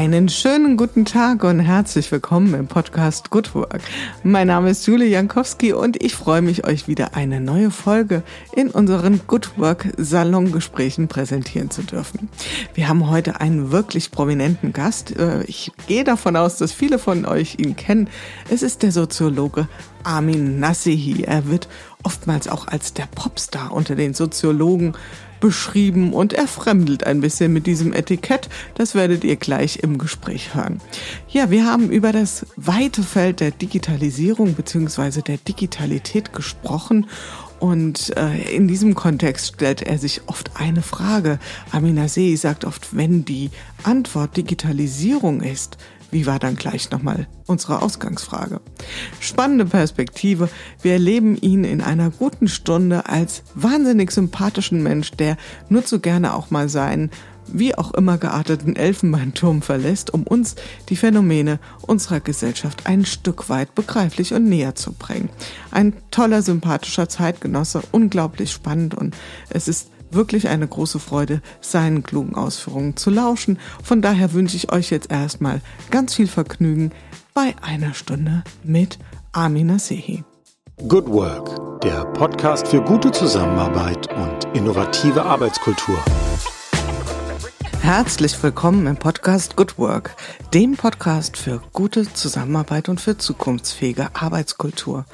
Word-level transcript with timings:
Einen 0.00 0.28
schönen 0.30 0.76
guten 0.76 1.04
Tag 1.04 1.44
und 1.44 1.60
herzlich 1.60 2.10
willkommen 2.10 2.54
im 2.54 2.68
Podcast 2.68 3.30
Good 3.30 3.54
Work. 3.54 3.80
Mein 4.22 4.46
Name 4.46 4.70
ist 4.70 4.86
Julie 4.86 5.08
Jankowski 5.08 5.72
und 5.72 6.02
ich 6.02 6.14
freue 6.14 6.40
mich, 6.42 6.66
euch 6.66 6.88
wieder 6.88 7.14
eine 7.16 7.40
neue 7.40 7.70
Folge 7.70 8.22
in 8.52 8.70
unseren 8.70 9.20
Good 9.26 9.58
Work 9.58 9.88
Salongesprächen 9.98 11.06
präsentieren 11.06 11.70
zu 11.70 11.82
dürfen. 11.82 12.30
Wir 12.72 12.88
haben 12.88 13.10
heute 13.10 13.40
einen 13.40 13.72
wirklich 13.72 14.10
prominenten 14.10 14.72
Gast. 14.72 15.14
Äh, 15.18 15.42
ich 15.44 15.70
gehe 15.86 16.04
davon 16.04 16.34
aus, 16.34 16.56
dass 16.56 16.72
viele 16.72 16.98
von 16.98 17.26
euch 17.26 17.58
ihn 17.58 17.76
kennen. 17.76 18.08
Es 18.48 18.62
ist 18.62 18.82
der 18.82 18.92
Soziologe 18.92 19.68
Armin 20.02 20.60
Nassihi. 20.60 21.24
Er 21.24 21.46
wird 21.46 21.68
oftmals 22.02 22.48
auch 22.48 22.66
als 22.66 22.94
der 22.94 23.06
Popstar 23.06 23.72
unter 23.72 23.94
den 23.94 24.14
Soziologen 24.14 24.94
beschrieben 25.40 26.12
und 26.12 26.32
er 26.32 26.46
fremdelt 26.46 27.04
ein 27.04 27.20
bisschen 27.20 27.52
mit 27.52 27.66
diesem 27.66 27.92
Etikett. 27.92 28.48
Das 28.74 28.94
werdet 28.94 29.24
ihr 29.24 29.36
gleich 29.36 29.78
im 29.82 29.98
Gespräch 29.98 30.54
hören. 30.54 30.80
Ja, 31.28 31.50
wir 31.50 31.64
haben 31.64 31.90
über 31.90 32.12
das 32.12 32.46
weite 32.56 33.02
Feld 33.02 33.40
der 33.40 33.50
Digitalisierung 33.50 34.54
bzw. 34.54 35.22
der 35.22 35.38
Digitalität 35.38 36.32
gesprochen 36.32 37.06
und 37.58 38.16
äh, 38.16 38.54
in 38.54 38.68
diesem 38.68 38.94
Kontext 38.94 39.54
stellt 39.54 39.82
er 39.82 39.98
sich 39.98 40.22
oft 40.26 40.52
eine 40.54 40.82
Frage. 40.82 41.38
Amina 41.72 42.08
See 42.08 42.34
sagt 42.36 42.64
oft, 42.64 42.96
wenn 42.96 43.24
die 43.24 43.50
Antwort 43.82 44.36
Digitalisierung 44.36 45.42
ist, 45.42 45.76
wie 46.10 46.26
war 46.26 46.38
dann 46.38 46.56
gleich 46.56 46.90
nochmal 46.90 47.28
unsere 47.46 47.82
Ausgangsfrage? 47.82 48.60
Spannende 49.20 49.64
Perspektive. 49.64 50.48
Wir 50.82 50.94
erleben 50.94 51.36
ihn 51.36 51.64
in 51.64 51.80
einer 51.80 52.10
guten 52.10 52.48
Stunde 52.48 53.06
als 53.06 53.42
wahnsinnig 53.54 54.10
sympathischen 54.10 54.82
Mensch, 54.82 55.12
der 55.12 55.36
nur 55.68 55.84
zu 55.84 56.00
gerne 56.00 56.34
auch 56.34 56.50
mal 56.50 56.68
seinen 56.68 57.10
wie 57.52 57.74
auch 57.76 57.92
immer 57.94 58.18
gearteten 58.18 58.76
Elfenbeinturm 58.76 59.62
verlässt, 59.62 60.12
um 60.12 60.22
uns 60.22 60.56
die 60.88 60.96
Phänomene 60.96 61.58
unserer 61.82 62.20
Gesellschaft 62.20 62.86
ein 62.86 63.04
Stück 63.04 63.48
weit 63.48 63.74
begreiflich 63.74 64.34
und 64.34 64.48
näher 64.48 64.74
zu 64.74 64.92
bringen. 64.92 65.30
Ein 65.70 65.94
toller, 66.10 66.42
sympathischer 66.42 67.08
Zeitgenosse, 67.08 67.82
unglaublich 67.92 68.52
spannend 68.52 68.94
und 68.94 69.16
es 69.48 69.68
ist 69.68 69.90
wirklich 70.12 70.48
eine 70.48 70.66
große 70.66 70.98
Freude, 70.98 71.42
seinen 71.60 72.02
klugen 72.02 72.34
Ausführungen 72.34 72.96
zu 72.96 73.10
lauschen. 73.10 73.58
Von 73.82 74.02
daher 74.02 74.32
wünsche 74.32 74.56
ich 74.56 74.72
euch 74.72 74.90
jetzt 74.90 75.10
erstmal 75.10 75.60
ganz 75.90 76.14
viel 76.14 76.26
Vergnügen 76.26 76.92
bei 77.34 77.54
einer 77.62 77.94
Stunde 77.94 78.42
mit 78.64 78.98
Amina 79.32 79.78
Sehi. 79.78 80.24
Good 80.88 81.08
Work, 81.08 81.80
der 81.82 82.04
Podcast 82.06 82.68
für 82.68 82.80
gute 82.82 83.10
Zusammenarbeit 83.10 84.08
und 84.14 84.56
innovative 84.56 85.22
Arbeitskultur. 85.22 85.98
Herzlich 87.82 88.40
willkommen 88.42 88.86
im 88.86 88.96
Podcast 88.96 89.56
Good 89.56 89.78
Work, 89.78 90.14
dem 90.52 90.76
Podcast 90.76 91.36
für 91.36 91.62
gute 91.72 92.12
Zusammenarbeit 92.12 92.88
und 92.88 93.00
für 93.00 93.16
zukunftsfähige 93.16 94.14
Arbeitskultur. 94.14 95.06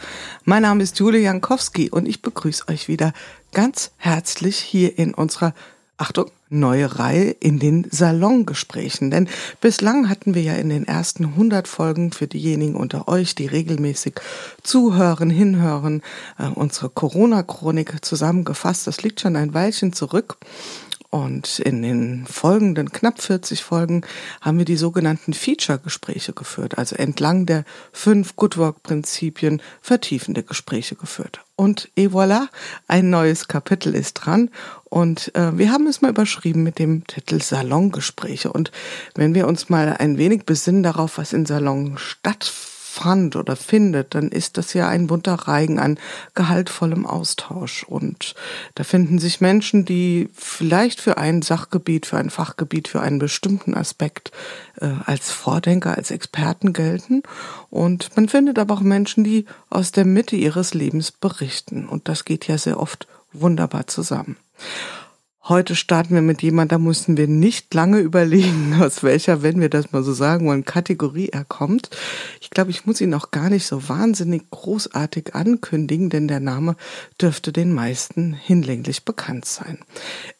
Mein 0.44 0.62
Name 0.62 0.82
ist 0.82 0.98
Julia 0.98 1.20
Jankowski 1.20 1.90
und 1.90 2.06
ich 2.06 2.22
begrüße 2.22 2.64
euch 2.68 2.88
wieder 2.88 3.12
ganz 3.56 3.90
herzlich 3.96 4.58
hier 4.58 4.98
in 4.98 5.14
unserer 5.14 5.54
Achtung, 5.96 6.30
neue 6.50 6.98
Reihe 6.98 7.30
in 7.30 7.58
den 7.58 7.86
Salongesprächen. 7.90 9.10
Denn 9.10 9.30
bislang 9.62 10.10
hatten 10.10 10.34
wir 10.34 10.42
ja 10.42 10.52
in 10.56 10.68
den 10.68 10.86
ersten 10.86 11.24
100 11.24 11.66
Folgen 11.66 12.12
für 12.12 12.26
diejenigen 12.26 12.76
unter 12.76 13.08
euch, 13.08 13.34
die 13.34 13.46
regelmäßig 13.46 14.20
zuhören, 14.62 15.30
hinhören, 15.30 16.02
äh, 16.38 16.48
unsere 16.48 16.90
Corona-Chronik 16.90 18.04
zusammengefasst. 18.04 18.86
Das 18.86 19.02
liegt 19.02 19.22
schon 19.22 19.36
ein 19.36 19.54
Weilchen 19.54 19.94
zurück. 19.94 20.36
Und 21.10 21.58
in 21.60 21.82
den 21.82 22.26
folgenden 22.26 22.90
knapp 22.90 23.20
40 23.20 23.62
Folgen 23.62 24.02
haben 24.40 24.58
wir 24.58 24.64
die 24.64 24.76
sogenannten 24.76 25.32
Feature-Gespräche 25.32 26.32
geführt, 26.32 26.78
also 26.78 26.96
entlang 26.96 27.46
der 27.46 27.64
fünf 27.92 28.36
Good 28.36 28.56
Work-Prinzipien 28.56 29.62
vertiefende 29.80 30.42
Gespräche 30.42 30.96
geführt. 30.96 31.40
Und 31.54 31.90
et 31.96 32.12
voilà, 32.12 32.48
ein 32.86 33.08
neues 33.08 33.48
Kapitel 33.48 33.94
ist 33.94 34.14
dran. 34.14 34.50
Und 34.84 35.34
äh, 35.34 35.56
wir 35.56 35.72
haben 35.72 35.86
es 35.86 36.02
mal 36.02 36.10
überschrieben 36.10 36.62
mit 36.62 36.78
dem 36.78 37.06
Titel 37.06 37.40
Salongespräche. 37.40 38.52
Und 38.52 38.70
wenn 39.14 39.34
wir 39.34 39.46
uns 39.46 39.68
mal 39.68 39.96
ein 39.96 40.18
wenig 40.18 40.44
besinnen 40.44 40.82
darauf, 40.82 41.18
was 41.18 41.32
in 41.32 41.46
Salon 41.46 41.96
stattfindet, 41.96 42.75
fand 42.96 43.36
oder 43.36 43.56
findet, 43.56 44.14
dann 44.14 44.30
ist 44.30 44.56
das 44.56 44.72
ja 44.72 44.88
ein 44.88 45.06
bunter 45.06 45.34
Reigen 45.34 45.78
an 45.78 45.98
gehaltvollem 46.34 47.04
Austausch. 47.04 47.84
Und 47.84 48.34
da 48.74 48.84
finden 48.84 49.18
sich 49.18 49.40
Menschen, 49.42 49.84
die 49.84 50.30
vielleicht 50.34 51.00
für 51.00 51.18
ein 51.18 51.42
Sachgebiet, 51.42 52.06
für 52.06 52.16
ein 52.16 52.30
Fachgebiet, 52.30 52.88
für 52.88 53.00
einen 53.00 53.18
bestimmten 53.18 53.74
Aspekt 53.74 54.32
äh, 54.80 54.88
als 55.04 55.30
Vordenker, 55.30 55.96
als 55.96 56.10
Experten 56.10 56.72
gelten. 56.72 57.22
Und 57.68 58.16
man 58.16 58.28
findet 58.28 58.58
aber 58.58 58.74
auch 58.74 58.80
Menschen, 58.80 59.24
die 59.24 59.44
aus 59.68 59.92
der 59.92 60.06
Mitte 60.06 60.36
ihres 60.36 60.72
Lebens 60.72 61.12
berichten. 61.12 61.86
Und 61.86 62.08
das 62.08 62.24
geht 62.24 62.48
ja 62.48 62.56
sehr 62.56 62.80
oft 62.80 63.06
wunderbar 63.32 63.86
zusammen. 63.86 64.36
Heute 65.48 65.76
starten 65.76 66.12
wir 66.12 66.22
mit 66.22 66.42
jemand, 66.42 66.72
da 66.72 66.78
mussten 66.78 67.16
wir 67.16 67.28
nicht 67.28 67.72
lange 67.72 68.00
überlegen, 68.00 68.74
aus 68.82 69.04
welcher, 69.04 69.44
wenn 69.44 69.60
wir 69.60 69.68
das 69.70 69.92
mal 69.92 70.02
so 70.02 70.12
sagen 70.12 70.48
wollen, 70.48 70.64
Kategorie 70.64 71.28
er 71.28 71.44
kommt. 71.44 71.88
Ich 72.40 72.50
glaube, 72.50 72.72
ich 72.72 72.84
muss 72.84 73.00
ihn 73.00 73.14
auch 73.14 73.30
gar 73.30 73.48
nicht 73.48 73.64
so 73.64 73.88
wahnsinnig 73.88 74.50
großartig 74.50 75.36
ankündigen, 75.36 76.10
denn 76.10 76.26
der 76.26 76.40
Name 76.40 76.74
dürfte 77.20 77.52
den 77.52 77.72
meisten 77.72 78.32
hinlänglich 78.32 79.04
bekannt 79.04 79.44
sein. 79.44 79.78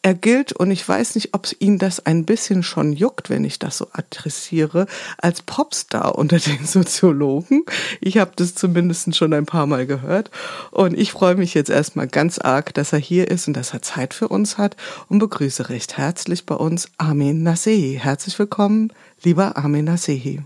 Er 0.01 0.13
gilt, 0.13 0.51
und 0.51 0.71
ich 0.71 0.87
weiß 0.87 1.15
nicht, 1.15 1.33
ob 1.33 1.47
ihn 1.59 1.77
das 1.77 2.05
ein 2.05 2.25
bisschen 2.25 2.61
schon 2.61 2.91
juckt, 2.91 3.29
wenn 3.29 3.45
ich 3.45 3.59
das 3.59 3.77
so 3.77 3.87
adressiere, 3.93 4.87
als 5.19 5.41
Popstar 5.41 6.17
unter 6.17 6.37
den 6.37 6.65
Soziologen. 6.65 7.63
Ich 8.01 8.17
habe 8.17 8.31
das 8.35 8.55
zumindest 8.55 9.15
schon 9.15 9.31
ein 9.31 9.45
paar 9.45 9.67
Mal 9.67 9.87
gehört. 9.87 10.31
Und 10.71 10.97
ich 10.97 11.13
freue 11.13 11.35
mich 11.35 11.53
jetzt 11.53 11.69
erstmal 11.69 12.07
ganz 12.07 12.39
arg, 12.39 12.73
dass 12.73 12.91
er 12.91 12.99
hier 12.99 13.31
ist 13.31 13.47
und 13.47 13.55
dass 13.55 13.73
er 13.73 13.81
Zeit 13.81 14.13
für 14.13 14.27
uns 14.27 14.57
hat 14.57 14.75
und 15.09 15.19
begrüße 15.19 15.69
recht 15.69 15.97
herzlich 15.97 16.45
bei 16.45 16.55
uns 16.55 16.89
Armin 16.97 17.43
Nasehi. 17.43 17.99
Herzlich 18.01 18.37
willkommen, 18.39 18.91
lieber 19.23 19.57
Armin 19.57 19.85
Nasehi. 19.85 20.41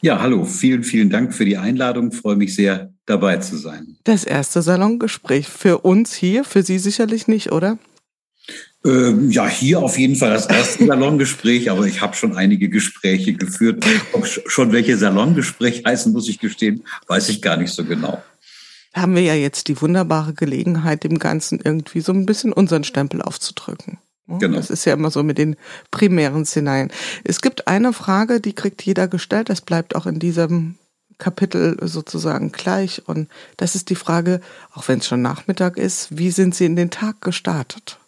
Ja, 0.00 0.20
hallo, 0.20 0.44
vielen, 0.44 0.84
vielen 0.84 1.10
Dank 1.10 1.34
für 1.34 1.44
die 1.44 1.56
Einladung. 1.56 2.10
Ich 2.12 2.18
freue 2.18 2.36
mich 2.36 2.54
sehr, 2.54 2.92
dabei 3.06 3.38
zu 3.38 3.56
sein. 3.56 3.96
Das 4.04 4.24
erste 4.24 4.62
Salongespräch 4.62 5.48
für 5.48 5.78
uns 5.78 6.14
hier, 6.14 6.44
für 6.44 6.62
Sie 6.62 6.78
sicherlich 6.78 7.28
nicht, 7.28 7.52
oder? 7.52 7.78
Ähm, 8.84 9.30
ja, 9.30 9.48
hier 9.48 9.80
auf 9.80 9.98
jeden 9.98 10.16
Fall 10.16 10.30
das 10.30 10.46
erste 10.46 10.86
Salongespräch, 10.86 11.70
aber 11.70 11.86
ich 11.86 12.00
habe 12.00 12.14
schon 12.14 12.36
einige 12.36 12.68
Gespräche 12.68 13.32
geführt. 13.32 13.84
Ob 14.12 14.26
schon 14.26 14.72
welche 14.72 14.96
Salongespräch 14.96 15.82
heißen, 15.84 16.12
muss 16.12 16.28
ich 16.28 16.38
gestehen, 16.38 16.84
weiß 17.08 17.28
ich 17.30 17.42
gar 17.42 17.56
nicht 17.56 17.72
so 17.72 17.84
genau 17.84 18.22
haben 18.96 19.14
wir 19.14 19.22
ja 19.22 19.34
jetzt 19.34 19.68
die 19.68 19.80
wunderbare 19.80 20.32
Gelegenheit, 20.32 21.04
dem 21.04 21.18
Ganzen 21.18 21.60
irgendwie 21.62 22.00
so 22.00 22.12
ein 22.12 22.26
bisschen 22.26 22.52
unseren 22.52 22.84
Stempel 22.84 23.22
aufzudrücken. 23.22 23.98
Genau. 24.26 24.56
Das 24.56 24.70
ist 24.70 24.84
ja 24.84 24.94
immer 24.94 25.10
so 25.10 25.22
mit 25.22 25.38
den 25.38 25.56
primären 25.90 26.44
Szenarien. 26.44 26.90
Es 27.22 27.40
gibt 27.40 27.68
eine 27.68 27.92
Frage, 27.92 28.40
die 28.40 28.54
kriegt 28.54 28.82
jeder 28.82 29.06
gestellt, 29.06 29.50
das 29.50 29.60
bleibt 29.60 29.94
auch 29.94 30.06
in 30.06 30.18
diesem 30.18 30.76
Kapitel 31.18 31.76
sozusagen 31.80 32.52
gleich. 32.52 33.02
Und 33.06 33.28
das 33.56 33.74
ist 33.74 33.88
die 33.88 33.94
Frage, 33.94 34.40
auch 34.72 34.88
wenn 34.88 34.98
es 34.98 35.06
schon 35.06 35.22
Nachmittag 35.22 35.76
ist, 35.76 36.16
wie 36.18 36.30
sind 36.30 36.54
Sie 36.54 36.66
in 36.66 36.76
den 36.76 36.90
Tag 36.90 37.20
gestartet? 37.20 37.98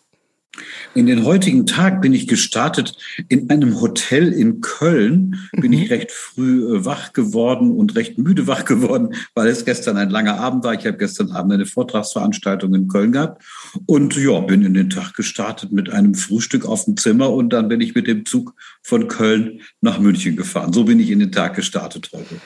In 0.94 1.06
den 1.06 1.24
heutigen 1.24 1.66
Tag 1.66 2.00
bin 2.00 2.12
ich 2.12 2.26
gestartet 2.26 2.96
in 3.28 3.50
einem 3.50 3.80
Hotel 3.80 4.32
in 4.32 4.60
Köln. 4.60 5.48
Bin 5.52 5.70
mhm. 5.70 5.78
ich 5.78 5.90
recht 5.90 6.10
früh 6.10 6.76
äh, 6.76 6.84
wach 6.84 7.12
geworden 7.12 7.70
und 7.72 7.94
recht 7.94 8.18
müde 8.18 8.46
wach 8.46 8.64
geworden, 8.64 9.14
weil 9.34 9.48
es 9.48 9.64
gestern 9.64 9.96
ein 9.96 10.10
langer 10.10 10.40
Abend 10.40 10.64
war. 10.64 10.74
Ich 10.74 10.86
habe 10.86 10.96
gestern 10.96 11.30
Abend 11.30 11.52
eine 11.52 11.66
Vortragsveranstaltung 11.66 12.74
in 12.74 12.88
Köln 12.88 13.12
gehabt 13.12 13.42
und 13.86 14.16
ja, 14.16 14.40
bin 14.40 14.62
in 14.62 14.74
den 14.74 14.90
Tag 14.90 15.14
gestartet 15.14 15.72
mit 15.72 15.90
einem 15.90 16.14
Frühstück 16.14 16.66
auf 16.66 16.84
dem 16.84 16.96
Zimmer 16.96 17.30
und 17.32 17.52
dann 17.52 17.68
bin 17.68 17.80
ich 17.80 17.94
mit 17.94 18.06
dem 18.06 18.24
Zug 18.24 18.54
von 18.82 19.08
Köln 19.08 19.60
nach 19.80 19.98
München 19.98 20.36
gefahren. 20.36 20.72
So 20.72 20.84
bin 20.84 20.98
ich 21.00 21.10
in 21.10 21.20
den 21.20 21.32
Tag 21.32 21.54
gestartet 21.54 22.10
heute. 22.12 22.40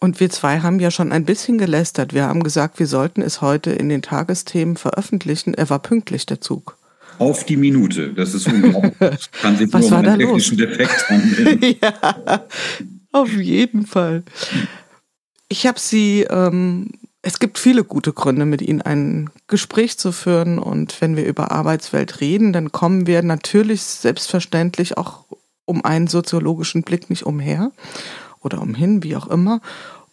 Und 0.00 0.20
wir 0.20 0.30
zwei 0.30 0.60
haben 0.60 0.78
ja 0.78 0.92
schon 0.92 1.10
ein 1.10 1.24
bisschen 1.24 1.58
gelästert. 1.58 2.14
Wir 2.14 2.26
haben 2.26 2.44
gesagt, 2.44 2.78
wir 2.78 2.86
sollten 2.86 3.20
es 3.20 3.40
heute 3.40 3.72
in 3.72 3.88
den 3.88 4.00
Tagesthemen 4.00 4.76
veröffentlichen. 4.76 5.54
Er 5.54 5.68
war 5.70 5.80
pünktlich, 5.80 6.24
der 6.24 6.40
Zug 6.40 6.77
auf 7.18 7.44
die 7.44 7.56
Minute. 7.56 8.12
Das 8.14 8.34
ist 8.34 8.46
unglaublich. 8.46 8.92
Das 8.98 9.30
kann 9.30 9.56
sich 9.56 9.72
Was 9.72 9.88
nur 9.90 9.98
um 9.98 10.06
einen 10.06 10.18
technischen 10.18 10.58
los? 10.58 10.68
Defekt 10.68 11.08
handeln. 11.08 11.76
ja, 11.82 12.46
auf 13.12 13.32
jeden 13.32 13.86
Fall. 13.86 14.22
Ich 15.48 15.66
habe 15.66 15.78
sie, 15.78 16.26
ähm, 16.28 16.90
es 17.22 17.38
gibt 17.38 17.58
viele 17.58 17.84
gute 17.84 18.12
Gründe, 18.12 18.44
mit 18.44 18.62
Ihnen 18.62 18.82
ein 18.82 19.30
Gespräch 19.46 19.98
zu 19.98 20.12
führen. 20.12 20.58
Und 20.58 21.00
wenn 21.00 21.16
wir 21.16 21.26
über 21.26 21.50
Arbeitswelt 21.50 22.20
reden, 22.20 22.52
dann 22.52 22.72
kommen 22.72 23.06
wir 23.06 23.22
natürlich 23.22 23.82
selbstverständlich 23.82 24.96
auch 24.96 25.24
um 25.64 25.84
einen 25.84 26.06
soziologischen 26.06 26.82
Blick 26.82 27.10
nicht 27.10 27.24
umher 27.24 27.72
oder 28.40 28.60
umhin, 28.62 29.02
wie 29.02 29.16
auch 29.16 29.26
immer. 29.26 29.60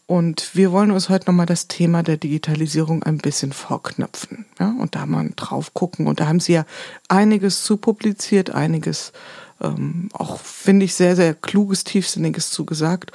Und 0.08 0.56
wir 0.56 0.72
wollen 0.72 0.92
uns 0.92 1.10
heute 1.10 1.26
nochmal 1.26 1.48
das 1.48 1.68
Thema 1.68 2.04
der 2.04 2.18
Digitalisierung 2.18 3.02
ein 3.02 3.18
bisschen 3.18 3.52
vorknöpfen 3.52 4.46
ja, 4.60 4.76
und 4.80 4.94
da 4.94 5.06
mal 5.08 5.32
drauf 5.36 5.74
gucken. 5.74 6.06
Und 6.06 6.20
da 6.20 6.28
haben 6.28 6.40
Sie 6.40 6.54
ja 6.54 6.66
einiges 7.08 7.64
zu 7.64 7.78
publiziert, 7.78 8.52
einiges 8.52 9.14
ähm, 9.62 10.10
auch, 10.14 10.40
finde 10.40 10.86
ich, 10.86 10.94
sehr, 10.94 11.16
sehr 11.16 11.34
kluges, 11.34 11.84
tiefsinniges 11.86 12.52
zugesagt. 12.52 13.12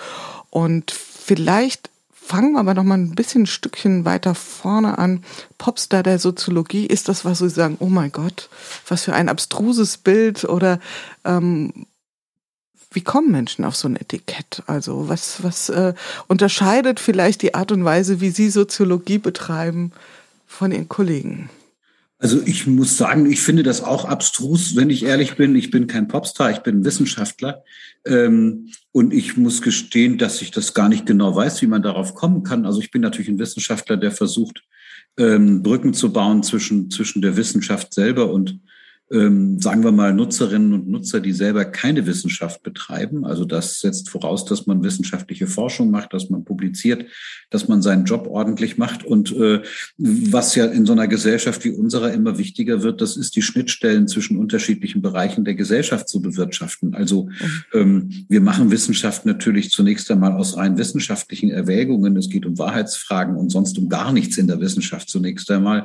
Und 0.50 0.90
vielleicht 0.90 1.90
fangen 2.12 2.52
wir 2.52 2.60
aber 2.60 2.74
noch 2.74 2.84
mal 2.84 2.98
ein 2.98 3.14
bisschen 3.14 3.42
ein 3.42 3.46
Stückchen 3.46 4.04
weiter 4.04 4.34
vorne 4.34 4.98
an. 4.98 5.24
Popstar 5.58 6.02
der 6.02 6.18
Soziologie, 6.18 6.86
ist 6.86 7.08
das, 7.08 7.24
was 7.24 7.38
Sie 7.38 7.50
sagen, 7.50 7.76
oh 7.78 7.86
mein 7.86 8.10
Gott, 8.12 8.48
was 8.88 9.04
für 9.04 9.14
ein 9.14 9.28
abstruses 9.28 9.96
Bild 9.96 10.44
oder 10.44 10.80
ähm, 11.24 11.86
wie 12.92 13.02
kommen 13.02 13.30
Menschen 13.30 13.64
auf 13.64 13.76
so 13.76 13.88
ein 13.88 13.96
Etikett? 13.96 14.62
Also 14.66 15.08
was, 15.08 15.42
was 15.42 15.68
äh, 15.68 15.94
unterscheidet 16.26 16.98
vielleicht 16.98 17.42
die 17.42 17.54
Art 17.54 17.72
und 17.72 17.84
Weise, 17.84 18.20
wie 18.20 18.30
Sie 18.30 18.50
Soziologie 18.50 19.18
betreiben, 19.18 19.92
von 20.46 20.72
Ihren 20.72 20.88
Kollegen? 20.88 21.50
Also 22.18 22.42
ich 22.44 22.66
muss 22.66 22.98
sagen, 22.98 23.30
ich 23.30 23.40
finde 23.40 23.62
das 23.62 23.82
auch 23.82 24.04
abstrus, 24.04 24.76
wenn 24.76 24.90
ich 24.90 25.04
ehrlich 25.04 25.36
bin. 25.36 25.54
Ich 25.54 25.70
bin 25.70 25.86
kein 25.86 26.06
Popstar, 26.06 26.50
ich 26.50 26.58
bin 26.58 26.84
Wissenschaftler. 26.84 27.64
Ähm, 28.04 28.68
und 28.92 29.14
ich 29.14 29.38
muss 29.38 29.62
gestehen, 29.62 30.18
dass 30.18 30.42
ich 30.42 30.50
das 30.50 30.74
gar 30.74 30.90
nicht 30.90 31.06
genau 31.06 31.34
weiß, 31.34 31.62
wie 31.62 31.66
man 31.66 31.82
darauf 31.82 32.14
kommen 32.14 32.42
kann. 32.42 32.66
Also 32.66 32.80
ich 32.80 32.90
bin 32.90 33.00
natürlich 33.00 33.28
ein 33.28 33.38
Wissenschaftler, 33.38 33.96
der 33.96 34.12
versucht, 34.12 34.62
ähm, 35.16 35.62
Brücken 35.62 35.94
zu 35.94 36.12
bauen 36.12 36.42
zwischen, 36.42 36.90
zwischen 36.90 37.22
der 37.22 37.36
Wissenschaft 37.36 37.94
selber 37.94 38.30
und 38.30 38.60
ähm, 39.12 39.60
sagen 39.60 39.82
wir 39.82 39.92
mal, 39.92 40.14
Nutzerinnen 40.14 40.72
und 40.72 40.88
Nutzer, 40.88 41.20
die 41.20 41.32
selber 41.32 41.64
keine 41.64 42.06
Wissenschaft 42.06 42.62
betreiben. 42.62 43.24
Also 43.24 43.44
das 43.44 43.80
setzt 43.80 44.08
voraus, 44.08 44.44
dass 44.44 44.66
man 44.66 44.84
wissenschaftliche 44.84 45.46
Forschung 45.46 45.90
macht, 45.90 46.12
dass 46.12 46.30
man 46.30 46.44
publiziert, 46.44 47.06
dass 47.50 47.66
man 47.66 47.82
seinen 47.82 48.04
Job 48.04 48.28
ordentlich 48.28 48.78
macht. 48.78 49.04
Und 49.04 49.32
äh, 49.32 49.62
was 49.98 50.54
ja 50.54 50.66
in 50.66 50.86
so 50.86 50.92
einer 50.92 51.08
Gesellschaft 51.08 51.64
wie 51.64 51.70
unserer 51.70 52.12
immer 52.12 52.38
wichtiger 52.38 52.82
wird, 52.82 53.00
das 53.00 53.16
ist 53.16 53.34
die 53.34 53.42
Schnittstellen 53.42 54.06
zwischen 54.06 54.36
unterschiedlichen 54.36 55.02
Bereichen 55.02 55.44
der 55.44 55.54
Gesellschaft 55.54 56.08
zu 56.08 56.22
bewirtschaften. 56.22 56.94
Also 56.94 57.30
ähm, 57.72 58.10
wir 58.28 58.40
machen 58.40 58.70
Wissenschaft 58.70 59.26
natürlich 59.26 59.70
zunächst 59.70 60.10
einmal 60.10 60.32
aus 60.32 60.56
rein 60.56 60.78
wissenschaftlichen 60.78 61.50
Erwägungen. 61.50 62.16
Es 62.16 62.28
geht 62.28 62.46
um 62.46 62.58
Wahrheitsfragen 62.58 63.34
und 63.34 63.50
sonst 63.50 63.76
um 63.78 63.88
gar 63.88 64.12
nichts 64.12 64.38
in 64.38 64.46
der 64.46 64.60
Wissenschaft 64.60 65.08
zunächst 65.08 65.50
einmal. 65.50 65.84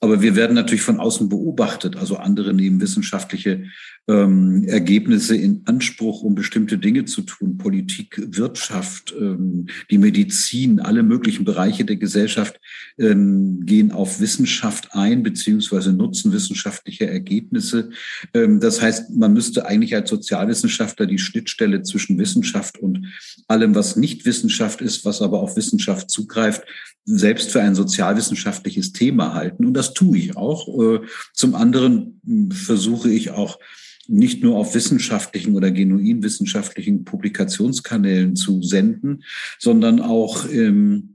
Aber 0.00 0.22
wir 0.22 0.34
werden 0.34 0.54
natürlich 0.54 0.82
von 0.82 0.98
außen 0.98 1.28
beobachtet. 1.28 1.96
Also 1.96 2.16
andere 2.16 2.52
nehmen 2.64 2.80
wissenschaftliche 2.80 3.64
ähm, 4.06 4.64
Ergebnisse 4.66 5.34
in 5.36 5.62
Anspruch, 5.64 6.22
um 6.22 6.34
bestimmte 6.34 6.76
Dinge 6.76 7.06
zu 7.06 7.22
tun. 7.22 7.56
Politik, 7.56 8.20
Wirtschaft, 8.36 9.14
ähm, 9.18 9.66
die 9.90 9.98
Medizin, 9.98 10.80
alle 10.80 11.02
möglichen 11.02 11.44
Bereiche 11.44 11.84
der 11.84 11.96
Gesellschaft 11.96 12.60
ähm, 12.98 13.64
gehen 13.64 13.92
auf 13.92 14.20
Wissenschaft 14.20 14.94
ein, 14.94 15.22
beziehungsweise 15.22 15.92
nutzen 15.92 16.32
wissenschaftliche 16.32 17.06
Ergebnisse. 17.06 17.90
Ähm, 18.34 18.60
das 18.60 18.82
heißt, 18.82 19.16
man 19.16 19.32
müsste 19.32 19.66
eigentlich 19.66 19.94
als 19.94 20.10
Sozialwissenschaftler 20.10 21.06
die 21.06 21.18
Schnittstelle 21.18 21.82
zwischen 21.82 22.18
Wissenschaft 22.18 22.78
und 22.78 23.06
allem, 23.48 23.74
was 23.74 23.96
nicht 23.96 24.26
Wissenschaft 24.26 24.82
ist, 24.82 25.04
was 25.06 25.22
aber 25.22 25.40
auf 25.40 25.56
Wissenschaft 25.56 26.10
zugreift, 26.10 26.62
selbst 27.04 27.50
für 27.50 27.60
ein 27.60 27.74
sozialwissenschaftliches 27.74 28.92
Thema 28.92 29.34
halten. 29.34 29.64
Und 29.66 29.74
das 29.74 29.94
tue 29.94 30.18
ich 30.18 30.36
auch. 30.36 30.68
Äh, 30.80 31.00
zum 31.32 31.54
anderen 31.54 32.20
hm, 32.24 32.50
versuche 32.50 33.10
ich 33.10 33.30
auch, 33.30 33.58
nicht 34.06 34.42
nur 34.42 34.56
auf 34.56 34.74
wissenschaftlichen 34.74 35.54
oder 35.54 35.70
genuin 35.70 36.22
wissenschaftlichen 36.22 37.04
Publikationskanälen 37.04 38.36
zu 38.36 38.62
senden, 38.62 39.24
sondern 39.58 40.00
auch 40.00 40.44
im 40.44 41.13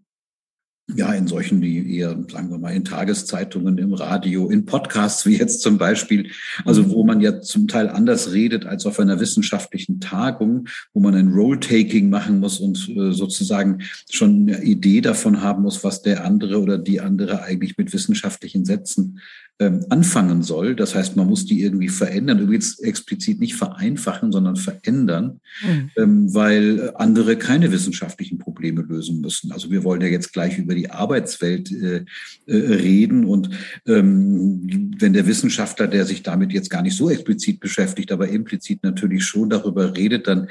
ja, 0.95 1.13
in 1.13 1.27
solchen, 1.27 1.61
die 1.61 1.97
eher, 1.97 2.17
sagen 2.31 2.49
wir 2.49 2.57
mal, 2.57 2.73
in 2.73 2.83
Tageszeitungen, 2.83 3.77
im 3.77 3.93
Radio, 3.93 4.49
in 4.49 4.65
Podcasts, 4.65 5.25
wie 5.25 5.37
jetzt 5.37 5.61
zum 5.61 5.77
Beispiel, 5.77 6.31
also 6.65 6.89
wo 6.89 7.03
man 7.03 7.21
ja 7.21 7.41
zum 7.41 7.67
Teil 7.67 7.89
anders 7.89 8.31
redet 8.31 8.65
als 8.65 8.85
auf 8.85 8.99
einer 8.99 9.19
wissenschaftlichen 9.19 9.99
Tagung, 9.99 10.67
wo 10.93 10.99
man 10.99 11.15
ein 11.15 11.29
Role-Taking 11.29 12.09
machen 12.09 12.39
muss 12.39 12.59
und 12.59 12.89
äh, 12.89 13.11
sozusagen 13.11 13.83
schon 14.09 14.49
eine 14.49 14.63
Idee 14.63 15.01
davon 15.01 15.41
haben 15.41 15.63
muss, 15.63 15.83
was 15.83 16.01
der 16.01 16.25
andere 16.25 16.59
oder 16.61 16.77
die 16.77 17.01
andere 17.01 17.43
eigentlich 17.43 17.77
mit 17.77 17.93
wissenschaftlichen 17.93 18.65
Sätzen 18.65 19.19
ähm, 19.59 19.85
anfangen 19.89 20.41
soll. 20.41 20.73
Das 20.73 20.95
heißt, 20.95 21.17
man 21.17 21.27
muss 21.27 21.45
die 21.45 21.61
irgendwie 21.61 21.89
verändern, 21.89 22.39
übrigens 22.39 22.79
explizit 22.79 23.41
nicht 23.41 23.55
vereinfachen, 23.55 24.31
sondern 24.31 24.55
verändern, 24.55 25.41
mhm. 25.61 25.89
ähm, 25.97 26.33
weil 26.33 26.93
andere 26.95 27.35
keine 27.35 27.69
wissenschaftlichen 27.71 28.37
Probleme 28.37 28.81
lösen 28.81 29.19
müssen. 29.19 29.51
Also 29.51 29.69
wir 29.69 29.83
wollen 29.83 30.01
ja 30.01 30.07
jetzt 30.07 30.31
gleich 30.31 30.57
über 30.57 30.75
die 30.75 30.89
Arbeitswelt 30.89 31.71
äh, 31.71 32.05
äh, 32.45 32.55
reden 32.55 33.25
und 33.25 33.49
ähm, 33.85 34.95
wenn 34.97 35.13
der 35.13 35.27
Wissenschaftler, 35.27 35.87
der 35.87 36.05
sich 36.05 36.23
damit 36.23 36.53
jetzt 36.53 36.69
gar 36.69 36.81
nicht 36.81 36.95
so 36.95 37.09
explizit 37.09 37.59
beschäftigt, 37.59 38.13
aber 38.13 38.29
implizit 38.29 38.83
natürlich 38.83 39.25
schon 39.25 39.49
darüber 39.49 39.95
redet, 39.95 40.27
dann 40.27 40.47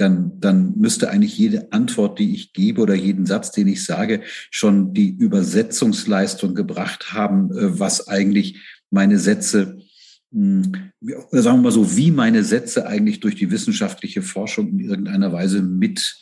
dann, 0.00 0.40
dann 0.40 0.78
müsste 0.78 1.10
eigentlich 1.10 1.36
jede 1.36 1.72
Antwort, 1.72 2.18
die 2.18 2.34
ich 2.34 2.52
gebe 2.52 2.80
oder 2.80 2.94
jeden 2.94 3.26
Satz, 3.26 3.52
den 3.52 3.68
ich 3.68 3.84
sage, 3.84 4.22
schon 4.50 4.94
die 4.94 5.10
Übersetzungsleistung 5.10 6.54
gebracht 6.54 7.12
haben, 7.12 7.50
äh, 7.52 7.78
was 7.78 8.08
eigentlich 8.08 8.60
meine 8.90 9.18
Sätze, 9.18 9.78
hm, 10.32 10.72
sagen 11.30 11.58
wir 11.58 11.62
mal 11.62 11.72
so, 11.72 11.96
wie 11.96 12.10
meine 12.10 12.44
Sätze 12.44 12.86
eigentlich 12.86 13.20
durch 13.20 13.34
die 13.34 13.50
wissenschaftliche 13.50 14.22
Forschung 14.22 14.68
in 14.68 14.80
irgendeiner 14.80 15.32
Weise 15.32 15.62
mit 15.62 16.16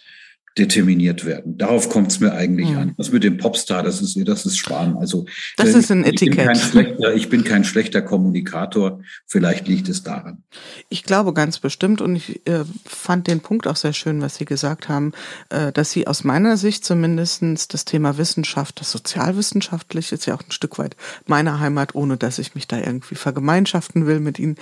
determiniert 0.59 1.25
werden. 1.25 1.57
Darauf 1.57 1.89
kommt 1.89 2.11
es 2.11 2.21
mir 2.21 2.33
eigentlich 2.33 2.71
mhm. 2.71 2.79
an. 2.79 2.95
Das 2.97 3.13
mit 3.13 3.25
dem 3.25 3.39
Popstar, 3.39 3.83
das 3.83 4.03
ist, 4.03 4.19
das 4.27 4.45
ist 4.45 4.59
Schwan. 4.59 4.97
Also 4.97 5.27
das 5.57 5.71
ist 5.71 5.91
ein 5.91 6.03
ich 6.03 6.23
Etikett. 6.23 6.73
Bin 6.73 6.97
ich 7.15 7.29
bin 7.29 7.45
kein 7.45 7.65
schlechter 7.65 8.03
Kommunikator. 8.03 9.01
Vielleicht 9.27 9.69
liegt 9.69 9.89
es 9.89 10.03
daran. 10.03 10.43
Ich 10.89 11.05
glaube 11.05 11.33
ganz 11.33 11.59
bestimmt 11.59 12.01
und 12.01 12.17
ich 12.17 12.47
äh, 12.47 12.65
fand 12.85 13.27
den 13.27 13.41
Punkt 13.41 13.67
auch 13.67 13.77
sehr 13.77 13.93
schön, 13.93 14.21
was 14.21 14.37
Sie 14.37 14.45
gesagt 14.45 14.89
haben, 14.89 15.13
äh, 15.51 15.73
dass 15.73 15.93
Sie 15.93 16.07
aus 16.07 16.25
meiner 16.25 16.57
Sicht 16.57 16.85
zumindestens 16.85 17.69
das 17.69 17.85
Thema 17.85 18.19
Wissenschaft, 18.19 18.81
das 18.81 18.91
sozialwissenschaftlich 18.91 20.13
ist 20.13 20.27
ja 20.27 20.35
auch 20.35 20.43
ein 20.43 20.53
Stück 20.53 20.79
weit 20.79 20.97
meine 21.27 21.61
Heimat, 21.61 21.95
ohne 21.95 22.17
dass 22.17 22.39
ich 22.39 22.55
mich 22.55 22.67
da 22.67 22.79
irgendwie 22.79 23.15
vergemeinschaften 23.15 24.07
will 24.07 24.21
mit 24.21 24.39
Ihnen, 24.39 24.57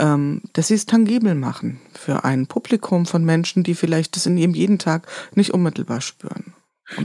ähm, 0.00 0.42
dass 0.52 0.68
Sie 0.68 0.74
es 0.74 0.86
tangibel 0.86 1.34
machen 1.34 1.80
für 1.92 2.24
ein 2.24 2.46
Publikum 2.46 3.06
von 3.06 3.24
Menschen, 3.24 3.62
die 3.62 3.74
vielleicht 3.74 4.16
das 4.16 4.26
in 4.26 4.36
ihrem 4.36 4.54
jeden 4.54 4.78
Tag 4.78 5.06
nicht 5.36 5.50
unmittelbar 5.50 6.00
spüren. 6.00 6.54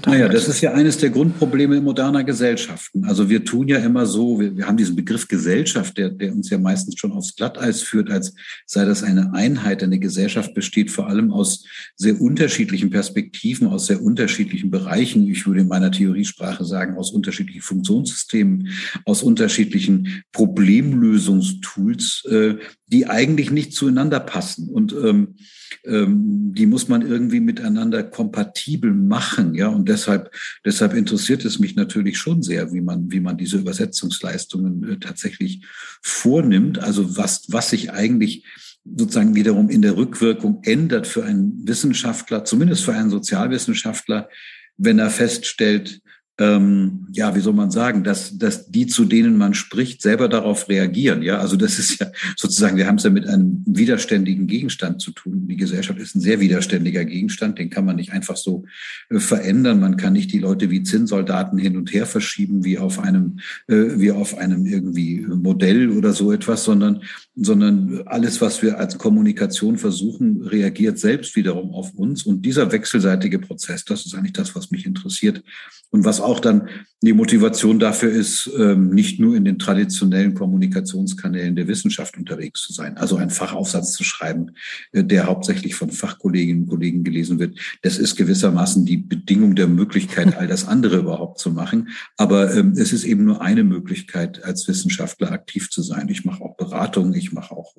Naja, 0.06 0.28
das 0.28 0.50
ist 0.50 0.60
ja 0.60 0.74
eines 0.74 0.98
der 0.98 1.10
Grundprobleme 1.10 1.80
moderner 1.80 2.26
Gesellschaften. 2.26 3.06
Also 3.06 3.30
wir 3.30 3.46
tun 3.46 3.70
ja 3.70 3.78
immer 3.78 4.06
so, 4.06 4.38
wir, 4.38 4.58
wir, 4.58 4.68
haben 4.68 4.76
diesen 4.76 4.98
Begriff 4.98 5.30
Gesellschaft, 5.30 5.98
der, 5.98 6.10
der 6.10 6.34
uns 6.34 6.50
ja 6.50 6.58
meistens 6.58 7.00
schon 7.00 7.14
aufs 7.14 7.34
Glatteis 7.38 7.81
führt, 7.81 8.10
als 8.10 8.33
sei 8.66 8.83
das 8.83 9.04
eine 9.04 9.33
Einheit. 9.33 9.81
Eine 9.81 9.98
Gesellschaft 9.98 10.54
besteht 10.54 10.92
vor 10.92 11.07
allem 11.07 11.31
aus 11.31 11.64
sehr 11.95 12.19
unterschiedlichen 12.19 12.90
Perspektiven, 12.90 13.68
aus 13.68 13.86
sehr 13.86 14.04
unterschiedlichen 14.04 14.69
Bereichen. 14.69 15.26
Ich 15.30 15.48
würde 15.48 15.62
in 15.62 15.69
meiner 15.69 15.92
Theoriesprache 15.92 16.66
sagen, 16.66 16.98
aus 16.98 17.12
unterschiedlichen 17.12 17.62
Funktionssystemen, 17.62 18.68
aus 19.06 19.24
unterschiedlichen 19.24 20.24
Problemlösungstools, 20.33 22.26
äh, 22.30 22.56
die 22.88 23.07
eigentlich 23.07 23.50
nicht 23.50 23.71
zueinander 23.74 24.19
passen. 24.19 24.68
Und 24.68 24.92
ähm, 24.92 25.36
die 25.85 26.66
muss 26.66 26.88
man 26.88 27.02
irgendwie 27.02 27.40
miteinander 27.40 28.04
kompatibel 28.04 28.94
machen, 28.94 29.54
ja. 29.56 29.68
Und 29.68 29.88
deshalb, 29.88 30.31
deshalb 30.66 30.94
interessiert 30.94 31.45
es 31.45 31.59
mich 31.59 31.76
natürlich 31.76 32.18
schon 32.18 32.44
sehr, 32.44 32.73
wie 32.73 32.81
man, 32.81 33.11
wie 33.11 33.19
man 33.19 33.38
diese 33.38 33.57
Übersetzungsleistungen 33.57 34.83
äh, 34.83 34.99
tatsächlich 34.99 35.66
vornimmt. 36.02 36.80
Also 36.80 37.18
was, 37.18 37.45
was 37.49 37.69
sich 37.69 37.92
eigentlich 37.92 38.45
sozusagen 38.83 39.35
wiederum 39.35 39.69
in 39.69 39.81
der 39.81 39.97
Rückwirkung 39.97 40.61
ändert 40.64 41.07
für 41.07 41.23
einen 41.23 41.68
Wissenschaftler, 41.68 42.44
zumindest 42.45 42.83
für 42.83 42.94
einen 42.94 43.09
Sozialwissenschaftler, 43.09 44.30
wenn 44.78 44.99
er 44.99 45.09
feststellt, 45.09 46.02
ähm, 46.40 47.06
ja, 47.12 47.36
wie 47.36 47.42
soll 47.42 47.54
man 47.54 47.69
sagen, 47.69 48.06
dass, 48.06 48.38
dass 48.38 48.72
die, 48.72 48.88
zu 48.88 49.04
denen 49.04 49.38
man 49.38 49.54
spricht, 49.54 50.02
selber 50.02 50.30
darauf 50.30 50.69
reagieren. 50.69 51.22
Ja, 51.22 51.40
also 51.40 51.58
das 51.58 51.78
ist 51.80 52.00
ja 52.00 52.08
sozusagen, 52.38 52.78
wir 52.78 52.88
haben 52.88 52.96
es 52.96 53.04
ja 53.04 53.10
mit 53.10 53.28
einem 53.28 53.62
widerständigen 53.66 54.48
Gegenstand 54.48 55.02
zu 55.02 55.12
tun. 55.12 55.48
Die 55.50 55.58
Gesellschaft 55.58 56.00
ist 56.00 56.16
ein 56.16 56.22
sehr 56.22 56.40
widerständiger 56.40 57.04
Gegenstand, 57.04 57.60
den 57.60 57.69
kann 57.69 57.84
man 57.84 57.98
nicht 57.98 58.14
einfach 58.14 58.38
so 58.38 58.64
äh, 59.10 59.19
verändern. 59.19 59.81
Man 59.81 59.98
kann 59.98 60.14
nicht 60.14 60.31
die 60.31 60.40
Leute 60.40 60.69
wie 60.69 60.81
Zinnsoldaten 60.81 61.60
hin 61.60 61.76
und 61.76 61.92
her 61.94 62.06
verschieben, 62.06 62.64
wie 62.64 62.78
auf 62.78 63.00
einem, 63.00 63.40
äh, 63.68 64.00
wie 64.00 64.12
auf 64.12 64.38
einem 64.38 64.66
irgendwie 64.66 65.19
Modell 65.19 65.90
oder 65.90 66.14
so 66.14 66.31
etwas, 66.31 66.64
sondern, 66.64 67.02
sondern 67.36 68.04
alles, 68.06 68.40
was 68.40 68.62
wir 68.62 68.80
als 68.80 68.98
Kommunikation 68.98 69.78
versuchen, 69.78 70.44
reagiert 70.44 71.00
selbst 71.00 71.36
wiederum 71.36 71.74
auf 71.74 71.94
uns. 71.96 72.24
Und 72.24 72.46
dieser 72.46 72.72
wechselseitige 72.72 73.40
Prozess, 73.40 73.84
das 73.84 74.06
ist 74.06 74.16
eigentlich 74.16 74.34
das, 74.34 74.56
was 74.56 74.72
mich 74.72 74.86
interessiert. 74.86 75.44
Und 75.92 76.06
was 76.06 76.22
auch 76.22 76.40
dann 76.40 76.69
die 77.02 77.14
Motivation 77.14 77.80
dafür 77.80 78.12
ist, 78.12 78.50
ähm, 78.58 78.90
nicht 78.90 79.19
nur 79.19 79.36
in 79.36 79.46
den 79.46 79.58
traditionellen 79.58 80.34
Kommunikationskanälen 80.34 81.56
der 81.56 81.68
Wissenschaft 81.69 82.18
unterwegs 82.18 82.62
zu 82.62 82.74
sein, 82.74 82.98
also 82.98 83.16
einen 83.16 83.30
Fachaufsatz 83.30 83.94
zu 83.94 84.04
schreiben, 84.04 84.52
äh, 84.92 85.04
der 85.04 85.26
hauptsächlich 85.26 85.76
von 85.76 85.92
Fachkolleginnen 85.92 86.64
und 86.64 86.69
Kollegen 86.69 87.06
gelesen 87.06 87.40
wird. 87.40 87.58
Das 87.84 87.98
ist 87.98 88.18
gewissermaßen 88.18 88.86
die 88.86 88.98
Bedingung 88.98 89.56
der 89.56 89.68
Möglichkeit, 89.68 90.38
all 90.38 90.48
das 90.48 90.68
andere 90.68 90.98
überhaupt 90.98 91.40
zu 91.40 91.52
machen. 91.52 91.90
Aber 92.18 92.54
ähm, 92.54 92.74
es 92.76 92.92
ist 92.92 93.06
eben 93.06 93.24
nur 93.24 93.42
eine 93.42 93.64
Möglichkeit, 93.64 94.44
als 94.44 94.68
Wissenschaftler 94.68 95.31
aktiv 95.31 95.69
zu 95.69 95.81
sein. 95.81 96.10
Ich 96.10 96.26
mache 96.26 96.44
auch 96.44 96.58
Beratung, 96.58 97.14
ich 97.14 97.31
mache 97.31 97.56
auch, 97.56 97.76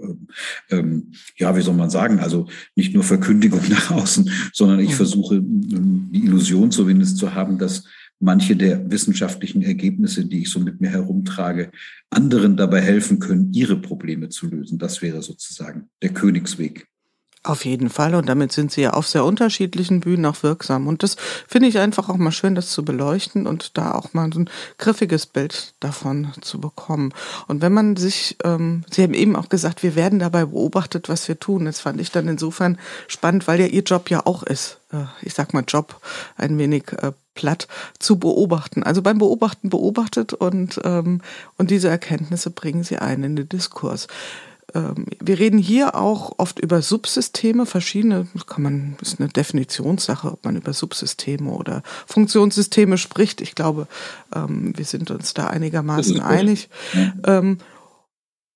ähm, 0.70 1.12
ja, 1.36 1.54
wie 1.56 1.62
soll 1.62 1.74
man 1.74 1.90
sagen, 1.90 2.20
also 2.20 2.48
nicht 2.74 2.94
nur 2.94 3.04
Verkündigung 3.04 3.60
nach 3.68 3.90
außen, 3.90 4.30
sondern 4.54 4.80
ich 4.80 4.94
versuche 4.94 5.42
die 5.42 6.24
Illusion 6.24 6.70
zumindest 6.70 7.18
zu 7.18 7.34
haben, 7.34 7.58
dass 7.58 7.84
manche 8.20 8.54
der 8.54 8.90
wissenschaftlichen 8.90 9.62
Ergebnisse, 9.62 10.26
die 10.26 10.42
ich 10.42 10.50
so 10.50 10.60
mit 10.60 10.80
mir 10.80 10.90
herumtrage, 10.90 11.72
anderen 12.10 12.56
dabei 12.56 12.80
helfen 12.80 13.18
können, 13.18 13.52
ihre 13.52 13.76
Probleme 13.76 14.28
zu 14.28 14.46
lösen. 14.46 14.78
Das 14.78 15.02
wäre 15.02 15.22
sozusagen 15.22 15.88
der 16.02 16.10
Königsweg. 16.10 16.86
Auf 17.42 17.64
jeden 17.64 17.88
Fall. 17.88 18.14
Und 18.14 18.28
damit 18.28 18.52
sind 18.52 18.70
sie 18.70 18.82
ja 18.82 18.92
auf 18.92 19.06
sehr 19.06 19.24
unterschiedlichen 19.24 20.00
Bühnen 20.00 20.26
auch 20.26 20.42
wirksam. 20.42 20.86
Und 20.86 21.02
das 21.02 21.16
finde 21.48 21.68
ich 21.68 21.78
einfach 21.78 22.10
auch 22.10 22.18
mal 22.18 22.32
schön, 22.32 22.54
das 22.54 22.70
zu 22.70 22.84
beleuchten 22.84 23.46
und 23.46 23.78
da 23.78 23.92
auch 23.92 24.12
mal 24.12 24.30
so 24.30 24.40
ein 24.40 24.50
griffiges 24.76 25.24
Bild 25.24 25.72
davon 25.80 26.32
zu 26.42 26.60
bekommen. 26.60 27.14
Und 27.48 27.62
wenn 27.62 27.72
man 27.72 27.96
sich, 27.96 28.36
ähm, 28.44 28.84
Sie 28.90 29.02
haben 29.02 29.14
eben 29.14 29.36
auch 29.36 29.48
gesagt, 29.48 29.82
wir 29.82 29.94
werden 29.94 30.18
dabei 30.18 30.44
beobachtet, 30.44 31.08
was 31.08 31.28
wir 31.28 31.40
tun. 31.40 31.64
Das 31.64 31.80
fand 31.80 31.98
ich 31.98 32.10
dann 32.10 32.28
insofern 32.28 32.78
spannend, 33.08 33.48
weil 33.48 33.60
ja 33.60 33.66
Ihr 33.66 33.84
Job 33.84 34.10
ja 34.10 34.26
auch 34.26 34.42
ist. 34.42 34.78
Äh, 34.92 35.04
ich 35.22 35.32
sag 35.32 35.54
mal 35.54 35.64
Job 35.66 35.98
ein 36.36 36.58
wenig 36.58 36.92
äh, 36.92 37.12
platt 37.34 37.68
zu 37.98 38.18
beobachten. 38.18 38.82
Also 38.82 39.02
beim 39.02 39.18
Beobachten 39.18 39.70
beobachtet 39.70 40.32
und, 40.32 40.80
ähm, 40.84 41.20
und 41.56 41.70
diese 41.70 41.88
Erkenntnisse 41.88 42.50
bringen 42.50 42.82
Sie 42.84 42.98
ein 42.98 43.22
in 43.22 43.36
den 43.36 43.48
Diskurs. 43.48 44.08
Ähm, 44.74 45.06
wir 45.20 45.38
reden 45.38 45.58
hier 45.58 45.94
auch 45.94 46.32
oft 46.38 46.58
über 46.58 46.82
Subsysteme, 46.82 47.66
verschiedene, 47.66 48.26
kann 48.46 48.62
man, 48.62 48.96
ist 49.00 49.20
eine 49.20 49.28
Definitionssache, 49.28 50.32
ob 50.32 50.44
man 50.44 50.56
über 50.56 50.72
Subsysteme 50.72 51.50
oder 51.50 51.82
Funktionssysteme 52.06 52.98
spricht. 52.98 53.40
Ich 53.40 53.54
glaube, 53.54 53.86
ähm, 54.34 54.72
wir 54.76 54.84
sind 54.84 55.10
uns 55.10 55.34
da 55.34 55.46
einigermaßen 55.48 56.20
einig. 56.20 56.68
Ja. 57.26 57.38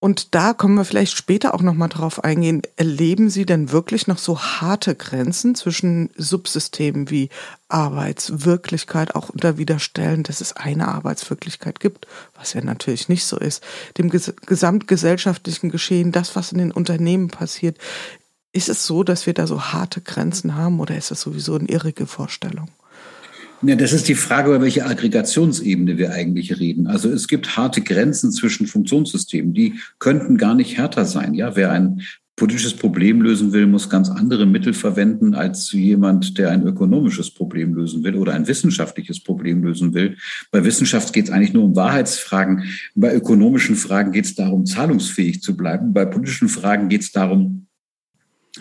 Und 0.04 0.34
da 0.34 0.52
können 0.52 0.74
wir 0.74 0.84
vielleicht 0.84 1.16
später 1.16 1.54
auch 1.54 1.62
nochmal 1.62 1.88
drauf 1.88 2.22
eingehen. 2.22 2.60
Erleben 2.76 3.30
Sie 3.30 3.46
denn 3.46 3.72
wirklich 3.72 4.06
noch 4.06 4.18
so 4.18 4.38
harte 4.38 4.94
Grenzen 4.94 5.54
zwischen 5.54 6.10
Subsystemen 6.14 7.08
wie 7.08 7.30
Arbeitswirklichkeit 7.68 9.14
auch 9.14 9.30
unter 9.30 9.56
Widerstellen, 9.56 10.22
dass 10.22 10.42
es 10.42 10.52
eine 10.52 10.88
Arbeitswirklichkeit 10.88 11.80
gibt, 11.80 12.06
was 12.34 12.52
ja 12.52 12.60
natürlich 12.60 13.08
nicht 13.08 13.24
so 13.24 13.38
ist, 13.38 13.62
dem 13.96 14.10
ges 14.10 14.34
gesamtgesellschaftlichen 14.44 15.70
Geschehen, 15.70 16.12
das, 16.12 16.36
was 16.36 16.52
in 16.52 16.58
den 16.58 16.70
Unternehmen 16.70 17.28
passiert. 17.28 17.78
Ist 18.52 18.68
es 18.68 18.86
so, 18.86 19.04
dass 19.04 19.24
wir 19.24 19.32
da 19.32 19.46
so 19.46 19.72
harte 19.72 20.02
Grenzen 20.02 20.54
haben 20.54 20.80
oder 20.80 20.98
ist 20.98 21.12
das 21.12 21.22
sowieso 21.22 21.54
eine 21.54 21.70
irrige 21.70 22.06
Vorstellung? 22.06 22.68
Ja, 23.62 23.76
das 23.76 23.92
ist 23.92 24.08
die 24.08 24.14
Frage, 24.14 24.50
über 24.50 24.60
welche 24.60 24.84
Aggregationsebene 24.84 25.96
wir 25.96 26.12
eigentlich 26.12 26.58
reden. 26.58 26.86
Also 26.86 27.10
es 27.10 27.28
gibt 27.28 27.56
harte 27.56 27.80
Grenzen 27.80 28.30
zwischen 28.30 28.66
Funktionssystemen, 28.66 29.54
die 29.54 29.80
könnten 29.98 30.36
gar 30.36 30.54
nicht 30.54 30.76
härter 30.76 31.04
sein. 31.04 31.34
Ja, 31.34 31.56
wer 31.56 31.72
ein 31.72 32.02
politisches 32.36 32.74
Problem 32.74 33.22
lösen 33.22 33.52
will, 33.52 33.66
muss 33.66 33.88
ganz 33.88 34.10
andere 34.10 34.44
Mittel 34.44 34.72
verwenden 34.72 35.34
als 35.34 35.70
jemand, 35.72 36.36
der 36.36 36.50
ein 36.50 36.66
ökonomisches 36.66 37.30
Problem 37.30 37.74
lösen 37.74 38.02
will 38.02 38.16
oder 38.16 38.34
ein 38.34 38.48
wissenschaftliches 38.48 39.22
Problem 39.22 39.62
lösen 39.62 39.94
will. 39.94 40.16
Bei 40.50 40.64
Wissenschaft 40.64 41.12
geht 41.12 41.26
es 41.26 41.30
eigentlich 41.30 41.52
nur 41.52 41.64
um 41.64 41.76
Wahrheitsfragen. 41.76 42.64
Bei 42.94 43.14
ökonomischen 43.14 43.76
Fragen 43.76 44.10
geht 44.10 44.24
es 44.24 44.34
darum, 44.34 44.66
zahlungsfähig 44.66 45.42
zu 45.42 45.56
bleiben. 45.56 45.92
Bei 45.92 46.04
politischen 46.04 46.48
Fragen 46.48 46.88
geht 46.88 47.02
es 47.02 47.12
darum, 47.12 47.66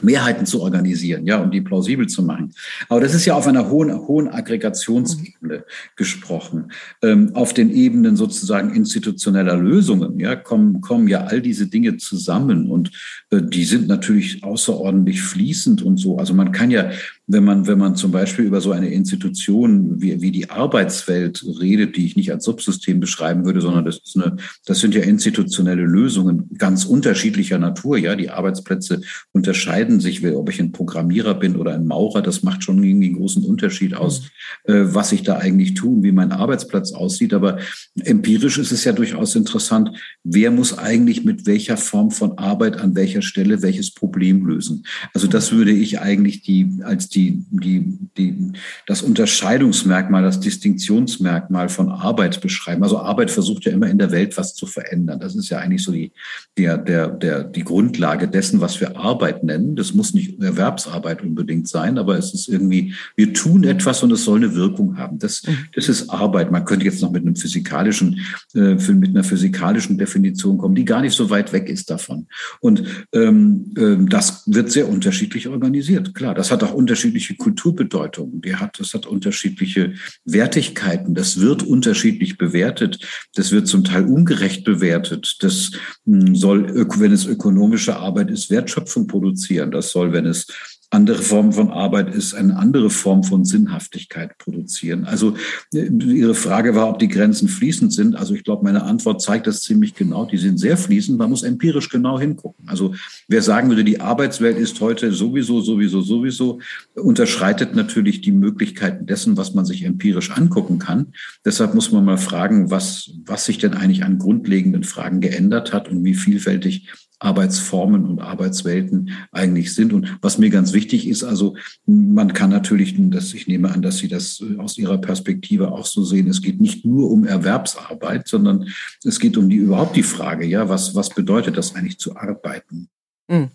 Mehrheiten 0.01 0.47
zu 0.47 0.61
organisieren, 0.61 1.27
ja, 1.27 1.37
um 1.37 1.51
die 1.51 1.61
plausibel 1.61 2.07
zu 2.07 2.23
machen. 2.23 2.53
Aber 2.89 2.99
das 2.99 3.13
ist 3.13 3.25
ja 3.25 3.35
auf 3.35 3.45
einer 3.45 3.69
hohen, 3.69 3.93
hohen 4.07 4.27
Aggregationsebene 4.27 5.65
gesprochen. 5.95 6.71
Ähm, 7.03 7.35
auf 7.35 7.53
den 7.53 7.69
Ebenen 7.69 8.15
sozusagen 8.15 8.73
institutioneller 8.73 9.55
Lösungen, 9.55 10.19
ja, 10.19 10.35
kommen, 10.35 10.81
kommen 10.81 11.07
ja 11.07 11.25
all 11.25 11.41
diese 11.41 11.67
Dinge 11.67 11.97
zusammen 11.97 12.71
und 12.71 12.91
äh, 13.29 13.41
die 13.41 13.65
sind 13.65 13.87
natürlich 13.87 14.43
außerordentlich 14.43 15.21
fließend 15.21 15.83
und 15.83 15.97
so. 15.97 16.17
Also 16.17 16.33
man 16.33 16.51
kann 16.51 16.71
ja 16.71 16.89
wenn 17.25 17.45
man, 17.45 17.67
wenn 17.67 17.77
man 17.77 17.95
zum 17.95 18.11
Beispiel 18.11 18.45
über 18.45 18.59
so 18.59 18.71
eine 18.71 18.89
Institution 18.89 20.01
wie, 20.01 20.21
wie 20.21 20.31
die 20.31 20.49
Arbeitswelt 20.49 21.45
redet, 21.59 21.95
die 21.95 22.05
ich 22.05 22.17
nicht 22.17 22.31
als 22.33 22.43
Subsystem 22.43 22.99
beschreiben 22.99 23.45
würde, 23.45 23.61
sondern 23.61 23.85
das 23.85 23.99
ist 24.03 24.17
eine, 24.17 24.35
das 24.65 24.79
sind 24.79 24.93
ja 24.93 25.03
institutionelle 25.03 25.83
Lösungen 25.83 26.49
ganz 26.57 26.83
unterschiedlicher 26.83 27.59
Natur. 27.59 27.97
Ja, 27.97 28.17
die 28.17 28.29
Arbeitsplätze 28.29 29.01
unterscheiden 29.31 30.01
sich, 30.01 30.25
ob 30.25 30.49
ich 30.49 30.59
ein 30.59 30.73
Programmierer 30.73 31.35
bin 31.35 31.55
oder 31.55 31.73
ein 31.73 31.87
Maurer. 31.87 32.21
Das 32.21 32.43
macht 32.43 32.63
schon 32.63 32.83
irgendwie 32.83 33.07
einen 33.07 33.15
großen 33.15 33.45
Unterschied 33.45 33.95
aus, 33.95 34.23
mhm. 34.67 34.73
äh, 34.73 34.93
was 34.93 35.13
ich 35.13 35.23
da 35.23 35.37
eigentlich 35.37 35.75
tue 35.75 35.95
und 35.95 36.03
wie 36.03 36.11
mein 36.11 36.33
Arbeitsplatz 36.33 36.91
aussieht. 36.91 37.33
Aber 37.33 37.57
empirisch 38.03 38.57
ist 38.57 38.73
es 38.73 38.83
ja 38.83 38.91
durchaus 38.91 39.35
interessant, 39.35 39.91
wer 40.25 40.51
muss 40.51 40.77
eigentlich 40.77 41.23
mit 41.23 41.45
welcher 41.45 41.77
Form 41.77 42.11
von 42.11 42.37
Arbeit 42.37 42.77
an 42.77 42.95
welcher 42.95 43.21
Stelle 43.21 43.61
welches 43.61 43.91
Problem 43.91 44.45
lösen. 44.45 44.85
Also 45.13 45.27
das 45.27 45.53
würde 45.53 45.71
ich 45.71 46.01
eigentlich 46.01 46.41
die 46.41 46.81
als 46.83 47.13
die, 47.13 47.22
die, 47.31 47.97
die, 48.17 48.51
das 48.87 49.01
Unterscheidungsmerkmal, 49.01 50.23
das 50.23 50.39
Distinktionsmerkmal 50.39 51.69
von 51.69 51.89
Arbeit 51.89 52.41
beschreiben. 52.41 52.83
Also 52.83 52.99
Arbeit 52.99 53.31
versucht 53.31 53.65
ja 53.65 53.71
immer 53.71 53.89
in 53.89 53.97
der 53.97 54.11
Welt 54.11 54.37
was 54.37 54.55
zu 54.55 54.65
verändern. 54.65 55.19
Das 55.19 55.35
ist 55.35 55.49
ja 55.49 55.59
eigentlich 55.59 55.83
so 55.83 55.91
die, 55.91 56.11
der, 56.57 56.77
der, 56.77 57.07
der, 57.07 57.43
die 57.43 57.63
Grundlage 57.63 58.27
dessen, 58.27 58.61
was 58.61 58.81
wir 58.81 58.97
Arbeit 58.97 59.43
nennen. 59.43 59.75
Das 59.75 59.93
muss 59.93 60.13
nicht 60.13 60.41
Erwerbsarbeit 60.41 61.21
unbedingt 61.21 61.67
sein, 61.67 61.97
aber 61.97 62.17
es 62.17 62.33
ist 62.33 62.47
irgendwie, 62.47 62.93
wir 63.15 63.33
tun 63.33 63.63
etwas 63.63 64.03
und 64.03 64.11
es 64.11 64.23
soll 64.23 64.37
eine 64.37 64.55
Wirkung 64.55 64.97
haben. 64.97 65.19
Das, 65.19 65.43
mhm. 65.43 65.57
das 65.73 65.89
ist 65.89 66.09
Arbeit. 66.09 66.51
Man 66.51 66.65
könnte 66.65 66.85
jetzt 66.85 67.01
noch 67.01 67.11
mit 67.11 67.23
einem 67.23 67.35
physikalischen, 67.35 68.19
äh, 68.55 68.75
mit 68.75 69.09
einer 69.09 69.23
physikalischen 69.23 69.97
Definition 69.97 70.57
kommen, 70.57 70.75
die 70.75 70.85
gar 70.85 71.01
nicht 71.01 71.15
so 71.15 71.29
weit 71.29 71.53
weg 71.53 71.69
ist 71.69 71.89
davon. 71.89 72.27
Und 72.59 72.83
ähm, 73.13 73.73
äh, 73.77 74.09
das 74.09 74.43
wird 74.47 74.71
sehr 74.71 74.89
unterschiedlich 74.89 75.47
organisiert. 75.47 76.13
Klar, 76.15 76.33
das 76.33 76.51
hat 76.51 76.63
auch 76.63 76.73
unterschiedliche 76.73 77.02
unterschiedliche 77.03 77.35
Kulturbedeutungen. 77.35 78.41
Die 78.41 78.55
hat, 78.55 78.79
das 78.79 78.93
hat 78.93 79.05
unterschiedliche 79.05 79.93
Wertigkeiten. 80.25 81.13
Das 81.13 81.39
wird 81.39 81.63
unterschiedlich 81.63 82.37
bewertet. 82.37 82.99
Das 83.35 83.51
wird 83.51 83.67
zum 83.67 83.83
Teil 83.83 84.05
ungerecht 84.05 84.63
bewertet. 84.63 85.37
Das 85.41 85.71
hm, 86.05 86.35
soll, 86.35 86.73
wenn 86.99 87.11
es 87.11 87.25
ökonomische 87.25 87.97
Arbeit 87.97 88.31
ist, 88.31 88.49
Wertschöpfung 88.49 89.07
produzieren. 89.07 89.71
Das 89.71 89.91
soll, 89.91 90.13
wenn 90.13 90.25
es 90.25 90.47
andere 90.93 91.21
Form 91.21 91.51
von 91.51 91.71
Arbeit 91.71 92.13
ist, 92.13 92.33
eine 92.33 92.55
andere 92.57 92.89
Form 92.89 93.23
von 93.23 93.45
Sinnhaftigkeit 93.45 94.37
produzieren. 94.37 95.05
Also 95.05 95.35
äh, 95.73 95.87
Ihre 95.87 96.35
Frage 96.35 96.75
war, 96.75 96.89
ob 96.89 96.99
die 96.99 97.07
Grenzen 97.07 97.47
fließend 97.47 97.91
sind. 97.93 98.15
Also 98.15 98.33
ich 98.35 98.43
glaube, 98.43 98.63
meine 98.63 98.83
Antwort 98.83 99.21
zeigt 99.21 99.47
das 99.47 99.61
ziemlich 99.61 99.95
genau. 99.95 100.25
Die 100.25 100.37
sind 100.37 100.59
sehr 100.59 100.77
fließend. 100.77 101.17
Man 101.17 101.29
muss 101.29 101.43
empirisch 101.43 101.89
genau 101.89 102.19
hingucken. 102.19 102.67
Also 102.67 102.93
wer 103.27 103.41
sagen 103.41 103.69
würde, 103.69 103.83
die 103.83 104.01
Arbeitswelt 104.01 104.57
ist 104.57 104.79
heute 104.81 105.11
sowieso, 105.11 105.61
sowieso, 105.61 106.01
sowieso, 106.01 106.59
unterschreitet 106.95 107.75
natürlich 107.75 108.21
die 108.21 108.31
Möglichkeiten 108.31 109.05
dessen, 109.05 109.35
was 109.37 109.53
man 109.53 109.65
sich 109.65 109.83
empirisch 109.83 110.31
angucken 110.31 110.79
kann. 110.79 111.13
Deshalb 111.43 111.73
muss 111.73 111.91
man 111.91 112.05
mal 112.05 112.17
fragen, 112.17 112.69
was, 112.69 113.11
was 113.25 113.45
sich 113.45 113.57
denn 113.57 113.73
eigentlich 113.73 114.03
an 114.03 114.19
grundlegenden 114.19 114.83
Fragen 114.83 115.21
geändert 115.21 115.73
hat 115.73 115.89
und 115.89 116.03
wie 116.03 116.13
vielfältig 116.13 116.89
Arbeitsformen 117.23 118.05
und 118.05 118.19
Arbeitswelten 118.19 119.11
eigentlich 119.31 119.73
sind. 119.73 119.93
Und 119.93 120.17
was 120.21 120.37
mir 120.37 120.49
ganz 120.49 120.73
wichtig 120.73 121.07
ist, 121.07 121.23
also 121.23 121.55
man 121.85 122.33
kann 122.33 122.49
natürlich, 122.49 122.95
dass 122.97 123.33
ich 123.33 123.47
nehme 123.47 123.71
an, 123.71 123.81
dass 123.81 123.97
Sie 123.97 124.07
das 124.07 124.41
äh, 124.41 124.59
aus 124.59 124.77
Ihrer 124.77 124.97
Perspektive 124.97 125.71
auch 125.71 125.85
so 125.85 126.03
sehen. 126.03 126.27
Es 126.27 126.41
geht 126.41 126.61
nicht 126.61 126.85
nur 126.85 127.09
um 127.09 127.25
Erwerbsarbeit, 127.25 128.27
sondern 128.27 128.67
es 129.03 129.19
geht 129.19 129.37
um 129.37 129.49
die 129.49 129.57
überhaupt 129.57 129.95
die 129.95 130.03
Frage, 130.03 130.45
ja, 130.45 130.69
was, 130.69 130.95
was 130.95 131.09
bedeutet 131.09 131.57
das 131.57 131.75
eigentlich 131.75 131.99
zu 131.99 132.15
arbeiten? 132.15 132.89
Hm. 133.29 133.49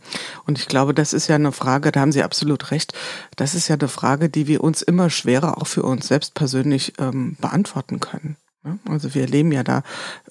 Und 0.47 0.59
ich 0.59 0.67
glaube, 0.67 0.95
das 0.95 1.13
ist 1.13 1.29
ja 1.29 1.35
eine 1.35 1.53
Frage, 1.53 1.93
da 1.93 2.01
haben 2.01 2.13
Sie 2.13 2.23
absolut 2.23 2.71
recht, 2.71 2.95
das 3.37 3.55
ist 3.55 3.69
ja 3.69 3.77
eine 3.77 3.89
Frage, 3.89 4.31
die 4.31 4.47
wir 4.47 4.65
uns 4.65 4.81
immer 4.81 5.11
schwerer 5.11 5.59
auch 5.59 5.67
für 5.67 5.83
uns 5.83 6.09
selbst 6.09 6.35
persönlich 6.35 6.95
ähm, 6.99 7.37
beantworten 7.41 8.01
können. 8.01 8.37
Also 8.87 9.15
wir 9.15 9.23
erleben 9.23 9.53
ja 9.53 9.63
da 9.63 9.83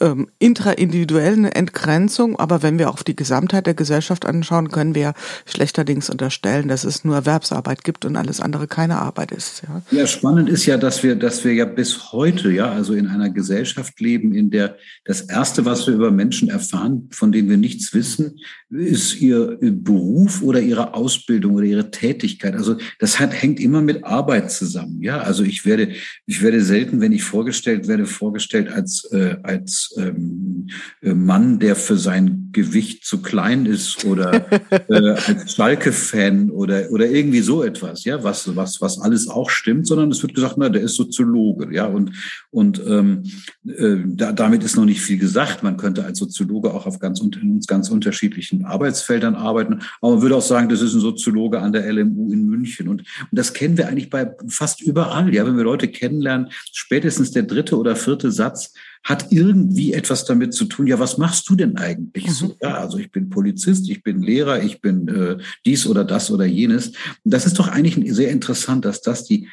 ähm, 0.02 0.28
intraindividuell 0.38 1.34
eine 1.34 1.56
Entgrenzung, 1.56 2.38
aber 2.38 2.62
wenn 2.62 2.78
wir 2.78 2.90
auf 2.90 3.04
die 3.04 3.16
Gesamtheit 3.16 3.68
der 3.68 3.74
Gesellschaft 3.74 4.26
anschauen, 4.26 4.70
können 4.70 4.96
wir 4.96 5.14
schlechterdings 5.46 6.10
unterstellen, 6.10 6.68
dass 6.68 6.84
es 6.84 7.06
nur 7.06 7.16
Erwerbsarbeit 7.16 7.86
gibt 7.86 8.04
und 8.04 8.18
alles 8.18 8.42
andere 8.42 8.68
keine 8.68 8.98
Arbeit 8.98 9.32
ist. 9.32 9.64
Ja, 9.64 9.82
ja 9.98 10.08
spannend 10.08 10.50
ist 10.50 10.66
ja, 10.66 10.78
dass 10.78 11.04
wir, 11.04 11.16
dass 11.16 11.46
wir 11.46 11.54
ja 11.54 11.66
bis 11.66 12.12
heute 12.12 12.52
ja 12.52 12.70
also 12.70 12.94
in 12.94 13.08
einer 13.08 13.30
Gesellschaft 13.30 14.00
leben, 14.02 14.34
in 14.34 14.50
der 14.50 14.78
das 15.06 15.22
erste, 15.22 15.64
was 15.64 15.88
wir 15.88 15.94
über 15.94 16.12
Menschen 16.12 16.50
erfahren, 16.50 17.08
von 17.12 17.32
denen 17.32 17.50
wir 17.50 17.58
nichts 17.58 17.94
wissen, 17.94 18.40
ist 18.70 19.16
ihr 19.22 19.58
Beruf 19.62 20.42
oder 20.42 20.60
ihre 20.60 20.94
Ausbildung 20.94 21.56
oder 21.56 21.66
ihre 21.66 21.92
Tätigkeit. 21.92 22.56
Also 22.56 22.78
das 23.00 23.20
hat, 23.20 23.34
hängt 23.42 23.62
immer 23.62 23.82
mit 23.82 24.04
Arbeit 24.04 24.52
zusammen. 24.52 25.02
Ja, 25.02 25.20
also 25.20 25.44
ich 25.44 25.66
werde, 25.66 25.94
ich 26.26 26.42
werde 26.42 26.62
selten, 26.62 27.00
wenn 27.00 27.14
ich 27.14 27.24
vorgestellt 27.24 27.88
werde, 27.88 28.06
vorgestellt 28.18 28.70
als, 28.70 29.06
äh, 29.12 29.38
als 29.44 29.94
ähm, 29.98 30.68
äh, 31.02 31.14
Mann, 31.14 31.60
der 31.60 31.76
für 31.76 31.98
sein 31.98 32.50
Gewicht 32.52 33.06
zu 33.06 33.22
klein 33.22 33.66
ist 33.66 34.04
oder 34.06 34.46
äh, 34.90 35.10
als 35.12 35.56
Schalke-Fan 35.56 36.50
oder, 36.50 36.92
oder 36.92 37.10
irgendwie 37.10 37.42
so 37.42 37.64
etwas, 37.64 38.04
ja, 38.04 38.24
was, 38.24 38.56
was, 38.56 38.82
was 38.82 39.00
alles 39.00 39.28
auch 39.28 39.50
stimmt, 39.50 39.88
sondern 39.88 40.12
es 40.12 40.22
wird 40.22 40.34
gesagt, 40.34 40.56
na, 40.58 40.70
der 40.70 40.82
ist 40.82 40.96
Soziologe, 40.96 41.74
ja, 41.74 41.86
und, 41.86 42.12
und 42.50 42.82
ähm, 42.88 43.24
äh, 43.66 43.98
da, 44.06 44.32
damit 44.32 44.64
ist 44.64 44.76
noch 44.76 44.86
nicht 44.86 45.02
viel 45.02 45.18
gesagt. 45.18 45.64
Man 45.64 45.78
könnte 45.78 46.04
als 46.04 46.20
Soziologe 46.20 46.74
auch 46.74 46.86
auf 46.86 47.00
ganz, 47.00 47.22
in 47.22 47.62
ganz 47.68 47.90
unterschiedlichen 47.90 48.66
Arbeitsfeldern 48.66 49.36
arbeiten, 49.36 49.82
aber 50.02 50.14
man 50.14 50.22
würde 50.22 50.36
auch 50.36 50.42
sagen, 50.42 50.70
das 50.70 50.82
ist 50.82 50.94
ein 50.94 51.02
Soziologe 51.02 51.60
an 51.60 51.74
der 51.74 51.92
LMU 51.92 52.32
in 52.32 52.48
München. 52.48 52.88
Und, 52.88 53.02
und 53.02 53.30
das 53.32 53.54
kennen 53.54 53.78
wir 53.78 53.88
eigentlich 53.88 54.10
bei 54.10 54.32
fast 54.48 54.82
überall, 54.82 55.34
ja, 55.34 55.46
wenn 55.46 55.58
wir 55.58 55.64
Leute 55.64 55.88
kennenlernen, 55.88 56.48
spätestens 56.72 57.32
der 57.32 57.44
dritte 57.44 57.78
oder 57.78 57.96
vierte 58.08 58.32
Satz 58.32 58.72
hat 59.04 59.32
irgendwie 59.32 59.92
etwas 59.92 60.24
damit 60.24 60.54
zu 60.54 60.64
tun, 60.66 60.88
ja, 60.88 60.98
was 60.98 61.18
machst 61.18 61.50
du 61.50 61.56
denn 61.56 61.78
eigentlich 61.78 62.28
mhm. 62.28 62.32
so? 62.32 62.56
Ja, 62.62 62.76
also 62.76 62.98
ich 62.98 63.12
bin 63.12 63.30
Polizist, 63.30 63.90
ich 63.90 64.02
bin 64.02 64.22
Lehrer, 64.22 64.64
ich 64.64 64.80
bin 64.80 65.10
äh, 65.10 65.38
dies 65.66 65.86
oder 65.86 66.06
das 66.06 66.32
oder 66.32 66.46
jenes. 66.46 66.94
Das 67.26 67.46
ist 67.46 67.60
doch 67.60 67.68
eigentlich 67.68 68.14
sehr 68.16 68.32
interessant, 68.32 68.86
dass 68.86 69.02
das 69.02 69.26
die 69.26 69.50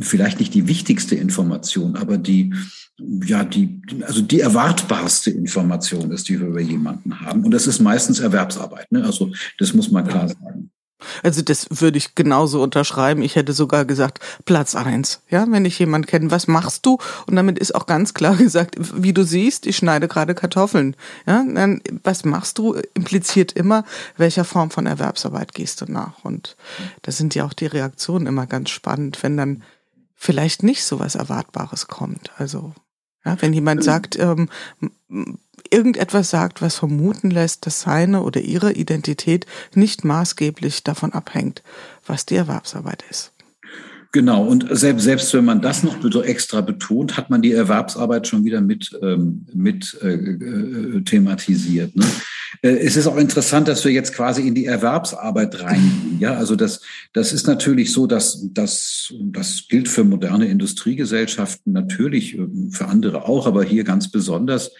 vielleicht 0.00 0.38
nicht 0.38 0.54
die 0.54 0.68
wichtigste 0.68 1.16
Information, 1.16 1.96
aber 1.96 2.18
die, 2.18 2.54
ja, 2.98 3.42
die, 3.42 3.80
also 4.02 4.22
die 4.22 4.40
erwartbarste 4.40 5.30
Information 5.30 6.12
ist, 6.12 6.28
die 6.28 6.38
wir 6.38 6.48
über 6.48 6.60
jemanden 6.60 7.20
haben. 7.20 7.44
Und 7.44 7.52
das 7.52 7.66
ist 7.66 7.80
meistens 7.80 8.20
Erwerbsarbeit. 8.20 8.92
Ne? 8.92 9.02
Also 9.04 9.32
das 9.58 9.74
muss 9.74 9.90
man 9.90 10.06
klar 10.06 10.28
sagen. 10.28 10.70
Also 11.22 11.42
das 11.42 11.68
würde 11.70 11.98
ich 11.98 12.14
genauso 12.14 12.62
unterschreiben. 12.62 13.22
Ich 13.22 13.36
hätte 13.36 13.52
sogar 13.52 13.84
gesagt, 13.84 14.20
Platz 14.44 14.74
eins. 14.74 15.20
Ja, 15.28 15.46
wenn 15.48 15.64
ich 15.64 15.78
jemanden 15.78 16.06
kenne, 16.06 16.30
was 16.30 16.48
machst 16.48 16.86
du? 16.86 16.98
Und 17.26 17.36
damit 17.36 17.58
ist 17.58 17.74
auch 17.74 17.86
ganz 17.86 18.14
klar 18.14 18.36
gesagt, 18.36 18.76
wie 18.78 19.12
du 19.12 19.24
siehst, 19.24 19.66
ich 19.66 19.76
schneide 19.76 20.08
gerade 20.08 20.34
Kartoffeln. 20.34 20.96
Ja, 21.26 21.44
dann, 21.46 21.80
was 22.02 22.24
machst 22.24 22.58
du? 22.58 22.74
Impliziert 22.94 23.52
immer, 23.52 23.84
welcher 24.16 24.44
Form 24.44 24.70
von 24.70 24.86
Erwerbsarbeit 24.86 25.54
gehst 25.54 25.80
du 25.80 25.90
nach? 25.90 26.24
Und 26.24 26.56
da 27.02 27.12
sind 27.12 27.34
ja 27.34 27.44
auch 27.44 27.52
die 27.52 27.66
Reaktionen 27.66 28.26
immer 28.26 28.46
ganz 28.46 28.70
spannend, 28.70 29.22
wenn 29.22 29.36
dann 29.36 29.62
vielleicht 30.14 30.62
nicht 30.62 30.84
so 30.84 30.98
was 30.98 31.14
Erwartbares 31.14 31.86
kommt. 31.86 32.32
Also, 32.38 32.74
ja, 33.24 33.36
wenn 33.40 33.52
jemand 33.52 33.84
sagt, 33.84 34.18
ähm, 34.18 34.48
irgendetwas 35.70 36.30
sagt, 36.30 36.62
was 36.62 36.76
vermuten 36.76 37.30
lässt, 37.30 37.66
dass 37.66 37.82
seine 37.82 38.22
oder 38.22 38.40
ihre 38.40 38.72
Identität 38.72 39.46
nicht 39.74 40.04
maßgeblich 40.04 40.84
davon 40.84 41.12
abhängt, 41.12 41.62
was 42.06 42.26
die 42.26 42.36
Erwerbsarbeit 42.36 43.04
ist. 43.10 43.32
Genau, 44.12 44.42
und 44.42 44.66
selbst, 44.70 45.04
selbst 45.04 45.34
wenn 45.34 45.44
man 45.44 45.60
das 45.60 45.82
noch 45.82 45.96
so 46.00 46.22
extra 46.22 46.62
betont, 46.62 47.18
hat 47.18 47.28
man 47.28 47.42
die 47.42 47.52
Erwerbsarbeit 47.52 48.26
schon 48.26 48.42
wieder 48.42 48.62
mit, 48.62 48.98
ähm, 49.02 49.44
mit 49.52 49.98
äh, 50.02 50.14
äh, 50.14 51.02
thematisiert. 51.02 51.94
Ne? 51.94 52.06
Äh, 52.62 52.78
es 52.78 52.96
ist 52.96 53.06
auch 53.06 53.18
interessant, 53.18 53.68
dass 53.68 53.84
wir 53.84 53.92
jetzt 53.92 54.14
quasi 54.14 54.48
in 54.48 54.54
die 54.54 54.64
Erwerbsarbeit 54.64 55.62
reingehen. 55.62 56.18
Ja, 56.20 56.34
also 56.34 56.56
das, 56.56 56.80
das 57.12 57.34
ist 57.34 57.46
natürlich 57.46 57.92
so, 57.92 58.06
dass 58.06 58.46
das, 58.52 59.12
das 59.20 59.64
gilt 59.68 59.88
für 59.88 60.04
moderne 60.04 60.46
Industriegesellschaften 60.46 61.74
natürlich, 61.74 62.34
ähm, 62.34 62.70
für 62.72 62.86
andere 62.86 63.28
auch, 63.28 63.46
aber 63.46 63.62
hier 63.62 63.84
ganz 63.84 64.10
besonders 64.10 64.70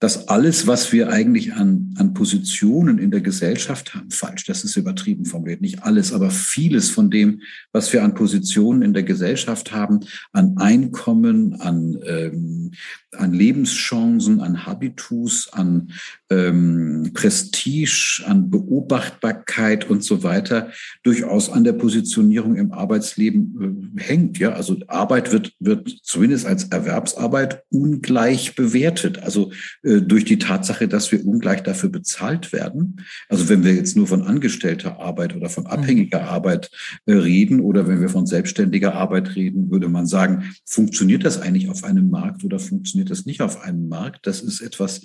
dass 0.00 0.28
alles, 0.28 0.66
was 0.66 0.92
wir 0.92 1.10
eigentlich 1.10 1.52
an, 1.52 1.94
an 1.98 2.14
Positionen 2.14 2.98
in 2.98 3.10
der 3.10 3.20
Gesellschaft 3.20 3.94
haben, 3.94 4.10
falsch, 4.10 4.46
das 4.46 4.64
ist 4.64 4.76
übertrieben 4.76 5.26
formuliert, 5.26 5.60
nicht 5.60 5.82
alles, 5.82 6.14
aber 6.14 6.30
vieles 6.30 6.88
von 6.88 7.10
dem, 7.10 7.42
was 7.70 7.92
wir 7.92 8.02
an 8.02 8.14
Positionen 8.14 8.80
in 8.80 8.94
der 8.94 9.02
Gesellschaft 9.02 9.72
haben, 9.72 10.00
an 10.32 10.56
Einkommen, 10.56 11.60
an, 11.60 11.98
ähm, 12.06 12.70
an 13.16 13.32
Lebenschancen, 13.32 14.40
an 14.40 14.66
Habitus, 14.66 15.48
an 15.52 15.90
ähm, 16.30 17.10
Prestige, 17.12 18.22
an 18.24 18.50
Beobachtbarkeit 18.50 19.90
und 19.90 20.04
so 20.04 20.22
weiter 20.22 20.70
durchaus 21.02 21.50
an 21.50 21.64
der 21.64 21.72
Positionierung 21.72 22.56
im 22.56 22.72
Arbeitsleben 22.72 23.96
äh, 23.98 24.00
hängt. 24.00 24.38
Ja, 24.38 24.52
also 24.52 24.76
Arbeit 24.86 25.32
wird, 25.32 25.52
wird 25.58 25.88
zumindest 26.02 26.46
als 26.46 26.64
Erwerbsarbeit 26.64 27.64
ungleich 27.70 28.54
bewertet. 28.54 29.22
Also 29.22 29.50
äh, 29.82 30.00
durch 30.00 30.24
die 30.24 30.38
Tatsache, 30.38 30.86
dass 30.86 31.10
wir 31.10 31.26
ungleich 31.26 31.62
dafür 31.62 31.88
bezahlt 31.88 32.52
werden. 32.52 33.04
Also 33.28 33.48
wenn 33.48 33.64
wir 33.64 33.74
jetzt 33.74 33.96
nur 33.96 34.06
von 34.06 34.22
angestellter 34.22 35.00
Arbeit 35.00 35.34
oder 35.34 35.48
von 35.48 35.66
abhängiger 35.66 36.22
mhm. 36.22 36.28
Arbeit 36.28 36.70
äh, 37.06 37.14
reden 37.14 37.60
oder 37.60 37.88
wenn 37.88 38.00
wir 38.00 38.08
von 38.08 38.26
selbstständiger 38.26 38.94
Arbeit 38.94 39.34
reden, 39.34 39.70
würde 39.70 39.88
man 39.88 40.06
sagen, 40.06 40.54
funktioniert 40.64 41.24
das 41.24 41.40
eigentlich 41.40 41.68
auf 41.68 41.82
einem 41.82 42.08
Markt 42.08 42.44
oder 42.44 42.60
funktioniert 42.60 42.99
das 43.04 43.26
nicht 43.26 43.40
auf 43.40 43.60
einem 43.60 43.88
Markt? 43.88 44.26
Das 44.26 44.40
ist 44.40 44.60
etwas, 44.60 45.02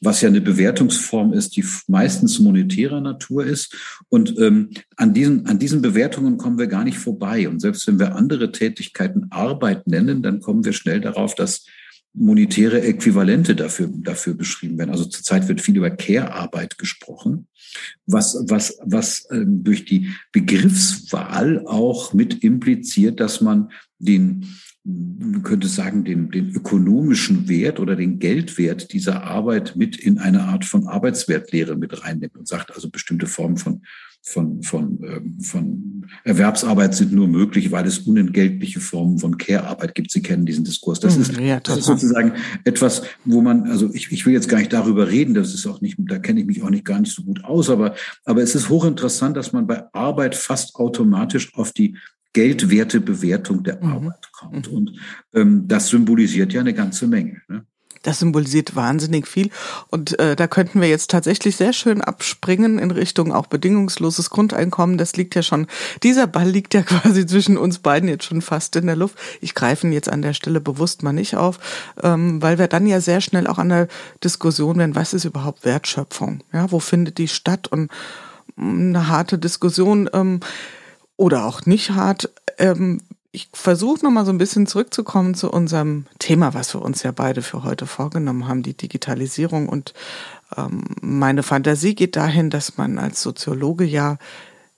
was 0.00 0.20
ja 0.20 0.28
eine 0.28 0.40
Bewertungsform 0.40 1.32
ist, 1.32 1.56
die 1.56 1.64
meistens 1.86 2.38
monetärer 2.38 3.00
Natur 3.00 3.44
ist. 3.44 3.74
Und 4.08 4.38
ähm, 4.38 4.70
an, 4.96 5.14
diesen, 5.14 5.46
an 5.46 5.58
diesen 5.58 5.82
Bewertungen 5.82 6.36
kommen 6.36 6.58
wir 6.58 6.66
gar 6.66 6.84
nicht 6.84 6.98
vorbei. 6.98 7.48
Und 7.48 7.60
selbst 7.60 7.86
wenn 7.86 7.98
wir 7.98 8.14
andere 8.14 8.52
Tätigkeiten 8.52 9.28
Arbeit 9.30 9.86
nennen, 9.86 10.22
dann 10.22 10.40
kommen 10.40 10.64
wir 10.64 10.72
schnell 10.72 11.00
darauf, 11.00 11.34
dass 11.34 11.64
monetäre 12.14 12.80
Äquivalente 12.82 13.56
dafür, 13.56 13.90
dafür 13.92 14.34
beschrieben 14.34 14.78
werden. 14.78 14.90
Also 14.90 15.04
zurzeit 15.04 15.48
wird 15.48 15.60
viel 15.60 15.76
über 15.76 15.90
Care-Arbeit 15.90 16.78
gesprochen, 16.78 17.48
was, 18.06 18.36
was, 18.48 18.78
was 18.84 19.26
ähm, 19.30 19.64
durch 19.64 19.84
die 19.84 20.10
Begriffswahl 20.30 21.64
auch 21.66 22.14
mit 22.14 22.44
impliziert, 22.44 23.18
dass 23.18 23.40
man 23.40 23.70
den 23.98 24.46
man 24.84 25.42
könnte 25.42 25.66
sagen, 25.66 26.04
den, 26.04 26.30
den 26.30 26.50
ökonomischen 26.50 27.48
Wert 27.48 27.80
oder 27.80 27.96
den 27.96 28.18
Geldwert 28.18 28.92
dieser 28.92 29.22
Arbeit 29.24 29.76
mit 29.76 29.96
in 29.96 30.18
eine 30.18 30.42
Art 30.42 30.66
von 30.66 30.86
Arbeitswertlehre 30.86 31.74
mit 31.74 32.04
reinnimmt 32.04 32.36
und 32.36 32.46
sagt, 32.46 32.74
also 32.74 32.90
bestimmte 32.90 33.26
Formen 33.26 33.56
von, 33.56 33.80
von, 34.20 34.62
von, 34.62 34.98
ähm, 35.02 35.40
von 35.40 36.06
Erwerbsarbeit 36.24 36.94
sind 36.94 37.12
nur 37.12 37.28
möglich, 37.28 37.72
weil 37.72 37.86
es 37.86 38.00
unentgeltliche 38.00 38.80
Formen 38.80 39.18
von 39.18 39.38
Care-Arbeit 39.38 39.94
gibt. 39.94 40.10
Sie 40.10 40.20
kennen 40.20 40.44
diesen 40.44 40.64
Diskurs. 40.64 41.00
Das, 41.00 41.14
hm, 41.14 41.22
ist, 41.22 41.40
ja, 41.40 41.60
das 41.60 41.78
ist 41.78 41.86
sozusagen 41.86 42.32
etwas, 42.64 43.04
wo 43.24 43.40
man, 43.40 43.64
also 43.70 43.88
ich, 43.94 44.12
ich 44.12 44.26
will 44.26 44.34
jetzt 44.34 44.50
gar 44.50 44.58
nicht 44.58 44.72
darüber 44.74 45.08
reden, 45.08 45.32
das 45.32 45.54
ist 45.54 45.66
auch 45.66 45.80
nicht, 45.80 45.96
da 45.98 46.18
kenne 46.18 46.40
ich 46.40 46.46
mich 46.46 46.62
auch 46.62 46.70
nicht 46.70 46.84
gar 46.84 47.00
nicht 47.00 47.14
so 47.14 47.22
gut 47.22 47.42
aus, 47.42 47.70
aber, 47.70 47.94
aber 48.26 48.42
es 48.42 48.54
ist 48.54 48.68
hochinteressant, 48.68 49.34
dass 49.34 49.54
man 49.54 49.66
bei 49.66 49.82
Arbeit 49.94 50.34
fast 50.34 50.74
automatisch 50.74 51.54
auf 51.54 51.72
die 51.72 51.96
Geldwertebewertung 52.34 53.62
der 53.62 53.82
mhm. 53.82 53.92
Arbeit 53.92 54.32
kommt. 54.32 54.70
Mhm. 54.70 54.76
Und 54.76 54.92
ähm, 55.32 55.64
das 55.66 55.88
symbolisiert 55.88 56.52
ja 56.52 56.60
eine 56.60 56.74
ganze 56.74 57.06
Menge. 57.06 57.40
Ne? 57.48 57.64
Das 58.04 58.18
symbolisiert 58.18 58.76
wahnsinnig 58.76 59.26
viel. 59.26 59.50
Und 59.88 60.18
äh, 60.18 60.36
da 60.36 60.46
könnten 60.46 60.80
wir 60.82 60.88
jetzt 60.88 61.10
tatsächlich 61.10 61.56
sehr 61.56 61.72
schön 61.72 62.02
abspringen 62.02 62.78
in 62.78 62.90
Richtung 62.90 63.32
auch 63.32 63.46
bedingungsloses 63.46 64.28
Grundeinkommen. 64.28 64.98
Das 64.98 65.16
liegt 65.16 65.34
ja 65.34 65.42
schon, 65.42 65.66
dieser 66.02 66.26
Ball 66.26 66.48
liegt 66.48 66.74
ja 66.74 66.82
quasi 66.82 67.24
zwischen 67.24 67.56
uns 67.56 67.78
beiden 67.78 68.08
jetzt 68.08 68.24
schon 68.24 68.42
fast 68.42 68.76
in 68.76 68.86
der 68.86 68.96
Luft. 68.96 69.18
Ich 69.40 69.54
greife 69.54 69.86
ihn 69.86 69.92
jetzt 69.92 70.10
an 70.10 70.20
der 70.20 70.34
Stelle 70.34 70.60
bewusst 70.60 71.02
mal 71.02 71.12
nicht 71.12 71.36
auf, 71.36 71.58
ähm, 72.02 72.42
weil 72.42 72.58
wir 72.58 72.68
dann 72.68 72.86
ja 72.86 73.00
sehr 73.00 73.22
schnell 73.22 73.46
auch 73.46 73.58
an 73.58 73.70
der 73.70 73.88
Diskussion 74.22 74.76
werden, 74.76 74.94
was 74.94 75.14
ist 75.14 75.24
überhaupt 75.24 75.64
Wertschöpfung? 75.64 76.42
Ja, 76.52 76.70
wo 76.70 76.80
findet 76.80 77.16
die 77.16 77.28
statt? 77.28 77.68
Und 77.68 77.90
mm, 78.56 78.90
eine 78.90 79.08
harte 79.08 79.38
Diskussion. 79.38 80.10
Ähm, 80.12 80.40
oder 81.16 81.46
auch 81.46 81.66
nicht 81.66 81.90
hart. 81.90 82.30
Ähm, 82.58 83.00
ich 83.32 83.48
versuche 83.52 84.04
nochmal 84.04 84.24
so 84.24 84.30
ein 84.30 84.38
bisschen 84.38 84.68
zurückzukommen 84.68 85.34
zu 85.34 85.50
unserem 85.50 86.06
Thema, 86.20 86.54
was 86.54 86.72
wir 86.72 86.80
uns 86.82 87.02
ja 87.02 87.10
beide 87.10 87.42
für 87.42 87.64
heute 87.64 87.86
vorgenommen 87.86 88.46
haben, 88.46 88.62
die 88.62 88.76
Digitalisierung. 88.76 89.68
Und 89.68 89.92
ähm, 90.56 90.84
meine 91.00 91.42
Fantasie 91.42 91.96
geht 91.96 92.14
dahin, 92.14 92.50
dass 92.50 92.76
man 92.76 92.98
als 92.98 93.22
Soziologe 93.22 93.84
ja 93.84 94.18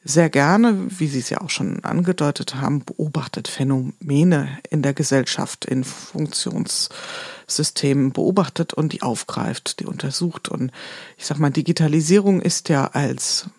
sehr 0.02 0.30
gerne, 0.30 0.86
wie 0.88 1.08
Sie 1.08 1.18
es 1.18 1.28
ja 1.30 1.40
auch 1.40 1.50
schon 1.50 1.84
angedeutet 1.84 2.54
haben, 2.54 2.84
beobachtet 2.84 3.48
Phänomene 3.48 4.56
in 4.70 4.80
der 4.80 4.94
Gesellschaft, 4.94 5.64
in 5.64 5.82
Funktionssystemen 5.84 8.12
beobachtet 8.12 8.72
und 8.72 8.92
die 8.92 9.02
aufgreift, 9.02 9.80
die 9.80 9.86
untersucht. 9.86 10.48
Und 10.48 10.70
ich 11.18 11.26
sag 11.26 11.40
mal, 11.40 11.50
Digitalisierung 11.50 12.40
ist 12.40 12.68
ja 12.68 12.86
als 12.86 13.50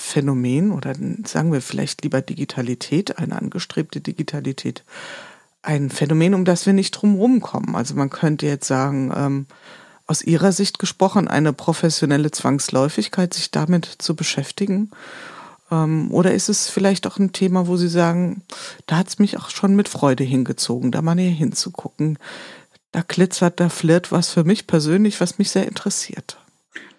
Phänomen 0.00 0.72
oder 0.72 0.94
sagen 1.26 1.52
wir 1.52 1.60
vielleicht 1.60 2.02
lieber 2.02 2.22
Digitalität, 2.22 3.18
eine 3.18 3.40
angestrebte 3.40 4.00
Digitalität, 4.00 4.82
ein 5.62 5.90
Phänomen, 5.90 6.34
um 6.34 6.44
das 6.44 6.64
wir 6.64 6.72
nicht 6.72 6.92
drumherum 6.92 7.40
kommen. 7.40 7.76
Also 7.76 7.94
man 7.94 8.08
könnte 8.08 8.46
jetzt 8.46 8.66
sagen, 8.66 9.12
ähm, 9.14 9.46
aus 10.06 10.22
Ihrer 10.22 10.52
Sicht 10.52 10.78
gesprochen, 10.78 11.28
eine 11.28 11.52
professionelle 11.52 12.30
Zwangsläufigkeit, 12.30 13.32
sich 13.34 13.50
damit 13.50 13.84
zu 13.84 14.16
beschäftigen? 14.16 14.90
Ähm, 15.70 16.10
oder 16.10 16.32
ist 16.32 16.48
es 16.48 16.68
vielleicht 16.68 17.06
auch 17.06 17.18
ein 17.18 17.32
Thema, 17.32 17.68
wo 17.68 17.76
Sie 17.76 17.88
sagen, 17.88 18.42
da 18.86 18.96
hat 18.96 19.08
es 19.08 19.18
mich 19.18 19.38
auch 19.38 19.50
schon 19.50 19.76
mit 19.76 19.88
Freude 19.88 20.24
hingezogen, 20.24 20.90
da 20.90 21.02
mal 21.02 21.14
näher 21.14 21.30
hinzugucken. 21.30 22.18
Da 22.90 23.02
glitzert, 23.06 23.60
da 23.60 23.68
flirt 23.68 24.10
was 24.10 24.30
für 24.30 24.44
mich 24.44 24.66
persönlich, 24.66 25.20
was 25.20 25.38
mich 25.38 25.50
sehr 25.50 25.68
interessiert. 25.68 26.38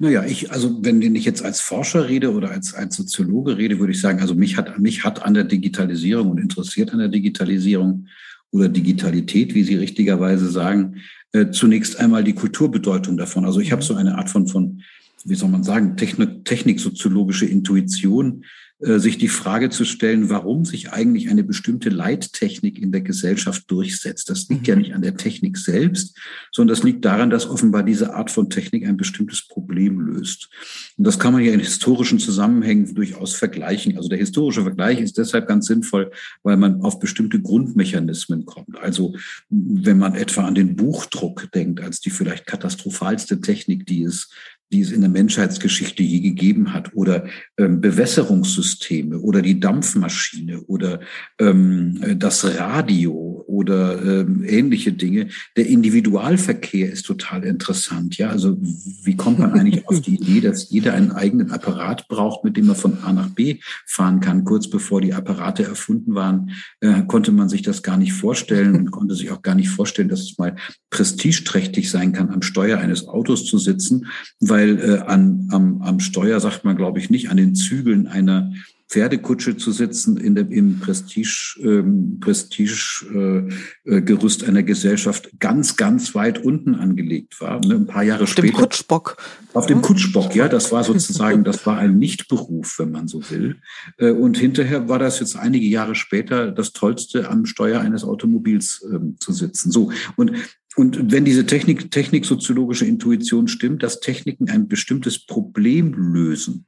Naja, 0.02 0.26
ich, 0.26 0.52
also 0.52 0.84
wenn 0.84 1.16
ich 1.16 1.26
jetzt 1.26 1.46
als 1.46 1.62
Forscher 1.62 2.10
rede 2.10 2.34
oder 2.34 2.50
als, 2.50 2.74
als 2.74 2.96
Soziologe 2.96 3.60
rede, 3.60 3.78
würde 3.78 3.94
ich 3.94 4.02
sagen, 4.02 4.20
also 4.20 4.34
mich 4.34 4.58
hat, 4.58 4.80
mich 4.80 5.04
hat 5.04 5.22
an 5.22 5.36
der 5.36 5.44
Digitalisierung 5.44 6.32
und 6.32 6.40
interessiert 6.40 6.92
an 6.92 6.98
der 6.98 7.08
Digitalisierung 7.08 8.08
oder 8.50 8.68
Digitalität, 8.68 9.54
wie 9.54 9.62
Sie 9.62 9.76
richtigerweise 9.76 10.50
sagen, 10.50 10.96
äh, 11.34 11.52
zunächst 11.52 12.00
einmal 12.00 12.24
die 12.24 12.34
Kulturbedeutung 12.34 13.16
davon. 13.16 13.46
Also 13.46 13.60
ich 13.60 13.72
habe 13.72 13.84
so 13.84 13.94
eine 13.94 14.18
Art 14.18 14.32
von, 14.32 14.48
von 14.48 14.82
wie 15.24 15.36
soll 15.36 15.50
man 15.50 15.64
sagen, 15.64 15.96
Technik, 15.98 16.46
techniksoziologische 16.46 17.46
Intuition, 17.46 18.46
sich 18.84 19.20
die 19.20 19.28
Frage 19.28 19.70
zu 19.70 19.86
stellen, 19.86 20.30
warum 20.30 20.65
sich 20.65 20.91
eigentlich 20.91 21.30
eine 21.30 21.44
bestimmte 21.44 21.89
Leittechnik 21.89 22.80
in 22.80 22.91
der 22.91 23.02
Gesellschaft 23.02 23.70
durchsetzt. 23.70 24.30
Das 24.30 24.50
liegt 24.50 24.67
ja 24.67 24.76
mhm. 24.76 24.82
nicht 24.82 24.96
an 24.96 25.04
der 25.04 25.15
Technik 25.17 25.58
selbst, 25.58 26.17
sondern 26.52 26.76
das 26.76 26.84
liegt 26.84 27.06
daran, 27.06 27.30
dass 27.30 27.48
offenbar 27.48 27.84
diese 27.84 28.15
Art 28.15 28.32
von 28.32 28.50
Technik 28.50 28.88
ein 28.88 28.98
bestimmtes 28.98 29.48
Problem 29.48 30.00
löst. 30.00 30.50
Und 30.98 31.06
das 31.06 31.20
kann 31.20 31.34
man 31.34 31.44
ja 31.44 31.54
in 31.54 31.60
historischen 31.60 32.17
Zusammenhängen 32.17 32.94
durchaus 32.96 33.36
vergleichen. 33.36 33.98
Also 33.98 34.10
der 34.10 34.17
historische 34.17 34.63
Vergleich 34.63 35.00
ist 35.00 35.17
deshalb 35.17 35.48
ganz 35.48 35.67
sinnvoll, 35.67 36.10
weil 36.41 36.58
man 36.58 36.82
auf 36.82 37.00
bestimmte 37.00 37.39
Grundmechanismen 37.39 38.46
kommt. 38.46 38.80
Also 38.80 39.15
wenn 39.50 40.00
man 40.00 40.15
etwa 40.15 40.46
an 40.46 40.56
den 40.56 40.76
Buchdruck 40.76 41.52
denkt, 41.52 41.82
als 41.82 42.00
die 42.00 42.10
vielleicht 42.10 42.48
katastrophalste 42.48 43.41
Technik, 43.41 43.86
die 43.86 44.04
es 44.04 44.30
die 44.71 44.81
es 44.81 44.91
in 44.91 45.01
der 45.01 45.10
Menschheitsgeschichte 45.10 46.03
je 46.03 46.19
gegeben 46.19 46.73
hat, 46.73 46.93
oder 46.93 47.25
ähm, 47.57 47.81
Bewässerungssysteme 47.81 49.19
oder 49.19 49.41
die 49.41 49.60
Dampfmaschine 49.60 50.62
oder 50.62 51.01
ähm, 51.39 51.99
das 52.17 52.45
Radio 52.57 53.43
oder 53.47 54.01
ähm, 54.03 54.43
ähnliche 54.45 54.93
Dinge. 54.93 55.27
Der 55.57 55.67
Individualverkehr 55.67 56.91
ist 56.91 57.05
total 57.05 57.43
interessant. 57.43 58.17
Ja, 58.17 58.29
also 58.29 58.57
wie 59.03 59.15
kommt 59.15 59.39
man 59.39 59.53
eigentlich 59.53 59.88
auf 59.88 60.01
die 60.01 60.15
Idee, 60.15 60.41
dass 60.41 60.69
jeder 60.69 60.93
einen 60.93 61.12
eigenen 61.12 61.51
Apparat 61.51 62.07
braucht, 62.07 62.43
mit 62.43 62.57
dem 62.57 62.69
er 62.69 62.75
von 62.75 62.99
A 63.03 63.12
nach 63.12 63.29
B 63.29 63.60
fahren 63.86 64.19
kann? 64.19 64.45
Kurz 64.45 64.69
bevor 64.69 65.01
die 65.01 65.13
Apparate 65.13 65.63
erfunden 65.63 66.15
waren, 66.15 66.51
äh, 66.79 67.01
konnte 67.07 67.31
man 67.31 67.49
sich 67.49 67.62
das 67.62 67.84
gar 67.84 67.97
nicht 67.97 68.13
vorstellen 68.13 68.75
und 68.75 68.91
konnte 68.91 69.15
sich 69.15 69.31
auch 69.31 69.41
gar 69.41 69.55
nicht 69.55 69.69
vorstellen, 69.69 70.10
dass 70.10 70.21
es 70.21 70.38
mal 70.38 70.55
prestigeträchtig 70.89 71.89
sein 71.89 72.13
kann, 72.13 72.29
am 72.29 72.41
Steuer 72.41 72.79
eines 72.79 73.07
Autos 73.07 73.45
zu 73.45 73.57
sitzen, 73.57 74.07
weil 74.39 74.61
weil 74.62 74.80
äh, 74.80 75.00
an, 75.00 75.47
am, 75.52 75.82
am 75.82 76.00
Steuer 76.00 76.39
sagt 76.39 76.63
man, 76.63 76.76
glaube 76.76 77.00
ich, 77.00 77.10
nicht 77.10 77.30
an 77.30 77.38
den 77.38 77.56
Zügeln 77.56 78.08
einer 78.08 78.54
Pferdekutsche 78.89 79.56
zu 79.56 79.71
sitzen 79.71 80.17
in 80.17 80.36
dem, 80.36 80.52
im 80.52 80.80
Prestige, 80.80 81.56
ähm, 81.63 82.19
Prestige 82.19 83.50
äh, 83.86 83.95
äh, 83.97 84.45
einer 84.45 84.63
Gesellschaft 84.63 85.32
ganz, 85.39 85.78
ganz 85.78 86.13
weit 86.13 86.43
unten 86.43 86.76
angelegt 86.76 87.39
war. 87.39 87.62
Ne? 87.65 87.76
Ein 87.76 87.88
paar 87.88 88.04
Jahre 88.04 88.24
auf 88.24 88.30
später. 88.30 88.50
Auf 88.50 88.54
dem 88.54 88.62
Kutschbock. 88.62 89.17
Auf 89.54 89.65
dem 89.65 89.82
Kutschbock, 89.82 90.36
ja. 90.36 90.50
Das 90.50 90.74
war 90.74 90.84
sozusagen, 90.84 91.45
das 91.45 91.65
war 91.65 91.78
ein 91.78 91.97
Nichtberuf, 91.97 92.80
wenn 92.80 92.91
man 92.91 93.08
so 93.08 93.21
will. 93.30 93.62
Äh, 93.97 94.12
und 94.12 94.38
hinterher 94.38 94.89
war 94.89 95.00
das 95.00 95.21
jetzt 95.21 95.38
einige 95.38 95.65
Jahre 95.65 95.95
später 95.95 96.52
das 96.52 96.74
Tollste, 96.74 97.30
am 97.30 97.45
Steuer 97.45 97.80
eines 97.80 98.04
Automobils 98.04 98.86
ähm, 98.91 99.15
zu 99.19 99.32
sitzen. 99.32 99.71
So. 99.71 99.91
Und 100.17 100.34
und 100.77 101.12
wenn 101.12 101.25
diese 101.25 101.45
Technik, 101.45 101.91
techniksoziologische 101.91 102.86
Intuition 102.86 103.49
stimmt, 103.49 103.84
dass 103.84 103.99
Techniken 103.99 104.49
ein 104.49 104.69
bestimmtes 104.69 105.19
Problem 105.19 105.93
lösen, 105.93 106.65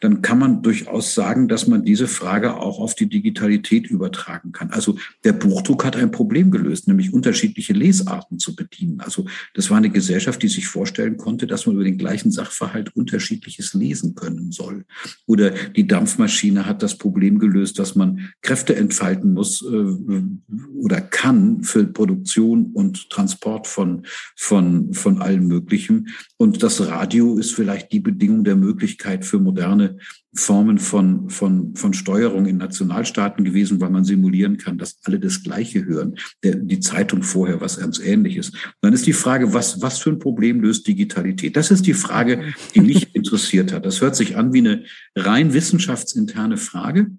dann 0.00 0.22
kann 0.22 0.38
man 0.38 0.62
durchaus 0.62 1.14
sagen, 1.14 1.48
dass 1.48 1.66
man 1.66 1.84
diese 1.84 2.06
Frage 2.06 2.56
auch 2.56 2.78
auf 2.78 2.94
die 2.94 3.08
Digitalität 3.08 3.88
übertragen 3.88 4.52
kann. 4.52 4.70
Also 4.70 4.98
der 5.24 5.32
Buchdruck 5.32 5.84
hat 5.84 5.96
ein 5.96 6.12
Problem 6.12 6.52
gelöst, 6.52 6.86
nämlich 6.86 7.12
unterschiedliche 7.12 7.72
Lesarten 7.72 8.38
zu 8.38 8.54
bedienen. 8.54 9.00
Also 9.00 9.26
das 9.54 9.68
war 9.68 9.78
eine 9.78 9.90
Gesellschaft, 9.90 10.40
die 10.44 10.48
sich 10.48 10.68
vorstellen 10.68 11.16
konnte, 11.16 11.48
dass 11.48 11.66
man 11.66 11.74
über 11.74 11.84
den 11.84 11.98
gleichen 11.98 12.30
Sachverhalt 12.30 12.94
unterschiedliches 12.94 13.74
lesen 13.74 14.14
können 14.14 14.52
soll. 14.52 14.84
Oder 15.26 15.50
die 15.50 15.88
Dampfmaschine 15.88 16.66
hat 16.66 16.84
das 16.84 16.96
Problem 16.96 17.40
gelöst, 17.40 17.80
dass 17.80 17.96
man 17.96 18.30
Kräfte 18.42 18.76
entfalten 18.76 19.32
muss 19.32 19.60
äh, 19.62 20.22
oder 20.78 21.00
kann 21.00 21.64
für 21.64 21.84
Produktion 21.84 22.66
und 22.74 23.10
Transport 23.10 23.39
Transport 23.40 23.66
von, 23.66 24.06
von, 24.36 24.92
von 24.92 25.22
allem 25.22 25.46
Möglichen. 25.46 26.08
Und 26.36 26.62
das 26.62 26.86
Radio 26.86 27.38
ist 27.38 27.52
vielleicht 27.52 27.92
die 27.92 28.00
Bedingung 28.00 28.44
der 28.44 28.56
Möglichkeit 28.56 29.24
für 29.24 29.38
moderne 29.38 29.98
Formen 30.34 30.78
von, 30.78 31.28
von, 31.28 31.74
von 31.74 31.92
Steuerung 31.92 32.46
in 32.46 32.58
Nationalstaaten 32.58 33.44
gewesen, 33.44 33.80
weil 33.80 33.90
man 33.90 34.04
simulieren 34.04 34.58
kann, 34.58 34.78
dass 34.78 34.98
alle 35.04 35.18
das 35.18 35.42
Gleiche 35.42 35.84
hören. 35.84 36.16
Der, 36.44 36.56
die 36.56 36.80
Zeitung 36.80 37.22
vorher 37.22 37.60
was 37.60 37.78
ganz 37.78 37.98
Ähnliches. 37.98 38.52
dann 38.80 38.92
ist 38.92 39.06
die 39.06 39.12
Frage, 39.12 39.52
was, 39.54 39.82
was 39.82 39.98
für 39.98 40.10
ein 40.10 40.18
Problem 40.18 40.60
löst 40.60 40.86
Digitalität? 40.86 41.56
Das 41.56 41.70
ist 41.70 41.86
die 41.86 41.94
Frage, 41.94 42.54
die 42.74 42.80
mich 42.80 43.14
interessiert 43.14 43.72
hat. 43.72 43.86
Das 43.86 44.00
hört 44.00 44.14
sich 44.14 44.36
an 44.36 44.52
wie 44.52 44.58
eine 44.58 44.84
rein 45.16 45.52
wissenschaftsinterne 45.52 46.58
Frage. 46.58 47.10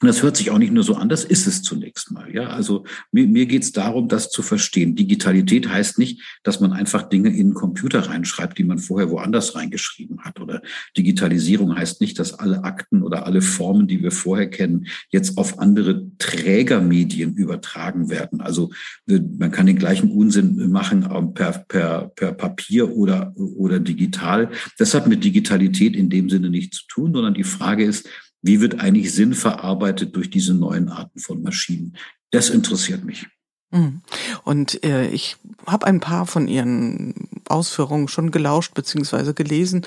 Und 0.00 0.08
das 0.08 0.22
hört 0.22 0.36
sich 0.36 0.50
auch 0.50 0.58
nicht 0.58 0.72
nur 0.72 0.82
so 0.82 0.96
an, 0.96 1.08
das 1.08 1.24
ist 1.24 1.46
es 1.46 1.62
zunächst 1.62 2.10
mal. 2.10 2.34
Ja, 2.34 2.48
also 2.48 2.84
mir, 3.12 3.26
mir 3.26 3.46
geht 3.46 3.62
es 3.62 3.72
darum, 3.72 4.08
das 4.08 4.28
zu 4.28 4.42
verstehen. 4.42 4.96
Digitalität 4.96 5.68
heißt 5.68 5.98
nicht, 5.98 6.20
dass 6.42 6.60
man 6.60 6.72
einfach 6.72 7.08
Dinge 7.08 7.30
in 7.30 7.40
einen 7.40 7.54
Computer 7.54 8.00
reinschreibt, 8.00 8.58
die 8.58 8.64
man 8.64 8.78
vorher 8.78 9.10
woanders 9.10 9.54
reingeschrieben 9.54 10.22
hat. 10.22 10.40
Oder 10.40 10.62
Digitalisierung 10.96 11.76
heißt 11.76 12.00
nicht, 12.00 12.18
dass 12.18 12.34
alle 12.34 12.64
Akten 12.64 13.02
oder 13.02 13.24
alle 13.24 13.40
Formen, 13.40 13.86
die 13.86 14.02
wir 14.02 14.10
vorher 14.10 14.50
kennen, 14.50 14.88
jetzt 15.10 15.38
auf 15.38 15.58
andere 15.58 16.10
Trägermedien 16.18 17.34
übertragen 17.34 18.10
werden. 18.10 18.40
Also 18.40 18.70
man 19.06 19.52
kann 19.52 19.66
den 19.66 19.78
gleichen 19.78 20.10
Unsinn 20.10 20.70
machen 20.70 21.08
ähm, 21.10 21.34
per, 21.34 21.52
per, 21.52 22.08
per 22.16 22.32
Papier 22.32 22.96
oder, 22.96 23.32
oder 23.36 23.78
digital. 23.78 24.50
Das 24.76 24.92
hat 24.92 25.06
mit 25.06 25.22
Digitalität 25.24 25.94
in 25.94 26.10
dem 26.10 26.28
Sinne 26.28 26.50
nichts 26.50 26.78
zu 26.78 26.86
tun, 26.88 27.14
sondern 27.14 27.34
die 27.34 27.44
Frage 27.44 27.84
ist, 27.84 28.08
wie 28.44 28.60
wird 28.60 28.78
eigentlich 28.78 29.12
Sinn 29.14 29.32
verarbeitet 29.32 30.14
durch 30.14 30.28
diese 30.28 30.52
neuen 30.52 30.90
Arten 30.90 31.18
von 31.18 31.42
Maschinen? 31.42 31.96
Das 32.30 32.50
interessiert 32.50 33.02
mich. 33.02 33.26
Mhm. 33.70 34.02
Und 34.44 34.84
äh, 34.84 35.08
ich 35.08 35.36
habe 35.66 35.86
ein 35.86 36.00
paar 36.00 36.26
von 36.26 36.46
Ihren 36.46 37.14
Ausführungen 37.48 38.06
schon 38.06 38.30
gelauscht 38.30 38.74
bzw. 38.74 39.32
gelesen 39.32 39.86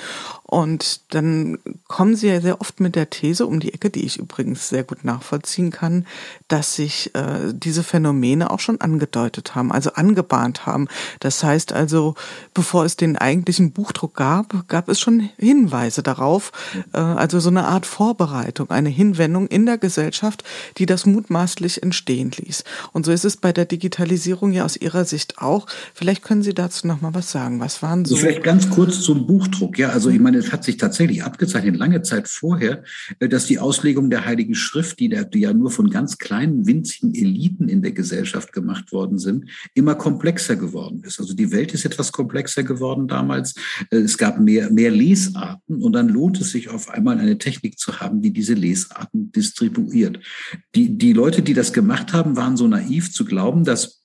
und 0.50 1.02
dann 1.14 1.60
kommen 1.90 2.16
Sie 2.16 2.28
ja 2.28 2.40
sehr 2.40 2.62
oft 2.62 2.80
mit 2.80 2.96
der 2.96 3.10
These 3.10 3.46
um 3.46 3.60
die 3.60 3.74
Ecke, 3.74 3.90
die 3.90 4.06
ich 4.06 4.18
übrigens 4.18 4.70
sehr 4.70 4.86
gut 4.86 5.04
nachvollziehen 5.04 5.72
kann, 5.72 6.06
dass 6.48 6.76
sich 6.76 7.14
äh, 7.16 7.54
diese 7.54 7.84
Phänomene 7.84 8.50
auch 8.50 8.62
schon 8.62 8.80
angedeutet 8.80 9.56
haben, 9.56 9.74
also 9.74 9.92
angebahnt 9.94 10.66
haben. 10.66 10.88
Das 11.20 11.44
heißt 11.44 11.74
also, 11.74 12.16
bevor 12.54 12.86
es 12.86 12.96
den 12.96 13.18
eigentlichen 13.18 13.74
Buchdruck 13.74 14.16
gab, 14.16 14.70
gab 14.70 14.88
es 14.88 15.02
schon 15.02 15.30
Hinweise 15.38 16.02
darauf, 16.02 16.54
äh, 16.94 16.98
also 16.98 17.42
so 17.42 17.50
eine 17.50 17.66
Art 17.66 17.86
Vorbereitung, 17.86 18.70
eine 18.70 18.90
Hinwendung 18.90 19.48
in 19.48 19.66
der 19.66 19.78
Gesellschaft, 19.78 20.46
die 20.78 20.86
das 20.86 21.06
mutmaßlich 21.06 21.84
entstehen 21.84 22.32
ließ. 22.32 22.64
Und 22.94 23.06
so 23.06 23.12
ist 23.12 23.26
es 23.26 23.36
bei 23.36 23.52
der 23.52 23.66
Digitalisierung 23.66 24.54
ja 24.54 24.64
aus 24.64 24.78
Ihrer 24.78 25.04
Sicht 25.04 25.40
auch. 25.40 25.68
Vielleicht 25.94 26.24
können 26.24 26.42
Sie 26.42 26.54
dazu 26.54 26.88
noch 26.88 27.02
mal 27.02 27.14
was 27.14 27.32
sagen. 27.32 27.60
Was 27.60 27.84
waren 27.84 28.06
so? 28.06 28.16
Vielleicht 28.16 28.44
ganz 28.44 28.70
kurz 28.70 29.02
zum 29.02 29.28
Buchdruck. 29.28 29.78
Ja, 29.78 29.90
also 29.90 30.10
ich 30.10 30.20
meine, 30.20 30.37
es 30.38 30.52
hat 30.52 30.64
sich 30.64 30.78
tatsächlich 30.78 31.24
abgezeichnet, 31.24 31.78
lange 31.78 32.02
Zeit 32.02 32.28
vorher, 32.28 32.84
äh, 33.20 33.28
dass 33.28 33.46
die 33.46 33.60
Auslegung 33.60 34.10
der 34.10 34.26
Heiligen 34.26 34.56
Schrift, 34.56 35.00
die, 35.00 35.10
der, 35.10 35.26
die 35.26 35.42
ja 35.42 35.54
nur 35.54 35.72
von 35.72 35.90
ganz 35.90 36.18
kleinen, 36.18 36.66
winzigen 36.66 37.14
Eliten 37.14 37.68
in 37.68 37.82
der 37.82 37.92
Gesellschaft 37.92 38.54
gemacht 38.54 38.92
worden 38.92 39.18
sind, 39.18 39.50
immer 39.74 39.96
komplexer 39.96 40.56
geworden 40.56 41.04
ist. 41.04 41.20
Also 41.20 41.34
die 41.34 41.52
Welt 41.52 41.74
ist 41.74 41.86
etwas 41.86 42.12
komplexer 42.12 42.64
geworden 42.64 43.08
damals. 43.08 43.56
Äh, 43.92 43.98
es 43.98 44.18
gab 44.18 44.40
mehr, 44.40 44.72
mehr 44.72 44.92
Lesarten 44.92 45.82
und 45.82 45.94
dann 45.94 46.10
lohnt 46.10 46.40
es 46.40 46.52
sich 46.52 46.70
auf 46.70 46.90
einmal 46.90 47.20
eine 47.20 47.38
Technik 47.38 47.80
zu 47.80 48.00
haben, 48.00 48.22
die 48.22 48.32
diese 48.32 48.54
Lesarten 48.54 49.32
distribuiert. 49.32 50.20
Die, 50.76 50.98
die 50.98 51.14
Leute, 51.14 51.42
die 51.42 51.54
das 51.54 51.74
gemacht 51.74 52.14
haben, 52.14 52.36
waren 52.36 52.58
so 52.58 52.68
naiv 52.68 53.12
zu 53.12 53.26
glauben, 53.26 53.64
dass 53.64 53.98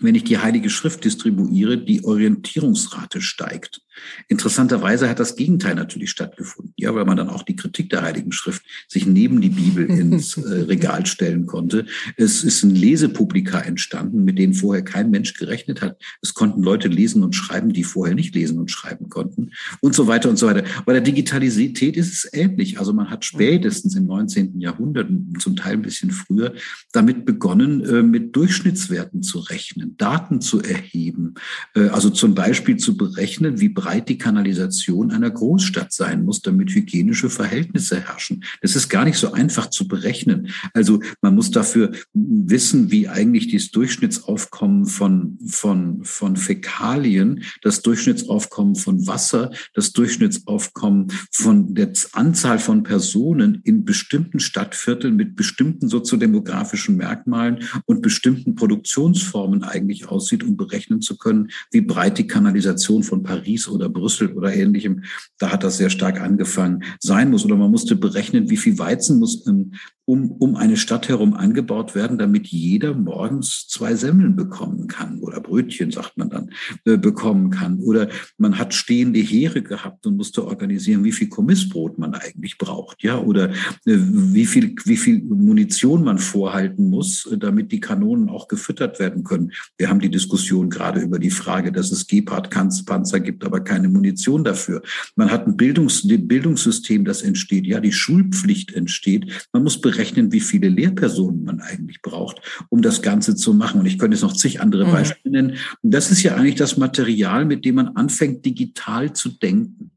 wenn 0.00 0.14
ich 0.14 0.24
die 0.24 0.38
Heilige 0.38 0.70
Schrift 0.70 1.04
distribuiere, 1.04 1.76
die 1.78 2.04
Orientierungsrate 2.04 3.20
steigt. 3.20 3.80
Interessanterweise 4.28 5.08
hat 5.08 5.20
das 5.20 5.36
Gegenteil 5.36 5.74
natürlich 5.74 6.10
stattgefunden, 6.10 6.72
ja, 6.76 6.94
weil 6.94 7.04
man 7.04 7.16
dann 7.16 7.28
auch 7.28 7.42
die 7.42 7.56
Kritik 7.56 7.90
der 7.90 8.02
Heiligen 8.02 8.32
Schrift 8.32 8.62
sich 8.88 9.06
neben 9.06 9.40
die 9.40 9.48
Bibel 9.50 9.84
ins 9.88 10.36
äh, 10.36 10.62
Regal 10.62 11.06
stellen 11.06 11.46
konnte. 11.46 11.86
Es 12.16 12.44
ist 12.44 12.62
ein 12.62 12.74
Lesepublika 12.74 13.60
entstanden, 13.60 14.24
mit 14.24 14.38
denen 14.38 14.54
vorher 14.54 14.84
kein 14.84 15.10
Mensch 15.10 15.34
gerechnet 15.34 15.82
hat. 15.82 16.00
Es 16.22 16.34
konnten 16.34 16.62
Leute 16.62 16.88
lesen 16.88 17.22
und 17.22 17.34
schreiben, 17.34 17.72
die 17.72 17.84
vorher 17.84 18.14
nicht 18.14 18.34
lesen 18.34 18.58
und 18.58 18.70
schreiben 18.70 19.08
konnten 19.08 19.50
und 19.80 19.94
so 19.94 20.06
weiter 20.06 20.28
und 20.28 20.38
so 20.38 20.46
weiter. 20.46 20.64
Bei 20.86 20.92
der 20.92 21.02
Digitalität 21.02 21.96
ist 21.96 22.12
es 22.12 22.30
ähnlich. 22.32 22.78
Also 22.78 22.92
man 22.92 23.10
hat 23.10 23.24
spätestens 23.24 23.94
im 23.96 24.06
19. 24.06 24.60
Jahrhundert, 24.60 25.08
zum 25.38 25.56
Teil 25.56 25.74
ein 25.74 25.82
bisschen 25.82 26.10
früher, 26.10 26.54
damit 26.92 27.24
begonnen, 27.24 27.84
äh, 27.84 28.02
mit 28.02 28.34
Durchschnittswerten 28.36 29.22
zu 29.22 29.38
rechnen, 29.38 29.96
Daten 29.96 30.40
zu 30.40 30.62
erheben, 30.62 31.34
äh, 31.74 31.88
also 31.88 32.10
zum 32.10 32.34
Beispiel 32.34 32.76
zu 32.76 32.96
berechnen, 32.96 33.60
wie 33.60 33.68
breit 33.68 33.87
die 33.96 34.18
Kanalisation 34.18 35.10
einer 35.10 35.30
Großstadt 35.30 35.92
sein 35.92 36.24
muss, 36.24 36.42
damit 36.42 36.70
hygienische 36.70 37.30
Verhältnisse 37.30 38.00
herrschen. 38.00 38.44
Das 38.60 38.76
ist 38.76 38.88
gar 38.88 39.04
nicht 39.04 39.18
so 39.18 39.32
einfach 39.32 39.70
zu 39.70 39.88
berechnen. 39.88 40.48
Also 40.74 41.00
man 41.20 41.34
muss 41.34 41.50
dafür 41.50 41.92
wissen, 42.12 42.90
wie 42.90 43.08
eigentlich 43.08 43.52
das 43.52 43.70
Durchschnittsaufkommen 43.70 44.86
von, 44.86 45.38
von, 45.46 46.04
von 46.04 46.36
Fäkalien, 46.36 47.42
das 47.62 47.82
Durchschnittsaufkommen 47.82 48.76
von 48.76 49.06
Wasser, 49.06 49.50
das 49.74 49.92
Durchschnittsaufkommen 49.92 51.08
von 51.30 51.74
der 51.74 51.92
Anzahl 52.12 52.58
von 52.58 52.82
Personen 52.82 53.60
in 53.64 53.84
bestimmten 53.84 54.40
Stadtvierteln 54.40 55.16
mit 55.16 55.36
bestimmten 55.36 55.88
soziodemografischen 55.88 56.96
Merkmalen 56.96 57.60
und 57.86 58.02
bestimmten 58.02 58.54
Produktionsformen 58.54 59.62
eigentlich 59.64 60.08
aussieht, 60.08 60.42
um 60.42 60.56
berechnen 60.56 61.00
zu 61.00 61.16
können, 61.16 61.50
wie 61.70 61.80
breit 61.80 62.18
die 62.18 62.26
Kanalisation 62.26 63.02
von 63.02 63.22
Paris 63.22 63.67
oder 63.70 63.88
Brüssel 63.88 64.32
oder 64.32 64.54
ähnlichem, 64.54 65.04
da 65.38 65.52
hat 65.52 65.64
das 65.64 65.76
sehr 65.76 65.90
stark 65.90 66.20
angefangen, 66.20 66.84
sein 67.00 67.30
muss. 67.30 67.44
Oder 67.44 67.56
man 67.56 67.70
musste 67.70 67.96
berechnen, 67.96 68.50
wie 68.50 68.56
viel 68.56 68.78
Weizen 68.78 69.18
muss 69.18 69.46
ähm, 69.46 69.72
um, 70.08 70.30
um 70.30 70.56
eine 70.56 70.78
Stadt 70.78 71.10
herum 71.10 71.34
angebaut 71.34 71.94
werden, 71.94 72.16
damit 72.16 72.46
jeder 72.46 72.94
morgens 72.94 73.66
zwei 73.68 73.94
Semmeln 73.94 74.36
bekommen 74.36 74.86
kann 74.88 75.18
oder 75.20 75.38
Brötchen, 75.38 75.90
sagt 75.90 76.16
man 76.16 76.30
dann, 76.30 76.50
äh, 76.86 76.96
bekommen 76.96 77.50
kann. 77.50 77.78
Oder 77.80 78.08
man 78.38 78.58
hat 78.58 78.72
stehende 78.72 79.20
Heere 79.20 79.60
gehabt 79.60 80.06
und 80.06 80.16
musste 80.16 80.46
organisieren, 80.46 81.04
wie 81.04 81.12
viel 81.12 81.28
Kommissbrot 81.28 81.98
man 81.98 82.14
eigentlich 82.14 82.56
braucht, 82.56 83.02
ja, 83.02 83.18
oder 83.18 83.50
äh, 83.50 83.52
wie 83.84 84.46
viel, 84.46 84.74
wie 84.86 84.96
viel 84.96 85.22
Munition 85.22 86.02
man 86.04 86.16
vorhalten 86.16 86.88
muss, 86.88 87.26
äh, 87.30 87.36
damit 87.36 87.70
die 87.70 87.80
Kanonen 87.80 88.30
auch 88.30 88.48
gefüttert 88.48 88.98
werden 88.98 89.24
können. 89.24 89.52
Wir 89.76 89.90
haben 89.90 90.00
die 90.00 90.10
Diskussion 90.10 90.70
gerade 90.70 91.00
über 91.00 91.18
die 91.18 91.28
Frage, 91.28 91.70
dass 91.70 91.92
es 91.92 92.06
Gepard-Panzer 92.06 93.20
gibt, 93.20 93.44
aber 93.44 93.60
keine 93.60 93.90
Munition 93.90 94.42
dafür. 94.42 94.80
Man 95.16 95.30
hat 95.30 95.46
ein 95.46 95.58
Bildungs 95.58 96.08
Bildungssystem, 96.08 97.04
das 97.04 97.20
entsteht, 97.20 97.66
ja, 97.66 97.78
die 97.78 97.92
Schulpflicht 97.92 98.72
entsteht. 98.72 99.46
Man 99.52 99.64
muss 99.64 99.82
berechnen, 99.98 100.32
wie 100.32 100.40
viele 100.40 100.68
Lehrpersonen 100.68 101.44
man 101.44 101.60
eigentlich 101.60 102.00
braucht, 102.02 102.40
um 102.68 102.82
das 102.82 103.02
Ganze 103.02 103.34
zu 103.34 103.52
machen. 103.52 103.80
Und 103.80 103.86
ich 103.86 103.98
könnte 103.98 104.14
jetzt 104.14 104.22
noch 104.22 104.32
zig 104.32 104.60
andere 104.60 104.86
mhm. 104.86 104.92
Beispiele 104.92 105.32
nennen. 105.32 105.56
Und 105.82 105.92
das 105.92 106.10
ist 106.10 106.22
ja 106.22 106.36
eigentlich 106.36 106.54
das 106.54 106.76
Material, 106.76 107.44
mit 107.44 107.64
dem 107.64 107.74
man 107.74 107.88
anfängt, 107.88 108.44
digital 108.44 109.12
zu 109.12 109.30
denken. 109.30 109.90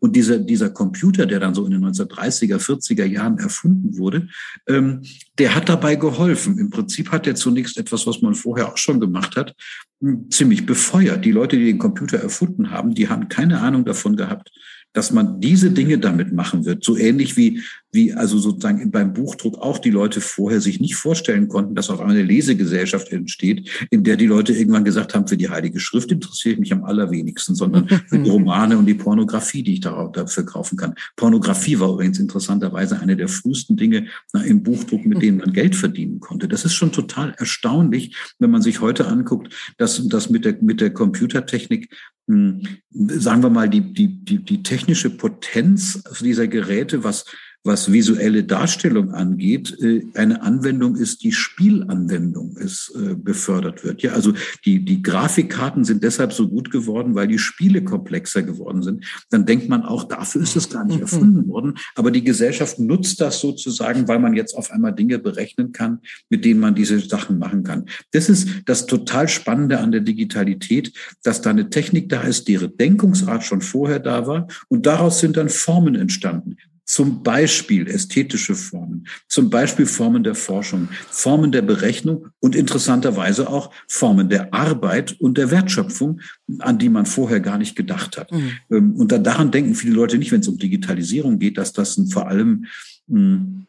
Und 0.00 0.14
dieser, 0.14 0.38
dieser 0.38 0.70
Computer, 0.70 1.26
der 1.26 1.40
dann 1.40 1.54
so 1.54 1.64
in 1.64 1.72
den 1.72 1.84
1930er, 1.84 2.58
40er 2.58 3.04
Jahren 3.04 3.38
erfunden 3.38 3.98
wurde, 3.98 4.28
ähm, 4.68 5.02
der 5.38 5.54
hat 5.54 5.68
dabei 5.68 5.96
geholfen. 5.96 6.58
Im 6.58 6.70
Prinzip 6.70 7.10
hat 7.10 7.26
er 7.26 7.34
zunächst 7.34 7.76
etwas, 7.76 8.06
was 8.06 8.22
man 8.22 8.34
vorher 8.34 8.68
auch 8.68 8.76
schon 8.76 9.00
gemacht 9.00 9.34
hat, 9.34 9.56
hm, 10.00 10.30
ziemlich 10.30 10.64
befeuert. 10.64 11.24
Die 11.24 11.32
Leute, 11.32 11.56
die 11.56 11.64
den 11.64 11.78
Computer 11.78 12.18
erfunden 12.18 12.70
haben, 12.70 12.94
die 12.94 13.08
haben 13.08 13.28
keine 13.28 13.60
Ahnung 13.60 13.84
davon 13.84 14.14
gehabt, 14.14 14.52
dass 14.92 15.12
man 15.12 15.40
diese 15.40 15.70
Dinge 15.70 15.98
damit 15.98 16.32
machen 16.32 16.64
wird. 16.64 16.84
So 16.84 16.96
ähnlich 16.96 17.36
wie, 17.36 17.62
wie 17.92 18.12
also 18.12 18.38
sozusagen 18.38 18.90
beim 18.90 19.14
Buchdruck 19.14 19.58
auch 19.58 19.78
die 19.78 19.90
Leute 19.90 20.20
vorher 20.20 20.60
sich 20.60 20.80
nicht 20.80 20.96
vorstellen 20.96 21.48
konnten, 21.48 21.74
dass 21.74 21.90
auf 21.90 22.00
einmal 22.00 22.16
eine 22.16 22.24
Lesegesellschaft 22.24 23.10
entsteht, 23.12 23.68
in 23.90 24.04
der 24.04 24.16
die 24.16 24.26
Leute 24.26 24.52
irgendwann 24.52 24.84
gesagt 24.84 25.14
haben, 25.14 25.26
für 25.26 25.36
die 25.36 25.48
Heilige 25.48 25.80
Schrift 25.80 26.12
interessiere 26.12 26.54
ich 26.54 26.60
mich 26.60 26.72
am 26.72 26.84
allerwenigsten, 26.84 27.54
sondern 27.54 27.88
für 27.88 28.18
die 28.18 28.30
Romane 28.38 28.76
und 28.76 28.86
die 28.86 28.94
Pornografie, 28.94 29.62
die 29.62 29.74
ich 29.74 29.80
dafür 29.80 30.44
kaufen 30.44 30.76
kann. 30.76 30.94
Pornografie 31.16 31.78
war 31.80 31.92
übrigens 31.92 32.18
interessanterweise 32.18 33.00
eine 33.00 33.16
der 33.16 33.28
frühesten 33.28 33.76
Dinge 33.76 34.06
im 34.44 34.62
Buchdruck, 34.62 35.06
mit 35.06 35.22
denen 35.22 35.38
man 35.38 35.52
Geld 35.52 35.74
verdienen 35.74 36.20
konnte. 36.20 36.48
Das 36.48 36.64
ist 36.64 36.74
schon 36.74 36.92
total 36.92 37.34
erstaunlich, 37.38 38.16
wenn 38.38 38.50
man 38.50 38.62
sich 38.62 38.80
heute 38.80 39.06
anguckt, 39.06 39.54
dass 39.78 40.06
das 40.08 40.28
mit 40.28 40.44
der, 40.44 40.56
mit 40.60 40.80
der 40.80 40.92
Computertechnik 40.92 41.88
hm, 42.28 42.62
sagen 42.90 43.42
wir 43.42 43.50
mal, 43.50 43.70
die, 43.70 43.92
die, 43.92 44.22
die, 44.24 44.44
die 44.44 44.62
technische 44.62 45.08
Potenz 45.08 46.02
dieser 46.20 46.46
Geräte, 46.46 47.02
was 47.02 47.24
was 47.64 47.92
visuelle 47.92 48.44
Darstellung 48.44 49.12
angeht, 49.12 49.76
äh, 49.80 50.02
eine 50.14 50.42
Anwendung 50.42 50.96
ist, 50.96 51.22
die 51.22 51.32
Spielanwendung 51.32 52.56
ist, 52.56 52.94
äh, 52.96 53.14
befördert 53.14 53.84
wird. 53.84 54.02
Ja, 54.02 54.12
also 54.12 54.32
die, 54.64 54.84
die 54.84 55.02
Grafikkarten 55.02 55.84
sind 55.84 56.02
deshalb 56.02 56.32
so 56.32 56.48
gut 56.48 56.70
geworden, 56.70 57.14
weil 57.14 57.28
die 57.28 57.38
Spiele 57.38 57.82
komplexer 57.82 58.42
geworden 58.42 58.82
sind. 58.82 59.04
Dann 59.30 59.44
denkt 59.44 59.68
man 59.68 59.82
auch, 59.82 60.04
dafür 60.04 60.42
ist 60.42 60.56
es 60.56 60.70
gar 60.70 60.84
nicht 60.84 60.96
mhm. 60.96 61.02
erfunden 61.02 61.48
worden. 61.48 61.74
Aber 61.94 62.10
die 62.10 62.24
Gesellschaft 62.24 62.78
nutzt 62.78 63.20
das 63.20 63.40
sozusagen, 63.40 64.08
weil 64.08 64.18
man 64.18 64.34
jetzt 64.34 64.54
auf 64.54 64.70
einmal 64.70 64.94
Dinge 64.94 65.18
berechnen 65.18 65.72
kann, 65.72 66.00
mit 66.30 66.44
denen 66.44 66.60
man 66.60 66.74
diese 66.74 67.00
Sachen 67.00 67.38
machen 67.38 67.64
kann. 67.64 67.86
Das 68.12 68.28
ist 68.28 68.48
das 68.66 68.86
total 68.86 69.28
Spannende 69.28 69.80
an 69.80 69.92
der 69.92 70.00
Digitalität, 70.00 70.92
dass 71.22 71.42
da 71.42 71.50
eine 71.50 71.70
Technik 71.70 72.08
da 72.08 72.22
ist, 72.22 72.48
deren 72.48 72.76
Denkungsart 72.76 73.44
schon 73.44 73.60
vorher 73.60 73.98
da 73.98 74.26
war. 74.26 74.48
Und 74.68 74.86
daraus 74.86 75.20
sind 75.20 75.36
dann 75.36 75.48
Formen 75.48 75.94
entstanden 75.94 76.56
zum 76.88 77.22
Beispiel 77.22 77.86
ästhetische 77.86 78.54
Formen, 78.54 79.06
zum 79.28 79.50
Beispiel 79.50 79.84
Formen 79.84 80.24
der 80.24 80.34
Forschung, 80.34 80.88
Formen 81.10 81.52
der 81.52 81.60
Berechnung 81.60 82.28
und 82.40 82.56
interessanterweise 82.56 83.50
auch 83.50 83.70
Formen 83.86 84.30
der 84.30 84.54
Arbeit 84.54 85.14
und 85.20 85.36
der 85.36 85.50
Wertschöpfung, 85.50 86.22
an 86.60 86.78
die 86.78 86.88
man 86.88 87.04
vorher 87.04 87.40
gar 87.40 87.58
nicht 87.58 87.76
gedacht 87.76 88.16
hat. 88.16 88.32
Mhm. 88.32 88.52
Ähm, 88.70 88.96
und 88.96 89.12
daran 89.12 89.50
denken 89.50 89.74
viele 89.74 89.92
Leute 89.92 90.16
nicht, 90.16 90.32
wenn 90.32 90.40
es 90.40 90.48
um 90.48 90.56
Digitalisierung 90.56 91.38
geht, 91.38 91.58
dass 91.58 91.74
das 91.74 92.00
vor 92.10 92.26
allem 92.26 92.64
hm, 93.06 93.66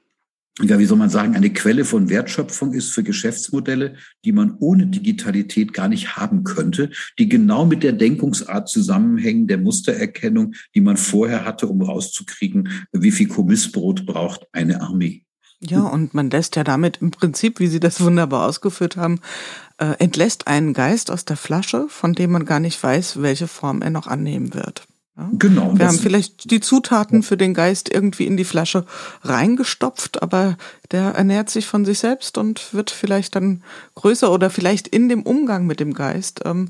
ja, 0.61 0.79
wie 0.79 0.85
soll 0.85 0.97
man 0.97 1.09
sagen, 1.09 1.35
eine 1.35 1.51
Quelle 1.51 1.85
von 1.85 2.09
Wertschöpfung 2.09 2.73
ist 2.73 2.91
für 2.91 3.03
Geschäftsmodelle, 3.03 3.95
die 4.25 4.31
man 4.31 4.55
ohne 4.59 4.87
Digitalität 4.87 5.73
gar 5.73 5.87
nicht 5.87 6.17
haben 6.17 6.43
könnte, 6.43 6.89
die 7.17 7.29
genau 7.29 7.65
mit 7.65 7.83
der 7.83 7.93
Denkungsart 7.93 8.67
zusammenhängen, 8.67 9.47
der 9.47 9.57
Mustererkennung, 9.57 10.53
die 10.75 10.81
man 10.81 10.97
vorher 10.97 11.45
hatte, 11.45 11.67
um 11.67 11.81
rauszukriegen, 11.81 12.69
wie 12.91 13.11
viel 13.11 13.27
Kommissbrot 13.27 14.05
braucht 14.05 14.47
eine 14.51 14.81
Armee. 14.81 15.23
Ja, 15.61 15.81
und 15.81 16.13
man 16.13 16.29
lässt 16.29 16.55
ja 16.55 16.63
damit 16.63 16.97
im 17.01 17.11
Prinzip, 17.11 17.59
wie 17.59 17.67
Sie 17.67 17.81
das 17.81 17.99
wunderbar 17.99 18.47
ausgeführt 18.47 18.95
haben, 18.95 19.19
äh, 19.77 19.93
entlässt 19.99 20.47
einen 20.47 20.73
Geist 20.73 21.11
aus 21.11 21.25
der 21.25 21.35
Flasche, 21.35 21.87
von 21.89 22.13
dem 22.13 22.31
man 22.31 22.45
gar 22.45 22.61
nicht 22.61 22.81
weiß, 22.81 23.21
welche 23.21 23.47
Form 23.47 23.81
er 23.81 23.89
noch 23.89 24.07
annehmen 24.07 24.53
wird. 24.53 24.87
Ja? 25.19 25.29
Genau. 25.33 25.77
Wir 25.77 25.87
haben 25.87 25.99
vielleicht 25.99 26.49
die 26.49 26.61
Zutaten 26.61 27.23
für 27.23 27.35
den 27.35 27.53
Geist 27.53 27.93
irgendwie 27.93 28.25
in 28.25 28.37
die 28.37 28.45
Flasche 28.45 28.85
reingestopft, 29.23 30.23
aber 30.23 30.57
der 30.91 31.11
ernährt 31.11 31.49
sich 31.49 31.67
von 31.67 31.83
sich 31.83 31.99
selbst 31.99 32.37
und 32.37 32.73
wird 32.73 32.89
vielleicht 32.89 33.35
dann 33.35 33.61
größer 33.95 34.31
oder 34.31 34.49
vielleicht 34.49 34.87
in 34.87 35.09
dem 35.09 35.23
Umgang 35.23 35.67
mit 35.67 35.81
dem 35.81 35.93
Geist 35.93 36.41
ähm, 36.45 36.69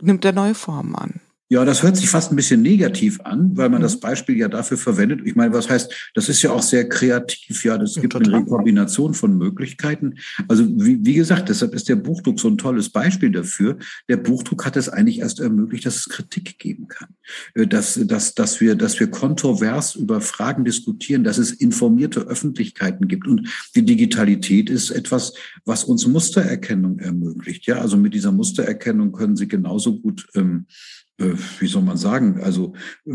nimmt 0.00 0.24
er 0.26 0.32
neue 0.32 0.54
Formen 0.54 0.94
an. 0.94 1.20
Ja, 1.48 1.64
das 1.64 1.84
hört 1.84 1.96
sich 1.96 2.08
fast 2.08 2.32
ein 2.32 2.36
bisschen 2.36 2.60
negativ 2.60 3.20
an, 3.20 3.56
weil 3.56 3.68
man 3.68 3.78
mhm. 3.78 3.84
das 3.84 4.00
Beispiel 4.00 4.36
ja 4.36 4.48
dafür 4.48 4.76
verwendet. 4.76 5.20
Ich 5.24 5.36
meine, 5.36 5.54
was 5.54 5.70
heißt, 5.70 6.10
das 6.14 6.28
ist 6.28 6.42
ja 6.42 6.50
auch 6.50 6.62
sehr 6.62 6.88
kreativ. 6.88 7.64
Ja, 7.64 7.78
das 7.78 7.94
gibt 7.94 8.16
eine 8.16 8.44
Kombination 8.44 9.14
von 9.14 9.38
Möglichkeiten. 9.38 10.14
Also 10.48 10.66
wie, 10.66 10.98
wie 11.04 11.14
gesagt, 11.14 11.48
deshalb 11.48 11.72
ist 11.72 11.88
der 11.88 11.94
Buchdruck 11.94 12.40
so 12.40 12.48
ein 12.48 12.58
tolles 12.58 12.88
Beispiel 12.88 13.30
dafür. 13.30 13.78
Der 14.08 14.16
Buchdruck 14.16 14.66
hat 14.66 14.76
es 14.76 14.88
eigentlich 14.88 15.20
erst 15.20 15.38
ermöglicht, 15.38 15.86
dass 15.86 15.96
es 15.96 16.08
Kritik 16.08 16.58
geben 16.58 16.88
kann, 16.88 17.10
äh, 17.54 17.68
dass, 17.68 17.94
dass, 17.94 18.34
dass 18.34 18.60
wir, 18.60 18.74
dass 18.74 18.98
wir 18.98 19.06
kontrovers 19.06 19.94
über 19.94 20.20
Fragen 20.20 20.64
diskutieren, 20.64 21.22
dass 21.22 21.38
es 21.38 21.52
informierte 21.52 22.22
Öffentlichkeiten 22.22 23.06
gibt. 23.06 23.28
Und 23.28 23.48
die 23.76 23.84
Digitalität 23.84 24.68
ist 24.68 24.90
etwas, 24.90 25.34
was 25.64 25.84
uns 25.84 26.08
Mustererkennung 26.08 26.98
ermöglicht. 26.98 27.66
Ja, 27.66 27.80
also 27.80 27.96
mit 27.96 28.14
dieser 28.14 28.32
Mustererkennung 28.32 29.12
können 29.12 29.36
Sie 29.36 29.46
genauso 29.46 30.00
gut 30.00 30.26
ähm, 30.34 30.66
äh, 30.66 30.95
wie 31.18 31.66
soll 31.66 31.82
man 31.82 31.96
sagen, 31.96 32.40
also 32.42 32.74
äh, 33.06 33.12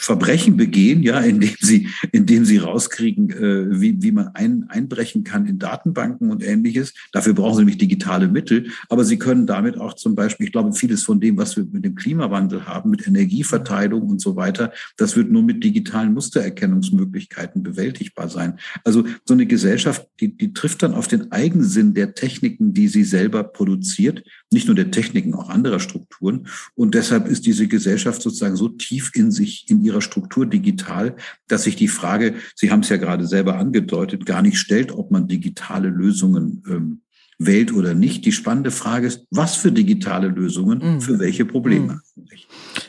Verbrechen 0.00 0.56
begehen, 0.56 1.02
ja, 1.02 1.20
indem 1.20 1.54
sie, 1.60 1.88
indem 2.12 2.44
sie 2.44 2.56
rauskriegen, 2.56 3.30
äh, 3.30 3.80
wie, 3.80 4.02
wie 4.02 4.12
man 4.12 4.28
ein, 4.28 4.64
einbrechen 4.68 5.24
kann 5.24 5.46
in 5.46 5.58
Datenbanken 5.58 6.30
und 6.30 6.42
ähnliches. 6.42 6.94
Dafür 7.12 7.34
brauchen 7.34 7.56
sie 7.56 7.60
nämlich 7.60 7.78
digitale 7.78 8.26
Mittel. 8.26 8.68
Aber 8.88 9.04
sie 9.04 9.18
können 9.18 9.46
damit 9.46 9.78
auch 9.78 9.94
zum 9.94 10.14
Beispiel, 10.14 10.46
ich 10.46 10.52
glaube, 10.52 10.72
vieles 10.72 11.02
von 11.02 11.20
dem, 11.20 11.36
was 11.36 11.56
wir 11.56 11.66
mit 11.70 11.84
dem 11.84 11.94
Klimawandel 11.94 12.66
haben, 12.66 12.90
mit 12.90 13.06
Energieverteilung 13.06 14.08
und 14.08 14.20
so 14.20 14.36
weiter, 14.36 14.72
das 14.96 15.16
wird 15.16 15.30
nur 15.30 15.42
mit 15.42 15.62
digitalen 15.62 16.14
Mustererkennungsmöglichkeiten 16.14 17.62
bewältigbar 17.62 18.30
sein. 18.30 18.58
Also 18.84 19.04
so 19.26 19.34
eine 19.34 19.46
Gesellschaft, 19.46 20.08
die, 20.20 20.34
die 20.34 20.54
trifft 20.54 20.82
dann 20.82 20.94
auf 20.94 21.08
den 21.08 21.30
Eigensinn 21.30 21.92
der 21.92 22.14
Techniken, 22.14 22.72
die 22.72 22.88
sie 22.88 23.04
selber 23.04 23.44
produziert 23.44 24.22
nicht 24.52 24.66
nur 24.66 24.74
der 24.74 24.90
Techniken, 24.90 25.34
auch 25.34 25.48
anderer 25.48 25.80
Strukturen. 25.80 26.48
Und 26.74 26.94
deshalb 26.94 27.28
ist 27.28 27.46
diese 27.46 27.68
Gesellschaft 27.68 28.20
sozusagen 28.20 28.56
so 28.56 28.68
tief 28.68 29.12
in 29.14 29.30
sich, 29.30 29.70
in 29.70 29.82
ihrer 29.82 30.00
Struktur 30.00 30.46
digital, 30.46 31.16
dass 31.46 31.62
sich 31.62 31.76
die 31.76 31.88
Frage, 31.88 32.34
Sie 32.56 32.70
haben 32.70 32.80
es 32.80 32.88
ja 32.88 32.96
gerade 32.96 33.26
selber 33.26 33.58
angedeutet, 33.58 34.26
gar 34.26 34.42
nicht 34.42 34.58
stellt, 34.58 34.92
ob 34.92 35.10
man 35.10 35.28
digitale 35.28 35.88
Lösungen 35.88 36.62
ähm, 36.68 37.02
wählt 37.40 37.72
oder 37.72 37.94
nicht. 37.94 38.26
Die 38.26 38.32
spannende 38.32 38.70
Frage 38.70 39.06
ist, 39.06 39.24
was 39.30 39.56
für 39.56 39.72
digitale 39.72 40.28
Lösungen 40.28 40.96
mhm. 40.96 41.00
für 41.00 41.18
welche 41.18 41.44
Probleme? 41.44 42.00
Mhm. 42.14 42.26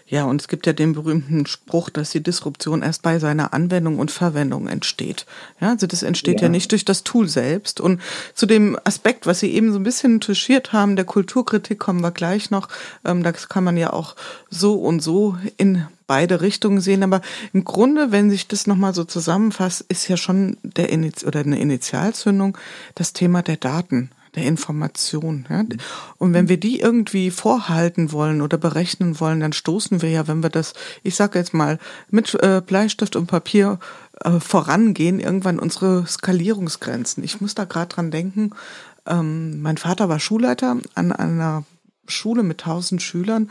Ja, 0.06 0.26
und 0.26 0.42
es 0.42 0.50
gibt 0.50 0.68
ja 0.68 0.74
den 0.74 0.92
berühmten 0.92 1.46
Spruch, 1.46 1.90
dass 1.90 2.12
die 2.12 2.22
Disruption 2.22 2.82
erst 2.82 3.02
bei 3.02 3.18
seiner 3.18 3.54
Anwendung 3.54 3.98
und 3.98 4.12
Verwendung 4.12 4.68
entsteht. 4.68 5.26
Ja, 5.62 5.70
also 5.70 5.88
das 5.88 6.04
entsteht 6.04 6.42
ja. 6.42 6.48
ja 6.48 6.50
nicht 6.50 6.74
durch 6.74 6.84
das 6.84 7.04
Tool 7.04 7.30
selbst. 7.30 7.80
Und 7.80 8.02
zu 8.34 8.46
dem 8.46 8.78
Aspekt, 8.84 9.26
was 9.26 9.40
Sie 9.40 9.52
eben 9.52 9.72
so 9.72 9.80
ein 9.80 9.84
bisschen 9.84 10.20
touchiert 10.20 10.74
haben, 10.74 10.98
der 10.98 11.06
Kulturkritik 11.06 11.80
kommen 11.80 12.02
wir 12.02 12.12
gleich 12.12 12.52
noch. 12.52 12.68
Ähm, 13.06 13.24
das 13.24 13.48
kann 13.48 13.64
man 13.64 13.78
ja 13.78 13.94
auch 13.94 14.18
so 14.50 14.74
und 14.74 15.02
so 15.02 15.38
in 15.56 15.86
beide 16.08 16.42
Richtungen 16.42 16.82
sehen. 16.82 17.04
Aber 17.04 17.22
im 17.54 17.64
Grunde, 17.64 18.12
wenn 18.12 18.30
sich 18.30 18.50
das 18.50 18.68
nochmal 18.68 18.94
so 18.94 19.06
zusammenfasst, 19.06 19.86
ist 19.88 20.10
ja 20.10 20.18
schon 20.18 20.58
der 20.62 20.90
Init 20.90 21.24
oder 21.24 21.40
eine 21.40 21.60
Initialzündung 21.60 22.58
das 22.96 23.14
Thema 23.14 23.42
der 23.42 23.56
Daten 23.56 24.12
der 24.36 24.46
Information. 24.46 25.46
Ja? 25.50 25.63
Und 26.17 26.34
wenn 26.34 26.50
wir 26.50 26.58
die 26.58 26.80
irgendwie 26.80 27.32
vorhalten 27.32 28.12
wollen 28.12 28.41
oder 28.41 28.58
berechnen 28.58 29.20
wollen, 29.20 29.39
dann 29.39 29.54
stoßen 29.54 30.02
wir 30.02 30.10
ja, 30.10 30.28
wenn 30.28 30.44
wir 30.44 30.50
das, 30.50 30.74
ich 31.04 31.15
sage 31.15 31.39
jetzt 31.39 31.54
mal, 31.54 31.80
mit 32.10 32.34
äh, 32.36 32.62
Bleistift 32.65 33.15
und 33.15 33.28
Papier 33.28 33.80
äh, 34.24 34.39
vorangehen, 34.39 35.20
irgendwann 35.20 35.60
unsere 35.60 36.06
Skalierungsgrenzen. 36.06 37.24
Ich 37.24 37.41
muss 37.41 37.56
da 37.56 37.65
gerade 37.65 37.94
dran 37.94 38.12
denken, 38.12 38.52
ähm, 39.06 39.62
mein 39.62 39.78
Vater 39.78 40.10
war 40.10 40.20
Schulleiter 40.20 40.78
an 40.96 41.12
einer 41.12 41.63
Schule 42.08 42.44
mit 42.44 42.60
tausend 42.60 43.02
Schülern 43.02 43.50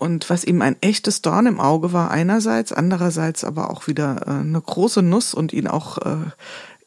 und 0.00 0.30
was 0.30 0.44
ihm 0.44 0.62
ein 0.62 0.76
echtes 0.80 1.20
Dorn 1.20 1.44
im 1.44 1.60
Auge 1.60 1.92
war, 1.92 2.10
einerseits, 2.10 2.72
andererseits 2.72 3.44
aber 3.44 3.68
auch 3.68 3.86
wieder 3.86 4.22
äh, 4.26 4.30
eine 4.30 4.60
große 4.60 5.02
Nuss 5.02 5.34
und 5.34 5.52
ihn 5.52 5.68
auch 5.68 5.98
äh, 5.98 6.16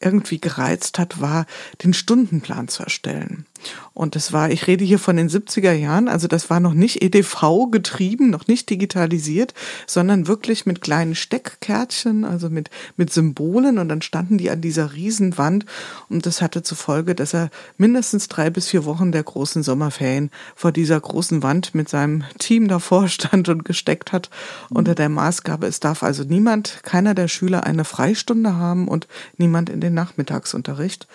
irgendwie 0.03 0.39
gereizt 0.39 0.99
hat, 0.99 1.21
war, 1.21 1.45
den 1.83 1.93
Stundenplan 1.93 2.67
zu 2.67 2.83
erstellen. 2.83 3.45
Und 3.93 4.15
das 4.15 4.33
war, 4.33 4.49
ich 4.49 4.67
rede 4.67 4.83
hier 4.83 4.99
von 4.99 5.17
den 5.17 5.29
70er 5.29 5.71
Jahren, 5.71 6.07
also 6.07 6.27
das 6.27 6.49
war 6.49 6.59
noch 6.59 6.73
nicht 6.73 7.03
EDV 7.03 7.69
getrieben, 7.71 8.29
noch 8.29 8.47
nicht 8.47 8.69
digitalisiert, 8.69 9.53
sondern 9.85 10.27
wirklich 10.27 10.65
mit 10.65 10.81
kleinen 10.81 11.13
Steckkärtchen, 11.13 12.25
also 12.25 12.49
mit, 12.49 12.69
mit 12.97 13.13
Symbolen. 13.13 13.77
Und 13.77 13.89
dann 13.89 14.01
standen 14.01 14.37
die 14.37 14.49
an 14.49 14.61
dieser 14.61 14.93
Riesenwand. 14.93 15.65
Und 16.09 16.25
das 16.25 16.41
hatte 16.41 16.63
zur 16.63 16.77
Folge, 16.77 17.13
dass 17.13 17.33
er 17.33 17.49
mindestens 17.77 18.27
drei 18.27 18.49
bis 18.49 18.69
vier 18.69 18.85
Wochen 18.85 19.11
der 19.11 19.23
großen 19.23 19.61
Sommerferien 19.61 20.31
vor 20.55 20.71
dieser 20.71 20.99
großen 20.99 21.43
Wand 21.43 21.75
mit 21.75 21.89
seinem 21.89 22.23
Team 22.39 22.67
davor 22.67 23.07
stand 23.07 23.49
und 23.49 23.65
gesteckt 23.65 24.11
hat. 24.11 24.29
Unter 24.69 24.95
der 24.95 25.09
Maßgabe, 25.09 25.67
es 25.67 25.79
darf 25.79 26.03
also 26.03 26.23
niemand, 26.23 26.79
keiner 26.83 27.13
der 27.13 27.27
Schüler 27.27 27.63
eine 27.63 27.85
Freistunde 27.85 28.55
haben 28.55 28.87
und 28.87 29.07
niemand 29.37 29.69
in 29.69 29.81
den 29.81 29.93
Nachmittagsunterricht. 29.93 31.07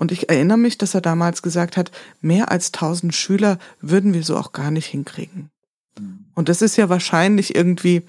Und 0.00 0.12
ich 0.12 0.30
erinnere 0.30 0.56
mich, 0.56 0.78
dass 0.78 0.94
er 0.94 1.02
damals 1.02 1.42
gesagt 1.42 1.76
hat, 1.76 1.90
mehr 2.22 2.50
als 2.50 2.72
1000 2.72 3.14
Schüler 3.14 3.58
würden 3.82 4.14
wir 4.14 4.22
so 4.22 4.34
auch 4.38 4.52
gar 4.52 4.70
nicht 4.70 4.86
hinkriegen. 4.86 5.50
Und 6.34 6.48
das 6.48 6.62
ist 6.62 6.78
ja 6.78 6.88
wahrscheinlich 6.88 7.54
irgendwie, 7.54 8.04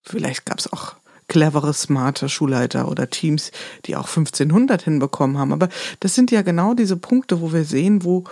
vielleicht 0.00 0.46
gab 0.46 0.58
es 0.58 0.72
auch 0.72 0.94
clevere, 1.28 1.74
smarte 1.74 2.30
Schulleiter 2.30 2.88
oder 2.88 3.10
Teams, 3.10 3.52
die 3.84 3.94
auch 3.94 4.08
1500 4.08 4.80
hinbekommen 4.80 5.36
haben. 5.36 5.52
Aber 5.52 5.68
das 6.00 6.14
sind 6.14 6.30
ja 6.30 6.40
genau 6.40 6.72
diese 6.72 6.96
Punkte, 6.96 7.42
wo 7.42 7.52
wir 7.52 7.64
sehen, 7.64 8.04
wo, 8.04 8.24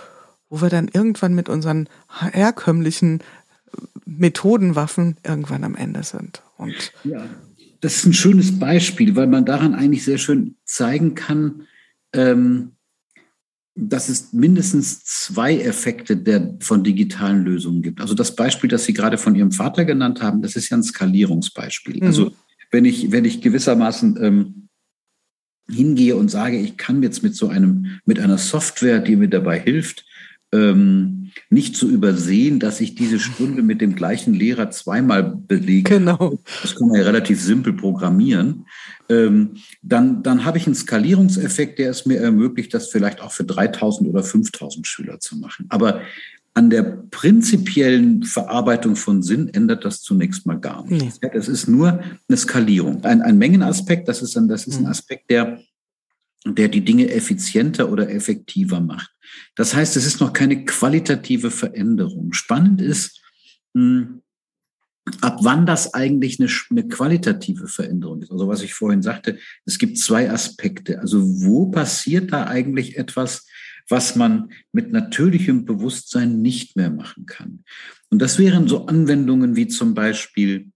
wo 0.49 0.63
wir 0.63 0.69
dann 0.69 0.87
irgendwann 0.91 1.35
mit 1.35 1.49
unseren 1.49 1.89
herkömmlichen 2.09 3.19
Methodenwaffen 4.05 5.17
irgendwann 5.23 5.63
am 5.63 5.75
Ende 5.75 6.01
sind. 6.01 6.41
Und 6.57 6.91
ja, 7.03 7.23
das 7.79 7.97
ist 7.97 8.05
ein 8.07 8.13
schönes 8.13 8.57
Beispiel, 8.57 9.15
weil 9.15 9.27
man 9.27 9.45
daran 9.45 9.75
eigentlich 9.75 10.03
sehr 10.03 10.17
schön 10.17 10.55
zeigen 10.65 11.13
kann, 11.13 11.67
ähm, 12.13 12.71
dass 13.75 14.07
es 14.07 14.33
mindestens 14.33 15.03
zwei 15.03 15.57
Effekte 15.57 16.15
der, 16.15 16.57
von 16.59 16.83
digitalen 16.83 17.43
Lösungen 17.43 17.81
gibt. 17.81 18.01
Also 18.01 18.13
das 18.13 18.35
Beispiel, 18.35 18.69
das 18.69 18.85
Sie 18.85 18.93
gerade 18.93 19.17
von 19.17 19.35
Ihrem 19.35 19.51
Vater 19.51 19.83
genannt 19.83 20.21
haben, 20.21 20.41
das 20.41 20.55
ist 20.55 20.69
ja 20.69 20.77
ein 20.77 20.83
Skalierungsbeispiel. 20.83 21.97
Mhm. 21.97 22.07
Also 22.07 22.31
wenn 22.71 22.85
ich, 22.85 23.11
wenn 23.11 23.25
ich 23.25 23.41
gewissermaßen 23.41 24.17
ähm, 24.21 24.69
hingehe 25.69 26.15
und 26.15 26.29
sage, 26.29 26.57
ich 26.57 26.77
kann 26.77 27.01
jetzt 27.01 27.23
mit 27.23 27.35
so 27.35 27.47
einem, 27.47 27.99
mit 28.05 28.19
einer 28.19 28.37
Software, 28.37 28.99
die 28.99 29.15
mir 29.15 29.29
dabei 29.29 29.59
hilft, 29.59 30.05
ähm, 30.53 31.31
nicht 31.49 31.75
zu 31.75 31.89
übersehen, 31.89 32.59
dass 32.59 32.79
ich 32.79 32.95
diese 32.95 33.19
Stunde 33.19 33.63
mit 33.63 33.81
dem 33.81 33.95
gleichen 33.95 34.33
Lehrer 34.33 34.69
zweimal 34.71 35.23
belege. 35.35 35.97
Genau. 35.97 36.39
Das 36.61 36.75
kann 36.75 36.87
man 36.87 36.97
ja 36.97 37.03
relativ 37.03 37.41
simpel 37.41 37.73
programmieren. 37.73 38.65
Ähm, 39.09 39.55
dann, 39.81 40.23
dann 40.23 40.45
habe 40.45 40.57
ich 40.57 40.65
einen 40.65 40.75
Skalierungseffekt, 40.75 41.79
der 41.79 41.89
es 41.89 42.05
mir 42.05 42.19
ermöglicht, 42.19 42.73
das 42.73 42.89
vielleicht 42.89 43.21
auch 43.21 43.31
für 43.31 43.43
3000 43.43 44.09
oder 44.09 44.23
5000 44.23 44.87
Schüler 44.87 45.19
zu 45.19 45.37
machen. 45.37 45.65
Aber 45.69 46.01
an 46.55 46.69
der 46.69 46.83
prinzipiellen 46.83 48.23
Verarbeitung 48.23 48.95
von 48.95 49.23
Sinn 49.23 49.49
ändert 49.49 49.85
das 49.85 50.01
zunächst 50.01 50.45
mal 50.45 50.59
gar 50.59 50.85
nichts. 50.85 51.19
Nee. 51.21 51.31
Das 51.33 51.47
ist 51.47 51.67
nur 51.67 51.99
eine 52.27 52.37
Skalierung. 52.37 53.03
Ein, 53.03 53.21
ein 53.23 53.39
Mengenaspekt, 53.39 54.07
das 54.07 54.21
ist, 54.21 54.37
ein, 54.37 54.47
das 54.47 54.67
ist 54.67 54.77
ein 54.77 54.83
mhm. 54.83 54.89
Aspekt, 54.89 55.31
der, 55.31 55.59
der 56.45 56.67
die 56.67 56.83
Dinge 56.83 57.09
effizienter 57.09 57.89
oder 57.91 58.09
effektiver 58.09 58.81
macht. 58.81 59.11
Das 59.55 59.73
heißt, 59.73 59.95
es 59.97 60.05
ist 60.05 60.19
noch 60.19 60.33
keine 60.33 60.65
qualitative 60.65 61.51
Veränderung. 61.51 62.33
Spannend 62.33 62.81
ist, 62.81 63.21
hm, 63.73 64.21
ab 65.21 65.39
wann 65.41 65.65
das 65.65 65.93
eigentlich 65.93 66.39
eine, 66.39 66.49
eine, 66.69 66.87
qualitative 66.87 67.67
Veränderung 67.67 68.21
ist. 68.21 68.31
Also 68.31 68.47
was 68.47 68.61
ich 68.61 68.73
vorhin 68.73 69.01
sagte, 69.01 69.37
es 69.65 69.77
gibt 69.77 69.97
zwei 69.97 70.31
Aspekte. 70.31 70.99
Also 70.99 71.21
wo 71.43 71.67
passiert 71.67 72.31
da 72.31 72.45
eigentlich 72.47 72.97
etwas, 72.97 73.45
was 73.89 74.15
man 74.15 74.51
mit 74.71 74.91
natürlichem 74.91 75.65
Bewusstsein 75.65 76.41
nicht 76.41 76.77
mehr 76.77 76.89
machen 76.89 77.25
kann? 77.25 77.63
Und 78.09 78.21
das 78.21 78.39
wären 78.39 78.67
so 78.67 78.85
Anwendungen 78.85 79.55
wie 79.55 79.67
zum 79.67 79.93
Beispiel 79.93 80.71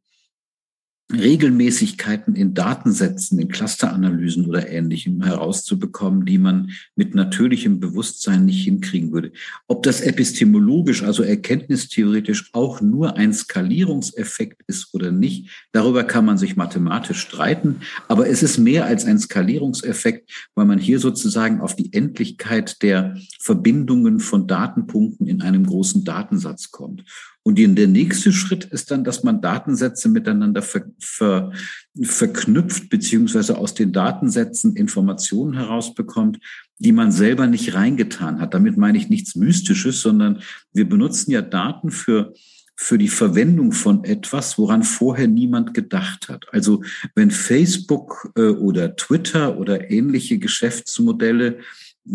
Regelmäßigkeiten 1.13 2.36
in 2.36 2.54
Datensätzen, 2.54 3.39
in 3.39 3.48
Clusteranalysen 3.48 4.46
oder 4.46 4.70
ähnlichem 4.70 5.24
herauszubekommen, 5.24 6.26
die 6.26 6.38
man 6.38 6.72
mit 6.98 7.15
natürlichem 7.15 7.80
Bewusstsein 7.80 8.43
nicht 8.43 8.65
hinkriegen 8.65 9.13
würde. 9.13 9.32
Ob 9.67 9.84
das 9.84 10.02
epistemologisch, 10.02 11.04
also 11.04 11.24
erkenntnistheoretisch 11.24 12.50
auch 12.52 12.82
nur 12.82 13.15
ein 13.15 13.34
Skalierungseffekt 13.34 14.63
ist 14.67 14.93
oder 14.93 15.12
nicht, 15.12 15.50
darüber 15.72 16.04
kann 16.04 16.26
man 16.26 16.38
sich 16.38 16.58
mathematisch 16.58 17.22
streiten. 17.22 17.78
Aber 18.10 18.28
es 18.28 18.43
ist 18.43 18.58
mehr 18.58 18.86
als 18.86 19.06
ein 19.06 19.17
Skalierungseffekt, 19.17 20.30
weil 20.56 20.65
man 20.65 20.78
hier 20.78 21.00
sozusagen 21.00 21.62
auf 21.62 21.74
die 21.78 21.93
Endlichkeit 21.93 22.82
der 22.82 23.15
Verbindungen 23.39 24.20
von 24.20 24.46
Datenpunkten 24.46 25.26
in 25.26 25.41
einem 25.41 25.65
großen 25.65 26.04
Datensatz 26.04 26.72
kommt. 26.72 27.06
Und 27.48 27.56
der 27.56 27.88
nächste 27.88 28.34
Schritt 28.34 28.66
ist 28.66 28.92
dann, 28.92 29.06
dass 29.06 29.24
man 29.24 29.40
Datensätze 29.40 30.10
miteinander 30.10 30.62
ver, 30.62 30.84
ver, 31.00 31.54
verknüpft, 32.02 32.90
beziehungsweise 32.90 33.58
aus 33.58 33.74
den 33.74 33.94
Datensätzen 33.94 34.76
Informationen 34.76 35.54
herausbekommt, 35.54 36.40
die 36.78 36.92
man 36.92 37.14
selber 37.14 37.48
nicht 37.48 37.74
reingetan 37.74 38.42
hat. 38.42 38.54
Damit 38.54 38.76
meine 38.76 38.98
ich 38.98 39.08
nichts 39.08 39.38
Mystisches, 39.38 40.02
sondern 40.02 40.42
wir 40.74 40.90
benutzen 40.90 41.32
ja 41.32 41.42
Daten 41.42 41.90
für 41.90 42.34
für 42.80 43.00
die 43.00 43.08
Verwendung 43.08 43.72
von 43.72 44.04
etwas, 44.04 44.60
woran 44.60 44.84
vorher 44.84 45.28
niemand 45.28 45.74
gedacht 45.74 46.30
hat. 46.30 46.46
Also 46.52 46.84
wenn 47.16 47.32
Facebook 47.32 48.32
äh, 48.36 48.50
oder 48.50 48.96
Twitter 48.96 49.58
oder 49.58 49.90
ähnliche 49.90 50.38
Geschäftsmodelle 50.38 51.58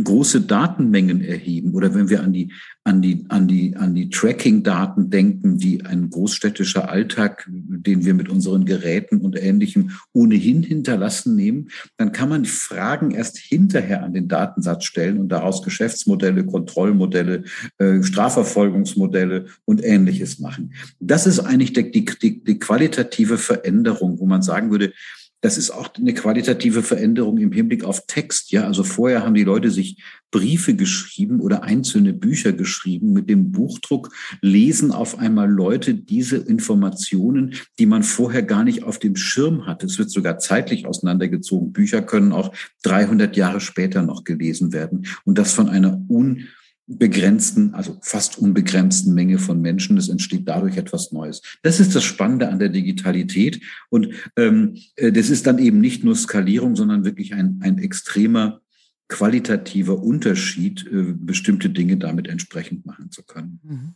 große 0.04 0.42
Datenmengen 0.42 1.22
erheben 1.22 1.74
oder 1.74 1.94
wenn 1.94 2.08
wir 2.08 2.22
an 2.22 2.32
die, 2.32 2.52
an 2.84 3.02
die, 3.02 3.24
an 3.28 3.46
die, 3.46 3.76
an 3.76 3.94
die 3.94 4.10
Tracking-Daten 4.10 5.10
denken, 5.10 5.58
die 5.58 5.84
ein 5.84 6.10
großstädtischer 6.10 6.88
Alltag, 6.88 7.48
den 7.48 8.04
wir 8.04 8.14
mit 8.14 8.28
unseren 8.28 8.64
Geräten 8.64 9.18
und 9.18 9.36
Ähnlichem 9.40 9.90
ohnehin 10.12 10.62
hinterlassen 10.62 11.36
nehmen, 11.36 11.68
dann 11.96 12.12
kann 12.12 12.28
man 12.28 12.42
die 12.42 12.48
Fragen 12.48 13.10
erst 13.10 13.38
hinterher 13.38 14.02
an 14.02 14.14
den 14.14 14.28
Datensatz 14.28 14.84
stellen 14.84 15.18
und 15.18 15.28
daraus 15.28 15.62
Geschäftsmodelle, 15.62 16.44
Kontrollmodelle, 16.44 17.44
äh, 17.78 18.02
Strafverfolgungsmodelle 18.02 19.46
und 19.64 19.84
Ähnliches 19.84 20.38
machen. 20.38 20.72
Das 21.00 21.26
ist 21.26 21.40
eigentlich 21.40 21.72
die, 21.72 21.90
die, 21.90 22.42
die 22.42 22.58
qualitative 22.58 23.38
Veränderung, 23.38 24.18
wo 24.18 24.26
man 24.26 24.42
sagen 24.42 24.70
würde, 24.70 24.92
das 25.42 25.58
ist 25.58 25.72
auch 25.72 25.90
eine 25.96 26.14
qualitative 26.14 26.82
Veränderung 26.82 27.36
im 27.38 27.50
Hinblick 27.50 27.82
auf 27.82 28.06
Text. 28.06 28.52
Ja, 28.52 28.64
also 28.64 28.84
vorher 28.84 29.24
haben 29.24 29.34
die 29.34 29.42
Leute 29.42 29.70
sich 29.72 30.00
Briefe 30.30 30.74
geschrieben 30.74 31.40
oder 31.40 31.64
einzelne 31.64 32.12
Bücher 32.12 32.52
geschrieben. 32.52 33.12
Mit 33.12 33.28
dem 33.28 33.50
Buchdruck 33.50 34.14
lesen 34.40 34.92
auf 34.92 35.18
einmal 35.18 35.50
Leute 35.50 35.94
diese 35.94 36.36
Informationen, 36.36 37.54
die 37.80 37.86
man 37.86 38.04
vorher 38.04 38.44
gar 38.44 38.62
nicht 38.62 38.84
auf 38.84 39.00
dem 39.00 39.16
Schirm 39.16 39.66
hatte. 39.66 39.86
Es 39.86 39.98
wird 39.98 40.10
sogar 40.10 40.38
zeitlich 40.38 40.86
auseinandergezogen. 40.86 41.72
Bücher 41.72 42.02
können 42.02 42.32
auch 42.32 42.54
300 42.84 43.36
Jahre 43.36 43.60
später 43.60 44.02
noch 44.02 44.22
gelesen 44.22 44.72
werden 44.72 45.06
und 45.24 45.38
das 45.38 45.52
von 45.52 45.68
einer 45.68 46.00
un 46.08 46.46
begrenzten, 46.86 47.74
also 47.74 47.98
fast 48.02 48.38
unbegrenzten 48.38 49.14
Menge 49.14 49.38
von 49.38 49.60
Menschen. 49.60 49.96
Es 49.96 50.08
entsteht 50.08 50.48
dadurch 50.48 50.76
etwas 50.76 51.12
Neues. 51.12 51.42
Das 51.62 51.80
ist 51.80 51.94
das 51.94 52.04
Spannende 52.04 52.48
an 52.48 52.58
der 52.58 52.68
Digitalität. 52.68 53.62
Und 53.88 54.08
ähm, 54.36 54.76
äh, 54.96 55.12
das 55.12 55.30
ist 55.30 55.46
dann 55.46 55.58
eben 55.58 55.80
nicht 55.80 56.04
nur 56.04 56.16
Skalierung, 56.16 56.76
sondern 56.76 57.04
wirklich 57.04 57.34
ein, 57.34 57.60
ein 57.62 57.78
extremer 57.78 58.60
qualitativer 59.08 60.02
Unterschied, 60.02 60.86
äh, 60.86 61.14
bestimmte 61.14 61.70
Dinge 61.70 61.98
damit 61.98 62.28
entsprechend 62.28 62.86
machen 62.86 63.10
zu 63.10 63.22
können. 63.22 63.60
Mhm. 63.62 63.94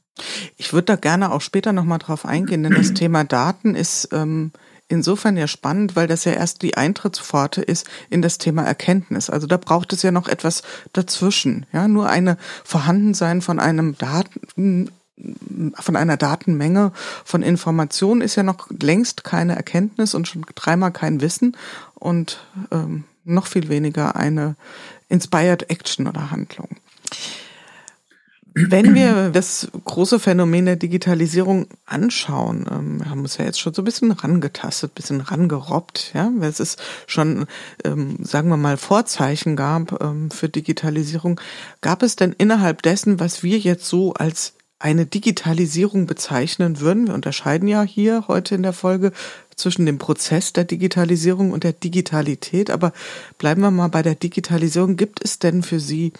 Ich 0.56 0.72
würde 0.72 0.86
da 0.86 0.96
gerne 0.96 1.32
auch 1.32 1.40
später 1.40 1.72
nochmal 1.72 1.98
drauf 1.98 2.26
eingehen, 2.26 2.62
denn 2.62 2.74
das 2.74 2.92
Thema 2.94 3.24
Daten 3.24 3.74
ist 3.74 4.10
ähm, 4.12 4.52
insofern 4.88 5.36
ja 5.36 5.48
spannend, 5.48 5.96
weil 5.96 6.06
das 6.06 6.24
ja 6.24 6.32
erst 6.32 6.62
die 6.62 6.76
Eintrittspforte 6.76 7.62
ist 7.62 7.86
in 8.10 8.22
das 8.22 8.38
Thema 8.38 8.62
Erkenntnis. 8.62 9.30
Also 9.30 9.46
da 9.46 9.56
braucht 9.56 9.92
es 9.92 10.02
ja 10.02 10.10
noch 10.10 10.28
etwas 10.28 10.62
dazwischen. 10.92 11.66
Ja, 11.72 11.88
nur 11.88 12.08
eine 12.08 12.36
Vorhandensein 12.64 13.42
von 13.42 13.58
einem 13.58 13.96
Daten, 13.98 14.90
von 15.74 15.96
einer 15.96 16.16
Datenmenge 16.16 16.92
von 17.24 17.42
Informationen 17.42 18.20
ist 18.20 18.36
ja 18.36 18.42
noch 18.42 18.68
längst 18.70 19.24
keine 19.24 19.56
Erkenntnis 19.56 20.14
und 20.14 20.28
schon 20.28 20.44
dreimal 20.54 20.92
kein 20.92 21.22
Wissen 21.22 21.56
und 21.94 22.44
ähm, 22.70 23.04
noch 23.24 23.46
viel 23.46 23.68
weniger 23.68 24.14
eine 24.14 24.56
Inspired 25.08 25.70
Action 25.70 26.06
oder 26.06 26.30
Handlung. 26.30 26.68
Wenn 28.58 28.94
wir 28.94 29.28
das 29.28 29.68
große 29.84 30.18
Phänomen 30.18 30.64
der 30.64 30.76
Digitalisierung 30.76 31.66
anschauen, 31.84 32.64
ähm, 32.70 33.10
haben 33.10 33.20
uns 33.20 33.36
ja 33.36 33.44
jetzt 33.44 33.60
schon 33.60 33.74
so 33.74 33.82
ein 33.82 33.84
bisschen 33.84 34.12
rangetastet, 34.12 34.94
bisschen 34.94 35.20
rangerobbt, 35.20 36.12
ja, 36.14 36.32
weil 36.36 36.48
es 36.48 36.58
ist 36.58 36.82
schon, 37.06 37.44
ähm, 37.84 38.16
sagen 38.22 38.48
wir 38.48 38.56
mal, 38.56 38.78
Vorzeichen 38.78 39.56
gab 39.56 40.00
ähm, 40.02 40.30
für 40.30 40.48
Digitalisierung. 40.48 41.38
Gab 41.82 42.02
es 42.02 42.16
denn 42.16 42.32
innerhalb 42.32 42.80
dessen, 42.80 43.20
was 43.20 43.42
wir 43.42 43.58
jetzt 43.58 43.84
so 43.84 44.14
als 44.14 44.54
eine 44.86 45.04
Digitalisierung 45.04 46.06
bezeichnen 46.06 46.78
würden, 46.78 47.08
wir 47.08 47.14
unterscheiden 47.14 47.66
ja 47.66 47.82
hier 47.82 48.28
heute 48.28 48.54
in 48.54 48.62
der 48.62 48.72
Folge 48.72 49.10
zwischen 49.56 49.84
dem 49.84 49.98
Prozess 49.98 50.52
der 50.52 50.62
Digitalisierung 50.62 51.50
und 51.50 51.64
der 51.64 51.72
Digitalität. 51.72 52.70
Aber 52.70 52.92
bleiben 53.36 53.62
wir 53.62 53.72
mal 53.72 53.88
bei 53.88 54.02
der 54.02 54.14
Digitalisierung. 54.14 54.96
Gibt 54.96 55.24
es 55.24 55.40
denn 55.40 55.64
für 55.64 55.80
Sie 55.80 56.12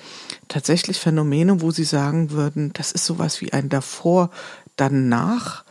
tatsächlich 0.48 0.98
Phänomene, 0.98 1.60
wo 1.60 1.70
Sie 1.70 1.84
sagen 1.84 2.32
würden, 2.32 2.72
das 2.72 2.90
ist 2.90 3.04
sowas 3.04 3.40
wie 3.40 3.52
ein 3.52 3.68
davor, 3.68 4.30
danach 4.74 5.64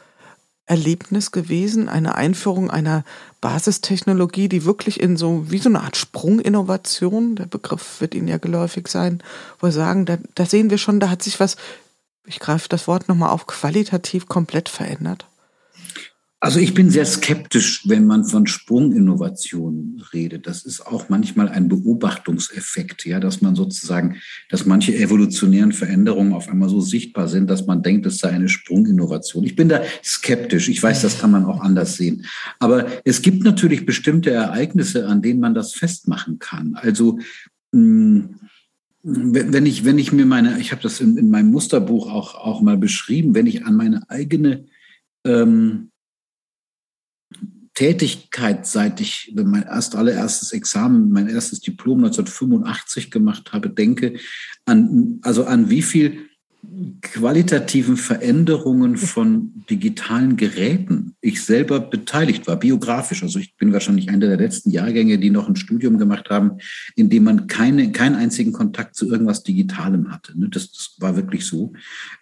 Erlebnis 0.65 1.31
gewesen, 1.31 1.89
eine 1.89 2.15
Einführung 2.15 2.71
einer 2.71 3.03
Basistechnologie, 3.41 4.47
die 4.47 4.63
wirklich 4.63 5.01
in 5.01 5.17
so, 5.17 5.51
wie 5.51 5.59
so 5.59 5.67
eine 5.67 5.81
Art 5.81 5.97
Sprunginnovation, 5.97 7.35
der 7.35 7.45
Begriff 7.45 7.99
wird 7.99 8.15
Ihnen 8.15 8.29
ja 8.29 8.37
geläufig 8.37 8.87
sein, 8.87 9.21
wo 9.59 9.67
wir 9.67 9.73
sagen, 9.73 10.05
da, 10.05 10.17
da 10.33 10.45
sehen 10.45 10.69
wir 10.69 10.77
schon, 10.77 11.01
da 11.01 11.09
hat 11.09 11.21
sich 11.21 11.41
was, 11.41 11.57
ich 12.26 12.39
greife 12.39 12.69
das 12.69 12.88
Wort 12.88 13.07
nochmal 13.07 13.30
auf, 13.30 13.47
qualitativ 13.47 14.28
komplett 14.28 14.69
verändert? 14.69 15.26
Also 16.45 16.59
ich 16.59 16.76
bin 16.76 16.91
sehr 16.91 17.07
skeptisch, 17.07 17.82
wenn 17.88 18.05
man 18.05 18.23
von 18.23 18.45
Sprunginnovation 18.45 20.03
redet. 20.13 20.45
Das 20.45 20.63
ist 20.63 20.86
auch 20.86 21.09
manchmal 21.09 21.49
ein 21.49 21.69
Beobachtungseffekt, 21.69 23.03
ja, 23.05 23.19
dass 23.19 23.41
man 23.41 23.55
sozusagen, 23.55 24.17
dass 24.49 24.67
manche 24.67 24.95
evolutionären 24.95 25.71
Veränderungen 25.71 26.34
auf 26.34 26.47
einmal 26.47 26.69
so 26.69 26.82
sichtbar 26.82 27.30
sind, 27.30 27.49
dass 27.49 27.65
man 27.65 27.82
denkt, 27.82 28.05
es 28.05 28.19
sei 28.19 28.30
eine 28.30 28.47
Sprunginnovation. 28.47 29.43
Ich 29.43 29.55
bin 29.55 29.69
da 29.69 29.82
skeptisch. 30.03 30.69
Ich 30.69 30.84
weiß, 30.84 31.01
das 31.01 31.17
kann 31.17 31.32
man 31.32 31.45
auch 31.45 31.61
anders 31.61 31.95
sehen. 31.95 32.28
Aber 32.59 32.86
es 33.05 33.23
gibt 33.23 33.43
natürlich 33.43 33.88
bestimmte 33.88 34.30
Ereignisse, 34.30 35.07
an 35.07 35.23
denen 35.23 35.39
man 35.39 35.55
das 35.55 35.73
festmachen 35.73 36.38
kann. 36.38 36.76
Also 36.76 37.17
hm, 37.73 38.36
wenn 39.08 39.68
ich, 39.68 39.86
wenn 39.86 39.99
ich 39.99 40.12
mir 40.12 40.26
meine, 40.26 40.60
ich 40.60 40.72
habe 40.72 40.82
das 40.82 40.99
in, 40.99 41.16
in 41.18 41.30
meinem 41.30 41.51
Musterbuch 41.51 42.12
auch, 42.12 42.34
auch 42.34 42.62
mal 42.62 42.76
beschrieben, 42.76 43.36
wenn 43.36 43.45
ich 43.45 43.64
an 43.64 43.76
meine 43.76 44.10
eigene 44.10 44.66
ähm, 45.24 45.91
Tätigkeit, 47.76 48.66
seit 48.66 49.01
ich 49.01 49.32
mein 49.36 49.62
erst 49.62 49.95
allererstes 49.95 50.53
Examen, 50.53 51.12
mein 51.12 51.28
erstes 51.28 51.60
Diplom 51.60 51.99
1985 51.99 53.12
gemacht 53.12 53.53
habe, 53.53 53.70
denke, 53.70 54.18
an, 54.66 55.20
also 55.22 55.45
an 55.45 55.70
wie 55.70 55.84
viel 55.84 56.30
qualitativen 57.01 57.97
Veränderungen 57.97 58.97
von 58.97 59.51
digitalen 59.70 60.38
Geräten 60.38 61.16
ich 61.22 61.43
selber 61.43 61.80
beteiligt 61.80 62.45
war, 62.45 62.57
biografisch. 62.57 63.24
Also 63.24 63.39
ich 63.39 63.55
bin 63.57 63.74
wahrscheinlich 63.74 64.09
einer 64.09 64.28
der 64.28 64.38
letzten 64.38 64.70
Jahrgänge, 64.70 65.18
die 65.18 65.32
noch 65.32 65.49
ein 65.49 65.55
Studium 65.55 65.97
gemacht 65.97 66.30
haben, 66.30 66.57
in 66.95 67.09
dem 67.09 67.24
man 67.24 67.47
keine, 67.47 67.91
keinen 67.91 68.16
einzigen 68.16 68.51
Kontakt 68.51 68.95
zu 68.95 69.09
irgendwas 69.09 69.41
Digitalem 69.41 70.11
hatte. 70.11 70.38
Ne? 70.38 70.49
Das, 70.49 70.72
das 70.72 70.95
war 70.99 71.16
wirklich 71.16 71.45
so. 71.45 71.74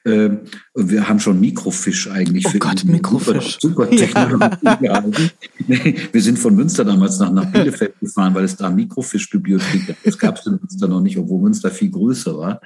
Ähm, 0.05 0.41
wir 0.73 1.09
haben 1.09 1.19
schon 1.19 1.39
Mikrofisch 1.39 2.09
eigentlich. 2.09 2.45
Oh 2.47 2.51
für 2.51 2.59
Gott, 2.59 2.85
Mikrofisch. 2.85 3.57
Super, 3.59 3.87
super 3.87 3.89
Technologie. 3.89 5.29
Wir 6.11 6.21
sind 6.21 6.39
von 6.39 6.55
Münster 6.55 6.85
damals 6.85 7.19
nach, 7.19 7.31
nach 7.31 7.51
Bielefeld 7.51 7.99
gefahren, 7.99 8.33
weil 8.33 8.45
es 8.45 8.55
da 8.55 8.69
Mikrofischbibliothek 8.69 9.87
gab. 9.87 9.97
Das 10.03 10.17
gab 10.17 10.37
es 10.37 10.45
in 10.45 10.59
Münster 10.59 10.87
noch 10.87 11.01
nicht, 11.01 11.17
obwohl 11.17 11.41
Münster 11.41 11.71
viel 11.71 11.89
größer 11.89 12.37
war. 12.37 12.61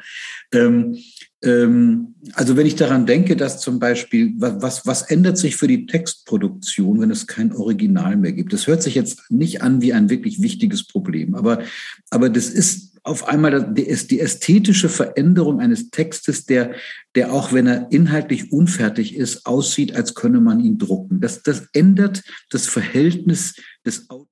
Ähm, 1.43 2.15
also 2.33 2.57
wenn 2.57 2.65
ich 2.65 2.75
daran 2.75 3.05
denke, 3.05 3.35
dass 3.35 3.61
zum 3.61 3.79
Beispiel, 3.79 4.33
was, 4.37 4.85
was 4.85 5.03
ändert 5.03 5.37
sich 5.37 5.55
für 5.55 5.67
die 5.67 5.85
Textproduktion, 5.85 6.99
wenn 6.99 7.11
es 7.11 7.27
kein 7.27 7.53
Original 7.53 8.17
mehr 8.17 8.33
gibt? 8.33 8.53
Das 8.53 8.67
hört 8.67 8.81
sich 8.81 8.95
jetzt 8.95 9.29
nicht 9.29 9.61
an 9.61 9.81
wie 9.81 9.93
ein 9.93 10.09
wirklich 10.09 10.41
wichtiges 10.41 10.87
Problem, 10.87 11.35
aber, 11.35 11.61
aber 12.09 12.29
das 12.29 12.49
ist 12.49 12.97
auf 13.03 13.27
einmal 13.27 13.73
die, 13.73 13.85
die 14.07 14.19
ästhetische 14.19 14.89
Veränderung 14.89 15.61
eines 15.61 15.91
Textes, 15.91 16.45
der, 16.45 16.73
der 17.15 17.31
auch 17.31 17.53
wenn 17.53 17.67
er 17.67 17.87
inhaltlich 17.91 18.51
unfertig 18.51 19.15
ist, 19.15 19.45
aussieht, 19.45 19.95
als 19.95 20.13
könne 20.13 20.41
man 20.41 20.59
ihn 20.59 20.77
drucken. 20.77 21.21
Das, 21.21 21.41
das 21.41 21.67
ändert 21.73 22.23
das 22.49 22.67
Verhältnis 22.67 23.55
des 23.85 24.09
Autors 24.09 24.26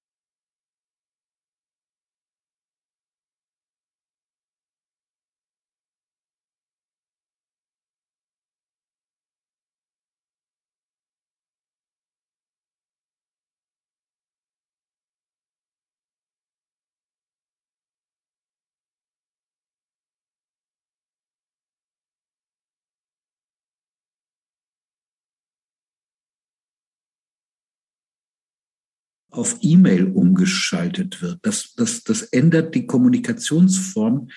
auf 29.38 29.58
E-Mail 29.62 30.06
umgeschaltet 30.06 31.22
wird. 31.22 31.40
Das, 31.44 31.74
das, 31.76 32.04
das 32.04 32.24
ändert 32.24 32.76
die 32.76 32.86
Kommunikationsform 32.86 34.30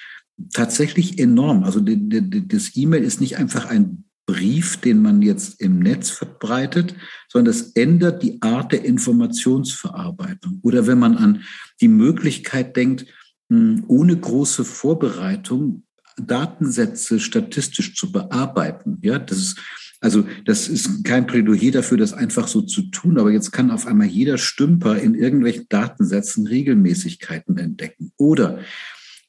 tatsächlich 0.52 1.18
enorm. 1.18 1.64
Also 1.64 1.80
die, 1.80 2.08
die, 2.08 2.46
das 2.46 2.76
E-Mail 2.76 3.02
ist 3.02 3.20
nicht 3.20 3.36
einfach 3.36 3.66
ein 3.66 4.04
Brief, 4.26 4.76
den 4.76 5.00
man 5.00 5.22
jetzt 5.22 5.60
im 5.60 5.78
Netz 5.78 6.10
verbreitet, 6.10 6.94
sondern 7.28 7.54
es 7.54 7.72
ändert 7.72 8.22
die 8.22 8.42
Art 8.42 8.72
der 8.72 8.84
Informationsverarbeitung. 8.84 10.60
Oder 10.62 10.86
wenn 10.86 10.98
man 10.98 11.16
an 11.16 11.42
die 11.80 11.88
Möglichkeit 11.88 12.76
denkt, 12.76 13.06
hm, 13.48 13.84
ohne 13.88 14.16
große 14.16 14.64
Vorbereitung 14.64 15.84
Datensätze 16.18 17.20
statistisch 17.20 17.94
zu 17.94 18.12
bearbeiten. 18.12 18.98
Ja, 19.02 19.18
das 19.18 19.38
ist 19.38 19.60
also 20.00 20.24
das 20.44 20.68
ist 20.68 21.04
kein 21.04 21.26
Plädoyer 21.26 21.72
dafür, 21.72 21.98
das 21.98 22.12
einfach 22.12 22.46
so 22.46 22.62
zu 22.62 22.82
tun, 22.82 23.18
aber 23.18 23.32
jetzt 23.32 23.50
kann 23.50 23.70
auf 23.70 23.86
einmal 23.86 24.06
jeder 24.06 24.38
Stümper 24.38 24.96
in 24.96 25.14
irgendwelchen 25.14 25.66
Datensätzen 25.68 26.46
Regelmäßigkeiten 26.46 27.58
entdecken. 27.58 28.12
Oder 28.16 28.60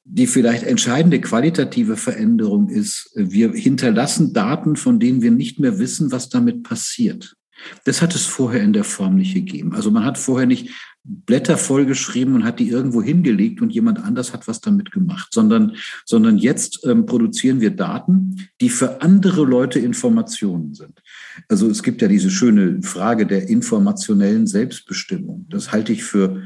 die 0.05 0.27
vielleicht 0.27 0.63
entscheidende 0.63 1.21
qualitative 1.21 1.97
Veränderung 1.97 2.69
ist, 2.69 3.11
wir 3.15 3.51
hinterlassen 3.51 4.33
Daten, 4.33 4.75
von 4.75 4.99
denen 4.99 5.21
wir 5.21 5.31
nicht 5.31 5.59
mehr 5.59 5.79
wissen, 5.79 6.11
was 6.11 6.29
damit 6.29 6.63
passiert. 6.63 7.35
Das 7.83 8.01
hat 8.01 8.15
es 8.15 8.25
vorher 8.25 8.61
in 8.61 8.73
der 8.73 8.83
Form 8.83 9.15
nicht 9.15 9.33
gegeben. 9.33 9.75
Also 9.75 9.91
man 9.91 10.05
hat 10.05 10.17
vorher 10.17 10.47
nicht 10.47 10.69
Blätter 11.03 11.57
vollgeschrieben 11.57 12.35
und 12.35 12.43
hat 12.43 12.59
die 12.59 12.69
irgendwo 12.69 13.01
hingelegt 13.01 13.61
und 13.61 13.71
jemand 13.73 14.03
anders 14.03 14.33
hat 14.33 14.47
was 14.47 14.61
damit 14.61 14.91
gemacht, 14.91 15.29
sondern, 15.31 15.75
sondern 16.05 16.37
jetzt 16.37 16.85
ähm, 16.85 17.05
produzieren 17.05 17.61
wir 17.61 17.71
Daten, 17.71 18.47
die 18.61 18.69
für 18.69 19.01
andere 19.01 19.43
Leute 19.45 19.79
Informationen 19.79 20.73
sind. 20.73 21.01
Also 21.47 21.69
es 21.69 21.83
gibt 21.83 22.01
ja 22.01 22.07
diese 22.07 22.29
schöne 22.29 22.81
Frage 22.83 23.25
der 23.25 23.49
informationellen 23.49 24.45
Selbstbestimmung. 24.45 25.45
Das 25.49 25.71
halte 25.71 25.93
ich 25.93 26.03
für, 26.03 26.43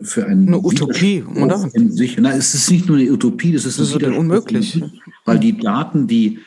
für 0.00 0.26
ein 0.26 0.48
eine 0.48 0.58
Utopie, 0.58 1.22
oder? 1.22 1.68
In 1.74 1.92
sich. 1.92 2.16
Na, 2.18 2.34
es 2.34 2.54
ist 2.54 2.70
nicht 2.70 2.88
nur 2.88 2.96
eine 2.96 3.10
Utopie, 3.10 3.52
das 3.52 3.66
ist, 3.66 3.78
das 3.78 3.90
ist 3.90 4.02
unmöglich. 4.02 4.82
Weil 5.24 5.38
die 5.38 5.56
Daten, 5.56 6.06
die 6.06 6.40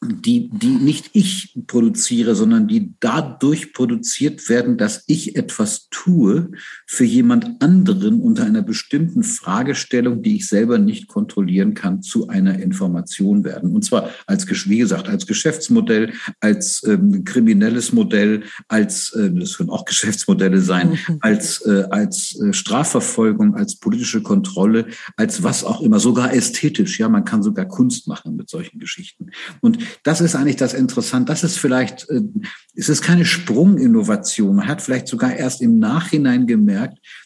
die, 0.00 0.48
die 0.50 0.76
nicht 0.76 1.10
ich 1.12 1.56
produziere, 1.66 2.34
sondern 2.34 2.68
die 2.68 2.94
dadurch 3.00 3.72
produziert 3.72 4.48
werden, 4.48 4.78
dass 4.78 5.04
ich 5.06 5.36
etwas 5.36 5.88
tue 5.90 6.52
für 6.90 7.04
jemand 7.04 7.62
anderen 7.62 8.22
unter 8.22 8.46
einer 8.46 8.62
bestimmten 8.62 9.22
Fragestellung, 9.22 10.22
die 10.22 10.36
ich 10.36 10.48
selber 10.48 10.78
nicht 10.78 11.06
kontrollieren 11.06 11.74
kann, 11.74 12.00
zu 12.00 12.28
einer 12.28 12.60
Information 12.60 13.44
werden. 13.44 13.74
Und 13.74 13.84
zwar 13.84 14.08
als, 14.26 14.46
wie 14.70 14.78
gesagt, 14.78 15.06
als 15.06 15.26
Geschäftsmodell, 15.26 16.14
als 16.40 16.82
ähm, 16.88 17.24
kriminelles 17.24 17.92
Modell, 17.92 18.44
als, 18.68 19.12
äh, 19.12 19.30
das 19.30 19.58
können 19.58 19.68
auch 19.68 19.84
Geschäftsmodelle 19.84 20.62
sein, 20.62 20.92
mhm. 20.92 21.18
als, 21.20 21.60
äh, 21.66 21.84
als 21.90 22.40
äh, 22.40 22.54
Strafverfolgung, 22.54 23.54
als 23.54 23.76
politische 23.76 24.22
Kontrolle, 24.22 24.86
als 25.16 25.42
was 25.42 25.64
auch 25.64 25.82
immer, 25.82 26.00
sogar 26.00 26.32
ästhetisch. 26.32 26.98
Ja, 26.98 27.10
man 27.10 27.26
kann 27.26 27.42
sogar 27.42 27.66
Kunst 27.66 28.08
machen 28.08 28.34
mit 28.34 28.48
solchen 28.48 28.78
Geschichten. 28.78 29.26
Und 29.60 29.76
das 30.04 30.22
ist 30.22 30.34
eigentlich 30.34 30.56
das 30.56 30.72
Interessante. 30.72 31.30
Das 31.32 31.44
ist 31.44 31.58
vielleicht, 31.58 32.08
äh, 32.08 32.22
es 32.74 32.88
ist 32.88 33.02
keine 33.02 33.26
Sprunginnovation. 33.26 34.56
Man 34.56 34.68
hat 34.68 34.80
vielleicht 34.80 35.08
sogar 35.08 35.36
erst 35.36 35.60
im 35.60 35.78
Nachhinein 35.78 36.46
gemerkt, 36.46 36.77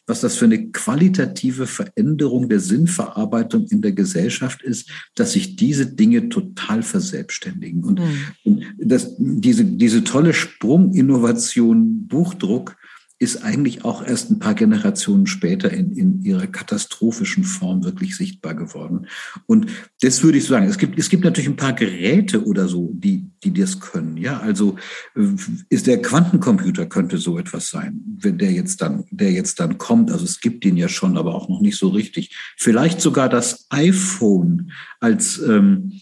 was 0.07 0.21
das 0.21 0.37
für 0.37 0.47
eine 0.47 0.71
qualitative 0.71 1.67
Veränderung 1.67 2.49
der 2.49 2.61
Sinnverarbeitung 2.61 3.67
in 3.67 3.83
der 3.83 3.93
Gesellschaft 3.93 4.63
ist, 4.63 4.91
dass 5.15 5.33
sich 5.33 5.57
diese 5.57 5.87
Dinge 5.87 6.29
total 6.29 6.83
verselbstständigen. 6.83 7.85
Und, 7.85 8.01
mhm. 8.01 8.65
das, 8.79 9.15
diese, 9.19 9.65
diese 9.65 10.05
tolle 10.05 10.35
Sprunginnovation 10.35 12.07
Buchdruck, 12.07 12.77
ist 13.23 13.45
eigentlich 13.45 13.85
auch 13.85 14.05
erst 14.05 14.33
ein 14.33 14.41
paar 14.41 14.55
Generationen 14.55 15.29
später 15.29 15.71
in, 15.71 15.93
in 15.93 16.23
ihrer 16.25 16.49
katastrophischen 16.49 17.45
Form 17.45 17.85
wirklich 17.85 18.17
sichtbar 18.17 18.55
geworden. 18.55 19.07
Und 19.47 19.67
das 20.01 20.25
würde 20.25 20.39
ich 20.39 20.45
sagen. 20.45 20.67
Es 20.67 20.77
gibt, 20.77 20.99
es 20.99 21.09
gibt 21.09 21.23
natürlich 21.23 21.49
ein 21.49 21.55
paar 21.55 21.73
Geräte 21.73 22.45
oder 22.45 22.67
so, 22.67 22.91
die, 22.93 23.31
die 23.45 23.53
das 23.53 23.79
können. 23.79 24.17
Ja, 24.17 24.41
also 24.41 24.75
äh, 25.15 25.29
ist 25.69 25.87
der 25.87 26.03
Quantencomputer 26.03 26.87
könnte 26.87 27.17
so 27.19 27.39
etwas 27.39 27.69
sein, 27.69 28.01
wenn 28.19 28.39
der 28.39 28.51
jetzt 28.51 28.83
dann, 28.83 29.05
der 29.13 29.31
jetzt 29.31 29.61
dann 29.61 29.79
kommt. 29.79 30.11
Also 30.11 30.25
es 30.25 30.41
gibt 30.41 30.65
ihn 30.65 30.77
ja 30.77 30.89
schon, 30.89 31.17
aber 31.17 31.37
auch 31.37 31.49
noch 31.49 31.61
nicht 31.61 31.79
so 31.79 31.91
richtig. 31.91 32.37
Vielleicht 32.57 33.01
sogar 33.01 33.29
das 33.29 33.67
iPhone 33.71 34.73
als, 34.99 35.39
ähm, 35.39 35.93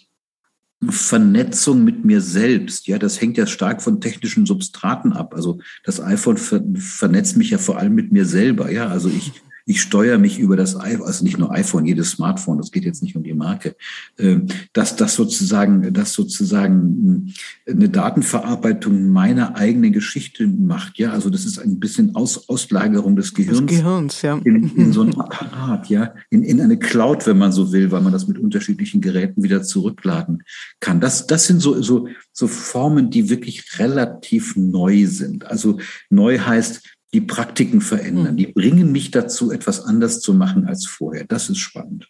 Vernetzung 0.89 1.85
mit 1.85 2.05
mir 2.05 2.21
selbst. 2.21 2.87
Ja, 2.87 2.99
das 2.99 3.21
hängt 3.21 3.37
ja 3.37 3.47
stark 3.47 3.83
von 3.83 4.01
technischen 4.01 4.47
Substraten 4.47 5.13
ab. 5.13 5.35
Also 5.35 5.59
das 5.85 6.01
iPhone 6.01 6.39
ver 6.39 6.63
vernetzt 6.75 7.37
mich 7.37 7.51
ja 7.51 7.59
vor 7.59 7.79
allem 7.79 7.95
mit 7.95 8.13
mir 8.13 8.25
selber. 8.25 8.71
Ja, 8.71 8.89
also 8.89 9.09
ich 9.09 9.33
ich 9.71 9.83
steuere 9.83 10.19
mich 10.19 10.41
über 10.41 10.57
das 10.57 10.75
iPhone, 10.75 11.07
also 11.07 11.23
nicht 11.23 11.39
nur 11.39 11.53
iPhone, 11.53 11.87
jedes 11.87 12.11
Smartphone, 12.11 12.59
das 12.59 12.73
geht 12.73 12.85
jetzt 12.85 13.05
nicht 13.05 13.15
um 13.15 13.23
die 13.23 13.35
Marke, 13.35 13.77
ähm, 14.19 14.47
dass 14.73 14.97
das 14.97 15.15
sozusagen, 15.15 15.93
dass 15.93 16.13
sozusagen 16.13 17.33
eine 17.69 17.89
Datenverarbeitung 17.89 19.11
meiner 19.11 19.55
eigenen 19.55 19.93
Geschichte 19.93 20.49
macht. 20.49 20.99
Ja, 20.99 21.13
also 21.13 21.31
das 21.31 21.45
ist 21.45 21.61
ein 21.61 21.79
bisschen 21.79 22.17
Aus, 22.17 22.49
Auslagerung 22.49 23.15
des 23.15 23.33
Gehirns. 23.33 23.61
Des 23.61 23.79
Gehirns, 23.79 24.23
ja. 24.23 24.41
In, 24.43 24.77
in 24.77 24.93
so 24.93 25.03
ein 25.05 25.17
Apparat, 25.17 25.89
ja, 25.89 26.15
in, 26.31 26.43
in 26.43 26.61
eine 26.61 26.77
Cloud, 26.77 27.29
wenn 27.29 27.39
man 27.39 27.53
so 27.53 27.71
will, 27.71 27.93
weil 27.93 28.01
man 28.01 28.13
das 28.13 28.27
mit 28.27 28.39
unterschiedlichen 28.39 29.01
Geräten 29.01 29.45
wieder 29.45 29.63
zurückladen 29.63 30.43
kann. 30.81 31.01
Das, 31.01 31.29
das 31.29 31.47
sind 31.47 31.61
so, 31.61 31.81
so, 31.81 32.09
so 32.33 32.49
Formen, 32.49 33.11
die 33.11 33.31
wirklich 33.31 33.79
relativ 33.79 34.57
neu 34.57 35.07
sind. 35.07 35.47
Also 35.47 35.79
neu 36.09 36.41
heißt, 36.41 36.83
die 37.13 37.21
Praktiken 37.21 37.81
verändern. 37.81 38.29
Hm. 38.29 38.37
Die 38.37 38.47
bringen 38.47 38.93
mich 38.93 39.11
dazu, 39.11 39.51
etwas 39.51 39.85
anders 39.85 40.21
zu 40.21 40.35
machen 40.35 40.67
als 40.67 40.87
vorher. 40.87 41.25
Das 41.25 41.49
ist 41.49 41.59
spannend. 41.59 42.09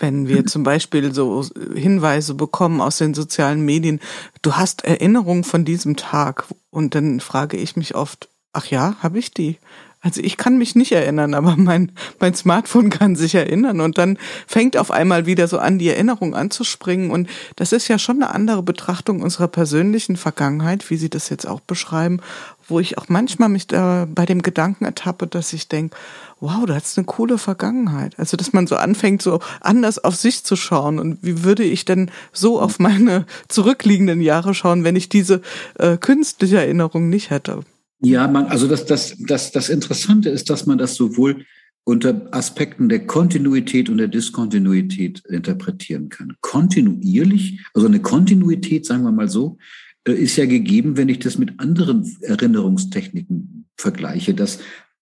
Wenn 0.00 0.28
wir 0.28 0.46
zum 0.46 0.62
Beispiel 0.62 1.12
so 1.12 1.44
Hinweise 1.74 2.34
bekommen 2.34 2.80
aus 2.80 2.98
den 2.98 3.14
sozialen 3.14 3.62
Medien, 3.62 3.98
du 4.42 4.52
hast 4.52 4.84
Erinnerungen 4.84 5.42
von 5.42 5.64
diesem 5.64 5.96
Tag 5.96 6.44
und 6.70 6.94
dann 6.94 7.18
frage 7.18 7.56
ich 7.56 7.74
mich 7.74 7.96
oft, 7.96 8.28
ach 8.52 8.66
ja, 8.66 8.96
habe 9.00 9.18
ich 9.18 9.32
die? 9.32 9.58
Also 10.00 10.20
ich 10.20 10.36
kann 10.36 10.58
mich 10.58 10.76
nicht 10.76 10.92
erinnern, 10.92 11.34
aber 11.34 11.56
mein, 11.56 11.90
mein 12.20 12.34
Smartphone 12.34 12.88
kann 12.90 13.16
sich 13.16 13.34
erinnern 13.34 13.80
und 13.80 13.98
dann 13.98 14.16
fängt 14.46 14.76
auf 14.76 14.92
einmal 14.92 15.26
wieder 15.26 15.48
so 15.48 15.58
an, 15.58 15.78
die 15.78 15.88
Erinnerung 15.88 16.36
anzuspringen 16.36 17.10
und 17.10 17.28
das 17.56 17.72
ist 17.72 17.88
ja 17.88 17.98
schon 17.98 18.22
eine 18.22 18.32
andere 18.32 18.62
Betrachtung 18.62 19.22
unserer 19.22 19.48
persönlichen 19.48 20.16
Vergangenheit, 20.16 20.88
wie 20.90 20.96
Sie 20.96 21.10
das 21.10 21.28
jetzt 21.30 21.48
auch 21.48 21.60
beschreiben, 21.60 22.20
wo 22.68 22.80
ich 22.80 22.98
auch 22.98 23.08
manchmal 23.08 23.48
mich 23.48 23.66
da 23.66 24.06
bei 24.12 24.26
dem 24.26 24.42
Gedanken 24.42 24.84
ertappe, 24.84 25.26
dass 25.26 25.52
ich 25.52 25.68
denke, 25.68 25.96
wow, 26.40 26.64
du 26.66 26.74
hast 26.74 26.96
eine 26.98 27.06
coole 27.06 27.38
Vergangenheit. 27.38 28.18
Also, 28.18 28.36
dass 28.36 28.52
man 28.52 28.66
so 28.66 28.76
anfängt, 28.76 29.22
so 29.22 29.40
anders 29.60 30.02
auf 30.02 30.14
sich 30.14 30.44
zu 30.44 30.56
schauen. 30.56 30.98
Und 30.98 31.18
wie 31.22 31.44
würde 31.44 31.64
ich 31.64 31.84
denn 31.84 32.10
so 32.32 32.60
auf 32.60 32.78
meine 32.78 33.26
zurückliegenden 33.48 34.20
Jahre 34.20 34.54
schauen, 34.54 34.84
wenn 34.84 34.96
ich 34.96 35.08
diese 35.08 35.40
äh, 35.78 35.96
künstliche 35.96 36.58
Erinnerung 36.58 37.08
nicht 37.08 37.30
hätte? 37.30 37.60
Ja, 38.00 38.28
man, 38.28 38.46
also 38.46 38.68
das, 38.68 38.86
das, 38.86 39.16
das, 39.18 39.50
das 39.50 39.68
Interessante 39.68 40.28
ist, 40.28 40.50
dass 40.50 40.66
man 40.66 40.78
das 40.78 40.94
sowohl 40.94 41.44
unter 41.84 42.28
Aspekten 42.32 42.88
der 42.88 43.06
Kontinuität 43.06 43.88
und 43.88 43.96
der 43.96 44.08
Diskontinuität 44.08 45.22
interpretieren 45.26 46.10
kann. 46.10 46.36
Kontinuierlich, 46.42 47.60
also 47.72 47.88
eine 47.88 48.00
Kontinuität, 48.00 48.84
sagen 48.84 49.04
wir 49.04 49.10
mal 49.10 49.28
so, 49.28 49.56
äh, 49.56 49.87
ist 50.12 50.36
ja 50.36 50.46
gegeben, 50.46 50.96
wenn 50.96 51.08
ich 51.08 51.18
das 51.18 51.38
mit 51.38 51.58
anderen 51.60 52.16
Erinnerungstechniken 52.22 53.66
vergleiche. 53.76 54.34
Das 54.34 54.58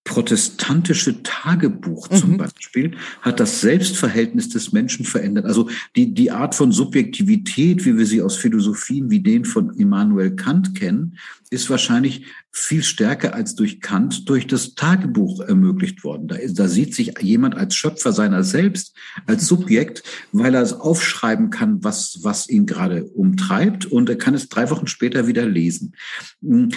protestantische 0.07 1.23
Tagebuch 1.25 2.09
zum 2.09 2.33
mhm. 2.33 2.37
Beispiel 2.39 2.97
hat 3.23 3.41
das 3.41 3.61
Selbstverhältnis 3.61 4.49
des 4.49 4.73
Menschen 4.73 5.05
verändert. 5.05 5.45
Also 5.45 5.69
die, 5.97 6.15
die 6.15 6.31
Art 6.31 6.55
von 6.55 6.71
Subjektivität, 6.73 7.85
wie 7.85 7.99
wir 7.99 8.07
sie 8.07 8.23
aus 8.23 8.37
Philosophien 8.37 9.11
wie 9.11 9.21
den 9.21 9.45
von 9.45 9.71
Immanuel 9.75 10.37
Kant 10.37 10.77
kennen, 10.77 11.19
ist 11.51 11.71
wahrscheinlich 11.71 12.27
viel 12.51 12.83
stärker 12.83 13.35
als 13.35 13.55
durch 13.55 13.81
Kant 13.81 14.29
durch 14.29 14.47
das 14.47 14.75
Tagebuch 14.75 15.41
ermöglicht 15.41 16.03
worden. 16.05 16.29
Da, 16.29 16.37
da 16.49 16.69
sieht 16.69 16.95
sich 16.95 17.15
jemand 17.21 17.57
als 17.57 17.75
Schöpfer 17.77 18.13
seiner 18.13 18.43
selbst, 18.43 18.95
als 19.27 19.47
Subjekt, 19.47 20.03
weil 20.33 20.55
er 20.55 20.63
es 20.63 20.73
aufschreiben 20.73 21.51
kann, 21.51 21.85
was, 21.85 22.19
was 22.23 22.49
ihn 22.49 22.67
gerade 22.67 23.05
umtreibt 23.05 23.87
und 23.87 24.09
er 24.09 24.17
kann 24.17 24.35
es 24.35 24.49
drei 24.49 24.71
Wochen 24.71 24.87
später 24.87 25.27
wieder 25.27 25.47
lesen. 25.47 25.95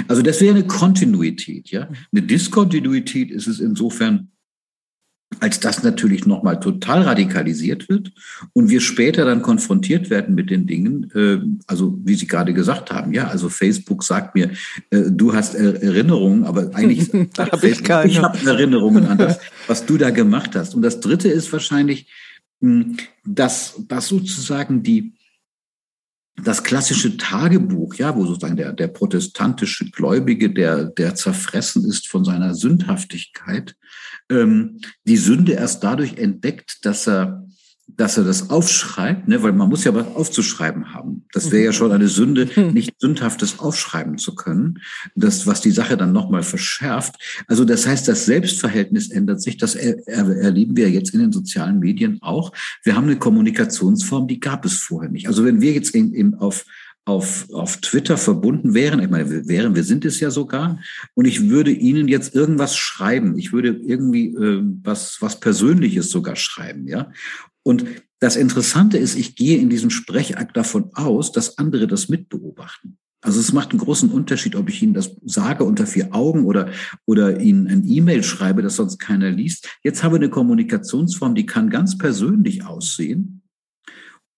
Also 0.07 0.22
das 0.22 0.41
wäre 0.41 0.55
eine 0.55 0.67
Kontinuität, 0.67 1.70
ja. 1.70 1.89
Eine 2.11 2.22
Diskontinuität 2.24 3.32
ist 3.32 3.47
es 3.47 3.59
insofern, 3.59 4.32
als 5.39 5.59
das 5.59 5.84
natürlich 5.84 6.25
nochmal 6.25 6.59
total 6.59 7.03
radikalisiert 7.03 7.88
wird 7.88 8.11
und 8.53 8.69
wir 8.69 8.82
später 8.82 9.25
dann 9.25 9.41
konfrontiert 9.41 10.09
werden 10.09 10.36
mit 10.36 10.49
den 10.49 10.65
Dingen, 10.65 11.11
äh, 11.13 11.39
also 11.67 11.97
wie 12.03 12.15
Sie 12.15 12.27
gerade 12.27 12.53
gesagt 12.53 12.91
haben, 12.91 13.13
ja, 13.13 13.27
also 13.27 13.47
Facebook 13.47 14.03
sagt 14.03 14.36
mir, 14.36 14.51
äh, 14.89 15.03
du 15.09 15.34
hast 15.34 15.53
Erinnerungen, 15.53 16.45
aber 16.45 16.71
eigentlich 16.73 17.09
hab 17.38 17.63
ich, 17.63 17.82
ich 17.82 18.21
habe 18.21 18.45
Erinnerungen 18.45 19.05
an 19.05 19.17
das, 19.17 19.39
was 19.67 19.86
du 19.86 19.97
da 19.97 20.09
gemacht 20.09 20.55
hast. 20.55 20.73
Und 20.73 20.82
das 20.82 20.99
Dritte 20.99 21.30
ist 21.30 21.53
wahrscheinlich, 21.53 22.07
hm, 22.61 22.97
dass, 23.23 23.75
dass 23.88 24.07
sozusagen 24.07 24.84
die 24.84 25.13
das 26.43 26.63
klassische 26.63 27.17
Tagebuch, 27.17 27.95
ja, 27.95 28.15
wo 28.15 28.25
sozusagen 28.25 28.55
der, 28.55 28.71
der 28.71 28.88
protestantische 28.88 29.89
Gläubige, 29.91 30.49
der, 30.49 30.86
der 30.86 31.13
zerfressen 31.15 31.86
ist 31.86 32.07
von 32.07 32.23
seiner 32.23 32.55
Sündhaftigkeit, 32.55 33.75
ähm, 34.30 34.80
die 35.05 35.17
Sünde 35.17 35.53
erst 35.53 35.84
dadurch 35.84 36.17
entdeckt, 36.17 36.86
dass 36.86 37.07
er 37.07 37.45
dass 37.97 38.17
er 38.17 38.23
das 38.23 38.49
aufschreibt, 38.49 39.27
ne, 39.27 39.41
weil 39.41 39.51
man 39.51 39.69
muss 39.69 39.84
ja 39.84 39.93
was 39.93 40.07
aufzuschreiben 40.07 40.93
haben. 40.93 41.25
Das 41.34 41.51
wäre 41.51 41.65
ja 41.65 41.73
schon 41.73 41.91
eine 41.91 42.07
Sünde, 42.07 42.45
hm. 42.45 42.71
nicht 42.71 42.93
sündhaftes 42.99 43.59
aufschreiben 43.59 44.17
zu 44.17 44.36
können, 44.36 44.80
das, 45.15 45.47
was 45.47 45.61
die 45.61 45.71
Sache 45.71 45.97
dann 45.97 46.11
nochmal 46.11 46.43
verschärft. 46.43 47.15
Also 47.47 47.65
das 47.65 47.88
heißt, 47.88 48.07
das 48.07 48.25
Selbstverhältnis 48.25 49.09
ändert 49.09 49.41
sich. 49.41 49.57
Das 49.57 49.75
er, 49.75 50.07
er, 50.07 50.30
erleben 50.38 50.77
wir 50.77 50.89
jetzt 50.89 51.13
in 51.13 51.19
den 51.19 51.32
sozialen 51.32 51.80
Medien 51.80 52.19
auch. 52.21 52.51
Wir 52.84 52.95
haben 52.95 53.05
eine 53.05 53.17
Kommunikationsform, 53.17 54.27
die 54.27 54.39
gab 54.39 54.65
es 54.65 54.75
vorher 54.75 55.09
nicht. 55.09 55.27
Also 55.27 55.43
wenn 55.43 55.61
wir 55.61 55.73
jetzt 55.73 55.95
in, 55.95 56.13
in, 56.13 56.36
auf 56.36 56.65
auf, 57.10 57.47
auf 57.51 57.78
Twitter 57.78 58.18
verbunden 58.18 58.74
wären, 58.74 58.99
ich 58.99 59.10
meine, 59.10 59.30
wir 59.30 59.47
wären, 59.47 59.76
wir 59.76 59.84
sind 59.84 60.05
es 60.05 60.20
ja 60.20 60.30
sogar, 60.30 60.80
und 61.16 61.26
ich 61.26 61.49
würde 61.49 61.72
Ihnen 61.72 62.07
jetzt 62.07 62.36
irgendwas 62.36 62.78
schreiben. 62.78 63.38
Ich 63.38 63.51
würde 63.51 63.70
irgendwie 63.70 64.28
äh, 64.28 64.62
was, 64.84 65.18
was 65.20 65.39
Persönliches 65.39 66.12
sogar 66.12 66.36
schreiben, 66.36 66.88
ja. 66.88 67.12
Und 67.64 67.86
das 68.20 68.36
Interessante 68.36 68.97
ist, 68.97 69.18
ich 69.18 69.36
gehe 69.36 69.57
in 69.57 69.70
diesem 69.70 69.89
Sprechakt 69.89 70.55
davon 70.55 70.91
aus, 70.93 71.32
dass 71.32 71.57
andere 71.57 71.88
das 71.88 72.10
mitbeobachten. 72.10 72.97
Also 73.22 73.39
es 73.39 73.51
macht 73.51 73.72
einen 73.72 73.80
großen 73.80 74.10
Unterschied, 74.10 74.55
ob 74.55 74.70
ich 74.70 74.82
Ihnen 74.82 74.93
das 74.93 75.16
sage 75.26 75.64
unter 75.66 75.86
vier 75.86 76.14
Augen 76.14 76.45
oder, 76.45 76.70
oder 77.05 77.41
Ihnen 77.41 77.68
ein 77.68 77.86
E-Mail 77.86 78.24
schreibe, 78.24 78.62
das 78.62 78.78
sonst 78.78 78.99
keiner 78.99 79.30
liest. 79.30 79.68
Jetzt 79.84 80.03
habe 80.03 80.16
ich 80.16 80.22
eine 80.22 80.30
Kommunikationsform, 80.30 81.36
die 81.36 81.45
kann 81.45 81.70
ganz 81.70 81.97
persönlich 81.97 82.66
aussehen 82.66 83.41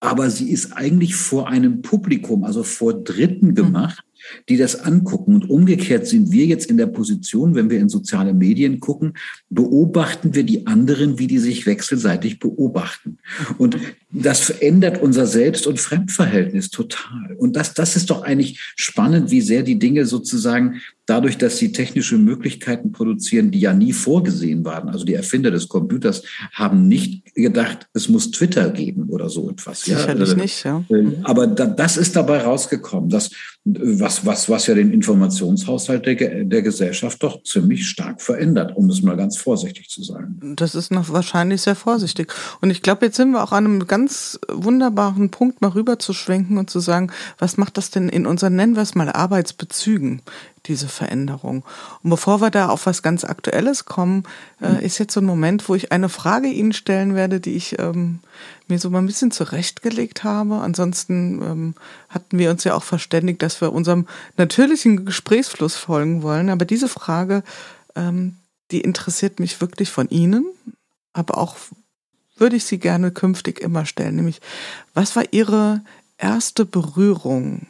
aber 0.01 0.31
sie 0.31 0.51
ist 0.51 0.73
eigentlich 0.73 1.15
vor 1.15 1.47
einem 1.47 1.83
Publikum, 1.83 2.43
also 2.43 2.63
vor 2.63 2.93
Dritten 3.03 3.49
mhm. 3.49 3.55
gemacht, 3.55 4.03
die 4.49 4.57
das 4.57 4.75
angucken. 4.75 5.35
Und 5.35 5.49
umgekehrt 5.49 6.07
sind 6.07 6.31
wir 6.31 6.45
jetzt 6.45 6.65
in 6.69 6.77
der 6.77 6.87
Position, 6.87 7.53
wenn 7.55 7.69
wir 7.69 7.79
in 7.79 7.87
soziale 7.87 8.33
Medien 8.33 8.79
gucken, 8.79 9.13
beobachten 9.49 10.33
wir 10.33 10.43
die 10.43 10.65
anderen, 10.65 11.19
wie 11.19 11.27
die 11.27 11.37
sich 11.37 11.65
wechselseitig 11.67 12.39
beobachten. 12.39 13.19
Und 13.59 13.77
das 14.11 14.39
verändert 14.39 15.01
unser 15.01 15.27
Selbst- 15.27 15.67
und 15.67 15.79
Fremdverhältnis 15.79 16.69
total. 16.69 17.35
Und 17.37 17.55
das, 17.55 17.75
das 17.75 17.95
ist 17.95 18.09
doch 18.09 18.23
eigentlich 18.23 18.59
spannend, 18.75 19.29
wie 19.29 19.41
sehr 19.41 19.61
die 19.61 19.79
Dinge 19.79 20.05
sozusagen 20.05 20.81
dadurch, 21.05 21.37
dass 21.37 21.57
sie 21.57 21.71
technische 21.71 22.17
Möglichkeiten 22.17 22.91
produzieren, 22.91 23.51
die 23.51 23.59
ja 23.59 23.73
nie 23.73 23.93
vorgesehen 23.93 24.63
waren. 24.63 24.89
Also 24.89 25.03
die 25.03 25.13
Erfinder 25.13 25.51
des 25.51 25.67
Computers 25.67 26.23
haben 26.53 26.87
nicht 26.87 27.33
gedacht, 27.33 27.87
es 27.93 28.07
muss 28.07 28.31
Twitter 28.31 28.69
geben 28.69 29.09
oder 29.09 29.29
so 29.29 29.49
etwas. 29.49 29.81
Sicherlich 29.81 30.29
ja. 30.29 30.35
nicht, 30.35 30.63
ja. 30.63 30.83
Äh, 30.89 31.17
aber 31.23 31.47
da, 31.47 31.65
das 31.65 31.97
ist 31.97 32.15
dabei 32.15 32.41
rausgekommen, 32.43 33.09
dass, 33.09 33.31
was, 33.63 34.25
was, 34.25 34.49
was 34.49 34.67
ja 34.67 34.75
den 34.75 34.91
Informationshaushalt 34.91 36.05
der, 36.05 36.45
der 36.45 36.61
Gesellschaft 36.61 37.21
doch 37.21 37.43
ziemlich 37.43 37.87
stark 37.87 38.21
verändert, 38.21 38.75
um 38.75 38.89
es 38.89 39.01
mal 39.01 39.17
ganz 39.17 39.37
vorsichtig 39.37 39.89
zu 39.89 40.03
sagen. 40.03 40.39
Das 40.55 40.75
ist 40.75 40.91
noch 40.91 41.11
wahrscheinlich 41.11 41.61
sehr 41.61 41.75
vorsichtig. 41.75 42.33
Und 42.61 42.69
ich 42.69 42.81
glaube, 42.81 43.05
jetzt 43.05 43.17
sind 43.17 43.31
wir 43.31 43.43
auch 43.43 43.51
an 43.51 43.65
einem 43.65 43.87
ganz 43.87 44.39
wunderbaren 44.51 45.29
Punkt, 45.29 45.61
mal 45.61 45.69
rüber 45.69 45.99
zu 45.99 46.13
schwenken 46.13 46.57
und 46.57 46.69
zu 46.69 46.79
sagen, 46.79 47.11
was 47.37 47.57
macht 47.57 47.77
das 47.77 47.91
denn 47.91 48.09
in 48.09 48.25
unseren, 48.25 48.55
nennen 48.55 48.75
wir 48.75 48.83
es 48.83 48.95
mal, 48.95 49.09
Arbeitsbezügen? 49.09 50.21
Diese 50.67 50.87
Veränderung. 50.87 51.63
Und 52.03 52.09
bevor 52.09 52.41
wir 52.41 52.51
da 52.51 52.69
auf 52.69 52.85
was 52.85 53.01
ganz 53.01 53.23
Aktuelles 53.23 53.85
kommen, 53.85 54.23
äh, 54.61 54.85
ist 54.85 54.99
jetzt 54.99 55.13
so 55.13 55.21
ein 55.21 55.25
Moment, 55.25 55.67
wo 55.67 55.75
ich 55.75 55.91
eine 55.91 56.09
Frage 56.09 56.47
Ihnen 56.47 56.73
stellen 56.73 57.15
werde, 57.15 57.39
die 57.39 57.55
ich 57.55 57.79
ähm, 57.79 58.19
mir 58.67 58.79
so 58.79 58.89
mal 58.89 58.99
ein 58.99 59.07
bisschen 59.07 59.31
zurechtgelegt 59.31 60.23
habe. 60.23 60.55
Ansonsten 60.55 61.41
ähm, 61.41 61.75
hatten 62.09 62.37
wir 62.37 62.51
uns 62.51 62.63
ja 62.63 62.75
auch 62.75 62.83
verständigt, 62.83 63.41
dass 63.41 63.61
wir 63.61 63.73
unserem 63.73 64.07
natürlichen 64.37 65.05
Gesprächsfluss 65.05 65.75
folgen 65.75 66.21
wollen. 66.21 66.49
Aber 66.49 66.65
diese 66.65 66.87
Frage, 66.87 67.43
ähm, 67.95 68.37
die 68.71 68.81
interessiert 68.81 69.39
mich 69.39 69.61
wirklich 69.61 69.91
von 69.91 70.09
Ihnen, 70.09 70.45
aber 71.13 71.37
auch 71.37 71.55
würde 72.37 72.55
ich 72.55 72.65
sie 72.65 72.79
gerne 72.79 73.11
künftig 73.11 73.59
immer 73.59 73.85
stellen. 73.85 74.15
Nämlich, 74.15 74.41
was 74.93 75.15
war 75.15 75.25
Ihre 75.31 75.81
erste 76.17 76.65
Berührung 76.65 77.67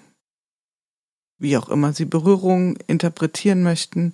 wie 1.42 1.58
auch 1.58 1.70
immer 1.70 1.94
Sie 1.94 2.06
Berührung 2.06 2.78
interpretieren 2.88 3.64
möchten, 3.64 4.14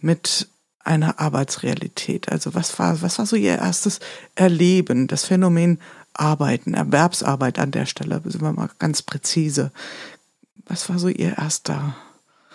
mit 0.00 0.48
einer 0.84 1.20
Arbeitsrealität. 1.20 2.30
Also 2.30 2.54
was 2.54 2.78
war, 2.78 3.02
was 3.02 3.18
war 3.18 3.26
so 3.26 3.36
Ihr 3.36 3.56
erstes 3.56 4.00
Erleben, 4.34 5.06
das 5.06 5.24
Phänomen 5.24 5.78
Arbeiten, 6.14 6.74
Erwerbsarbeit 6.74 7.58
an 7.58 7.70
der 7.70 7.86
Stelle, 7.86 8.20
sind 8.24 8.42
wir 8.42 8.52
mal 8.52 8.70
ganz 8.78 9.02
präzise. 9.02 9.70
Was 10.66 10.88
war 10.88 10.98
so 10.98 11.08
Ihr 11.08 11.38
erster? 11.38 11.94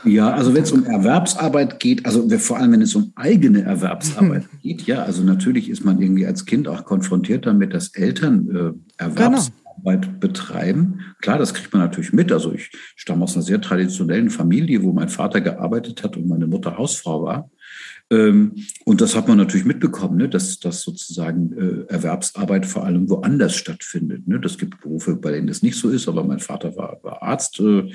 Ja, 0.04 0.32
also 0.32 0.54
wenn 0.54 0.64
es 0.64 0.72
um 0.72 0.84
Erwerbsarbeit 0.86 1.80
geht, 1.80 2.06
also 2.06 2.28
vor 2.38 2.58
allem 2.58 2.74
wenn 2.74 2.82
es 2.82 2.94
um 2.94 3.14
eigene 3.16 3.62
Erwerbsarbeit 3.62 4.50
geht, 4.62 4.82
ja, 4.82 5.04
also 5.04 5.24
natürlich 5.24 5.70
ist 5.70 5.86
man 5.86 6.02
irgendwie 6.02 6.26
als 6.26 6.46
Kind 6.46 6.68
auch 6.68 6.84
konfrontiert 6.84 7.46
damit, 7.46 7.74
dass 7.74 7.90
Eltern 7.90 8.50
äh, 8.50 9.02
Erwerbsarbeit 9.02 9.46
genau 9.46 9.63
Arbeit 9.78 10.20
betreiben. 10.20 11.00
Klar, 11.22 11.38
das 11.38 11.54
kriegt 11.54 11.74
man 11.74 11.82
natürlich 11.82 12.14
mit. 12.14 12.32
Also 12.32 12.54
ich 12.54 12.72
stamme 12.96 13.24
aus 13.24 13.36
einer 13.36 13.44
sehr 13.44 13.62
traditionellen 13.62 14.30
Familie, 14.30 14.84
wo 14.84 14.92
mein 14.92 15.10
Vater 15.10 15.42
gearbeitet 15.42 16.04
hat 16.04 16.18
und 16.18 16.28
meine 16.28 16.48
Mutter 16.48 16.78
Hausfrau 16.78 17.24
war. 17.24 17.50
Ähm, 18.10 18.54
und 18.86 19.02
das 19.02 19.16
hat 19.16 19.28
man 19.28 19.38
natürlich 19.38 19.66
mitbekommen, 19.66 20.18
ne, 20.18 20.30
dass, 20.30 20.60
dass 20.60 20.82
sozusagen 20.82 21.54
äh, 21.54 21.92
Erwerbsarbeit 21.92 22.66
vor 22.66 22.86
allem 22.86 23.10
woanders 23.10 23.56
stattfindet. 23.56 24.28
Ne. 24.28 24.40
Das 24.40 24.58
gibt 24.58 24.82
Berufe, 24.82 25.16
bei 25.16 25.32
denen 25.32 25.48
das 25.48 25.64
nicht 25.64 25.78
so 25.78 25.90
ist, 25.90 26.08
aber 26.08 26.24
mein 26.24 26.40
Vater 26.40 26.76
war, 26.76 27.00
Arzt, 27.24 27.60
äh, 27.60 27.90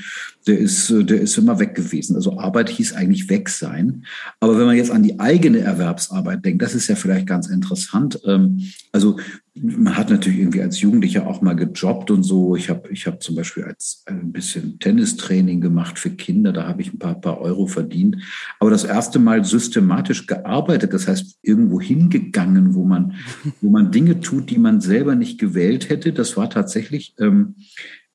der, 0.46 0.58
ist, 0.58 0.90
äh, 0.90 1.04
der 1.04 1.20
ist 1.20 1.36
immer 1.38 1.58
weg 1.58 1.74
gewesen. 1.74 2.16
Also 2.16 2.38
Arbeit 2.38 2.70
hieß 2.70 2.94
eigentlich 2.94 3.28
weg 3.28 3.48
sein. 3.48 4.04
Aber 4.40 4.58
wenn 4.58 4.66
man 4.66 4.76
jetzt 4.76 4.90
an 4.90 5.02
die 5.02 5.20
eigene 5.20 5.60
Erwerbsarbeit 5.60 6.44
denkt, 6.44 6.62
das 6.62 6.74
ist 6.74 6.88
ja 6.88 6.96
vielleicht 6.96 7.26
ganz 7.26 7.48
interessant. 7.48 8.18
Ähm, 8.24 8.62
also 8.92 9.18
man 9.62 9.96
hat 9.96 10.10
natürlich 10.10 10.38
irgendwie 10.38 10.62
als 10.62 10.80
Jugendlicher 10.80 11.26
auch 11.26 11.40
mal 11.40 11.54
gejobbt 11.54 12.10
und 12.10 12.22
so. 12.22 12.56
Ich 12.56 12.68
habe 12.70 12.88
ich 12.90 13.06
hab 13.06 13.22
zum 13.22 13.36
Beispiel 13.36 13.64
als 13.64 14.02
ein 14.06 14.32
bisschen 14.32 14.78
Tennistraining 14.78 15.60
gemacht 15.60 15.98
für 15.98 16.10
Kinder, 16.10 16.52
da 16.52 16.66
habe 16.66 16.82
ich 16.82 16.92
ein 16.92 16.98
paar, 16.98 17.20
paar 17.20 17.40
Euro 17.40 17.66
verdient. 17.66 18.16
Aber 18.58 18.70
das 18.70 18.84
erste 18.84 19.18
Mal 19.18 19.44
systematisch 19.44 20.26
gearbeitet, 20.26 20.92
das 20.92 21.08
heißt 21.08 21.38
irgendwo 21.42 21.80
hingegangen, 21.80 22.74
wo 22.74 22.84
man, 22.84 23.14
wo 23.60 23.70
man 23.70 23.90
Dinge 23.90 24.20
tut, 24.20 24.50
die 24.50 24.58
man 24.58 24.80
selber 24.80 25.14
nicht 25.14 25.38
gewählt 25.38 25.88
hätte, 25.88 26.12
das 26.12 26.36
war 26.36 26.50
tatsächlich 26.50 27.14
ähm, 27.18 27.56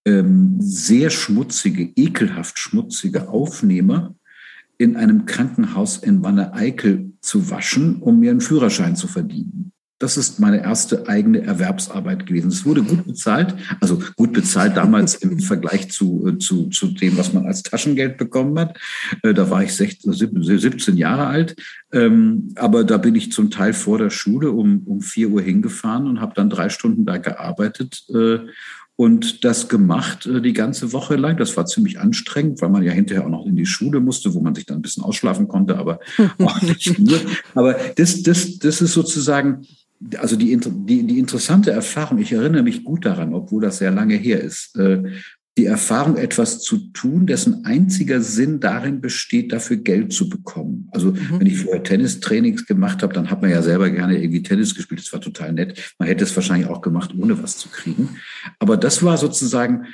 ähm, 0.05 0.57
sehr 0.59 1.09
schmutzige, 1.09 1.91
ekelhaft 1.95 2.59
schmutzige 2.59 3.29
Aufnehmer 3.29 4.15
in 4.77 4.97
einem 4.97 5.25
Krankenhaus 5.25 5.97
in 5.97 6.23
Wanne-Eickel 6.23 7.13
zu 7.21 7.49
waschen, 7.49 8.01
um 8.01 8.19
mir 8.19 8.31
einen 8.31 8.41
Führerschein 8.41 8.95
zu 8.95 9.07
verdienen. 9.07 9.71
Das 9.99 10.17
ist 10.17 10.39
meine 10.39 10.61
erste 10.61 11.07
eigene 11.07 11.43
Erwerbsarbeit 11.43 12.25
gewesen. 12.25 12.49
Es 12.49 12.65
wurde 12.65 12.83
gut 12.83 13.05
bezahlt, 13.05 13.55
also 13.79 13.99
gut 14.15 14.33
bezahlt 14.33 14.75
damals 14.75 15.15
im 15.15 15.39
Vergleich 15.53 15.91
zu, 15.91 16.27
äh, 16.27 16.37
zu, 16.39 16.69
zu 16.69 16.87
dem, 16.87 17.17
was 17.17 17.31
man 17.33 17.45
als 17.45 17.63
Taschengeld 17.63 18.17
bekommen 18.17 18.57
hat. 18.59 18.77
Äh, 19.21 19.33
da 19.33 19.49
war 19.49 19.63
ich 19.63 19.73
16, 19.73 20.11
17 20.11 20.97
Jahre 20.97 21.27
alt. 21.27 21.55
Ähm, 21.91 22.53
aber 22.55 22.83
da 22.83 22.97
bin 22.97 23.15
ich 23.15 23.31
zum 23.31 23.49
Teil 23.49 23.73
vor 23.73 23.97
der 23.97 24.09
Schule 24.09 24.51
um, 24.51 24.83
um 24.85 25.01
4 25.01 25.29
Uhr 25.29 25.41
hingefahren 25.41 26.07
und 26.07 26.19
habe 26.19 26.33
dann 26.35 26.49
drei 26.49 26.69
Stunden 26.69 27.05
da 27.05 27.17
gearbeitet 27.17 28.03
äh, 28.13 28.39
und 28.95 29.43
das 29.43 29.69
gemacht 29.69 30.29
die 30.31 30.53
ganze 30.53 30.93
Woche 30.93 31.15
lang. 31.15 31.37
Das 31.37 31.57
war 31.57 31.65
ziemlich 31.65 31.99
anstrengend, 31.99 32.61
weil 32.61 32.69
man 32.69 32.83
ja 32.83 32.91
hinterher 32.91 33.25
auch 33.25 33.29
noch 33.29 33.45
in 33.45 33.55
die 33.55 33.65
Schule 33.65 33.99
musste, 33.99 34.33
wo 34.33 34.39
man 34.39 34.53
sich 34.53 34.65
dann 34.65 34.77
ein 34.77 34.81
bisschen 34.83 35.03
ausschlafen 35.03 35.47
konnte, 35.47 35.77
aber 35.77 35.99
auch 36.39 36.61
nicht 36.61 36.99
nur. 36.99 37.19
Aber 37.55 37.75
das, 37.95 38.21
das, 38.21 38.59
das 38.59 38.81
ist 38.81 38.93
sozusagen 38.93 39.65
also 40.17 40.35
die, 40.35 40.57
die, 40.57 41.03
die 41.07 41.19
interessante 41.19 41.71
Erfahrung, 41.71 42.17
ich 42.19 42.31
erinnere 42.31 42.63
mich 42.63 42.83
gut 42.83 43.05
daran, 43.05 43.33
obwohl 43.33 43.61
das 43.61 43.77
sehr 43.77 43.91
lange 43.91 44.15
her 44.15 44.41
ist, 44.41 44.75
äh, 44.77 45.03
die 45.57 45.65
Erfahrung, 45.65 46.17
etwas 46.17 46.61
zu 46.61 46.77
tun, 46.93 47.27
dessen 47.27 47.63
einziger 47.63 48.21
Sinn 48.21 48.59
darin 48.59 49.01
besteht, 49.01 49.51
dafür 49.51 49.77
Geld 49.77 50.11
zu 50.11 50.27
bekommen. 50.27 50.89
Also 50.91 51.11
mhm. 51.11 51.39
wenn 51.39 51.45
ich 51.45 51.59
vorher 51.59 51.83
Tennistrainings 51.83 52.65
gemacht 52.65 53.03
habe, 53.03 53.13
dann 53.13 53.29
hat 53.29 53.41
man 53.41 53.51
ja 53.51 53.61
selber 53.61 53.91
gerne 53.91 54.17
irgendwie 54.17 54.41
Tennis 54.41 54.73
gespielt. 54.73 55.01
Das 55.01 55.13
war 55.13 55.21
total 55.21 55.53
nett. 55.53 55.93
Man 55.99 56.07
hätte 56.07 56.23
es 56.23 56.35
wahrscheinlich 56.35 56.69
auch 56.69 56.81
gemacht, 56.81 57.13
ohne 57.15 57.41
was 57.41 57.57
zu 57.57 57.69
kriegen. 57.69 58.17
Aber 58.57 58.77
das 58.77 59.03
war 59.03 59.17
sozusagen 59.17 59.85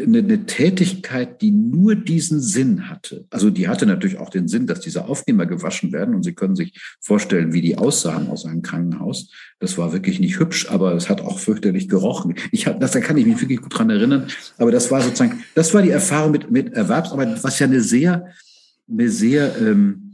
eine, 0.00 0.18
eine 0.18 0.46
Tätigkeit, 0.46 1.40
die 1.42 1.50
nur 1.50 1.94
diesen 1.94 2.40
Sinn 2.40 2.88
hatte. 2.88 3.26
Also 3.30 3.50
die 3.50 3.68
hatte 3.68 3.86
natürlich 3.86 4.18
auch 4.18 4.30
den 4.30 4.48
Sinn, 4.48 4.66
dass 4.66 4.80
diese 4.80 5.06
Aufnehmer 5.06 5.46
gewaschen 5.46 5.92
werden 5.92 6.14
und 6.14 6.22
Sie 6.22 6.34
können 6.34 6.56
sich 6.56 6.78
vorstellen, 7.00 7.52
wie 7.52 7.60
die 7.60 7.78
aussahen 7.78 8.28
aus 8.28 8.44
einem 8.44 8.62
Krankenhaus. 8.62 9.30
Das 9.58 9.78
war 9.78 9.92
wirklich 9.92 10.20
nicht 10.20 10.38
hübsch, 10.38 10.68
aber 10.70 10.94
es 10.94 11.08
hat 11.08 11.20
auch 11.20 11.38
fürchterlich 11.38 11.88
gerochen. 11.88 12.34
Ich 12.52 12.66
hab, 12.66 12.80
das, 12.80 12.92
da 12.92 13.00
kann 13.00 13.16
ich 13.16 13.26
mich 13.26 13.40
wirklich 13.40 13.60
gut 13.60 13.78
dran 13.78 13.90
erinnern. 13.90 14.26
Aber 14.58 14.70
das 14.70 14.90
war 14.90 15.00
sozusagen, 15.00 15.42
das 15.54 15.72
war 15.74 15.82
die 15.82 15.90
Erfahrung 15.90 16.32
mit, 16.32 16.50
mit 16.50 16.72
Erwerbsarbeit, 16.72 17.42
was 17.42 17.58
ja 17.58 17.66
eine 17.66 17.80
sehr, 17.80 18.26
eine 18.88 19.08
sehr, 19.08 19.56
ähm, 19.60 20.02
äh, 20.02 20.05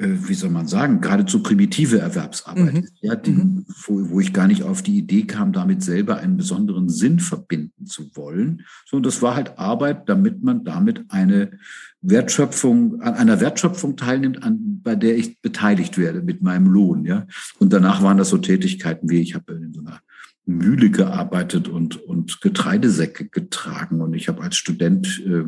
wie 0.00 0.34
soll 0.34 0.50
man 0.50 0.66
sagen, 0.66 1.00
geradezu 1.00 1.42
primitive 1.42 1.98
Erwerbsarbeit 1.98 2.74
mhm. 2.74 2.88
ja, 3.00 3.14
die, 3.16 3.32
mhm. 3.32 3.66
wo, 3.84 4.10
wo, 4.10 4.20
ich 4.20 4.32
gar 4.32 4.46
nicht 4.46 4.62
auf 4.62 4.82
die 4.82 4.96
Idee 4.96 5.22
kam, 5.22 5.52
damit 5.52 5.82
selber 5.82 6.18
einen 6.18 6.36
besonderen 6.36 6.88
Sinn 6.88 7.20
verbinden 7.20 7.86
zu 7.86 8.10
wollen, 8.14 8.62
sondern 8.86 9.10
das 9.10 9.22
war 9.22 9.36
halt 9.36 9.58
Arbeit, 9.58 10.08
damit 10.08 10.42
man 10.42 10.64
damit 10.64 11.04
eine 11.08 11.52
Wertschöpfung, 12.02 13.00
an 13.02 13.14
einer 13.14 13.40
Wertschöpfung 13.40 13.96
teilnimmt, 13.96 14.42
an, 14.42 14.80
bei 14.82 14.96
der 14.96 15.16
ich 15.16 15.40
beteiligt 15.40 15.98
werde 15.98 16.22
mit 16.22 16.42
meinem 16.42 16.66
Lohn. 16.66 17.04
Ja? 17.04 17.26
Und 17.58 17.72
danach 17.72 18.02
waren 18.02 18.16
das 18.16 18.30
so 18.30 18.38
Tätigkeiten 18.38 19.10
wie, 19.10 19.20
ich 19.20 19.34
habe 19.34 19.52
in 19.52 19.74
so 19.74 19.80
einer 19.80 20.00
Mühle 20.46 20.90
gearbeitet 20.90 21.68
und, 21.68 22.02
und 22.02 22.40
Getreidesäcke 22.40 23.28
getragen 23.28 24.00
und 24.00 24.14
ich 24.14 24.28
habe 24.28 24.42
als 24.42 24.56
Student 24.56 25.22
äh, 25.26 25.44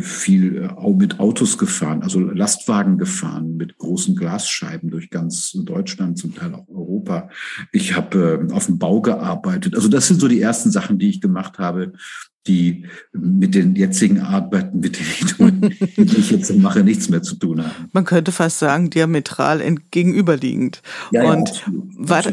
viel 0.00 0.56
äh, 0.56 0.90
mit 0.92 1.20
Autos 1.20 1.58
gefahren, 1.58 2.02
also 2.02 2.20
Lastwagen 2.20 2.98
gefahren 2.98 3.56
mit 3.56 3.78
großen 3.78 4.16
Glasscheiben 4.16 4.90
durch 4.90 5.10
ganz 5.10 5.52
Deutschland, 5.52 6.18
zum 6.18 6.34
Teil 6.34 6.54
auch 6.54 6.68
Europa. 6.68 7.28
Ich 7.72 7.94
habe 7.94 8.48
äh, 8.48 8.52
auf 8.52 8.66
dem 8.66 8.78
Bau 8.78 9.00
gearbeitet. 9.00 9.74
Also 9.74 9.88
das 9.88 10.06
sind 10.08 10.20
so 10.20 10.28
die 10.28 10.40
ersten 10.40 10.70
Sachen, 10.70 10.98
die 10.98 11.08
ich 11.08 11.20
gemacht 11.20 11.58
habe, 11.58 11.92
die 12.46 12.86
mit 13.12 13.54
den 13.54 13.76
jetzigen 13.76 14.20
Arbeiten, 14.20 14.80
mit 14.80 14.98
denen 14.98 15.08
ich, 15.20 15.96
die 15.96 16.18
ich 16.18 16.30
jetzt 16.30 16.56
mache, 16.56 16.82
nichts 16.82 17.08
mehr 17.08 17.22
zu 17.22 17.36
tun 17.36 17.62
haben. 17.64 17.88
Man 17.92 18.04
könnte 18.04 18.32
fast 18.32 18.58
sagen, 18.58 18.90
diametral 18.90 19.60
entgegenüberliegend. 19.60 20.82
Ja, 21.12 21.30
Und 21.30 21.48
ja, 21.48 21.54
absolut, 21.54 21.84
war, 21.96 22.24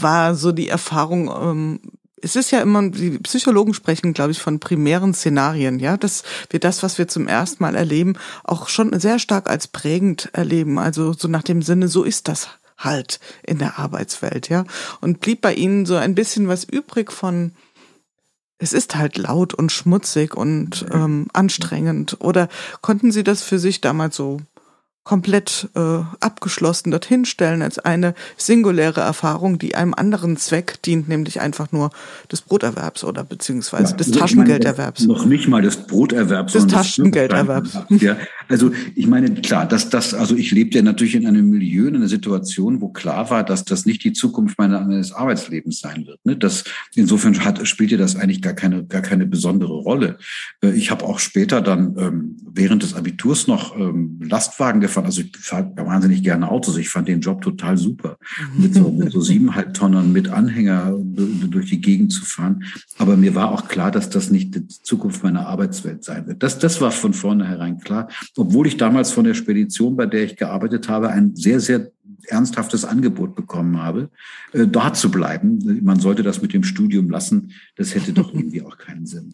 war 0.00 0.34
so 0.34 0.52
die 0.52 0.68
Erfahrung, 0.68 1.30
ähm, 1.42 1.80
es 2.22 2.36
ist 2.36 2.50
ja 2.50 2.60
immer, 2.60 2.88
die 2.90 3.18
Psychologen 3.18 3.74
sprechen, 3.74 4.12
glaube 4.12 4.32
ich, 4.32 4.40
von 4.40 4.60
primären 4.60 5.14
Szenarien, 5.14 5.78
ja, 5.78 5.96
dass 5.96 6.22
wir 6.50 6.60
das, 6.60 6.82
was 6.82 6.98
wir 6.98 7.08
zum 7.08 7.28
ersten 7.28 7.62
Mal 7.62 7.74
erleben, 7.74 8.14
auch 8.44 8.68
schon 8.68 8.98
sehr 8.98 9.18
stark 9.18 9.48
als 9.48 9.68
prägend 9.68 10.30
erleben. 10.32 10.78
Also 10.78 11.12
so 11.12 11.28
nach 11.28 11.42
dem 11.42 11.62
Sinne, 11.62 11.88
so 11.88 12.04
ist 12.04 12.28
das 12.28 12.48
halt 12.76 13.20
in 13.42 13.58
der 13.58 13.78
Arbeitswelt, 13.78 14.48
ja. 14.48 14.64
Und 15.00 15.20
blieb 15.20 15.40
bei 15.40 15.54
Ihnen 15.54 15.86
so 15.86 15.96
ein 15.96 16.14
bisschen 16.14 16.48
was 16.48 16.64
übrig 16.64 17.12
von 17.12 17.52
es 18.58 18.72
ist 18.72 18.96
halt 18.96 19.16
laut 19.16 19.54
und 19.54 19.70
schmutzig 19.70 20.34
und 20.36 20.84
ähm, 20.92 21.28
anstrengend. 21.32 22.16
Oder 22.20 22.48
konnten 22.80 23.12
Sie 23.12 23.22
das 23.22 23.42
für 23.42 23.58
sich 23.58 23.80
damals 23.80 24.16
so 24.16 24.40
komplett 25.08 25.70
äh, 25.74 26.00
abgeschlossen 26.20 26.90
dorthin 26.90 27.24
stellen 27.24 27.62
als 27.62 27.78
eine 27.78 28.12
singuläre 28.36 29.00
Erfahrung, 29.00 29.58
die 29.58 29.74
einem 29.74 29.94
anderen 29.94 30.36
Zweck 30.36 30.82
dient, 30.82 31.08
nämlich 31.08 31.40
einfach 31.40 31.72
nur 31.72 31.92
des 32.30 32.42
Broterwerbs 32.42 33.04
oder 33.04 33.24
beziehungsweise 33.24 33.92
ja, 33.92 33.96
des 33.96 34.08
also 34.08 34.20
Taschengelderwerbs. 34.20 35.06
Meine, 35.06 35.18
noch 35.18 35.24
nicht 35.24 35.48
mal 35.48 35.62
des 35.62 35.78
Broterwerbs, 35.78 36.52
des 36.52 36.66
Taschengelderwerbs. 36.66 37.78
Ja, 37.88 38.18
also 38.48 38.70
ich 38.94 39.06
meine, 39.06 39.32
klar, 39.36 39.66
dass 39.66 39.88
das, 39.88 40.12
also 40.12 40.36
ich 40.36 40.50
lebte 40.50 40.76
ja 40.76 40.84
natürlich 40.84 41.14
in 41.14 41.26
einem 41.26 41.48
Milieu, 41.48 41.88
in 41.88 41.96
einer 41.96 42.08
Situation, 42.08 42.82
wo 42.82 42.88
klar 42.88 43.30
war, 43.30 43.44
dass 43.44 43.64
das 43.64 43.86
nicht 43.86 44.04
die 44.04 44.12
Zukunft 44.12 44.58
meines 44.58 45.12
Arbeitslebens 45.12 45.80
sein 45.80 46.06
wird. 46.06 46.20
Ne? 46.26 46.36
Das 46.36 46.64
insofern 46.94 47.42
hat, 47.46 47.66
spielte 47.66 47.96
das 47.96 48.14
eigentlich 48.14 48.42
gar 48.42 48.52
keine, 48.52 48.84
gar 48.84 49.00
keine 49.00 49.24
besondere 49.24 49.72
Rolle. 49.72 50.18
Äh, 50.62 50.72
ich 50.72 50.90
habe 50.90 51.06
auch 51.06 51.18
später 51.18 51.62
dann 51.62 51.96
ähm, 51.98 52.36
während 52.46 52.82
des 52.82 52.92
Abiturs 52.92 53.46
noch 53.46 53.74
ähm, 53.74 54.20
Lastwagen 54.22 54.82
gefahren 54.82 54.97
gefahren. 55.02 55.06
Also 55.06 55.22
ich 55.22 55.36
fahre 55.36 55.72
wahnsinnig 55.76 56.22
gerne 56.22 56.50
Autos. 56.50 56.76
Ich 56.76 56.88
fand 56.88 57.08
den 57.08 57.20
Job 57.20 57.42
total 57.42 57.76
super, 57.76 58.18
mit 58.56 58.74
so, 58.74 58.90
mit 58.90 59.12
so 59.12 59.20
siebeneinhalb 59.28 59.74
Tonnen 59.74 60.12
mit 60.12 60.28
Anhänger 60.28 60.94
durch 60.96 61.70
die 61.70 61.80
Gegend 61.80 62.12
zu 62.12 62.24
fahren. 62.24 62.64
Aber 62.98 63.16
mir 63.16 63.34
war 63.34 63.52
auch 63.52 63.68
klar, 63.68 63.90
dass 63.90 64.10
das 64.10 64.30
nicht 64.30 64.54
die 64.54 64.66
Zukunft 64.68 65.22
meiner 65.22 65.46
Arbeitswelt 65.46 66.04
sein 66.04 66.26
wird. 66.26 66.42
Das, 66.42 66.58
das 66.58 66.80
war 66.80 66.90
von 66.90 67.14
vornherein 67.14 67.78
klar. 67.78 68.08
Obwohl 68.36 68.66
ich 68.66 68.76
damals 68.76 69.10
von 69.10 69.24
der 69.24 69.34
Spedition, 69.34 69.96
bei 69.96 70.06
der 70.06 70.24
ich 70.24 70.36
gearbeitet 70.36 70.88
habe, 70.88 71.10
ein 71.10 71.34
sehr, 71.36 71.60
sehr 71.60 71.90
ernsthaftes 72.26 72.84
Angebot 72.84 73.34
bekommen 73.34 73.80
habe, 73.82 74.10
äh, 74.52 74.66
dort 74.66 74.96
zu 74.96 75.10
bleiben. 75.10 75.80
Man 75.82 76.00
sollte 76.00 76.22
das 76.22 76.42
mit 76.42 76.52
dem 76.52 76.62
Studium 76.62 77.10
lassen. 77.10 77.52
Das 77.76 77.94
hätte 77.94 78.12
doch 78.12 78.32
irgendwie 78.34 78.62
auch 78.62 78.78
keinen 78.78 79.06
Sinn. 79.06 79.32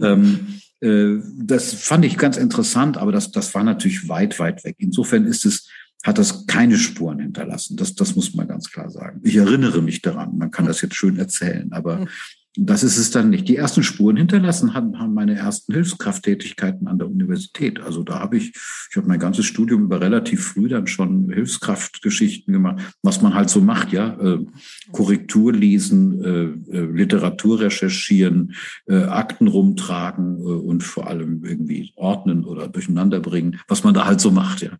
ähm, 0.00 0.38
äh, 0.40 0.63
das 0.84 1.74
fand 1.74 2.04
ich 2.04 2.18
ganz 2.18 2.36
interessant, 2.36 2.96
aber 2.98 3.12
das, 3.12 3.30
das 3.30 3.54
war 3.54 3.64
natürlich 3.64 4.08
weit, 4.08 4.38
weit 4.38 4.64
weg. 4.64 4.76
Insofern 4.78 5.24
ist 5.24 5.46
es, 5.46 5.68
hat 6.04 6.18
das 6.18 6.46
keine 6.46 6.76
Spuren 6.76 7.18
hinterlassen. 7.18 7.76
Das, 7.76 7.94
das 7.94 8.14
muss 8.14 8.34
man 8.34 8.46
ganz 8.46 8.70
klar 8.70 8.90
sagen. 8.90 9.20
Ich 9.24 9.36
erinnere 9.36 9.80
mich 9.80 10.02
daran. 10.02 10.36
Man 10.36 10.50
kann 10.50 10.66
das 10.66 10.82
jetzt 10.82 10.96
schön 10.96 11.18
erzählen, 11.18 11.72
aber 11.72 12.00
hm. 12.00 12.08
Das 12.56 12.84
ist 12.84 12.98
es 12.98 13.10
dann 13.10 13.30
nicht. 13.30 13.48
Die 13.48 13.56
ersten 13.56 13.82
Spuren 13.82 14.16
hinterlassen 14.16 14.74
haben, 14.74 15.00
haben 15.00 15.12
meine 15.12 15.34
ersten 15.34 15.72
Hilfskrafttätigkeiten 15.72 16.86
an 16.86 16.98
der 16.98 17.10
Universität. 17.10 17.80
Also 17.80 18.04
da 18.04 18.20
habe 18.20 18.36
ich, 18.36 18.52
ich 18.90 18.96
habe 18.96 19.08
mein 19.08 19.18
ganzes 19.18 19.46
Studium 19.46 19.84
über 19.84 20.00
relativ 20.00 20.44
früh 20.44 20.68
dann 20.68 20.86
schon 20.86 21.30
Hilfskraftgeschichten 21.32 22.52
gemacht, 22.52 22.94
was 23.02 23.22
man 23.22 23.34
halt 23.34 23.50
so 23.50 23.60
macht, 23.60 23.90
ja. 23.92 24.16
Äh, 24.20 24.46
Korrektur 24.92 25.52
lesen, 25.52 26.22
äh, 26.22 26.76
äh, 26.76 26.92
Literatur 26.92 27.58
recherchieren, 27.58 28.54
äh, 28.86 29.02
Akten 29.02 29.48
rumtragen 29.48 30.38
äh, 30.38 30.42
und 30.42 30.84
vor 30.84 31.08
allem 31.08 31.44
irgendwie 31.44 31.92
ordnen 31.96 32.44
oder 32.44 32.68
durcheinander 32.68 33.18
bringen, 33.18 33.58
was 33.66 33.82
man 33.82 33.94
da 33.94 34.06
halt 34.06 34.20
so 34.20 34.30
macht, 34.30 34.62
ja. 34.62 34.70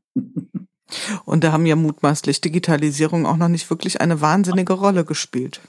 Und 1.24 1.42
da 1.42 1.50
haben 1.50 1.66
ja 1.66 1.74
mutmaßlich 1.74 2.40
Digitalisierung 2.40 3.26
auch 3.26 3.36
noch 3.36 3.48
nicht 3.48 3.68
wirklich 3.68 4.00
eine 4.00 4.20
wahnsinnige 4.20 4.74
Rolle 4.74 5.04
gespielt. 5.04 5.60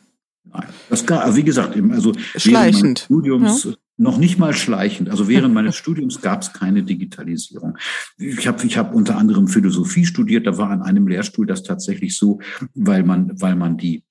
Nein, 0.58 0.70
das 0.90 1.06
gar, 1.06 1.24
also 1.24 1.38
wie 1.38 1.44
gesagt, 1.44 1.78
also 1.92 2.14
schleichend. 2.36 3.00
Studiums 3.00 3.64
ja. 3.66 3.74
noch 3.98 4.18
nicht 4.18 4.40
mal 4.40 4.54
schleichend. 4.54 5.10
Also 5.10 5.28
während 5.28 5.54
meines 5.54 5.76
Studiums 5.76 6.22
gab 6.22 6.42
es 6.42 6.54
keine 6.54 6.84
Digitalisierung. 6.84 7.78
Ich 8.18 8.48
habe 8.48 8.66
ich 8.66 8.78
hab 8.78 8.94
unter 8.94 9.18
anderem 9.18 9.48
Philosophie 9.48 10.06
studiert. 10.06 10.48
Da 10.48 10.58
war 10.58 10.70
an 10.70 10.82
einem 10.82 11.08
Lehrstuhl 11.08 11.46
das 11.46 11.64
tatsächlich 11.64 12.18
so, 12.18 12.40
weil 12.74 13.04
man, 13.04 13.40
weil 13.42 13.56
man 13.56 13.78
die 13.78 14.04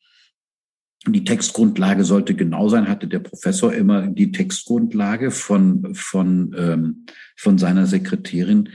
die 1.06 1.24
Textgrundlage 1.24 2.02
sollte 2.02 2.34
genau 2.34 2.70
sein, 2.70 2.88
hatte 2.88 3.06
der 3.06 3.18
Professor 3.18 3.74
immer 3.74 4.06
die 4.06 4.32
Textgrundlage 4.32 5.30
von, 5.30 5.94
von, 5.94 6.54
ähm, 6.56 7.06
von 7.36 7.58
seiner 7.58 7.86
Sekretärin 7.86 8.70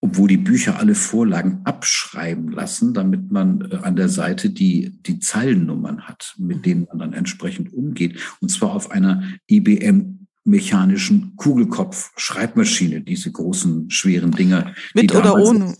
obwohl 0.00 0.28
die 0.28 0.36
Bücher 0.36 0.78
alle 0.78 0.94
Vorlagen 0.94 1.60
abschreiben 1.64 2.50
lassen, 2.50 2.94
damit 2.94 3.30
man 3.30 3.68
äh, 3.70 3.76
an 3.76 3.96
der 3.96 4.08
Seite 4.08 4.50
die, 4.50 4.96
die 5.06 5.18
Zeilennummern 5.18 6.02
hat, 6.02 6.34
mit 6.38 6.66
denen 6.66 6.86
man 6.88 6.98
dann 6.98 7.12
entsprechend 7.12 7.72
umgeht. 7.72 8.18
Und 8.40 8.50
zwar 8.50 8.72
auf 8.72 8.90
einer 8.90 9.22
IBM 9.50 10.26
mechanischen 10.44 11.34
Kugelkopf-Schreibmaschine, 11.36 13.02
diese 13.02 13.30
großen, 13.30 13.90
schweren 13.90 14.30
Dinger. 14.32 14.72
Mit 14.94 15.14
oder 15.14 15.36
ohne? 15.36 15.76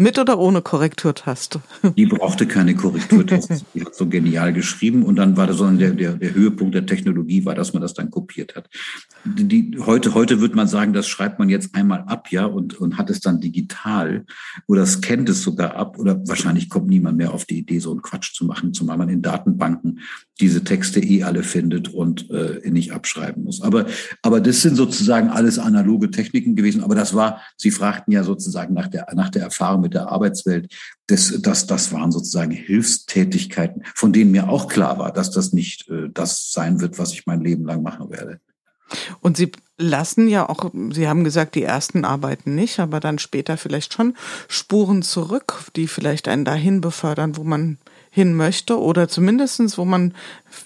Mit 0.00 0.18
oder 0.18 0.38
ohne 0.38 0.62
Korrekturtaste? 0.62 1.60
Die 1.96 2.06
brauchte 2.06 2.46
keine 2.46 2.74
Korrekturtaste. 2.74 3.60
Die 3.74 3.84
hat 3.84 3.94
so 3.94 4.08
genial 4.08 4.54
geschrieben 4.54 5.02
und 5.02 5.16
dann 5.16 5.36
war 5.36 5.46
das 5.46 5.58
so 5.58 5.70
der, 5.70 5.90
der, 5.90 6.14
der 6.14 6.32
Höhepunkt 6.32 6.74
der 6.74 6.86
Technologie 6.86 7.44
war, 7.44 7.54
dass 7.54 7.74
man 7.74 7.82
das 7.82 7.92
dann 7.92 8.10
kopiert 8.10 8.56
hat. 8.56 8.70
Die, 9.26 9.76
heute, 9.78 10.14
heute 10.14 10.40
würde 10.40 10.56
man 10.56 10.68
sagen, 10.68 10.94
das 10.94 11.06
schreibt 11.06 11.38
man 11.38 11.50
jetzt 11.50 11.74
einmal 11.74 12.04
ab, 12.06 12.28
ja, 12.30 12.46
und, 12.46 12.80
und 12.80 12.96
hat 12.96 13.10
es 13.10 13.20
dann 13.20 13.42
digital 13.42 14.24
oder 14.66 14.86
scannt 14.86 15.28
es 15.28 15.42
sogar 15.42 15.74
ab 15.76 15.98
oder 15.98 16.26
wahrscheinlich 16.26 16.70
kommt 16.70 16.88
niemand 16.88 17.18
mehr 17.18 17.34
auf 17.34 17.44
die 17.44 17.58
Idee, 17.58 17.78
so 17.78 17.90
einen 17.90 18.00
Quatsch 18.00 18.32
zu 18.32 18.46
machen, 18.46 18.72
zumal 18.72 18.96
man 18.96 19.10
in 19.10 19.20
Datenbanken 19.20 20.00
diese 20.40 20.64
Texte 20.64 21.00
eh 21.00 21.22
alle 21.22 21.42
findet 21.42 21.88
und 21.88 22.30
äh, 22.30 22.68
nicht 22.70 22.92
abschreiben 22.92 23.44
muss. 23.44 23.62
Aber, 23.62 23.86
aber 24.22 24.40
das 24.40 24.62
sind 24.62 24.76
sozusagen 24.76 25.28
alles 25.28 25.58
analoge 25.58 26.10
Techniken 26.10 26.56
gewesen. 26.56 26.82
Aber 26.82 26.94
das 26.94 27.14
war, 27.14 27.40
Sie 27.56 27.70
fragten 27.70 28.12
ja 28.12 28.24
sozusagen 28.24 28.74
nach 28.74 28.88
der, 28.88 29.06
nach 29.14 29.30
der 29.30 29.42
Erfahrung 29.42 29.82
mit 29.82 29.94
der 29.94 30.08
Arbeitswelt. 30.08 30.72
Das, 31.06 31.38
das, 31.42 31.66
das 31.66 31.92
waren 31.92 32.12
sozusagen 32.12 32.52
Hilfstätigkeiten, 32.52 33.82
von 33.94 34.12
denen 34.12 34.30
mir 34.30 34.48
auch 34.48 34.68
klar 34.68 34.98
war, 34.98 35.12
dass 35.12 35.30
das 35.30 35.52
nicht 35.52 35.88
äh, 35.88 36.08
das 36.12 36.52
sein 36.52 36.80
wird, 36.80 36.98
was 36.98 37.12
ich 37.12 37.26
mein 37.26 37.40
Leben 37.40 37.64
lang 37.64 37.82
machen 37.82 38.10
werde. 38.10 38.40
Und 39.20 39.36
Sie 39.36 39.52
lassen 39.78 40.28
ja 40.28 40.48
auch, 40.48 40.70
Sie 40.90 41.08
haben 41.08 41.24
gesagt, 41.24 41.54
die 41.54 41.62
ersten 41.62 42.04
arbeiten 42.04 42.54
nicht, 42.54 42.80
aber 42.80 43.00
dann 43.00 43.18
später 43.18 43.56
vielleicht 43.56 43.92
schon 43.92 44.14
Spuren 44.48 45.02
zurück, 45.02 45.64
die 45.76 45.86
vielleicht 45.86 46.28
einen 46.28 46.44
dahin 46.44 46.80
befördern, 46.80 47.36
wo 47.36 47.44
man 47.44 47.78
hin 48.10 48.34
möchte 48.34 48.78
oder 48.78 49.08
zumindestens, 49.08 49.78
wo 49.78 49.84
man, 49.84 50.14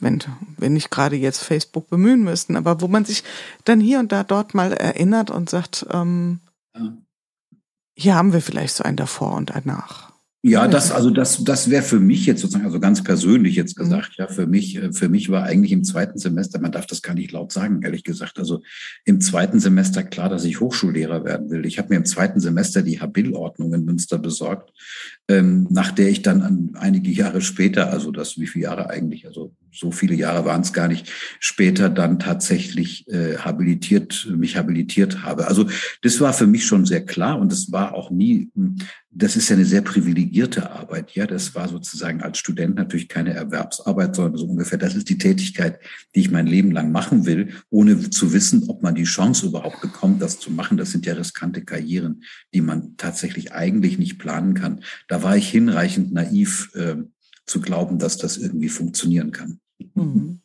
wenn, 0.00 0.22
wenn 0.56 0.72
nicht 0.72 0.90
gerade 0.90 1.16
jetzt 1.16 1.42
Facebook 1.42 1.90
bemühen 1.90 2.24
müssten, 2.24 2.56
aber 2.56 2.80
wo 2.80 2.88
man 2.88 3.04
sich 3.04 3.22
dann 3.64 3.80
hier 3.80 4.00
und 4.00 4.12
da 4.12 4.24
dort 4.24 4.54
mal 4.54 4.72
erinnert 4.72 5.30
und 5.30 5.50
sagt, 5.50 5.86
ähm, 5.92 6.40
ja. 6.74 6.96
hier 7.94 8.14
haben 8.14 8.32
wir 8.32 8.40
vielleicht 8.40 8.74
so 8.74 8.84
ein 8.84 8.96
davor 8.96 9.34
und 9.34 9.54
ein 9.54 9.62
nach. 9.64 10.14
Ja, 10.46 10.68
das, 10.68 10.92
also 10.92 11.08
das, 11.08 11.42
das 11.42 11.70
wäre 11.70 11.82
für 11.82 12.00
mich 12.00 12.26
jetzt 12.26 12.42
sozusagen, 12.42 12.66
also 12.66 12.78
ganz 12.78 13.02
persönlich 13.02 13.56
jetzt 13.56 13.78
mhm. 13.78 13.84
gesagt, 13.84 14.16
ja, 14.18 14.28
für 14.28 14.46
mich, 14.46 14.76
äh, 14.76 14.92
für 14.92 15.08
mich 15.08 15.30
war 15.30 15.44
eigentlich 15.44 15.72
im 15.72 15.84
zweiten 15.84 16.18
Semester, 16.18 16.60
man 16.60 16.70
darf 16.70 16.84
das 16.84 17.00
gar 17.00 17.14
nicht 17.14 17.32
laut 17.32 17.50
sagen, 17.50 17.80
ehrlich 17.80 18.04
gesagt, 18.04 18.38
also 18.38 18.60
im 19.06 19.22
zweiten 19.22 19.58
Semester 19.58 20.02
klar, 20.02 20.28
dass 20.28 20.44
ich 20.44 20.60
Hochschullehrer 20.60 21.24
werden 21.24 21.48
will. 21.48 21.64
Ich 21.64 21.78
habe 21.78 21.88
mir 21.88 21.96
im 21.96 22.04
zweiten 22.04 22.40
Semester 22.40 22.82
die 22.82 23.00
Habil-Ordnung 23.00 23.72
in 23.72 23.86
Münster 23.86 24.18
besorgt, 24.18 24.74
ähm, 25.28 25.66
nach 25.70 25.90
der 25.90 26.08
ich 26.10 26.22
dann 26.22 26.42
an, 26.42 26.70
einige 26.74 27.10
Jahre 27.10 27.40
später, 27.40 27.90
also 27.90 28.10
das, 28.10 28.38
wie 28.38 28.46
viele 28.46 28.64
Jahre 28.64 28.90
eigentlich, 28.90 29.26
also 29.26 29.54
so 29.72 29.90
viele 29.90 30.14
Jahre 30.14 30.44
waren 30.44 30.60
es 30.60 30.72
gar 30.72 30.88
nicht, 30.88 31.10
später 31.40 31.88
dann 31.88 32.18
tatsächlich 32.18 33.08
äh, 33.08 33.38
habilitiert, 33.38 34.28
mich 34.36 34.56
habilitiert 34.56 35.22
habe. 35.22 35.48
Also 35.48 35.66
das 36.02 36.20
war 36.20 36.32
für 36.32 36.46
mich 36.46 36.66
schon 36.66 36.84
sehr 36.84 37.04
klar 37.04 37.38
und 37.38 37.52
es 37.52 37.72
war 37.72 37.94
auch 37.94 38.10
nie 38.10 38.50
hm, 38.54 38.76
das 39.16 39.36
ist 39.36 39.48
ja 39.48 39.54
eine 39.54 39.64
sehr 39.64 39.82
privilegierte 39.82 40.72
Arbeit. 40.72 41.12
Ja, 41.12 41.26
das 41.26 41.54
war 41.54 41.68
sozusagen 41.68 42.20
als 42.20 42.38
Student 42.38 42.74
natürlich 42.74 43.08
keine 43.08 43.32
Erwerbsarbeit, 43.32 44.16
sondern 44.16 44.36
so 44.36 44.46
ungefähr, 44.46 44.76
das 44.76 44.96
ist 44.96 45.08
die 45.08 45.18
Tätigkeit, 45.18 45.78
die 46.14 46.20
ich 46.20 46.30
mein 46.32 46.46
Leben 46.46 46.72
lang 46.72 46.90
machen 46.90 47.24
will, 47.24 47.50
ohne 47.70 48.10
zu 48.10 48.32
wissen, 48.32 48.64
ob 48.68 48.82
man 48.82 48.96
die 48.96 49.04
Chance 49.04 49.46
überhaupt 49.46 49.80
bekommt, 49.80 50.20
das 50.20 50.40
zu 50.40 50.50
machen. 50.50 50.76
Das 50.76 50.90
sind 50.90 51.06
ja 51.06 51.14
riskante 51.14 51.64
Karrieren, 51.64 52.24
die 52.52 52.60
man 52.60 52.96
tatsächlich 52.96 53.52
eigentlich 53.52 53.98
nicht 53.98 54.18
planen 54.18 54.54
kann. 54.54 54.80
Da 55.06 55.13
war 55.22 55.36
ich 55.36 55.48
hinreichend 55.48 56.12
naiv 56.12 56.70
äh, 56.74 56.96
zu 57.46 57.60
glauben, 57.60 57.98
dass 57.98 58.16
das 58.16 58.36
irgendwie 58.36 58.68
funktionieren 58.68 59.32
kann. 59.32 59.60
Mhm. 59.94 60.40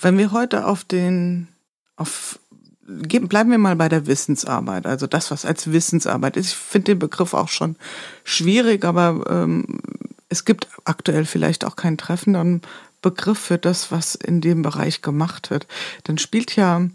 Wenn 0.00 0.18
wir 0.18 0.32
heute 0.32 0.66
auf 0.66 0.84
den 0.84 1.48
auf 1.96 2.38
bleiben 2.86 3.50
wir 3.50 3.58
mal 3.58 3.76
bei 3.76 3.88
der 3.88 4.06
Wissensarbeit, 4.06 4.86
also 4.86 5.06
das, 5.06 5.30
was 5.30 5.46
als 5.46 5.72
Wissensarbeit 5.72 6.36
ist. 6.36 6.48
Ich 6.48 6.56
finde 6.56 6.92
den 6.92 6.98
Begriff 6.98 7.32
auch 7.32 7.48
schon 7.48 7.76
schwierig, 8.24 8.84
aber 8.84 9.24
ähm, 9.28 9.80
es 10.28 10.44
gibt 10.44 10.68
aktuell 10.84 11.24
vielleicht 11.24 11.64
auch 11.64 11.76
keinen 11.76 11.96
treffenden 11.96 12.60
Begriff 13.00 13.38
für 13.38 13.58
das, 13.58 13.90
was 13.90 14.14
in 14.14 14.40
dem 14.40 14.62
Bereich 14.62 15.00
gemacht 15.00 15.50
wird. 15.50 15.66
Dann 16.04 16.18
spielt 16.18 16.56
ja 16.56 16.88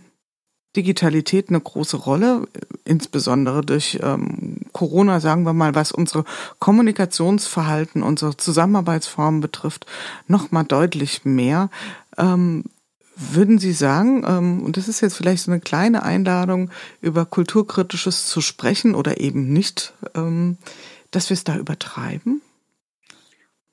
Digitalität 0.79 1.49
eine 1.49 1.59
große 1.59 1.97
Rolle, 1.97 2.47
insbesondere 2.85 3.61
durch 3.65 3.99
ähm, 4.01 4.61
Corona, 4.71 5.19
sagen 5.19 5.43
wir 5.43 5.51
mal, 5.51 5.75
was 5.75 5.91
unsere 5.91 6.23
Kommunikationsverhalten, 6.59 8.01
unsere 8.01 8.37
Zusammenarbeitsformen 8.37 9.41
betrifft, 9.41 9.85
noch 10.27 10.51
mal 10.51 10.63
deutlich 10.63 11.25
mehr. 11.25 11.69
Ähm, 12.17 12.63
würden 13.17 13.59
Sie 13.59 13.73
sagen, 13.73 14.23
ähm, 14.25 14.63
und 14.63 14.77
das 14.77 14.87
ist 14.87 15.01
jetzt 15.01 15.17
vielleicht 15.17 15.43
so 15.43 15.51
eine 15.51 15.59
kleine 15.59 16.03
Einladung, 16.03 16.71
über 17.01 17.25
Kulturkritisches 17.25 18.27
zu 18.27 18.39
sprechen 18.39 18.95
oder 18.95 19.19
eben 19.19 19.51
nicht, 19.51 19.93
ähm, 20.15 20.57
dass 21.11 21.29
wir 21.29 21.33
es 21.33 21.43
da 21.43 21.57
übertreiben? 21.57 22.41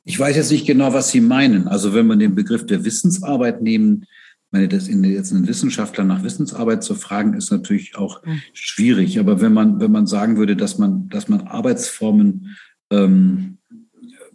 Ich 0.02 0.18
weiß 0.18 0.34
jetzt 0.34 0.50
nicht 0.50 0.66
genau, 0.66 0.92
was 0.92 1.10
Sie 1.10 1.20
meinen. 1.20 1.68
Also 1.68 1.94
wenn 1.94 2.08
man 2.08 2.18
den 2.18 2.34
Begriff 2.34 2.66
der 2.66 2.84
Wissensarbeit 2.84 3.62
nehmen, 3.62 4.06
meine, 4.52 4.68
das 4.68 4.88
in, 4.88 5.02
jetzt 5.04 5.32
einen 5.32 5.48
Wissenschaftler 5.48 6.04
nach 6.04 6.22
Wissensarbeit 6.22 6.82
zu 6.84 6.94
fragen, 6.94 7.34
ist 7.34 7.50
natürlich 7.50 7.96
auch 7.96 8.22
schwierig. 8.52 9.18
Aber 9.18 9.40
wenn 9.40 9.52
man, 9.52 9.80
wenn 9.80 9.92
man 9.92 10.06
sagen 10.06 10.36
würde, 10.36 10.56
dass 10.56 10.78
man, 10.78 11.08
dass 11.08 11.28
man 11.28 11.42
Arbeitsformen 11.42 12.56
ähm, 12.90 13.58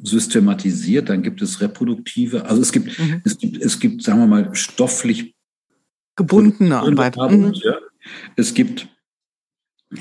systematisiert, 0.03 1.09
dann 1.09 1.21
gibt 1.21 1.41
es 1.41 1.61
reproduktive, 1.61 2.45
also 2.45 2.61
es 2.61 2.71
gibt, 2.71 2.97
mhm. 2.99 3.21
es 3.23 3.37
gibt, 3.37 3.57
es 3.57 3.79
gibt, 3.79 4.03
sagen 4.03 4.19
wir 4.19 4.27
mal, 4.27 4.55
stofflich 4.55 5.35
gebundene 6.15 6.79
Arbeit. 6.79 7.17
Arbeit 7.17 7.39
mhm. 7.39 7.53
ja. 7.53 7.77
Es 8.35 8.53
gibt 8.53 8.89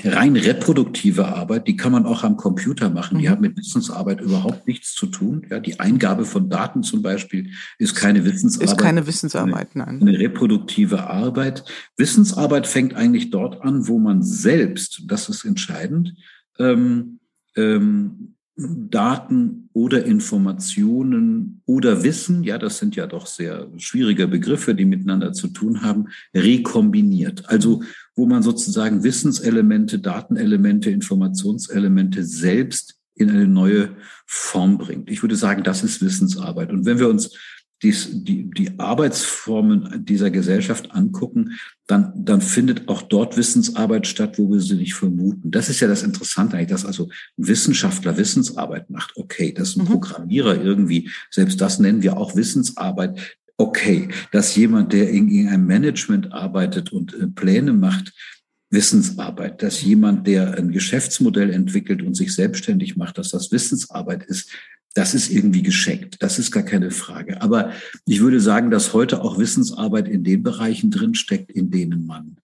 rein 0.03 0.35
reproduktive 0.35 1.27
Arbeit, 1.27 1.67
die 1.67 1.75
kann 1.75 1.91
man 1.91 2.05
auch 2.05 2.23
am 2.23 2.37
Computer 2.37 2.89
machen. 2.89 3.17
Die 3.17 3.27
mhm. 3.27 3.31
hat 3.31 3.41
mit 3.41 3.57
Wissensarbeit 3.57 4.21
überhaupt 4.21 4.67
nichts 4.67 4.93
zu 4.93 5.07
tun. 5.07 5.45
Ja, 5.49 5.59
die 5.59 5.79
Eingabe 5.79 6.25
von 6.25 6.49
Daten 6.49 6.83
zum 6.83 7.01
Beispiel 7.01 7.51
ist 7.77 7.95
keine 7.95 8.23
Wissensarbeit. 8.23 8.69
Ist 8.69 8.77
keine 8.77 9.05
Wissensarbeit, 9.05 9.75
nein. 9.75 10.01
Eine 10.01 10.17
reproduktive 10.17 11.07
Arbeit. 11.07 11.65
Wissensarbeit 11.97 12.67
fängt 12.67 12.95
eigentlich 12.95 13.31
dort 13.31 13.61
an, 13.61 13.87
wo 13.87 13.99
man 13.99 14.23
selbst, 14.23 15.03
das 15.07 15.27
ist 15.27 15.43
entscheidend, 15.43 16.15
ähm, 16.57 17.19
ähm, 17.57 18.30
Daten 18.55 19.69
oder 19.73 20.05
Informationen 20.05 21.61
oder 21.65 22.03
Wissen, 22.03 22.43
ja, 22.43 22.57
das 22.57 22.77
sind 22.77 22.95
ja 22.95 23.07
doch 23.07 23.25
sehr 23.25 23.71
schwierige 23.77 24.27
Begriffe, 24.27 24.75
die 24.75 24.85
miteinander 24.85 25.31
zu 25.33 25.47
tun 25.47 25.81
haben, 25.81 26.07
rekombiniert. 26.33 27.49
Also 27.49 27.81
wo 28.15 28.25
man 28.25 28.43
sozusagen 28.43 29.03
Wissenselemente, 29.03 29.99
Datenelemente, 29.99 30.91
Informationselemente 30.91 32.23
selbst 32.23 32.99
in 33.15 33.29
eine 33.29 33.47
neue 33.47 33.95
Form 34.25 34.77
bringt. 34.77 35.09
Ich 35.09 35.21
würde 35.21 35.35
sagen, 35.35 35.63
das 35.63 35.83
ist 35.83 36.01
Wissensarbeit. 36.01 36.71
Und 36.71 36.85
wenn 36.85 36.99
wir 36.99 37.09
uns 37.09 37.37
dies, 37.83 38.09
die, 38.11 38.49
die 38.49 38.79
Arbeitsformen 38.79 40.05
dieser 40.05 40.29
Gesellschaft 40.29 40.91
angucken, 40.91 41.57
dann, 41.87 42.13
dann 42.15 42.41
findet 42.41 42.87
auch 42.87 43.01
dort 43.01 43.37
Wissensarbeit 43.37 44.07
statt, 44.07 44.37
wo 44.37 44.51
wir 44.51 44.59
sie 44.59 44.75
nicht 44.75 44.93
vermuten. 44.93 45.51
Das 45.51 45.69
ist 45.69 45.79
ja 45.79 45.87
das 45.87 46.03
Interessante 46.03 46.55
eigentlich, 46.55 46.69
dass 46.69 46.85
also 46.85 47.09
ein 47.37 47.47
Wissenschaftler 47.47 48.17
Wissensarbeit 48.17 48.89
macht. 48.89 49.13
Okay, 49.15 49.51
dass 49.51 49.75
ein 49.75 49.83
mhm. 49.83 49.87
Programmierer 49.87 50.61
irgendwie, 50.61 51.09
selbst 51.31 51.59
das 51.59 51.79
nennen 51.79 52.03
wir 52.03 52.17
auch 52.17 52.35
Wissensarbeit. 52.35 53.37
Okay, 53.57 54.09
dass 54.31 54.55
jemand, 54.55 54.93
der 54.93 55.09
in, 55.09 55.47
einem 55.47 55.65
Management 55.65 56.31
arbeitet 56.31 56.91
und 56.91 57.13
äh, 57.13 57.27
Pläne 57.27 57.73
macht, 57.73 58.13
Wissensarbeit, 58.71 59.61
dass 59.61 59.81
jemand, 59.81 60.25
der 60.27 60.57
ein 60.57 60.71
Geschäftsmodell 60.71 61.51
entwickelt 61.51 62.01
und 62.01 62.15
sich 62.15 62.33
selbstständig 62.33 62.95
macht, 62.95 63.17
dass 63.17 63.29
das 63.29 63.51
Wissensarbeit 63.51 64.23
ist, 64.23 64.49
das 64.93 65.13
ist 65.13 65.29
irgendwie 65.29 65.63
geschenkt. 65.63 66.17
Das 66.19 66.37
ist 66.37 66.51
gar 66.51 66.63
keine 66.63 66.91
Frage. 66.91 67.41
Aber 67.41 67.71
ich 68.05 68.19
würde 68.19 68.41
sagen, 68.41 68.71
dass 68.71 68.93
heute 68.93 69.21
auch 69.21 69.37
Wissensarbeit 69.37 70.07
in 70.07 70.23
den 70.23 70.43
Bereichen 70.43 70.91
drinsteckt, 70.91 71.51
in 71.51 71.71
denen 71.71 72.05
man 72.05 72.37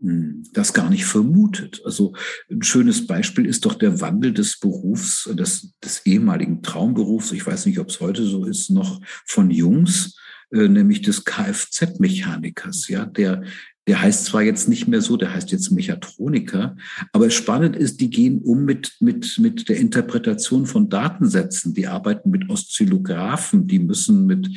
hm, 0.00 0.44
das 0.52 0.72
gar 0.72 0.90
nicht 0.90 1.04
vermutet. 1.04 1.80
Also 1.84 2.14
ein 2.50 2.62
schönes 2.62 3.06
Beispiel 3.06 3.46
ist 3.46 3.64
doch 3.64 3.74
der 3.74 4.00
Wandel 4.00 4.32
des 4.32 4.58
Berufs, 4.58 5.28
des, 5.32 5.74
des 5.84 6.04
ehemaligen 6.06 6.62
Traumberufs, 6.62 7.32
ich 7.32 7.46
weiß 7.46 7.66
nicht, 7.66 7.78
ob 7.78 7.90
es 7.90 8.00
heute 8.00 8.24
so 8.24 8.46
ist, 8.46 8.70
noch 8.70 9.00
von 9.26 9.50
Jungs, 9.50 10.16
äh, 10.52 10.66
nämlich 10.66 11.02
des 11.02 11.24
Kfz-Mechanikers, 11.24 12.88
ja, 12.88 13.06
der 13.06 13.44
der 13.90 14.02
heißt 14.02 14.26
zwar 14.26 14.42
jetzt 14.42 14.68
nicht 14.68 14.86
mehr 14.86 15.00
so, 15.00 15.16
der 15.16 15.34
heißt 15.34 15.50
jetzt 15.50 15.72
Mechatroniker, 15.72 16.76
aber 17.10 17.28
spannend 17.30 17.74
ist, 17.74 18.00
die 18.00 18.08
gehen 18.08 18.40
um 18.40 18.64
mit, 18.64 18.94
mit, 19.00 19.36
mit 19.40 19.68
der 19.68 19.78
Interpretation 19.78 20.64
von 20.66 20.88
Datensätzen. 20.88 21.74
Die 21.74 21.88
arbeiten 21.88 22.30
mit 22.30 22.48
Oszillographen, 22.48 23.66
die 23.66 23.80
müssen 23.80 24.26
mit, 24.26 24.48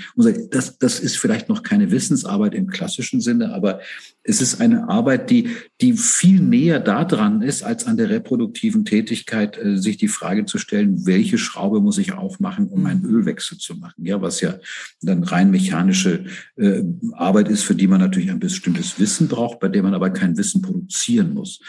das, 0.52 0.78
das 0.78 1.00
ist 1.00 1.18
vielleicht 1.18 1.50
noch 1.50 1.64
keine 1.64 1.90
Wissensarbeit 1.90 2.54
im 2.54 2.68
klassischen 2.68 3.22
Sinne, 3.22 3.56
aber 3.56 3.80
es 4.22 4.40
ist 4.40 4.62
eine 4.62 4.88
Arbeit, 4.88 5.32
die, 5.32 5.50
die 5.82 5.94
viel 5.94 6.40
näher 6.40 6.80
daran 6.80 7.42
ist, 7.42 7.64
als 7.64 7.88
an 7.88 7.98
der 7.98 8.12
reproduktiven 8.12 8.86
Tätigkeit, 8.86 9.58
äh, 9.58 9.78
sich 9.78 9.98
die 9.98 10.08
Frage 10.08 10.46
zu 10.46 10.60
stellen, 10.60 11.08
welche 11.08 11.38
Schraube 11.38 11.82
muss 11.82 11.98
ich 11.98 12.14
aufmachen, 12.14 12.68
um 12.68 12.86
einen 12.86 13.02
mhm. 13.02 13.16
Ölwechsel 13.16 13.58
zu 13.58 13.76
machen? 13.76 14.06
Ja, 14.06 14.22
was 14.22 14.42
ja 14.42 14.60
dann 15.02 15.24
rein 15.24 15.52
mechanische 15.52 16.26
äh, 16.56 16.84
Arbeit 17.14 17.50
ist, 17.50 17.64
für 17.64 17.76
die 17.76 17.88
man 17.88 18.00
natürlich 18.00 18.30
ein 18.30 18.40
bestimmtes 18.40 19.00
Wissen 19.00 19.23
braucht, 19.28 19.60
bei 19.60 19.68
der 19.68 19.84
man 19.84 19.94
aber 19.94 20.10
kein 20.10 20.38
Wissen 20.38 20.62
produzieren 20.62 21.34
muss. 21.34 21.60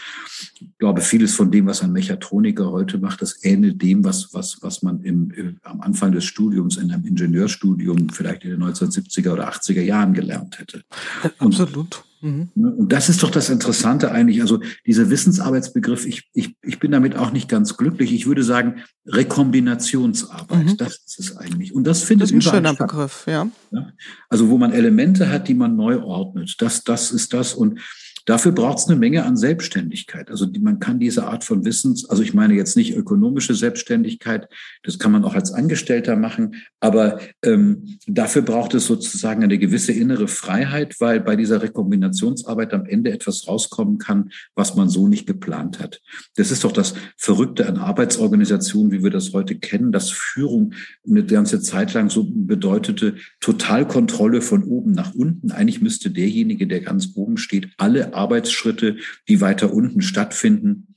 Ich 0.59 0.77
glaube, 0.77 1.01
vieles 1.01 1.35
von 1.35 1.51
dem, 1.51 1.65
was 1.65 1.81
ein 1.81 1.91
Mechatroniker 1.91 2.71
heute 2.71 2.97
macht, 2.97 3.21
das 3.21 3.43
ähnelt 3.43 3.81
dem, 3.81 4.03
was, 4.03 4.33
was, 4.33 4.57
was 4.61 4.81
man 4.81 5.01
im, 5.01 5.31
im 5.31 5.59
am 5.63 5.81
Anfang 5.81 6.11
des 6.11 6.25
Studiums 6.25 6.77
in 6.77 6.91
einem 6.91 7.05
Ingenieurstudium 7.05 8.09
vielleicht 8.09 8.43
in 8.43 8.51
den 8.51 8.63
1970er 8.63 9.33
oder 9.33 9.49
80er 9.49 9.81
Jahren 9.81 10.13
gelernt 10.13 10.59
hätte. 10.59 10.83
Absolut. 11.39 12.03
Mhm. 12.25 12.49
Und 12.55 12.91
das 12.91 13.07
ist 13.07 13.21
doch 13.21 13.29
das 13.29 13.51
Interessante 13.51 14.11
eigentlich. 14.11 14.41
Also 14.41 14.59
dieser 14.87 15.11
Wissensarbeitsbegriff, 15.11 16.07
ich, 16.07 16.27
ich, 16.33 16.55
ich 16.63 16.79
bin 16.79 16.91
damit 16.91 17.15
auch 17.15 17.31
nicht 17.31 17.47
ganz 17.47 17.77
glücklich. 17.77 18.11
Ich 18.13 18.25
würde 18.25 18.43
sagen, 18.43 18.83
Rekombinationsarbeit, 19.05 20.65
mhm. 20.65 20.77
das 20.77 21.01
ist 21.05 21.19
es 21.19 21.37
eigentlich. 21.37 21.73
Und 21.75 21.85
das 21.85 22.01
findet 22.01 22.23
das 22.23 22.31
ist 22.31 22.37
ein 22.37 22.41
schöner 22.41 22.73
statt. 22.73 22.87
Begriff, 22.87 23.25
ja. 23.27 23.47
Also 24.27 24.49
wo 24.49 24.57
man 24.57 24.71
Elemente 24.71 25.29
hat, 25.29 25.47
die 25.47 25.53
man 25.53 25.75
neu 25.75 26.01
ordnet. 26.01 26.55
Das, 26.59 26.83
das 26.83 27.11
ist 27.11 27.31
das. 27.33 27.53
Und 27.53 27.79
Dafür 28.25 28.51
braucht 28.51 28.79
es 28.79 28.87
eine 28.87 28.97
Menge 28.97 29.23
an 29.23 29.37
Selbstständigkeit. 29.37 30.31
Also 30.31 30.47
die, 30.47 30.59
man 30.59 30.79
kann 30.79 30.99
diese 30.99 31.27
Art 31.27 31.43
von 31.43 31.63
Wissens, 31.63 32.09
also 32.09 32.23
ich 32.23 32.33
meine 32.33 32.55
jetzt 32.55 32.75
nicht 32.75 32.95
ökonomische 32.95 33.53
Selbstständigkeit, 33.53 34.49
das 34.83 34.97
kann 34.97 35.11
man 35.11 35.23
auch 35.23 35.35
als 35.35 35.53
Angestellter 35.53 36.15
machen, 36.15 36.55
aber 36.79 37.19
ähm, 37.43 37.97
dafür 38.07 38.41
braucht 38.41 38.73
es 38.73 38.87
sozusagen 38.87 39.43
eine 39.43 39.59
gewisse 39.59 39.91
innere 39.91 40.27
Freiheit, 40.27 40.99
weil 40.99 41.21
bei 41.21 41.35
dieser 41.35 41.61
Rekombinationsarbeit 41.61 42.73
am 42.73 42.85
Ende 42.85 43.11
etwas 43.11 43.47
rauskommen 43.47 43.99
kann, 43.99 44.31
was 44.55 44.75
man 44.75 44.89
so 44.89 45.07
nicht 45.07 45.27
geplant 45.27 45.79
hat. 45.79 46.01
Das 46.35 46.49
ist 46.49 46.63
doch 46.63 46.71
das 46.71 46.95
Verrückte 47.17 47.67
an 47.67 47.77
Arbeitsorganisationen, 47.77 48.91
wie 48.91 49.03
wir 49.03 49.11
das 49.11 49.33
heute 49.33 49.55
kennen, 49.55 49.91
dass 49.91 50.09
Führung 50.09 50.73
eine 51.07 51.23
ganze 51.25 51.61
Zeit 51.61 51.93
lang 51.93 52.09
so 52.09 52.27
bedeutete 52.27 53.15
Totalkontrolle 53.39 54.41
von 54.41 54.63
oben 54.63 54.93
nach 54.93 55.13
unten. 55.13 55.51
Eigentlich 55.51 55.81
müsste 55.81 56.09
derjenige, 56.09 56.65
der 56.65 56.81
ganz 56.81 57.09
oben 57.15 57.37
steht, 57.37 57.69
alle 57.77 58.14
Arbeitsschritte, 58.15 58.97
die 59.27 59.41
weiter 59.41 59.73
unten 59.73 60.01
stattfinden, 60.01 60.95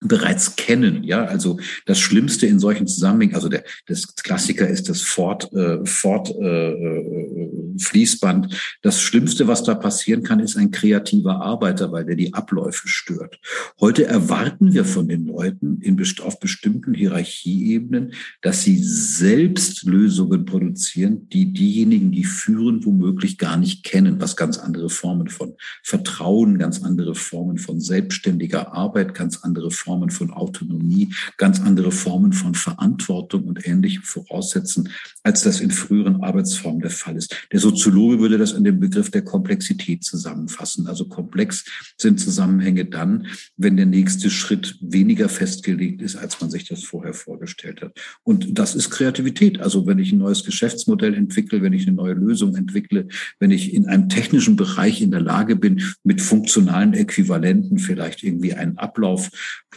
bereits 0.00 0.56
kennen. 0.56 1.02
Ja, 1.02 1.24
also 1.24 1.58
das 1.86 1.98
Schlimmste 1.98 2.46
in 2.46 2.58
solchen 2.58 2.86
Zusammenhängen, 2.86 3.34
also 3.34 3.48
der 3.48 3.64
das 3.86 4.14
Klassiker 4.14 4.68
ist 4.68 4.88
das 4.88 5.02
Ford 5.02 5.52
äh, 5.52 5.84
Ford 5.84 6.30
äh, 6.30 6.70
äh, 6.70 7.43
Fließband. 7.78 8.78
Das 8.82 9.00
Schlimmste, 9.00 9.48
was 9.48 9.62
da 9.62 9.74
passieren 9.74 10.22
kann, 10.22 10.40
ist 10.40 10.56
ein 10.56 10.70
kreativer 10.70 11.40
Arbeiter, 11.40 11.92
weil 11.92 12.04
der 12.04 12.16
die 12.16 12.34
Abläufe 12.34 12.88
stört. 12.88 13.38
Heute 13.80 14.04
erwarten 14.06 14.72
wir 14.72 14.84
von 14.84 15.08
den 15.08 15.26
Leuten 15.26 15.80
in, 15.80 16.02
auf 16.20 16.38
bestimmten 16.38 16.94
Hierarchieebenen, 16.94 18.12
dass 18.42 18.62
sie 18.62 18.78
selbst 18.78 19.84
Lösungen 19.84 20.44
produzieren, 20.44 21.28
die 21.28 21.52
diejenigen, 21.52 22.12
die 22.12 22.24
führen, 22.24 22.84
womöglich 22.84 23.38
gar 23.38 23.56
nicht 23.56 23.84
kennen, 23.84 24.20
was 24.20 24.36
ganz 24.36 24.58
andere 24.58 24.90
Formen 24.90 25.28
von 25.28 25.54
Vertrauen, 25.82 26.58
ganz 26.58 26.82
andere 26.82 27.14
Formen 27.14 27.58
von 27.58 27.80
selbstständiger 27.80 28.72
Arbeit, 28.72 29.14
ganz 29.14 29.38
andere 29.42 29.70
Formen 29.70 30.10
von 30.10 30.30
Autonomie, 30.30 31.14
ganz 31.36 31.60
andere 31.60 31.90
Formen 31.90 32.32
von 32.32 32.54
Verantwortung 32.54 33.44
und 33.44 33.66
ähnlichem 33.66 34.02
voraussetzen, 34.02 34.90
als 35.22 35.42
das 35.42 35.60
in 35.60 35.70
früheren 35.70 36.22
Arbeitsformen 36.22 36.80
der 36.80 36.90
Fall 36.90 37.16
ist. 37.16 37.34
Der 37.52 37.60
Soziologe 37.64 38.20
würde 38.20 38.36
das 38.36 38.52
in 38.52 38.62
dem 38.62 38.78
Begriff 38.78 39.10
der 39.10 39.22
Komplexität 39.22 40.04
zusammenfassen. 40.04 40.86
Also 40.86 41.08
komplex 41.08 41.64
sind 41.96 42.20
Zusammenhänge 42.20 42.84
dann, 42.84 43.28
wenn 43.56 43.78
der 43.78 43.86
nächste 43.86 44.28
Schritt 44.28 44.76
weniger 44.82 45.30
festgelegt 45.30 46.02
ist, 46.02 46.16
als 46.16 46.42
man 46.42 46.50
sich 46.50 46.68
das 46.68 46.84
vorher 46.84 47.14
vorgestellt 47.14 47.80
hat. 47.80 47.98
Und 48.22 48.58
das 48.58 48.74
ist 48.74 48.90
Kreativität. 48.90 49.60
Also 49.60 49.86
wenn 49.86 49.98
ich 49.98 50.12
ein 50.12 50.18
neues 50.18 50.44
Geschäftsmodell 50.44 51.14
entwickle, 51.14 51.62
wenn 51.62 51.72
ich 51.72 51.86
eine 51.86 51.96
neue 51.96 52.12
Lösung 52.12 52.54
entwickle, 52.54 53.08
wenn 53.40 53.50
ich 53.50 53.72
in 53.72 53.86
einem 53.86 54.10
technischen 54.10 54.56
Bereich 54.56 55.00
in 55.00 55.10
der 55.10 55.22
Lage 55.22 55.56
bin, 55.56 55.82
mit 56.02 56.20
funktionalen 56.20 56.92
Äquivalenten 56.92 57.78
vielleicht 57.78 58.22
irgendwie 58.22 58.52
einen 58.52 58.76
Ablauf 58.76 59.30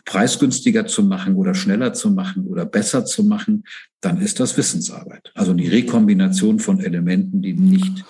preisgünstiger 0.04 0.88
zu 0.88 1.04
machen 1.04 1.36
oder 1.36 1.54
schneller 1.54 1.94
zu 1.94 2.12
machen 2.12 2.48
oder 2.48 2.66
besser 2.66 3.06
zu 3.06 3.24
machen, 3.24 3.64
dann 4.02 4.22
ist 4.22 4.40
das 4.40 4.58
Wissensarbeit. 4.58 5.32
Also 5.34 5.54
die 5.54 5.68
Rekombination 5.68 6.60
von 6.60 6.80
Elementen, 6.80 7.42
die 7.42 7.54
nicht 7.54 8.06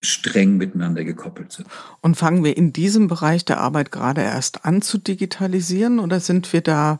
streng 0.00 0.56
miteinander 0.56 1.04
gekoppelt 1.04 1.52
sind. 1.52 1.68
Und 2.00 2.16
fangen 2.16 2.42
wir 2.42 2.56
in 2.56 2.72
diesem 2.72 3.06
Bereich 3.06 3.44
der 3.44 3.60
Arbeit 3.60 3.92
gerade 3.92 4.22
erst 4.22 4.64
an 4.64 4.82
zu 4.82 4.98
digitalisieren 4.98 6.00
oder 6.00 6.18
sind 6.18 6.52
wir 6.52 6.60
da 6.60 6.98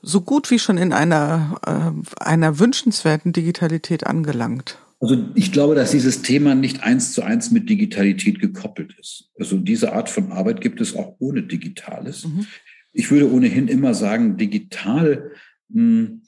so 0.00 0.22
gut 0.22 0.50
wie 0.50 0.58
schon 0.58 0.78
in 0.78 0.92
einer, 0.92 1.60
äh, 1.66 2.22
einer 2.24 2.58
wünschenswerten 2.58 3.32
Digitalität 3.32 4.06
angelangt? 4.06 4.78
Also 4.98 5.18
ich 5.34 5.52
glaube, 5.52 5.74
dass 5.74 5.90
dieses 5.90 6.22
Thema 6.22 6.54
nicht 6.54 6.82
eins 6.82 7.12
zu 7.12 7.22
eins 7.22 7.50
mit 7.50 7.68
Digitalität 7.68 8.40
gekoppelt 8.40 8.96
ist. 8.98 9.30
Also 9.38 9.58
diese 9.58 9.92
Art 9.92 10.08
von 10.08 10.32
Arbeit 10.32 10.60
gibt 10.60 10.80
es 10.80 10.94
auch 10.96 11.16
ohne 11.18 11.42
Digitales. 11.42 12.24
Mhm. 12.24 12.46
Ich 12.92 13.10
würde 13.10 13.30
ohnehin 13.30 13.68
immer 13.68 13.94
sagen, 13.94 14.36
digital 14.36 15.32
mh, 15.68 15.80
hm, 15.80 16.21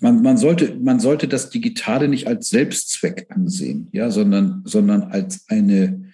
man, 0.00 0.22
man, 0.22 0.36
sollte, 0.36 0.76
man 0.80 1.00
sollte 1.00 1.28
das 1.28 1.50
Digitale 1.50 2.08
nicht 2.08 2.26
als 2.26 2.48
Selbstzweck 2.48 3.26
ansehen, 3.30 3.88
ja, 3.92 4.10
sondern, 4.10 4.62
sondern 4.64 5.02
als 5.04 5.48
eine 5.48 6.12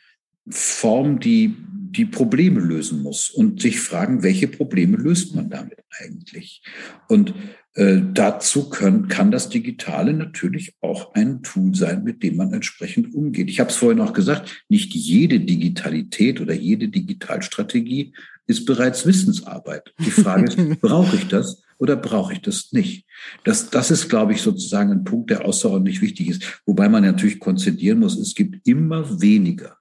Form, 0.49 1.20
die 1.20 1.57
die 1.95 2.05
Probleme 2.05 2.61
lösen 2.61 3.03
muss 3.03 3.30
und 3.30 3.61
sich 3.61 3.80
fragen, 3.80 4.22
welche 4.22 4.49
Probleme 4.49 4.97
löst 4.97 5.35
man 5.35 5.49
damit 5.49 5.78
eigentlich? 5.91 6.62
Und 7.09 7.35
äh, 7.74 8.01
dazu 8.12 8.68
können, 8.68 9.09
kann 9.09 9.30
das 9.30 9.49
Digitale 9.49 10.12
natürlich 10.12 10.74
auch 10.80 11.14
ein 11.14 11.43
Tool 11.43 11.74
sein, 11.74 12.03
mit 12.05 12.22
dem 12.22 12.37
man 12.37 12.53
entsprechend 12.53 13.14
umgeht. 13.14 13.49
Ich 13.49 13.61
habe 13.61 13.70
es 13.70 13.76
vorhin 13.76 14.01
auch 14.01 14.12
gesagt, 14.12 14.64
nicht 14.68 14.95
jede 14.95 15.41
Digitalität 15.41 16.41
oder 16.41 16.55
jede 16.55 16.89
Digitalstrategie 16.89 18.12
ist 18.47 18.66
bereits 18.66 19.07
Wissensarbeit. 19.07 19.95
Die 20.01 20.11
Frage 20.11 20.45
ist, 20.47 20.57
brauche 20.80 21.16
ich 21.16 21.28
das 21.28 21.63
oder 21.79 21.97
brauche 21.97 22.33
ich 22.33 22.41
das 22.41 22.72
nicht? 22.72 23.07
Das, 23.45 23.70
das 23.70 23.91
ist, 23.91 24.09
glaube 24.09 24.33
ich, 24.33 24.43
sozusagen 24.43 24.91
ein 24.91 25.05
Punkt, 25.05 25.31
der 25.31 25.45
außerordentlich 25.45 26.01
wichtig 26.01 26.29
ist. 26.29 26.62
Wobei 26.66 26.89
man 26.89 27.03
natürlich 27.03 27.41
konzidieren 27.41 28.01
muss, 28.01 28.18
es 28.18 28.35
gibt 28.35 28.66
immer 28.66 29.20
weniger 29.20 29.79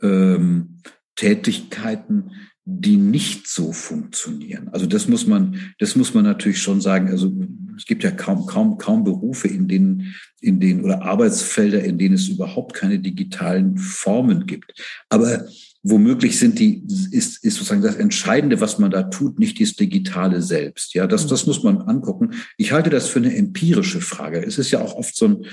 ähm, 0.00 0.78
Tätigkeiten, 1.16 2.32
die 2.64 2.96
nicht 2.96 3.48
so 3.48 3.72
funktionieren. 3.72 4.68
Also 4.68 4.86
das 4.86 5.08
muss 5.08 5.26
man, 5.26 5.74
das 5.78 5.96
muss 5.96 6.14
man 6.14 6.24
natürlich 6.24 6.62
schon 6.62 6.80
sagen. 6.80 7.08
Also 7.08 7.32
es 7.76 7.86
gibt 7.86 8.04
ja 8.04 8.12
kaum, 8.12 8.46
kaum, 8.46 8.78
kaum 8.78 9.02
Berufe, 9.02 9.48
in 9.48 9.66
denen, 9.66 10.14
in 10.40 10.60
denen 10.60 10.84
oder 10.84 11.02
Arbeitsfelder, 11.02 11.82
in 11.82 11.98
denen 11.98 12.14
es 12.14 12.28
überhaupt 12.28 12.74
keine 12.74 13.00
digitalen 13.00 13.78
Formen 13.78 14.46
gibt. 14.46 14.74
Aber 15.08 15.46
womöglich 15.82 16.38
sind 16.38 16.58
die, 16.58 16.84
ist, 17.10 17.44
ist 17.44 17.56
sozusagen 17.56 17.82
das 17.82 17.96
Entscheidende, 17.96 18.60
was 18.60 18.78
man 18.78 18.90
da 18.90 19.04
tut, 19.04 19.38
nicht 19.38 19.60
das 19.60 19.74
Digitale 19.74 20.40
selbst. 20.40 20.94
Ja, 20.94 21.06
das, 21.06 21.26
das 21.26 21.46
muss 21.46 21.62
man 21.62 21.78
angucken. 21.82 22.34
Ich 22.56 22.72
halte 22.72 22.90
das 22.90 23.08
für 23.08 23.18
eine 23.18 23.34
empirische 23.34 24.00
Frage. 24.00 24.44
Es 24.44 24.58
ist 24.58 24.70
ja 24.70 24.80
auch 24.80 24.94
oft 24.94 25.16
so 25.16 25.26
ein, 25.26 25.46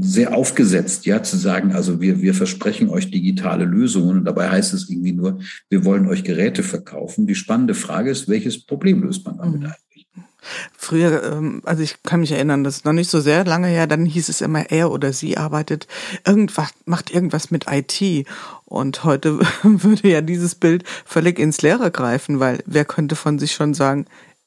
sehr 0.00 0.34
aufgesetzt, 0.34 1.06
ja, 1.06 1.22
zu 1.22 1.36
sagen, 1.36 1.72
also 1.72 2.00
wir, 2.00 2.20
wir 2.20 2.34
versprechen 2.34 2.90
euch 2.90 3.10
digitale 3.10 3.64
Lösungen 3.64 4.18
und 4.18 4.24
dabei 4.24 4.50
heißt 4.50 4.74
es 4.74 4.90
irgendwie 4.90 5.12
nur, 5.12 5.40
wir 5.68 5.84
wollen 5.84 6.08
euch 6.08 6.24
Geräte 6.24 6.62
verkaufen. 6.62 7.26
Die 7.26 7.34
spannende 7.34 7.74
Frage 7.74 8.10
ist, 8.10 8.28
welches 8.28 8.66
Problem 8.66 9.02
löst 9.02 9.24
man 9.24 9.38
damit 9.38 9.60
mhm. 9.60 9.66
eigentlich? 9.66 10.06
Früher, 10.76 11.22
ähm, 11.22 11.60
also 11.64 11.82
ich 11.82 12.02
kann 12.02 12.20
mich 12.20 12.32
erinnern, 12.32 12.64
das 12.64 12.76
ist 12.76 12.84
noch 12.84 12.92
nicht 12.92 13.10
so 13.10 13.20
sehr 13.20 13.44
lange 13.44 13.68
her, 13.68 13.86
dann 13.86 14.06
hieß 14.06 14.28
es 14.28 14.40
immer, 14.40 14.70
er 14.70 14.90
oder 14.90 15.12
sie 15.12 15.36
arbeitet 15.36 15.86
irgendwas, 16.26 16.70
macht 16.86 17.10
irgendwas 17.14 17.50
mit 17.50 17.66
IT. 17.70 18.26
Und 18.70 19.02
heute 19.02 19.40
würde 19.62 20.08
ja 20.08 20.22
dieses 20.22 20.54
Bild 20.54 20.84
völlig 21.04 21.38
ins 21.38 21.60
Leere 21.60 21.90
greifen, 21.90 22.40
weil 22.40 22.62
wer 22.64 22.86
könnte 22.86 23.16
von 23.16 23.38
sich 23.38 23.52
schon 23.52 23.74
sagen, 23.74 24.06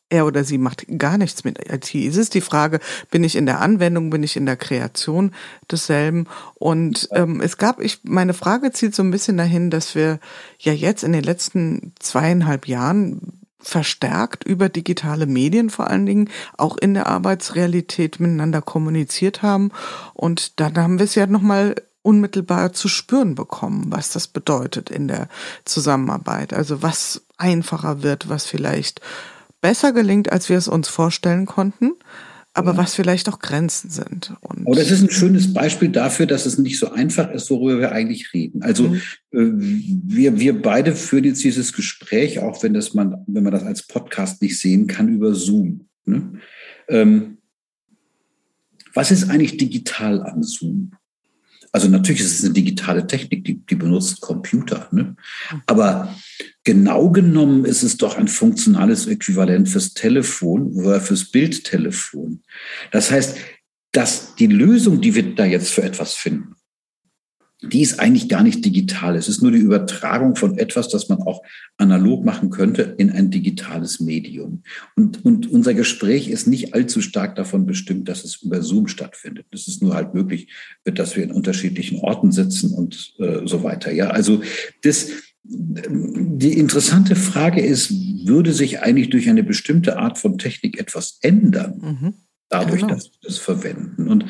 er 0.09 0.25
oder 0.25 0.43
sie 0.43 0.57
macht 0.57 0.85
gar 0.97 1.17
nichts 1.17 1.43
mit 1.43 1.59
IT. 1.59 1.93
Es 1.93 2.17
ist 2.17 2.33
die 2.33 2.41
Frage, 2.41 2.79
bin 3.11 3.23
ich 3.23 3.35
in 3.35 3.45
der 3.45 3.59
Anwendung, 3.59 4.11
bin 4.11 4.23
ich 4.23 4.37
in 4.37 4.45
der 4.45 4.55
Kreation 4.55 5.31
desselben? 5.69 6.27
Und 6.53 7.09
ähm, 7.11 7.41
es 7.41 7.57
gab, 7.57 7.81
ich, 7.81 7.99
meine 8.03 8.33
Frage 8.33 8.71
zielt 8.71 8.95
so 8.95 9.03
ein 9.03 9.11
bisschen 9.11 9.37
dahin, 9.37 9.69
dass 9.69 9.95
wir 9.95 10.19
ja 10.59 10.71
jetzt 10.71 11.03
in 11.03 11.13
den 11.13 11.23
letzten 11.23 11.93
zweieinhalb 11.99 12.67
Jahren 12.67 13.43
verstärkt 13.59 14.43
über 14.43 14.69
digitale 14.69 15.25
Medien 15.25 15.69
vor 15.69 15.89
allen 15.89 16.05
Dingen 16.05 16.29
auch 16.57 16.77
in 16.77 16.93
der 16.93 17.07
Arbeitsrealität 17.07 18.19
miteinander 18.19 18.61
kommuniziert 18.61 19.41
haben. 19.41 19.71
Und 20.13 20.59
dann 20.59 20.77
haben 20.77 20.99
wir 20.99 21.05
es 21.05 21.15
ja 21.15 21.27
nochmal 21.27 21.75
unmittelbar 22.03 22.73
zu 22.73 22.87
spüren 22.87 23.33
bekommen, 23.33 23.85
was 23.89 24.11
das 24.11 24.27
bedeutet 24.27 24.91
in 24.91 25.07
der 25.07 25.27
Zusammenarbeit. 25.65 26.53
Also 26.53 26.83
was 26.83 27.25
einfacher 27.37 28.03
wird, 28.03 28.29
was 28.29 28.45
vielleicht 28.45 29.01
besser 29.61 29.93
gelingt, 29.93 30.31
als 30.31 30.49
wir 30.49 30.57
es 30.57 30.67
uns 30.67 30.89
vorstellen 30.89 31.45
konnten, 31.45 31.93
aber 32.53 32.73
ja. 32.73 32.77
was 32.77 32.93
vielleicht 32.93 33.29
auch 33.29 33.39
Grenzen 33.39 33.89
sind. 33.89 34.33
Und 34.41 34.67
aber 34.67 34.75
das 34.75 34.91
ist 34.91 35.01
ein 35.01 35.09
schönes 35.09 35.53
Beispiel 35.53 35.89
dafür, 35.89 36.27
dass 36.27 36.45
es 36.45 36.57
nicht 36.57 36.77
so 36.77 36.91
einfach 36.91 37.31
ist, 37.31 37.49
worüber 37.49 37.79
wir 37.79 37.91
eigentlich 37.93 38.33
reden. 38.33 38.61
Also 38.61 38.89
mhm. 38.89 38.95
äh, 39.31 39.51
wir, 40.05 40.39
wir 40.39 40.61
beide 40.61 40.95
führen 40.95 41.23
jetzt 41.23 41.43
dieses 41.43 41.73
Gespräch, 41.73 42.39
auch 42.39 42.61
wenn 42.61 42.73
das 42.73 42.93
man, 42.93 43.23
wenn 43.25 43.43
man 43.43 43.53
das 43.53 43.63
als 43.63 43.87
Podcast 43.87 44.41
nicht 44.41 44.59
sehen 44.59 44.85
kann, 44.87 45.07
über 45.07 45.33
Zoom. 45.33 45.87
Ne? 46.05 46.33
Ähm, 46.89 47.37
was 48.93 49.09
ist 49.09 49.29
eigentlich 49.29 49.57
digital 49.57 50.21
an 50.21 50.43
Zoom? 50.43 50.91
Also 51.73 51.89
natürlich 51.89 52.21
ist 52.21 52.39
es 52.39 52.45
eine 52.45 52.53
digitale 52.53 53.07
Technik, 53.07 53.43
die, 53.45 53.65
die 53.65 53.75
benutzt 53.75 54.21
Computer. 54.21 54.87
Ne? 54.91 55.15
Aber 55.65 56.15
genau 56.63 57.09
genommen 57.09 57.65
ist 57.65 57.81
es 57.81 57.97
doch 57.97 58.15
ein 58.15 58.27
funktionales 58.27 59.07
Äquivalent 59.07 59.67
fürs 59.67 59.95
Telefon 59.95 60.71
oder 60.73 61.01
fürs 61.01 61.25
Bildtelefon. 61.31 62.43
Das 62.91 63.09
heißt, 63.09 63.37
dass 63.91 64.35
die 64.35 64.47
Lösung, 64.47 65.01
die 65.01 65.15
wir 65.15 65.35
da 65.35 65.45
jetzt 65.45 65.71
für 65.71 65.83
etwas 65.83 66.13
finden, 66.13 66.55
die 67.63 67.81
ist 67.81 67.99
eigentlich 67.99 68.27
gar 68.27 68.43
nicht 68.43 68.65
digital. 68.65 69.15
Es 69.15 69.29
ist 69.29 69.41
nur 69.41 69.51
die 69.51 69.59
Übertragung 69.59 70.35
von 70.35 70.57
etwas, 70.57 70.89
das 70.89 71.07
man 71.07 71.19
auch 71.19 71.41
analog 71.77 72.25
machen 72.25 72.49
könnte, 72.49 72.95
in 72.97 73.09
ein 73.09 73.31
digitales 73.31 73.99
Medium. 73.99 74.63
Und, 74.95 75.23
und 75.23 75.49
unser 75.49 75.73
Gespräch 75.73 76.27
ist 76.27 76.45
nicht 76.45 76.73
allzu 76.73 77.01
stark 77.01 77.35
davon 77.35 77.65
bestimmt, 77.65 78.09
dass 78.09 78.25
es 78.25 78.41
über 78.41 78.61
Zoom 78.61 78.87
stattfindet. 78.87 79.45
Es 79.51 79.67
ist 79.67 79.81
nur 79.81 79.95
halt 79.95 80.13
möglich, 80.13 80.49
dass 80.83 81.15
wir 81.15 81.23
in 81.23 81.31
unterschiedlichen 81.31 81.99
Orten 81.99 82.31
sitzen 82.31 82.73
und 82.73 83.13
äh, 83.19 83.41
so 83.45 83.63
weiter. 83.63 83.91
Ja, 83.91 84.09
also 84.09 84.41
das, 84.81 85.09
die 85.43 86.57
interessante 86.57 87.15
Frage 87.15 87.61
ist, 87.61 87.93
würde 88.25 88.51
sich 88.51 88.81
eigentlich 88.81 89.09
durch 89.09 89.29
eine 89.29 89.43
bestimmte 89.43 89.97
Art 89.97 90.17
von 90.17 90.37
Technik 90.37 90.79
etwas 90.79 91.17
ändern? 91.21 91.79
Mhm 91.81 92.13
dadurch, 92.53 92.81
genau. 92.81 92.93
dass 92.93 93.05
wir 93.05 93.19
das 93.21 93.37
verwenden. 93.37 94.07
Und 94.07 94.25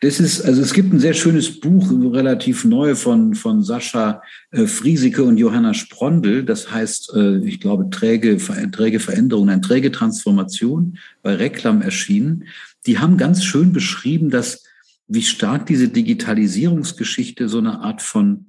das 0.00 0.20
ist, 0.20 0.42
also 0.42 0.62
es 0.62 0.72
gibt 0.72 0.92
ein 0.92 1.00
sehr 1.00 1.14
schönes 1.14 1.60
Buch, 1.60 1.90
relativ 2.12 2.64
neu 2.64 2.94
von, 2.94 3.34
von 3.34 3.62
Sascha 3.62 4.22
äh, 4.50 4.66
Friesike 4.66 5.22
und 5.22 5.38
Johanna 5.38 5.74
Sprondel. 5.74 6.44
Das 6.44 6.70
heißt, 6.70 7.12
äh, 7.14 7.38
ich 7.38 7.60
glaube, 7.60 7.90
träge, 7.90 8.38
träge 8.72 9.00
Veränderung, 9.00 9.48
eine 9.48 9.60
träge 9.60 9.92
Transformation 9.92 10.98
bei 11.22 11.34
Reklam 11.34 11.82
erschienen. 11.82 12.44
Die 12.86 12.98
haben 12.98 13.16
ganz 13.16 13.44
schön 13.44 13.72
beschrieben, 13.72 14.30
dass 14.30 14.64
wie 15.08 15.22
stark 15.22 15.66
diese 15.66 15.88
Digitalisierungsgeschichte 15.88 17.48
so 17.48 17.58
eine 17.58 17.80
Art 17.80 18.02
von, 18.02 18.46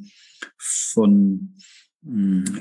von 0.58 1.54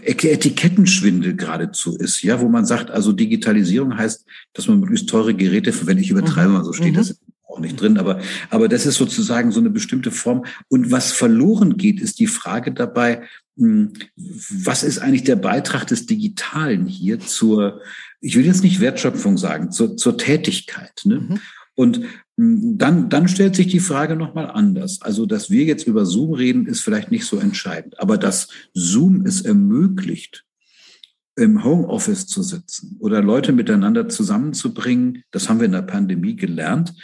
Etikettenschwindel 0.03 1.37
geradezu 1.37 1.97
ist, 1.97 2.23
ja, 2.23 2.41
wo 2.41 2.49
man 2.49 2.67
sagt, 2.67 2.91
also 2.91 3.13
Digitalisierung 3.13 3.97
heißt, 3.97 4.25
dass 4.55 4.67
man 4.67 4.81
möglichst 4.81 5.09
teure 5.09 5.35
Geräte, 5.35 5.73
wenn 5.87 5.99
ich 5.99 6.11
übertreibe, 6.11 6.51
mal 6.51 6.65
so 6.65 6.73
steht 6.73 6.93
mhm. 6.93 6.97
das 6.97 7.21
auch 7.49 7.61
nicht 7.61 7.81
drin, 7.81 7.99
aber, 7.99 8.21
aber 8.51 8.69
das 8.69 8.87
ist 8.87 8.97
sozusagen 8.97 9.53
so 9.53 9.61
eine 9.61 9.71
bestimmte 9.71 10.11
Form. 10.11 10.45
Und 10.69 10.91
was 10.91 11.13
verloren 11.13 11.77
geht, 11.77 12.01
ist 12.01 12.19
die 12.19 12.27
Frage 12.27 12.73
dabei, 12.73 13.23
hm, 13.57 13.93
was 14.17 14.83
ist 14.83 14.99
eigentlich 14.99 15.25
der 15.25 15.37
Beitrag 15.37 15.87
des 15.87 16.07
Digitalen 16.07 16.87
hier 16.87 17.21
zur, 17.21 17.81
ich 18.21 18.37
will 18.37 18.45
jetzt 18.45 18.63
nicht 18.63 18.81
Wertschöpfung 18.81 19.39
sagen, 19.39 19.71
zur, 19.71 19.97
zur 19.97 20.19
Tätigkeit. 20.19 21.03
Ne? 21.05 21.21
Mhm. 21.21 21.41
Und 21.77 22.01
hm, 22.37 22.79
dann, 22.79 23.09
dann 23.09 23.29
stellt 23.29 23.55
sich 23.55 23.69
die 23.69 23.81
Frage 23.81 24.17
nochmal 24.17 24.51
anders. 24.51 25.01
Also, 25.03 25.27
dass 25.27 25.51
wir 25.51 25.65
jetzt 25.65 25.87
über 25.87 26.05
Zoom 26.05 26.33
reden, 26.33 26.67
ist 26.67 26.81
vielleicht 26.81 27.13
nicht 27.13 27.27
so 27.27 27.39
entscheidend. 27.39 28.01
Aber 28.01 28.19
dass 28.19 28.49
Zoom 28.75 29.25
es 29.25 29.43
ermöglicht, 29.43 30.43
im 31.39 31.63
Homeoffice 31.63 32.27
zu 32.27 32.43
sitzen 32.43 32.97
oder 32.99 33.23
Leute 33.23 33.53
miteinander 33.53 34.09
zusammenzubringen, 34.09 35.23
das 35.31 35.49
haben 35.49 35.61
wir 35.61 35.67
in 35.67 35.73
der 35.73 35.83
Pandemie 35.83 36.35
gelernt, 36.35 36.95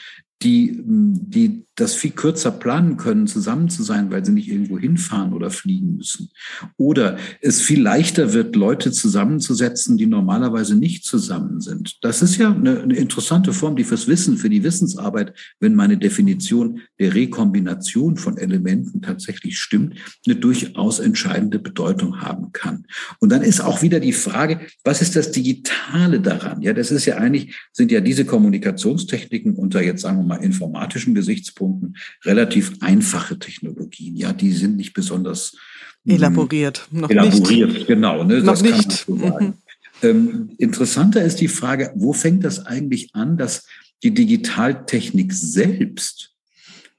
die, 0.43 0.81
die 0.85 1.64
das 1.77 1.95
viel 1.95 2.11
kürzer 2.11 2.51
planen 2.51 2.99
können, 2.99 3.27
zusammen 3.27 3.70
zu 3.70 3.83
sein, 3.83 4.11
weil 4.11 4.25
sie 4.25 4.33
nicht 4.33 4.49
irgendwo 4.49 4.79
hinfahren 4.79 5.33
oder 5.33 5.51
fliegen 5.51 5.97
müssen. 5.97 6.31
Oder 6.77 7.16
es 7.41 7.62
viel 7.62 7.81
leichter 7.81 8.35
wird, 8.35 8.57
Leute 8.57 8.93
zusammenzusetzen, 8.93 9.97
die 9.97 10.07
normalerweise 10.07 10.77
nicht 10.77 11.05
zusammen 11.05 11.61
sind. 11.61 11.99
Das 12.03 12.20
ist 12.20 12.37
ja 12.37 12.53
eine, 12.53 12.83
eine 12.83 12.97
interessante 12.97 13.55
Form, 13.55 13.77
die 13.77 13.85
fürs 13.85 14.07
Wissen, 14.07 14.37
für 14.37 14.51
die 14.51 14.62
Wissensarbeit, 14.62 15.33
wenn 15.61 15.75
meine 15.75 15.97
Definition 15.97 16.81
der 17.01 17.14
Rekombination 17.14 18.18
von 18.18 18.37
Elementen 18.37 19.01
tatsächlich 19.01 19.59
stimmt, 19.59 19.95
eine 20.27 20.37
durchaus 20.37 20.99
entscheidende 20.99 21.59
Bedeutung 21.59 22.20
haben 22.20 22.53
kann. 22.53 22.85
Und 23.18 23.33
dann 23.33 23.41
ist 23.41 23.62
auch 23.62 23.81
wieder 23.81 23.99
die 23.99 24.12
Frage, 24.12 24.61
was 24.85 25.01
ist 25.01 25.16
das 25.16 25.33
Digitale 25.33 26.20
daran? 26.20 26.61
Ja, 26.61 26.75
das 26.75 26.91
ist 26.91 27.07
ja 27.07 27.16
eigentlich, 27.16 27.55
sind 27.73 27.91
ja 27.91 28.01
diese 28.01 28.27
Kommunikationstechniken 28.27 29.55
unter 29.55 29.83
jetzt 29.83 30.03
sagen 30.03 30.18
wir 30.18 30.25
mal 30.25 30.37
informatischen 30.37 31.14
Gesichtspunkten 31.14 31.62
Punkten 31.63 31.95
relativ 32.25 32.73
einfache 32.81 33.39
Technologien. 33.39 34.17
Ja, 34.17 34.33
die 34.33 34.51
sind 34.51 34.77
nicht 34.77 34.95
besonders 34.95 35.57
hm, 36.05 36.17
elaboriert. 36.17 36.89
Noch 36.91 37.09
elaboriert, 37.09 37.73
nicht. 37.73 37.87
genau. 37.87 38.25
Ne, 38.25 38.43
noch 38.43 38.61
nicht. 38.61 38.91
So 38.91 39.15
mhm. 39.15 39.55
ähm, 40.03 40.51
interessanter 40.59 41.23
ist 41.23 41.41
die 41.41 41.47
Frage, 41.47 41.93
wo 41.95 42.13
fängt 42.13 42.43
das 42.45 42.67
eigentlich 42.67 43.15
an, 43.15 43.37
dass 43.37 43.65
die 44.03 44.13
Digitaltechnik 44.13 45.33
selbst 45.33 46.35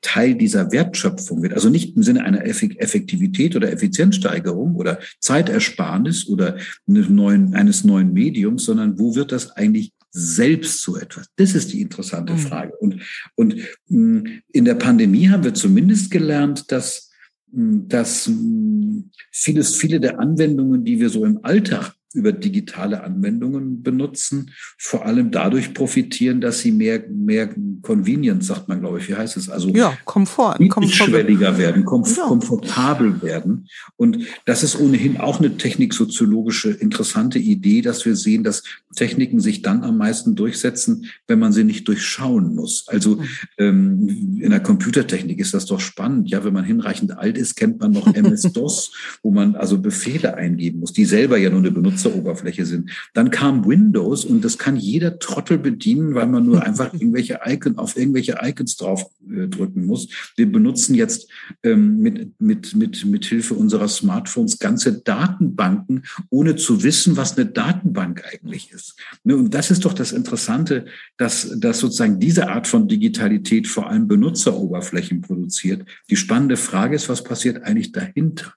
Teil 0.01 0.36
dieser 0.36 0.72
Wertschöpfung 0.72 1.41
wird. 1.41 1.53
Also 1.53 1.70
nicht 1.70 1.95
im 1.95 2.03
Sinne 2.03 2.24
einer 2.24 2.45
Effektivität 2.45 3.55
oder 3.55 3.72
Effizienzsteigerung 3.72 4.76
oder 4.76 4.99
Zeitersparnis 5.20 6.28
oder 6.28 6.57
eines 6.88 7.09
neuen, 7.09 7.55
eines 7.55 7.84
neuen 7.84 8.14
Mediums, 8.14 8.66
sondern 8.66 8.99
wo 8.99 9.16
wird 9.16 9.32
das 9.32 9.51
eigentlich 9.51 9.93
selbst 10.14 10.84
so 10.84 10.95
etwas? 10.95 11.28
Das 11.36 11.55
ist 11.55 11.74
die 11.74 11.82
interessante 11.82 12.34
mhm. 12.34 12.38
Frage. 12.38 12.74
Und, 12.78 13.01
und 13.36 13.55
mm, 13.89 14.41
in 14.51 14.66
der 14.66 14.76
Pandemie 14.76 15.28
haben 15.28 15.43
wir 15.43 15.53
zumindest 15.53 16.11
gelernt, 16.11 16.72
dass, 16.72 17.11
mm, 17.51 17.88
dass 17.88 18.28
mm, 18.28 19.09
vieles, 19.32 19.76
viele 19.76 19.99
der 19.99 20.20
Anwendungen, 20.20 20.86
die 20.86 20.99
wir 20.99 21.09
so 21.09 21.26
im 21.26 21.43
Alltag 21.43 21.95
über 22.14 22.32
digitale 22.32 23.03
Anwendungen 23.03 23.84
benutzen, 23.84 24.51
vor 24.78 25.05
allem 25.05 25.32
dadurch 25.32 25.74
profitieren, 25.74 26.41
dass 26.41 26.59
sie 26.59 26.72
mehr, 26.72 27.03
mehr 27.09 27.49
Convenience, 27.82 28.47
sagt 28.47 28.68
man, 28.68 28.80
glaube 28.80 28.99
ich, 28.99 29.09
wie 29.09 29.16
heißt 29.16 29.38
es? 29.38 29.49
Also 29.49 29.70
ja, 29.70 29.97
Komfort, 30.05 30.59
niedrigschwelliger 30.59 31.57
werden, 31.57 31.86
komf 31.86 32.16
ja. 32.16 32.26
komfortabel 32.26 33.22
werden. 33.22 33.68
Und 33.97 34.20
das 34.45 34.64
ist 34.64 34.80
ohnehin 34.80 35.18
auch 35.18 35.39
eine 35.39 35.57
techniksoziologische 35.57 36.72
interessante 36.72 37.39
Idee, 37.39 37.82
dass 37.82 38.05
wir 38.05 38.16
sehen, 38.16 38.43
dass 38.43 38.64
Techniken 38.95 39.39
sich 39.39 39.61
dann 39.61 39.84
am 39.84 39.97
meisten 39.97 40.36
durchsetzen, 40.36 41.07
wenn 41.28 41.39
man 41.39 41.51
sie 41.51 41.64
nicht 41.64 41.88
durchschauen 41.88 42.55
muss. 42.55 42.86
Also 42.88 43.16
mhm. 43.16 43.28
ähm, 43.57 44.39
in 44.39 44.49
der 44.51 44.59
Computertechnik 44.59 45.39
ist 45.39 45.53
das 45.53 45.66
doch 45.66 45.80
spannend. 45.80 46.30
Ja, 46.30 46.43
wenn 46.43 46.53
man 46.53 46.64
hinreichend 46.64 47.18
alt 47.18 47.38
ist, 47.38 47.55
kennt 47.55 47.80
man 47.80 47.91
noch 47.91 48.14
MS-DOS, 48.14 48.91
wo 49.24 49.32
man 49.32 49.55
also 49.55 49.80
Befehle 49.80 50.36
eingeben 50.36 50.80
muss, 50.80 50.93
die 50.93 51.05
selber 51.05 51.38
ja 51.38 51.49
nur 51.49 51.59
eine 51.59 51.72
Benutzeroberfläche 52.04 52.66
sind. 52.66 52.91
Dann 53.14 53.32
kam 53.32 53.66
Windows 53.66 54.26
und 54.26 54.43
das 54.43 54.58
kann 54.58 54.78
jeder 54.78 55.20
Trottel 55.20 55.58
bedienen, 55.58 56.14
weil 56.16 56.28
man 56.28 56.45
nur 56.45 56.64
einfach 56.64 56.93
irgendwelche 56.93 57.39
Icon 57.45 57.78
auf 57.78 57.97
irgendwelche 57.97 58.38
Icons 58.41 58.78
drauf 58.78 59.06
äh, 59.30 59.47
drücken 59.47 59.86
muss. 59.86 60.10
Wir 60.36 60.51
benutzen 60.51 60.95
jetzt 60.95 61.30
ähm, 61.64 61.99
mit, 61.99 62.39
mit, 62.39 62.76
mit, 62.76 63.06
mit 63.06 63.26
Hilfe 63.26 63.56
unserer 63.56 63.88
Smartphones 63.88 64.60
ganze 64.60 65.01
Datenbanken, 65.01 66.04
ohne 66.30 66.56
zu 66.56 66.84
wissen, 66.84 67.18
was 67.18 67.38
eine 67.38 67.47
Datenbank 67.47 68.24
eigentlich 68.32 68.72
ist 68.72 68.84
ist. 68.84 68.99
Ne, 69.24 69.36
und 69.36 69.54
das 69.54 69.72
ist 69.72 69.86
doch 69.86 69.93
das 69.93 70.12
Interessante, 70.12 70.86
dass, 71.18 71.51
dass 71.58 71.80
sozusagen 71.80 72.20
diese 72.20 72.49
Art 72.49 72.68
von 72.68 72.88
Digitalität 72.88 73.68
vor 73.68 73.89
allem 73.89 74.08
Benutzeroberflächen 74.08 75.22
produziert. 75.22 75.88
Die 76.10 76.16
spannende 76.16 76.58
Frage 76.58 76.95
ist, 76.95 77.10
was 77.10 77.24
passiert 77.24 77.64
eigentlich 77.64 77.91
dahinter? 77.91 78.54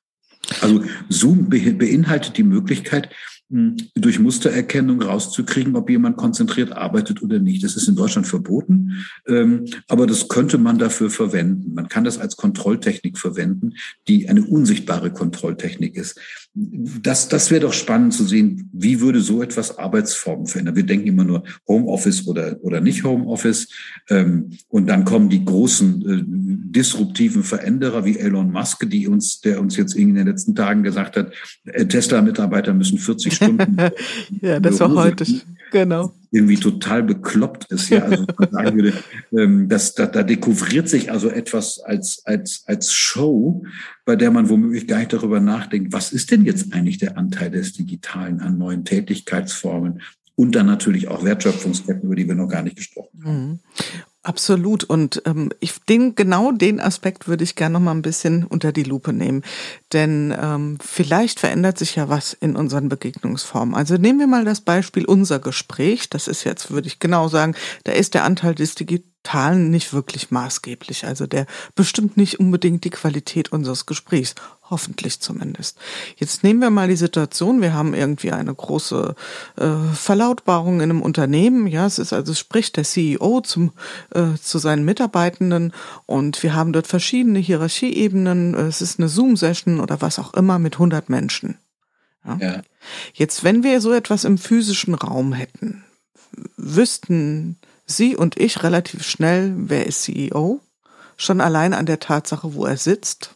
Also 0.60 0.84
Zoom 1.08 1.48
beinhaltet 1.48 2.36
die 2.36 2.44
Möglichkeit, 2.44 3.10
durch 3.48 4.18
Mustererkennung 4.18 5.00
rauszukriegen, 5.02 5.76
ob 5.76 5.88
jemand 5.88 6.16
konzentriert 6.16 6.72
arbeitet 6.72 7.22
oder 7.22 7.38
nicht. 7.38 7.62
Das 7.62 7.76
ist 7.76 7.86
in 7.86 7.94
Deutschland 7.94 8.26
verboten, 8.26 9.06
ähm, 9.28 9.66
aber 9.86 10.06
das 10.08 10.28
könnte 10.28 10.58
man 10.58 10.78
dafür 10.78 11.10
verwenden. 11.10 11.74
Man 11.74 11.88
kann 11.88 12.02
das 12.02 12.18
als 12.18 12.36
Kontrolltechnik 12.36 13.18
verwenden, 13.18 13.74
die 14.08 14.28
eine 14.28 14.44
unsichtbare 14.44 15.12
Kontrolltechnik 15.12 15.96
ist. 15.96 16.18
Das, 16.58 17.28
das 17.28 17.50
wäre 17.50 17.60
doch 17.60 17.74
spannend 17.74 18.14
zu 18.14 18.24
sehen, 18.24 18.70
wie 18.72 19.02
würde 19.02 19.20
so 19.20 19.42
etwas 19.42 19.78
Arbeitsformen 19.78 20.46
verändern. 20.46 20.74
Wir 20.74 20.86
denken 20.86 21.06
immer 21.06 21.24
nur 21.24 21.42
Homeoffice 21.68 22.26
oder, 22.26 22.56
oder 22.62 22.80
nicht 22.80 23.04
Homeoffice. 23.04 23.68
Ähm, 24.08 24.50
und 24.68 24.86
dann 24.86 25.04
kommen 25.04 25.28
die 25.28 25.44
großen 25.44 26.08
äh, 26.08 26.22
disruptiven 26.26 27.42
Veränderer 27.42 28.06
wie 28.06 28.18
Elon 28.18 28.50
Musk, 28.50 28.88
die 28.88 29.06
uns, 29.06 29.42
der 29.42 29.60
uns 29.60 29.76
jetzt 29.76 29.94
in 29.94 30.14
den 30.14 30.26
letzten 30.26 30.54
Tagen 30.54 30.82
gesagt 30.82 31.18
hat, 31.18 31.34
äh, 31.64 31.84
Tesla-Mitarbeiter 31.84 32.72
müssen 32.72 32.96
40 32.96 33.34
Stunden. 33.34 33.76
ja, 34.40 34.58
das 34.58 34.80
war 34.80 34.94
heute, 34.94 35.26
genau. 35.70 36.14
Irgendwie 36.30 36.56
total 36.56 37.02
bekloppt 37.02 37.70
ist, 37.72 37.88
ja. 37.88 38.02
Also 38.02 38.26
man 38.38 38.50
sagen 38.50 38.76
würde, 38.76 38.92
ähm, 39.32 39.68
dass, 39.68 39.94
da, 39.94 40.06
da 40.06 40.22
dekouvriert 40.22 40.88
sich 40.88 41.10
also 41.10 41.28
etwas 41.28 41.80
als, 41.80 42.22
als, 42.24 42.62
als 42.66 42.92
Show, 42.92 43.64
bei 44.04 44.16
der 44.16 44.30
man 44.30 44.48
womöglich 44.48 44.86
gar 44.86 44.98
nicht 44.98 45.12
darüber 45.12 45.40
nachdenkt, 45.40 45.92
was 45.92 46.12
ist 46.12 46.30
denn 46.30 46.44
jetzt 46.44 46.72
eigentlich 46.72 46.98
der 46.98 47.16
Anteil 47.16 47.50
des 47.50 47.72
Digitalen 47.72 48.40
an 48.40 48.58
neuen 48.58 48.84
Tätigkeitsformen? 48.84 50.02
Und 50.38 50.54
dann 50.54 50.66
natürlich 50.66 51.08
auch 51.08 51.24
Wertschöpfungsketten, 51.24 52.02
über 52.02 52.14
die 52.14 52.28
wir 52.28 52.34
noch 52.34 52.48
gar 52.48 52.62
nicht 52.62 52.76
gesprochen 52.76 53.24
haben. 53.24 53.48
Mhm. 53.48 53.58
Absolut. 54.26 54.82
Und 54.82 55.22
ähm, 55.24 55.50
ich 55.60 55.80
den 55.88 56.16
genau 56.16 56.50
den 56.50 56.80
Aspekt 56.80 57.28
würde 57.28 57.44
ich 57.44 57.54
gerne 57.54 57.74
noch 57.74 57.80
mal 57.80 57.92
ein 57.92 58.02
bisschen 58.02 58.42
unter 58.42 58.72
die 58.72 58.82
Lupe 58.82 59.12
nehmen, 59.12 59.44
denn 59.92 60.34
ähm, 60.36 60.78
vielleicht 60.84 61.38
verändert 61.38 61.78
sich 61.78 61.94
ja 61.94 62.08
was 62.08 62.32
in 62.32 62.56
unseren 62.56 62.88
Begegnungsformen. 62.88 63.76
Also 63.76 63.94
nehmen 63.94 64.18
wir 64.18 64.26
mal 64.26 64.44
das 64.44 64.62
Beispiel 64.62 65.04
unser 65.04 65.38
Gespräch. 65.38 66.10
Das 66.10 66.26
ist 66.26 66.42
jetzt, 66.42 66.72
würde 66.72 66.88
ich 66.88 66.98
genau 66.98 67.28
sagen, 67.28 67.54
da 67.84 67.92
ist 67.92 68.14
der 68.14 68.24
Anteil 68.24 68.56
des 68.56 68.74
Digitalen 68.74 69.15
Teilen 69.26 69.70
nicht 69.70 69.92
wirklich 69.92 70.30
maßgeblich. 70.30 71.04
Also 71.04 71.26
der 71.26 71.46
bestimmt 71.74 72.16
nicht 72.16 72.38
unbedingt 72.38 72.84
die 72.84 72.90
Qualität 72.90 73.50
unseres 73.50 73.84
Gesprächs. 73.84 74.36
Hoffentlich 74.70 75.18
zumindest. 75.18 75.78
Jetzt 76.16 76.44
nehmen 76.44 76.60
wir 76.60 76.70
mal 76.70 76.86
die 76.86 76.96
Situation, 76.96 77.60
wir 77.60 77.74
haben 77.74 77.92
irgendwie 77.92 78.30
eine 78.30 78.54
große 78.54 79.16
äh, 79.56 79.94
Verlautbarung 79.94 80.76
in 80.76 80.82
einem 80.90 81.02
Unternehmen. 81.02 81.66
Ja, 81.66 81.86
es 81.86 81.98
ist 81.98 82.12
also 82.12 82.34
spricht 82.34 82.76
der 82.76 82.84
CEO 82.84 83.40
zum, 83.40 83.72
äh, 84.10 84.34
zu 84.40 84.58
seinen 84.58 84.84
Mitarbeitenden 84.84 85.72
und 86.06 86.40
wir 86.44 86.54
haben 86.54 86.72
dort 86.72 86.86
verschiedene 86.86 87.40
Hierarchieebenen. 87.40 88.54
Es 88.54 88.80
ist 88.80 89.00
eine 89.00 89.08
Zoom-Session 89.08 89.80
oder 89.80 90.00
was 90.02 90.20
auch 90.20 90.34
immer 90.34 90.60
mit 90.60 90.74
100 90.74 91.08
Menschen. 91.08 91.58
Ja. 92.24 92.38
ja. 92.40 92.62
Jetzt, 93.12 93.42
wenn 93.42 93.64
wir 93.64 93.80
so 93.80 93.92
etwas 93.92 94.22
im 94.22 94.38
physischen 94.38 94.94
Raum 94.94 95.32
hätten, 95.32 95.84
wüssten 96.56 97.58
Sie 97.86 98.16
und 98.16 98.38
ich 98.38 98.62
relativ 98.62 99.04
schnell, 99.04 99.54
wer 99.56 99.86
ist 99.86 100.02
CEO, 100.02 100.60
schon 101.16 101.40
allein 101.40 101.72
an 101.72 101.86
der 101.86 102.00
Tatsache, 102.00 102.54
wo 102.54 102.66
er 102.66 102.76
sitzt. 102.76 103.34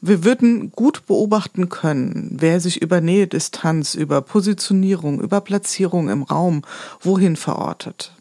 Wir 0.00 0.24
würden 0.24 0.70
gut 0.72 1.06
beobachten 1.06 1.68
können, 1.68 2.36
wer 2.38 2.60
sich 2.60 2.82
über 2.82 3.00
Nähe, 3.00 3.26
Distanz, 3.26 3.94
über 3.94 4.20
Positionierung, 4.20 5.20
über 5.20 5.40
Platzierung 5.40 6.08
im 6.10 6.22
Raum 6.22 6.62
wohin 7.00 7.36
verortet. 7.36 8.12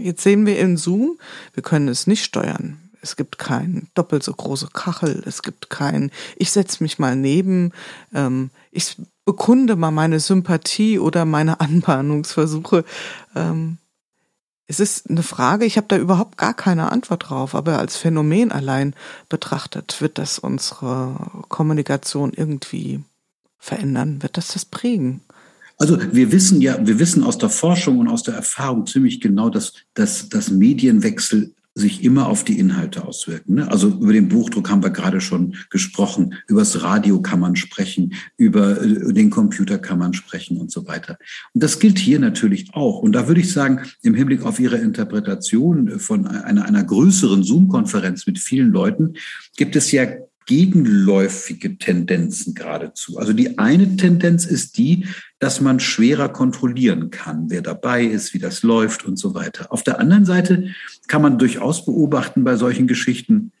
Jetzt 0.00 0.22
sehen 0.22 0.46
wir 0.46 0.58
in 0.58 0.76
Zoom, 0.76 1.18
wir 1.54 1.62
können 1.62 1.88
es 1.88 2.06
nicht 2.06 2.24
steuern. 2.24 2.80
Es 3.00 3.14
gibt 3.14 3.38
kein 3.38 3.88
doppelt 3.94 4.24
so 4.24 4.32
große 4.32 4.68
Kachel, 4.72 5.22
es 5.24 5.42
gibt 5.42 5.70
kein, 5.70 6.10
ich 6.36 6.50
setze 6.50 6.82
mich 6.82 6.98
mal 6.98 7.14
neben, 7.14 7.72
ähm, 8.12 8.50
ich 8.72 8.96
bekunde 9.24 9.76
mal 9.76 9.92
meine 9.92 10.18
Sympathie 10.18 10.98
oder 10.98 11.24
meine 11.24 11.60
Anbahnungsversuche. 11.60 12.84
Ähm, 13.36 13.78
es 14.70 14.80
ist 14.80 15.08
eine 15.08 15.22
Frage, 15.22 15.64
ich 15.64 15.78
habe 15.78 15.86
da 15.88 15.96
überhaupt 15.96 16.36
gar 16.36 16.52
keine 16.52 16.92
Antwort 16.92 17.30
drauf, 17.30 17.54
aber 17.54 17.78
als 17.78 17.96
Phänomen 17.96 18.52
allein 18.52 18.94
betrachtet, 19.30 20.00
wird 20.00 20.18
das 20.18 20.38
unsere 20.38 21.16
Kommunikation 21.48 22.34
irgendwie 22.34 23.00
verändern? 23.58 24.22
Wird 24.22 24.36
das 24.36 24.48
das 24.48 24.66
prägen? 24.66 25.22
Also 25.78 25.98
wir 26.12 26.32
wissen 26.32 26.60
ja, 26.60 26.86
wir 26.86 26.98
wissen 26.98 27.24
aus 27.24 27.38
der 27.38 27.48
Forschung 27.48 27.98
und 27.98 28.08
aus 28.08 28.24
der 28.24 28.34
Erfahrung 28.34 28.86
ziemlich 28.86 29.20
genau, 29.20 29.48
dass, 29.48 29.72
dass, 29.94 30.28
dass 30.28 30.50
Medienwechsel 30.50 31.54
sich 31.78 32.04
immer 32.04 32.28
auf 32.28 32.44
die 32.44 32.58
Inhalte 32.58 33.06
auswirken. 33.06 33.54
Ne? 33.54 33.70
Also 33.70 33.88
über 33.88 34.12
den 34.12 34.28
Buchdruck 34.28 34.70
haben 34.70 34.82
wir 34.82 34.90
gerade 34.90 35.20
schon 35.20 35.56
gesprochen, 35.70 36.34
übers 36.46 36.82
Radio 36.82 37.22
kann 37.22 37.40
man 37.40 37.56
sprechen, 37.56 38.14
über 38.36 38.82
äh, 38.82 39.12
den 39.12 39.30
Computer 39.30 39.78
kann 39.78 39.98
man 39.98 40.12
sprechen 40.12 40.58
und 40.58 40.70
so 40.70 40.86
weiter. 40.86 41.18
Und 41.54 41.62
das 41.62 41.78
gilt 41.78 41.98
hier 41.98 42.18
natürlich 42.18 42.74
auch. 42.74 42.98
Und 42.98 43.12
da 43.12 43.28
würde 43.28 43.40
ich 43.40 43.52
sagen, 43.52 43.80
im 44.02 44.14
Hinblick 44.14 44.44
auf 44.44 44.58
Ihre 44.60 44.78
Interpretation 44.78 45.98
von 45.98 46.26
einer, 46.26 46.64
einer 46.64 46.84
größeren 46.84 47.42
Zoom-Konferenz 47.42 48.26
mit 48.26 48.38
vielen 48.38 48.70
Leuten, 48.70 49.14
gibt 49.56 49.76
es 49.76 49.92
ja 49.92 50.06
gegenläufige 50.48 51.76
Tendenzen 51.76 52.54
geradezu. 52.54 53.18
Also 53.18 53.34
die 53.34 53.58
eine 53.58 53.96
Tendenz 53.96 54.46
ist 54.46 54.78
die, 54.78 55.06
dass 55.38 55.60
man 55.60 55.78
schwerer 55.78 56.30
kontrollieren 56.30 57.10
kann, 57.10 57.50
wer 57.50 57.60
dabei 57.60 58.04
ist, 58.04 58.32
wie 58.32 58.38
das 58.38 58.62
läuft 58.62 59.04
und 59.04 59.18
so 59.18 59.34
weiter. 59.34 59.70
Auf 59.70 59.82
der 59.82 60.00
anderen 60.00 60.24
Seite 60.24 60.70
kann 61.06 61.20
man 61.20 61.38
durchaus 61.38 61.84
beobachten 61.84 62.44
bei 62.44 62.56
solchen 62.56 62.86
Geschichten, 62.86 63.52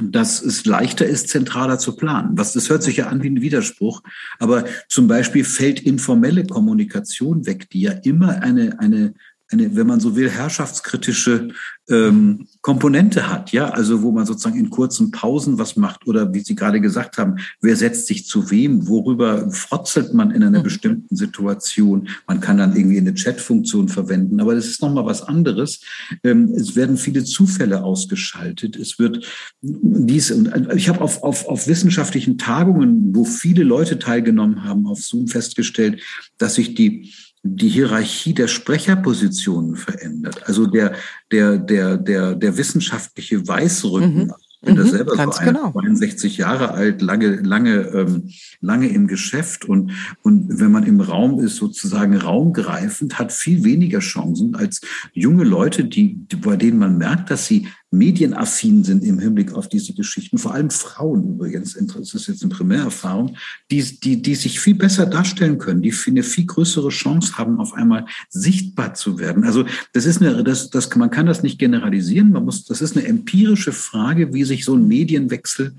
dass 0.00 0.42
es 0.42 0.66
leichter 0.66 1.06
ist, 1.06 1.30
zentraler 1.30 1.78
zu 1.78 1.96
planen. 1.96 2.36
Was, 2.38 2.52
das 2.52 2.68
hört 2.68 2.82
sich 2.82 2.98
ja 2.98 3.06
an 3.06 3.22
wie 3.22 3.30
ein 3.30 3.40
Widerspruch, 3.40 4.02
aber 4.38 4.66
zum 4.86 5.08
Beispiel 5.08 5.44
fällt 5.44 5.80
informelle 5.80 6.44
Kommunikation 6.44 7.46
weg, 7.46 7.70
die 7.70 7.80
ja 7.80 7.92
immer 7.92 8.42
eine, 8.42 8.78
eine 8.78 9.14
eine, 9.50 9.74
wenn 9.74 9.86
man 9.86 10.00
so 10.00 10.16
will, 10.16 10.30
herrschaftskritische 10.30 11.48
ähm, 11.88 12.46
Komponente 12.60 13.28
hat, 13.28 13.52
ja, 13.52 13.70
also 13.70 14.02
wo 14.02 14.12
man 14.12 14.24
sozusagen 14.24 14.58
in 14.58 14.70
kurzen 14.70 15.10
Pausen 15.10 15.58
was 15.58 15.76
macht 15.76 16.06
oder 16.06 16.32
wie 16.32 16.40
Sie 16.40 16.54
gerade 16.54 16.80
gesagt 16.80 17.18
haben, 17.18 17.36
wer 17.60 17.74
setzt 17.74 18.06
sich 18.06 18.26
zu 18.26 18.50
wem, 18.50 18.86
worüber 18.86 19.50
frotzelt 19.50 20.14
man 20.14 20.30
in 20.30 20.42
einer 20.42 20.60
mhm. 20.60 20.64
bestimmten 20.64 21.16
Situation. 21.16 22.08
Man 22.26 22.40
kann 22.40 22.58
dann 22.58 22.76
irgendwie 22.76 22.98
eine 22.98 23.14
Chatfunktion 23.14 23.88
verwenden, 23.88 24.40
aber 24.40 24.54
das 24.54 24.66
ist 24.66 24.82
nochmal 24.82 25.06
was 25.06 25.22
anderes. 25.22 25.80
Ähm, 26.22 26.52
es 26.54 26.76
werden 26.76 26.96
viele 26.96 27.24
Zufälle 27.24 27.82
ausgeschaltet. 27.82 28.76
Es 28.76 28.98
wird 28.98 29.26
dies 29.60 30.30
und 30.30 30.52
ich 30.76 30.88
habe 30.88 31.00
auf, 31.00 31.22
auf, 31.22 31.46
auf 31.46 31.66
wissenschaftlichen 31.66 32.38
Tagungen, 32.38 33.14
wo 33.14 33.24
viele 33.24 33.64
Leute 33.64 33.98
teilgenommen 33.98 34.64
haben, 34.64 34.86
auf 34.86 35.00
Zoom 35.00 35.26
festgestellt, 35.26 36.02
dass 36.38 36.54
sich 36.54 36.74
die 36.74 37.12
die 37.42 37.68
Hierarchie 37.68 38.34
der 38.34 38.48
Sprecherpositionen 38.48 39.76
verändert. 39.76 40.46
Also 40.46 40.66
der, 40.66 40.94
der, 41.32 41.58
der, 41.58 41.96
der, 41.96 42.34
der 42.34 42.56
wissenschaftliche 42.56 43.46
Weißrücken, 43.46 44.26
mhm. 44.26 44.32
bin 44.60 44.74
mhm, 44.74 44.78
da 44.78 44.84
selber 44.84 45.16
so 45.16 45.44
genau. 45.44 45.72
62 45.72 46.36
Jahre 46.36 46.72
alt, 46.72 47.00
lange, 47.00 47.36
lange, 47.36 47.76
ähm, 47.94 48.30
lange 48.60 48.88
im 48.88 49.06
Geschäft 49.06 49.64
und, 49.64 49.92
und 50.22 50.60
wenn 50.60 50.70
man 50.70 50.84
im 50.84 51.00
Raum 51.00 51.40
ist, 51.40 51.56
sozusagen 51.56 52.14
raumgreifend, 52.16 53.18
hat 53.18 53.32
viel 53.32 53.64
weniger 53.64 54.00
Chancen 54.00 54.54
als 54.54 54.82
junge 55.14 55.44
Leute, 55.44 55.84
die, 55.84 56.26
bei 56.42 56.56
denen 56.56 56.78
man 56.78 56.98
merkt, 56.98 57.30
dass 57.30 57.46
sie 57.46 57.68
medienaffin 57.90 58.84
sind 58.84 59.04
im 59.04 59.18
Hinblick 59.18 59.52
auf 59.52 59.68
diese 59.68 59.94
Geschichten, 59.94 60.38
vor 60.38 60.54
allem 60.54 60.70
Frauen 60.70 61.34
übrigens, 61.34 61.74
das 61.74 62.14
ist 62.14 62.28
jetzt 62.28 62.42
eine 62.42 62.54
Primärerfahrung, 62.54 63.36
die, 63.70 63.82
die, 63.82 64.22
die 64.22 64.34
sich 64.36 64.60
viel 64.60 64.76
besser 64.76 65.06
darstellen 65.06 65.58
können, 65.58 65.82
die 65.82 65.92
eine 66.06 66.22
viel 66.22 66.46
größere 66.46 66.90
Chance 66.90 67.36
haben, 67.36 67.58
auf 67.58 67.74
einmal 67.74 68.06
sichtbar 68.28 68.94
zu 68.94 69.18
werden. 69.18 69.44
Also 69.44 69.64
das 69.92 70.06
ist 70.06 70.22
eine, 70.22 70.44
das, 70.44 70.70
das, 70.70 70.94
man 70.94 71.10
kann 71.10 71.26
das 71.26 71.42
nicht 71.42 71.58
generalisieren, 71.58 72.30
man 72.30 72.44
muss, 72.44 72.64
das 72.64 72.80
ist 72.80 72.96
eine 72.96 73.06
empirische 73.06 73.72
Frage, 73.72 74.32
wie 74.32 74.44
sich 74.44 74.64
so 74.64 74.76
ein 74.76 74.86
Medienwechsel 74.86 75.74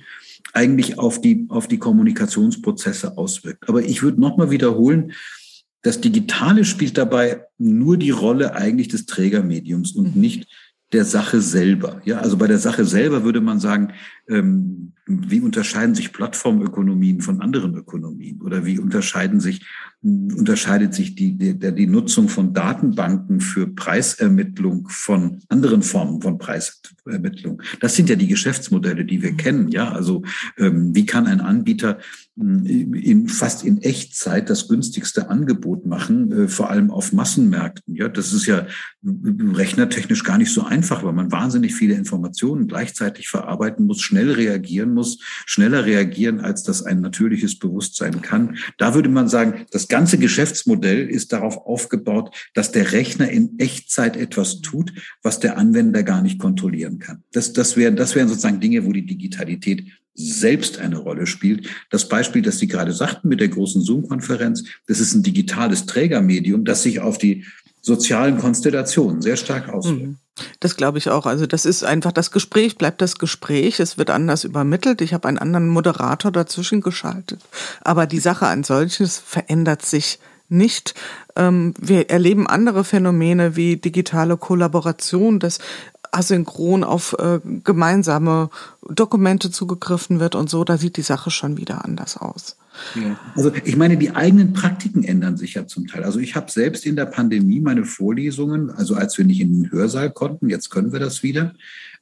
eigentlich 0.53 0.99
auf 0.99 1.21
die, 1.21 1.45
auf 1.47 1.67
die 1.67 1.77
Kommunikationsprozesse 1.77 3.17
auswirkt. 3.17 3.69
Aber 3.69 3.83
ich 3.83 4.03
würde 4.03 4.19
nochmal 4.19 4.51
wiederholen, 4.51 5.13
das 5.81 6.01
Digitale 6.01 6.65
spielt 6.65 6.97
dabei 6.97 7.45
nur 7.57 7.97
die 7.97 8.11
Rolle 8.11 8.53
eigentlich 8.55 8.89
des 8.89 9.05
Trägermediums 9.05 9.93
und 9.93 10.15
mhm. 10.15 10.21
nicht 10.21 10.47
der 10.93 11.05
Sache 11.05 11.41
selber. 11.41 12.01
Ja, 12.05 12.19
also 12.19 12.37
bei 12.37 12.47
der 12.47 12.59
Sache 12.59 12.85
selber 12.85 13.23
würde 13.23 13.41
man 13.41 13.59
sagen, 13.59 13.93
ähm, 14.27 14.93
wie 15.29 15.41
unterscheiden 15.41 15.95
sich 15.95 16.13
Plattformökonomien 16.13 17.21
von 17.21 17.41
anderen 17.41 17.75
Ökonomien 17.75 18.41
oder 18.41 18.65
wie 18.65 18.79
unterscheiden 18.79 19.39
sich 19.39 19.65
unterscheidet 20.03 20.95
sich 20.95 21.13
die, 21.13 21.37
die, 21.37 21.59
die 21.59 21.85
Nutzung 21.85 22.27
von 22.27 22.53
Datenbanken 22.53 23.39
für 23.39 23.67
Preisermittlung 23.67 24.87
von 24.89 25.41
anderen 25.47 25.83
Formen 25.83 26.21
von 26.23 26.39
Preisermittlung. 26.39 27.61
Das 27.81 27.95
sind 27.95 28.09
ja 28.09 28.15
die 28.15 28.27
Geschäftsmodelle, 28.27 29.05
die 29.05 29.21
wir 29.21 29.37
kennen. 29.37 29.69
Ja, 29.69 29.91
also 29.91 30.23
ähm, 30.57 30.95
wie 30.95 31.05
kann 31.05 31.27
ein 31.27 31.39
Anbieter 31.39 31.99
in 32.35 33.27
fast 33.27 33.63
in 33.63 33.79
Echtzeit 33.83 34.49
das 34.49 34.67
günstigste 34.67 35.29
Angebot 35.29 35.85
machen, 35.85 36.31
äh, 36.31 36.47
vor 36.47 36.71
allem 36.71 36.89
auf 36.89 37.13
Massenmärkten. 37.13 37.95
Ja, 37.95 38.07
das 38.07 38.33
ist 38.33 38.47
ja 38.47 38.65
rechnertechnisch 39.03 40.23
gar 40.23 40.39
nicht 40.39 40.51
so 40.51 40.63
einfach, 40.63 41.03
weil 41.03 41.13
man 41.13 41.31
wahnsinnig 41.31 41.75
viele 41.75 41.93
Informationen 41.93 42.67
gleichzeitig 42.67 43.29
verarbeiten 43.29 43.85
muss, 43.85 44.01
schnell 44.01 44.31
reagieren 44.31 44.93
muss, 44.93 45.00
schneller 45.45 45.85
reagieren, 45.85 46.39
als 46.39 46.63
das 46.63 46.83
ein 46.83 47.01
natürliches 47.01 47.57
Bewusstsein 47.59 48.21
kann. 48.21 48.57
Da 48.77 48.93
würde 48.93 49.09
man 49.09 49.27
sagen, 49.27 49.65
das 49.71 49.87
ganze 49.87 50.17
Geschäftsmodell 50.17 51.07
ist 51.07 51.33
darauf 51.33 51.57
aufgebaut, 51.57 52.35
dass 52.53 52.71
der 52.71 52.91
Rechner 52.91 53.29
in 53.29 53.59
Echtzeit 53.59 54.17
etwas 54.17 54.61
tut, 54.61 54.93
was 55.21 55.39
der 55.39 55.57
Anwender 55.57 56.03
gar 56.03 56.21
nicht 56.21 56.39
kontrollieren 56.39 56.99
kann. 56.99 57.23
Das, 57.31 57.53
das 57.53 57.77
wären, 57.77 57.95
das 57.95 58.15
wären 58.15 58.27
sozusagen 58.27 58.59
Dinge, 58.59 58.85
wo 58.85 58.91
die 58.91 59.05
Digitalität 59.05 59.85
selbst 60.13 60.79
eine 60.79 60.97
Rolle 60.97 61.25
spielt. 61.25 61.69
Das 61.89 62.09
Beispiel, 62.09 62.41
das 62.41 62.59
Sie 62.59 62.67
gerade 62.67 62.91
sagten 62.91 63.29
mit 63.29 63.39
der 63.39 63.47
großen 63.47 63.81
Zoom-Konferenz, 63.81 64.63
das 64.87 64.99
ist 64.99 65.13
ein 65.13 65.23
digitales 65.23 65.85
Trägermedium, 65.85 66.65
das 66.65 66.83
sich 66.83 66.99
auf 66.99 67.17
die 67.17 67.45
sozialen 67.81 68.37
Konstellationen 68.37 69.21
sehr 69.21 69.37
stark 69.37 69.69
auswirkt. 69.69 70.01
Mhm. 70.01 70.17
Das 70.59 70.75
glaube 70.75 70.97
ich 70.97 71.09
auch. 71.09 71.25
Also 71.25 71.45
das 71.45 71.65
ist 71.65 71.83
einfach 71.83 72.11
das 72.11 72.31
Gespräch, 72.31 72.77
bleibt 72.77 73.01
das 73.01 73.19
Gespräch. 73.19 73.79
Es 73.79 73.97
wird 73.97 74.09
anders 74.09 74.43
übermittelt. 74.43 75.01
Ich 75.01 75.13
habe 75.13 75.27
einen 75.27 75.37
anderen 75.37 75.67
Moderator 75.67 76.31
dazwischen 76.31 76.81
geschaltet. 76.81 77.41
Aber 77.81 78.07
die 78.07 78.19
Sache 78.19 78.47
an 78.47 78.63
solches 78.63 79.17
verändert 79.17 79.83
sich 79.83 80.19
nicht. 80.47 80.95
Ähm, 81.35 81.73
wir 81.79 82.09
erleben 82.09 82.47
andere 82.47 82.83
Phänomene 82.83 83.55
wie 83.55 83.77
digitale 83.77 84.37
Kollaboration, 84.37 85.39
dass 85.39 85.59
asynchron 86.11 86.83
auf 86.83 87.13
äh, 87.19 87.39
gemeinsame 87.63 88.49
Dokumente 88.87 89.49
zugegriffen 89.49 90.19
wird 90.19 90.35
und 90.35 90.49
so, 90.49 90.63
da 90.63 90.77
sieht 90.77 90.97
die 90.97 91.03
Sache 91.03 91.31
schon 91.31 91.57
wieder 91.57 91.85
anders 91.85 92.17
aus. 92.17 92.57
Also 93.35 93.51
ich 93.65 93.75
meine, 93.75 93.97
die 93.97 94.11
eigenen 94.11 94.53
Praktiken 94.53 95.03
ändern 95.03 95.37
sich 95.37 95.53
ja 95.53 95.67
zum 95.67 95.87
Teil. 95.87 96.03
Also 96.03 96.19
ich 96.19 96.35
habe 96.35 96.51
selbst 96.51 96.85
in 96.85 96.95
der 96.95 97.05
Pandemie 97.05 97.59
meine 97.59 97.85
Vorlesungen, 97.85 98.69
also 98.69 98.95
als 98.95 99.17
wir 99.17 99.25
nicht 99.25 99.41
in 99.41 99.53
den 99.53 99.71
Hörsaal 99.71 100.11
konnten, 100.11 100.49
jetzt 100.49 100.69
können 100.69 100.91
wir 100.91 100.99
das 100.99 101.23
wieder, 101.23 101.53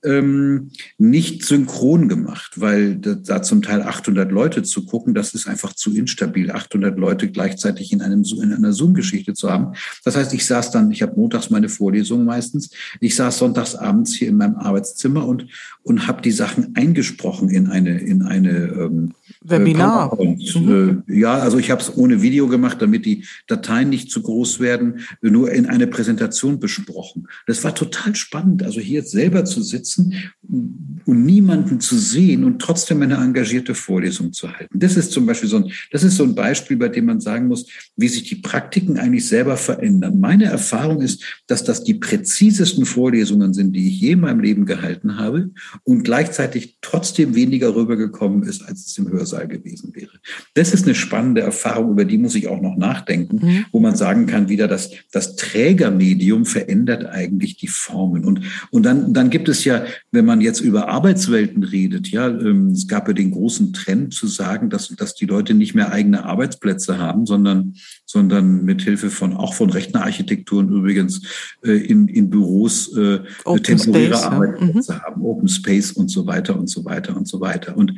ähm, 0.04 0.72
nicht 0.98 1.44
synchron 1.44 2.08
gemacht, 2.08 2.62
weil 2.62 2.96
da 2.96 3.42
zum 3.42 3.62
Teil 3.62 3.82
800 3.82 4.32
Leute 4.32 4.64
zu 4.64 4.86
gucken, 4.86 5.14
das 5.14 5.34
ist 5.34 5.48
einfach 5.48 5.74
zu 5.74 5.94
instabil, 5.94 6.52
800 6.52 6.98
Leute 6.98 7.30
gleichzeitig 7.30 7.92
in, 7.92 8.02
einem, 8.02 8.24
in 8.24 8.54
einer 8.54 8.72
Zoom-Geschichte 8.72 9.34
zu 9.34 9.52
haben. 9.52 9.74
Das 10.06 10.16
heißt, 10.16 10.34
ich 10.34 10.46
saß 10.46 10.72
dann, 10.72 10.92
ich 10.92 11.02
habe 11.02 11.20
montags 11.20 11.50
meine 11.50 11.68
Vorlesung 11.68 12.24
meistens, 12.24 12.70
ich 13.02 13.16
saß 13.16 13.40
sonntags 13.40 13.76
abends 13.76 14.14
hier 14.14 14.30
in 14.30 14.38
meinem 14.38 14.56
Arbeitszimmer 14.56 15.28
und, 15.28 15.48
und 15.84 16.08
habe 16.08 16.22
die 16.22 16.32
Sachen 16.32 16.76
eingesprochen 16.76 17.50
in 17.50 17.68
eine, 17.68 18.00
in 18.00 18.22
eine 18.24 18.50
ähm, 18.50 19.14
Webinar. 19.42 20.18
Mhm. 20.22 21.04
Äh, 21.08 21.20
ja, 21.20 21.36
also 21.36 21.58
ich 21.58 21.72
habe 21.72 21.82
es 21.82 21.96
ohne 21.96 22.22
Video 22.22 22.48
gemacht, 22.48 22.82
damit 22.82 23.06
die 23.06 23.26
Dateien 23.48 23.90
nicht 23.90 24.12
zu 24.12 24.22
groß 24.22 24.60
werden, 24.60 25.00
nur 25.22 25.52
in 25.52 25.66
eine 25.66 25.88
Präsentation 25.88 26.60
besprochen. 26.60 27.28
Das 27.48 27.64
war 27.64 27.74
total 27.74 28.16
spannend, 28.16 28.64
also 28.64 28.80
hier 28.80 29.04
selber 29.04 29.46
zu 29.46 29.62
sitzen 29.62 30.14
und 30.50 31.26
niemanden 31.26 31.80
zu 31.80 31.98
sehen 31.98 32.44
und 32.44 32.60
trotzdem 32.60 33.02
eine 33.02 33.16
engagierte 33.16 33.76
Vorlesung 33.76 34.34
zu 34.34 34.52
halten. 34.52 34.80
Das 34.80 34.98
ist 34.98 35.12
zum 35.12 35.26
Beispiel 35.26 35.50
so 35.50 35.58
ein, 35.58 35.72
das 35.92 36.04
ist 36.04 36.18
so 36.18 36.24
ein 36.24 36.36
Beispiel, 36.36 36.78
bei 36.78 36.88
dem 36.88 37.06
man 37.06 37.20
sagen 37.20 37.48
muss, 37.48 37.68
wie 37.96 38.08
sich 38.08 38.24
die 38.24 38.36
Praktiken 38.36 38.98
eigentlich 38.98 39.28
selber 39.28 39.58
verändern. 39.58 40.20
Meine 40.20 40.46
Erfahrung 40.46 41.02
ist, 41.02 41.24
dass 41.48 41.64
das 41.64 41.84
die 41.84 41.96
präzisesten 41.96 42.86
Vorlesungen 42.86 43.54
sind, 43.54 43.74
die 43.74 43.88
ich 43.90 44.02
je 44.02 44.12
in 44.12 44.22
meinem 44.22 44.40
Leben 44.40 44.66
gehalten 44.66 45.18
habe 45.18 45.52
und 45.84 46.04
gleichzeitig 46.04 46.78
trotzdem 46.82 47.36
weniger 47.36 47.76
rübergekommen 47.76 48.44
ist, 48.44 48.64
als 48.68 48.88
es 48.88 48.98
im 48.98 49.12
Hörsaal 49.12 49.48
gewesen 49.48 49.94
wäre. 49.96 50.20
Das 50.56 50.74
ist 50.74 50.86
eine 50.86 50.96
spannende 50.96 51.42
Erfahrung, 51.42 51.92
über 51.92 52.06
die 52.06 52.18
muss 52.18 52.36
ich 52.36 52.48
auch 52.48 52.62
noch 52.62 52.76
nachdenken, 52.76 53.40
mhm. 53.42 53.66
wo 53.72 53.80
man 53.80 53.96
sagen 53.96 54.26
kann, 54.26 54.50
wieder, 54.50 54.68
dass 54.68 54.92
das 55.12 55.36
Trägermedium 55.36 56.46
verändert 56.46 57.06
eigentlich 57.06 57.58
die 57.58 57.68
Formen. 57.68 58.26
Und, 58.26 58.42
und 58.72 58.84
dann, 58.84 59.14
dann 59.14 59.30
gibt 59.30 59.48
es 59.50 59.64
ja, 59.64 59.86
wenn 60.12 60.26
man 60.26 60.39
jetzt 60.42 60.60
über 60.60 60.90
Arbeitswelten 60.90 61.64
redet, 61.64 62.10
ja, 62.10 62.28
ähm, 62.28 62.70
es 62.70 62.88
gab 62.88 63.08
ja 63.08 63.14
den 63.14 63.32
großen 63.32 63.74
Trend 63.74 64.14
zu 64.14 64.28
sagen, 64.28 64.70
dass, 64.70 64.90
dass 64.90 65.16
die 65.16 65.26
Leute 65.26 65.54
nicht 65.54 65.76
mehr 65.76 65.92
eigene 65.92 66.26
Arbeitsplätze 66.26 66.98
haben, 66.98 67.26
sondern, 67.26 67.76
sondern 68.06 68.66
mit 68.66 68.82
Hilfe 68.82 69.10
von, 69.10 69.36
auch 69.36 69.54
von 69.54 69.70
Rechnerarchitekturen 69.70 70.70
übrigens, 70.70 71.22
äh, 71.64 71.72
in, 71.72 72.08
in 72.08 72.30
Büros 72.30 72.96
äh, 72.96 73.20
temporäre 73.64 74.18
Space, 74.18 74.24
Arbeitsplätze 74.24 74.92
ja. 74.92 74.98
mhm. 74.98 75.02
haben, 75.02 75.22
Open 75.22 75.48
Space 75.48 75.92
und 75.92 76.10
so 76.10 76.26
weiter 76.26 76.60
und 76.60 76.70
so 76.70 76.86
weiter 76.86 77.16
und 77.16 77.28
so 77.28 77.40
weiter. 77.42 77.78
Und 77.78 77.94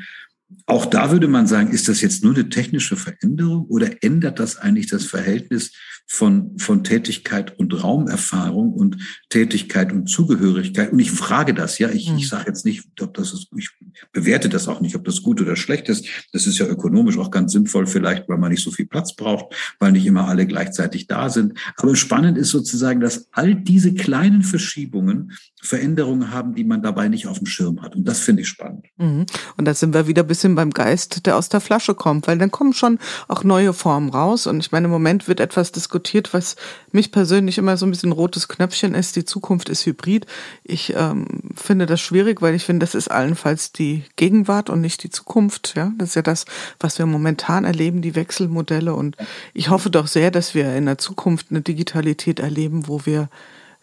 auch 0.66 0.86
da 0.86 1.12
würde 1.12 1.28
man 1.28 1.48
sagen, 1.48 1.72
ist 1.72 1.88
das 1.88 2.02
jetzt 2.02 2.24
nur 2.24 2.34
eine 2.34 2.50
technische 2.50 2.96
Veränderung 2.96 3.66
oder 3.66 4.04
ändert 4.04 4.40
das 4.40 4.58
eigentlich 4.58 4.88
das 4.88 5.06
Verhältnis 5.06 5.74
von, 6.08 6.58
von 6.58 6.84
Tätigkeit 6.84 7.58
und 7.60 7.84
Raumerfahrung 7.84 8.74
und 8.74 8.98
Tätigkeit 9.30 9.92
und 9.92 10.08
Zugehörigkeit? 10.08 10.92
Und 10.92 11.00
ich 11.00 11.12
frage 11.12 11.54
das, 11.54 11.80
ja, 11.80 11.90
ich, 11.90 12.08
ich 12.08 12.10
hm. 12.10 12.20
sage 12.20 12.46
jetzt 12.48 12.66
nicht, 12.66 12.86
ob 13.02 13.14
das 13.14 13.34
ist, 13.34 13.48
ich 13.58 13.70
bewerte 14.12 14.50
das 14.50 14.68
auch 14.68 14.82
nicht, 14.82 14.96
ob 14.96 15.04
das 15.04 15.22
gut 15.22 15.42
oder 15.42 15.56
schlecht 15.56 15.90
ist. 15.90 16.06
Das 16.32 16.48
ist 16.48 16.58
ja 16.58 16.68
ökonomisch 16.68 17.18
auch 17.18 17.32
ganz 17.32 17.52
sinnvoll 17.52 17.88
vielleicht, 17.88 18.30
weil 18.30 18.38
man 18.38 18.52
nicht 18.52 18.64
so 18.64 18.72
viel 18.72 18.86
Platz 18.88 19.16
braucht, 19.16 19.54
weil 19.80 19.92
nicht 19.92 20.06
immer 20.06 20.28
alle 20.28 20.48
gleichzeitig 20.48 21.08
da 21.08 21.30
sind. 21.30 21.60
Aber 21.78 21.96
spannend 21.96 22.38
ist 22.38 22.50
sozusagen, 22.50 23.00
dass 23.00 23.28
all 23.32 23.56
diese 23.56 23.94
kleinen 23.94 24.44
Verschiebungen 24.44 25.34
Veränderungen 25.64 26.32
haben, 26.32 26.56
die 26.56 26.64
man 26.64 26.82
dabei 26.82 27.08
nicht 27.08 27.28
auf 27.28 27.38
dem 27.38 27.46
Schirm 27.46 27.84
hat. 27.84 27.96
Und 27.96 28.06
das 28.06 28.20
finde 28.20 28.42
ich 28.42 28.48
spannend. 28.48 28.88
Mhm. 28.98 29.28
Und 29.58 29.66
da 29.66 29.76
sind 29.76 29.94
wir 29.94 30.08
wieder 30.08 30.24
ein 30.24 30.28
bisschen 30.28 30.56
beim 30.56 30.72
Geist, 30.72 31.28
der 31.28 31.38
aus 31.38 31.50
der 31.50 31.62
Flasche 31.62 31.94
kommt, 31.94 32.28
weil 32.28 32.40
dann 32.40 32.50
kommen 32.50 32.74
schon 32.74 32.98
auch 33.28 33.44
neue 33.44 33.72
Formen 33.72 34.10
raus. 34.10 34.48
Und 34.48 34.60
ich 34.60 34.72
meine, 34.72 34.86
im 34.86 34.92
Moment 34.92 35.28
wird 35.28 35.40
etwas 35.40 35.72
diskutiert, 35.72 36.34
was 36.34 36.56
mich 36.92 37.12
persönlich 37.12 37.60
immer 37.60 37.78
so 37.78 37.86
ein 37.86 37.92
bisschen 37.92 38.12
rotes 38.12 38.48
Knöpfchen 38.48 38.96
ist. 38.96 39.16
Die 39.16 39.24
Zukunft 39.24 39.70
ist 39.70 39.86
hybrid. 39.86 40.26
Ich 40.64 40.96
ähm, 40.98 41.28
finde 41.56 41.86
das 41.86 42.02
schwierig, 42.02 42.42
weil 42.42 42.56
ich 42.56 42.66
finde, 42.66 42.84
das 42.84 42.96
ist 42.96 43.12
allenfalls 43.12 43.72
die 43.72 44.04
Gegenwart 44.16 44.72
und 44.72 44.82
nicht 44.82 45.04
die 45.04 45.12
Zukunft. 45.12 45.74
Ja, 45.76 45.92
das 46.00 46.10
ist 46.10 46.16
ja 46.16 46.24
das, 46.24 46.46
was 46.80 46.98
wir 46.98 47.06
momentan 47.06 47.66
erleben, 47.66 48.02
die 48.02 48.16
Wechselmodelle. 48.16 48.96
Und 48.96 49.16
ich 49.54 49.70
hoffe 49.70 49.92
doch 49.92 50.08
sehr, 50.08 50.32
dass 50.32 50.56
wir 50.56 50.76
in 50.76 50.88
der 50.88 50.98
Zukunft 50.98 51.48
eine 51.52 51.62
Digitalität 51.62 52.40
erleben, 52.40 52.88
wo 52.88 53.06
wir 53.06 53.30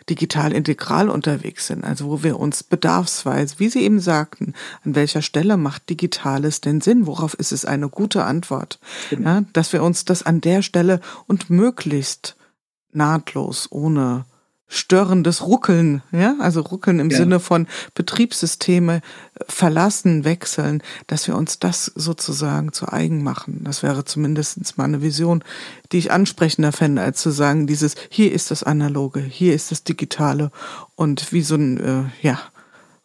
digital 0.09 0.53
integral 0.53 1.09
unterwegs 1.09 1.67
sind, 1.67 1.85
also 1.85 2.07
wo 2.07 2.23
wir 2.23 2.39
uns 2.39 2.63
bedarfsweise, 2.63 3.59
wie 3.59 3.69
Sie 3.69 3.83
eben 3.83 4.01
sagten, 4.01 4.55
an 4.85 4.95
welcher 4.95 5.23
Stelle 5.23 5.57
macht 5.57 5.89
Digitales 5.91 6.61
denn 6.61 6.81
Sinn? 6.81 7.07
Worauf 7.07 7.35
ist 7.35 7.53
es 7.53 7.65
eine 7.65 7.89
gute 7.89 8.25
Antwort? 8.25 8.79
Genau. 9.11 9.29
Ja, 9.29 9.45
dass 9.53 9.73
wir 9.73 9.83
uns 9.83 10.05
das 10.05 10.23
an 10.23 10.41
der 10.41 10.63
Stelle 10.63 11.01
und 11.27 11.51
möglichst 11.51 12.37
nahtlos, 12.93 13.69
ohne 13.71 14.25
störendes 14.69 15.47
Ruckeln, 15.47 16.03
ja, 16.13 16.37
also 16.41 16.61
Ruckeln 16.61 17.01
im 17.01 17.11
ja. 17.11 17.17
Sinne 17.17 17.41
von 17.41 17.67
Betriebssysteme 17.95 19.01
verlassen, 19.49 20.25
wechseln, 20.25 20.83
dass 21.07 21.27
wir 21.27 21.37
uns 21.37 21.59
das 21.59 21.87
sozusagen 21.87 22.73
zu 22.73 22.93
eigen 22.93 23.23
machen. 23.23 23.63
Das 23.65 23.83
wäre 23.83 24.05
zumindestens 24.05 24.77
mal 24.77 24.85
eine 24.85 25.03
Vision, 25.03 25.43
die 25.91 25.99
ich 25.99 26.13
ansprechender 26.13 26.73
fände, 26.73 27.03
als 27.03 27.23
zu 27.23 27.31
sagen, 27.31 27.67
dieses, 27.67 27.95
hier 28.11 28.31
ist 28.33 28.51
das 28.51 28.63
Analoge, 28.63 29.21
hier 29.21 29.55
ist 29.55 29.71
das 29.71 29.85
Digitale 29.85 30.51
und 30.95 31.33
wie 31.33 31.43
so 31.43 31.55
ein, 31.55 31.81
äh, 31.81 32.05
ja, 32.27 32.39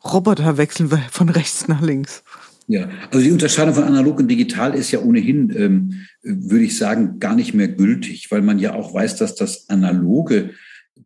Roboter 0.04 0.58
wechseln 0.58 0.92
wir 0.92 1.02
von 1.12 1.30
rechts 1.30 1.70
nach 1.70 1.82
links. 1.82 2.24
Ja, 2.68 2.90
also 3.12 3.24
die 3.24 3.32
Unterscheidung 3.32 3.74
von 3.74 3.84
analog 3.84 4.20
und 4.20 4.30
digital 4.30 4.74
ist 4.74 4.92
ja 4.92 5.00
ohnehin, 5.00 5.54
ähm, 5.56 5.94
würde 6.22 6.64
ich 6.64 6.78
sagen, 6.78 7.20
gar 7.20 7.36
nicht 7.36 7.54
mehr 7.54 7.68
gültig, 7.68 8.32
weil 8.32 8.42
man 8.42 8.60
ja 8.60 8.74
auch 8.74 8.94
weiß, 8.94 9.18
dass 9.18 9.36
das 9.36 9.70
analoge 9.70 10.52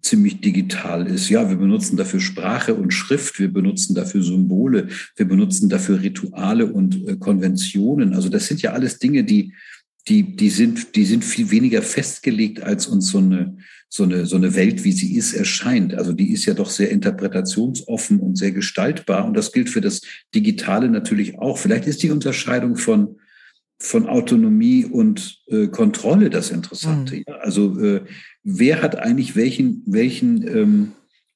ziemlich 0.01 0.41
digital 0.41 1.07
ist. 1.07 1.29
Ja, 1.29 1.49
wir 1.49 1.57
benutzen 1.57 1.97
dafür 1.97 2.19
Sprache 2.19 2.73
und 2.73 2.93
Schrift, 2.93 3.39
wir 3.39 3.51
benutzen 3.51 3.95
dafür 3.95 4.23
Symbole, 4.23 4.87
wir 5.15 5.27
benutzen 5.27 5.69
dafür 5.69 6.01
Rituale 6.01 6.67
und 6.67 7.07
äh, 7.07 7.15
Konventionen. 7.17 8.13
Also 8.13 8.29
das 8.29 8.47
sind 8.47 8.61
ja 8.61 8.73
alles 8.73 8.99
Dinge, 8.99 9.23
die, 9.23 9.53
die, 10.07 10.35
die 10.35 10.49
sind, 10.49 10.95
die 10.95 11.05
sind 11.05 11.25
viel 11.25 11.51
weniger 11.51 11.81
festgelegt, 11.81 12.61
als 12.61 12.87
uns 12.87 13.09
so 13.09 13.17
eine, 13.17 13.57
so 13.89 14.03
eine, 14.03 14.25
so 14.25 14.35
eine 14.35 14.55
Welt, 14.55 14.83
wie 14.83 14.91
sie 14.91 15.15
ist, 15.15 15.33
erscheint. 15.33 15.93
Also 15.93 16.13
die 16.13 16.31
ist 16.31 16.45
ja 16.45 16.53
doch 16.53 16.69
sehr 16.69 16.91
interpretationsoffen 16.91 18.19
und 18.19 18.37
sehr 18.37 18.51
gestaltbar. 18.51 19.25
Und 19.25 19.35
das 19.35 19.51
gilt 19.51 19.69
für 19.69 19.81
das 19.81 20.01
Digitale 20.33 20.89
natürlich 20.89 21.39
auch. 21.39 21.57
Vielleicht 21.57 21.87
ist 21.87 22.03
die 22.03 22.11
Unterscheidung 22.11 22.75
von, 22.77 23.17
von 23.79 24.07
Autonomie 24.07 24.85
und 24.85 25.39
äh, 25.47 25.67
Kontrolle 25.67 26.29
das 26.29 26.51
Interessante. 26.51 27.15
Mhm. 27.15 27.23
Ja? 27.27 27.35
Also 27.35 27.79
äh, 27.79 28.01
wer 28.47 28.81
hat 28.81 28.95
eigentlich 28.95 29.35
welchen, 29.35 29.83
welchen 29.85 30.47
ähm, 30.47 30.91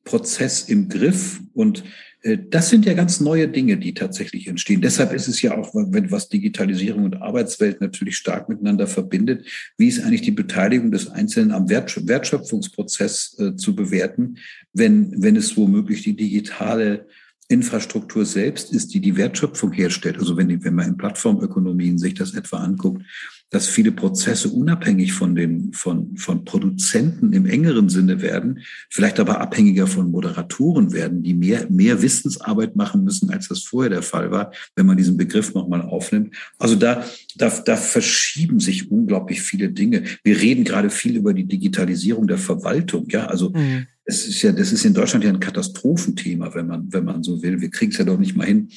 Prozess 0.05 0.61
im 0.69 0.87
Griff 0.87 1.41
und 1.53 1.83
äh, 2.21 2.37
das 2.49 2.69
sind 2.69 2.85
ja 2.85 2.93
ganz 2.93 3.19
neue 3.19 3.49
Dinge, 3.49 3.77
die 3.77 3.93
tatsächlich 3.93 4.47
entstehen. 4.47 4.81
Deshalb 4.81 5.11
ist 5.13 5.27
es 5.27 5.41
ja 5.41 5.57
auch, 5.57 5.75
wenn 5.75 6.09
was 6.09 6.29
Digitalisierung 6.29 7.03
und 7.03 7.21
Arbeitswelt 7.21 7.81
natürlich 7.81 8.15
stark 8.15 8.47
miteinander 8.47 8.87
verbindet, 8.87 9.45
wie 9.77 9.89
ist 9.89 10.03
eigentlich 10.03 10.21
die 10.21 10.31
Beteiligung 10.31 10.91
des 10.91 11.09
Einzelnen 11.09 11.51
am 11.51 11.69
Wertschöpfungsprozess 11.69 13.37
äh, 13.39 13.55
zu 13.55 13.75
bewerten, 13.75 14.37
wenn, 14.73 15.21
wenn 15.21 15.35
es 15.35 15.57
womöglich 15.57 16.03
die 16.03 16.15
digitale 16.15 17.07
Infrastruktur 17.49 18.25
selbst 18.25 18.73
ist, 18.73 18.93
die 18.93 19.01
die 19.01 19.17
Wertschöpfung 19.17 19.73
herstellt. 19.73 20.17
Also 20.17 20.37
wenn, 20.37 20.63
wenn 20.63 20.75
man 20.75 20.87
in 20.87 20.97
Plattformökonomien 20.97 21.97
sich 21.97 22.13
das 22.13 22.33
etwa 22.33 22.59
anguckt, 22.59 23.03
dass 23.51 23.67
viele 23.67 23.91
Prozesse 23.91 24.49
unabhängig 24.49 25.11
von 25.11 25.35
den, 25.35 25.73
von, 25.73 26.15
von 26.15 26.45
Produzenten 26.45 27.33
im 27.33 27.45
engeren 27.45 27.89
Sinne 27.89 28.21
werden, 28.21 28.59
vielleicht 28.89 29.19
aber 29.19 29.41
abhängiger 29.41 29.87
von 29.87 30.09
Moderatoren 30.09 30.93
werden, 30.93 31.21
die 31.21 31.33
mehr, 31.33 31.69
mehr 31.69 32.01
Wissensarbeit 32.01 32.77
machen 32.77 33.03
müssen, 33.03 33.29
als 33.29 33.49
das 33.49 33.63
vorher 33.63 33.89
der 33.89 34.03
Fall 34.03 34.31
war, 34.31 34.53
wenn 34.77 34.85
man 34.85 34.95
diesen 34.95 35.17
Begriff 35.17 35.53
nochmal 35.53 35.81
aufnimmt. 35.81 36.33
Also 36.59 36.75
da, 36.75 37.05
da, 37.35 37.49
da 37.49 37.75
verschieben 37.75 38.61
sich 38.61 38.89
unglaublich 38.89 39.41
viele 39.41 39.69
Dinge. 39.69 40.03
Wir 40.23 40.39
reden 40.39 40.63
gerade 40.63 40.89
viel 40.89 41.17
über 41.17 41.33
die 41.33 41.45
Digitalisierung 41.45 42.27
der 42.27 42.37
Verwaltung. 42.37 43.07
Ja, 43.09 43.25
also 43.25 43.49
mhm. 43.49 43.85
es 44.05 44.27
ist 44.27 44.41
ja, 44.43 44.53
das 44.53 44.71
ist 44.71 44.85
in 44.85 44.93
Deutschland 44.93 45.25
ja 45.25 45.29
ein 45.29 45.41
Katastrophenthema, 45.41 46.55
wenn 46.55 46.67
man, 46.67 46.93
wenn 46.93 47.03
man 47.03 47.21
so 47.21 47.43
will. 47.43 47.59
Wir 47.59 47.69
kriegen 47.69 47.91
es 47.91 47.97
ja 47.97 48.05
doch 48.05 48.17
nicht 48.17 48.37
mal 48.37 48.47
hin, 48.47 48.69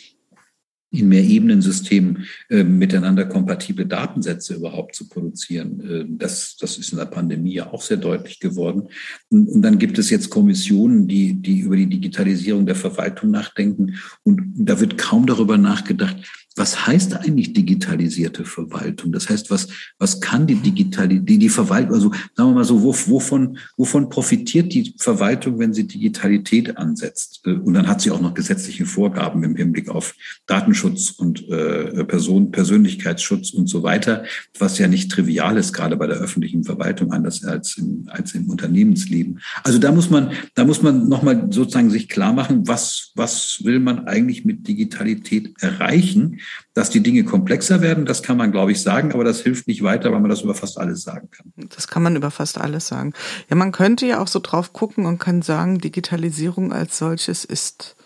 in 0.94 1.08
mehr 1.08 1.22
Ebenensystemen 1.22 2.26
äh, 2.48 2.64
miteinander 2.64 3.24
kompatible 3.26 3.86
Datensätze 3.86 4.54
überhaupt 4.54 4.94
zu 4.94 5.08
produzieren. 5.08 5.80
Äh, 5.80 6.04
das, 6.08 6.56
das 6.56 6.78
ist 6.78 6.92
in 6.92 6.98
der 6.98 7.06
Pandemie 7.06 7.54
ja 7.54 7.72
auch 7.72 7.82
sehr 7.82 7.96
deutlich 7.96 8.40
geworden. 8.40 8.88
Und, 9.30 9.48
und, 9.48 9.62
dann 9.62 9.78
gibt 9.78 9.98
es 9.98 10.10
jetzt 10.10 10.30
Kommissionen, 10.30 11.08
die, 11.08 11.34
die 11.34 11.60
über 11.60 11.76
die 11.76 11.88
Digitalisierung 11.88 12.66
der 12.66 12.76
Verwaltung 12.76 13.30
nachdenken. 13.30 13.96
Und 14.22 14.52
da 14.56 14.80
wird 14.80 14.98
kaum 14.98 15.26
darüber 15.26 15.58
nachgedacht, 15.58 16.16
was 16.56 16.86
heißt 16.86 17.14
eigentlich 17.16 17.52
digitalisierte 17.52 18.44
Verwaltung? 18.44 19.10
Das 19.10 19.28
heißt, 19.28 19.50
was, 19.50 19.68
was 19.98 20.20
kann 20.20 20.46
die 20.46 20.54
Digitalität, 20.54 21.28
die, 21.28 21.38
die 21.38 21.48
Verwaltung, 21.48 21.94
also 21.94 22.10
sagen 22.34 22.50
wir 22.50 22.54
mal 22.54 22.64
so, 22.64 22.82
wovon, 22.82 23.58
wovon 23.76 24.08
profitiert 24.08 24.72
die 24.72 24.94
Verwaltung, 24.98 25.58
wenn 25.58 25.74
sie 25.74 25.86
Digitalität 25.86 26.76
ansetzt? 26.76 27.40
Äh, 27.44 27.54
und 27.54 27.74
dann 27.74 27.88
hat 27.88 28.00
sie 28.00 28.12
auch 28.12 28.20
noch 28.20 28.34
gesetzliche 28.34 28.86
Vorgaben 28.86 29.42
im 29.42 29.56
Hinblick 29.56 29.88
auf 29.88 30.14
Datenschutz 30.46 31.10
und 31.10 31.48
äh, 31.48 32.04
Person, 32.04 32.52
Persönlichkeitsschutz 32.52 33.50
und 33.50 33.68
so 33.68 33.82
weiter, 33.82 34.24
was 34.58 34.78
ja 34.78 34.86
nicht 34.86 35.10
trivial 35.10 35.56
ist, 35.56 35.72
gerade 35.72 35.96
bei 35.96 36.06
der 36.06 36.18
öffentlichen 36.18 36.62
Verwaltung, 36.62 37.12
anders 37.12 37.44
als 37.44 37.76
im, 37.78 38.08
als 38.08 38.34
im 38.34 38.48
Unternehmensleben. 38.48 39.40
Also 39.64 39.80
da 39.80 39.90
muss 39.90 40.08
man, 40.08 40.30
da 40.54 40.64
muss 40.64 40.82
man 40.82 41.08
nochmal 41.08 41.48
sozusagen 41.50 41.90
sich 41.90 42.08
klar 42.08 42.32
machen, 42.32 42.68
was, 42.68 43.10
was 43.16 43.64
will 43.64 43.80
man 43.80 44.06
eigentlich 44.06 44.44
mit 44.44 44.68
Digitalität 44.68 45.54
erreichen? 45.60 46.38
Dass 46.74 46.90
die 46.90 47.02
Dinge 47.02 47.24
komplexer 47.24 47.80
werden, 47.80 48.04
das 48.04 48.22
kann 48.22 48.36
man, 48.36 48.52
glaube 48.52 48.72
ich, 48.72 48.82
sagen, 48.82 49.12
aber 49.12 49.24
das 49.24 49.40
hilft 49.40 49.68
nicht 49.68 49.82
weiter, 49.82 50.12
weil 50.12 50.20
man 50.20 50.30
das 50.30 50.42
über 50.42 50.54
fast 50.54 50.78
alles 50.78 51.02
sagen 51.02 51.28
kann. 51.30 51.52
Das 51.56 51.88
kann 51.88 52.02
man 52.02 52.16
über 52.16 52.30
fast 52.30 52.58
alles 52.58 52.88
sagen. 52.88 53.12
Ja, 53.48 53.56
man 53.56 53.72
könnte 53.72 54.06
ja 54.06 54.20
auch 54.20 54.28
so 54.28 54.40
drauf 54.40 54.72
gucken 54.72 55.06
und 55.06 55.18
kann 55.18 55.42
sagen, 55.42 55.78
Digitalisierung 55.78 56.72
als 56.72 56.98
solches 56.98 57.44
ist 57.44 57.96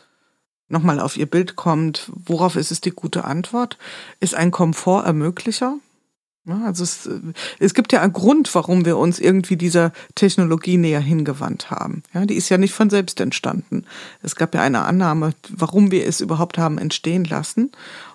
nochmal 0.68 1.00
auf 1.00 1.16
Ihr 1.16 1.26
Bild 1.26 1.56
kommt, 1.56 2.10
worauf 2.14 2.56
ist 2.56 2.70
es 2.70 2.80
die 2.80 2.90
gute 2.90 3.24
Antwort? 3.24 3.78
Ist 4.20 4.34
ein 4.34 4.50
Komfortermöglicher? 4.50 5.78
Also 6.64 6.84
es, 6.84 7.06
äh, 7.06 7.20
es 7.58 7.74
gibt 7.74 7.92
ja 7.92 8.00
einen 8.00 8.12
Grund, 8.12 8.54
warum 8.54 8.84
wir 8.84 8.96
uns 8.96 9.18
irgendwie 9.18 9.56
dieser 9.56 9.92
Technologie 10.14 10.76
näher 10.76 11.00
hingewandt 11.00 11.70
haben. 11.70 12.02
Ja, 12.14 12.24
die 12.24 12.34
ist 12.34 12.48
ja 12.48 12.58
nicht 12.58 12.72
von 12.72 12.90
selbst 12.90 13.20
entstanden. 13.20 13.84
Es 14.22 14.36
gab 14.36 14.54
ja 14.54 14.62
eine 14.62 14.82
Annahme, 14.82 15.34
warum 15.50 15.90
wir 15.90 16.06
es 16.06 16.20
überhaupt 16.20 16.58
haben 16.58 16.78
entstehen 16.78 17.24
lassen. 17.24 17.70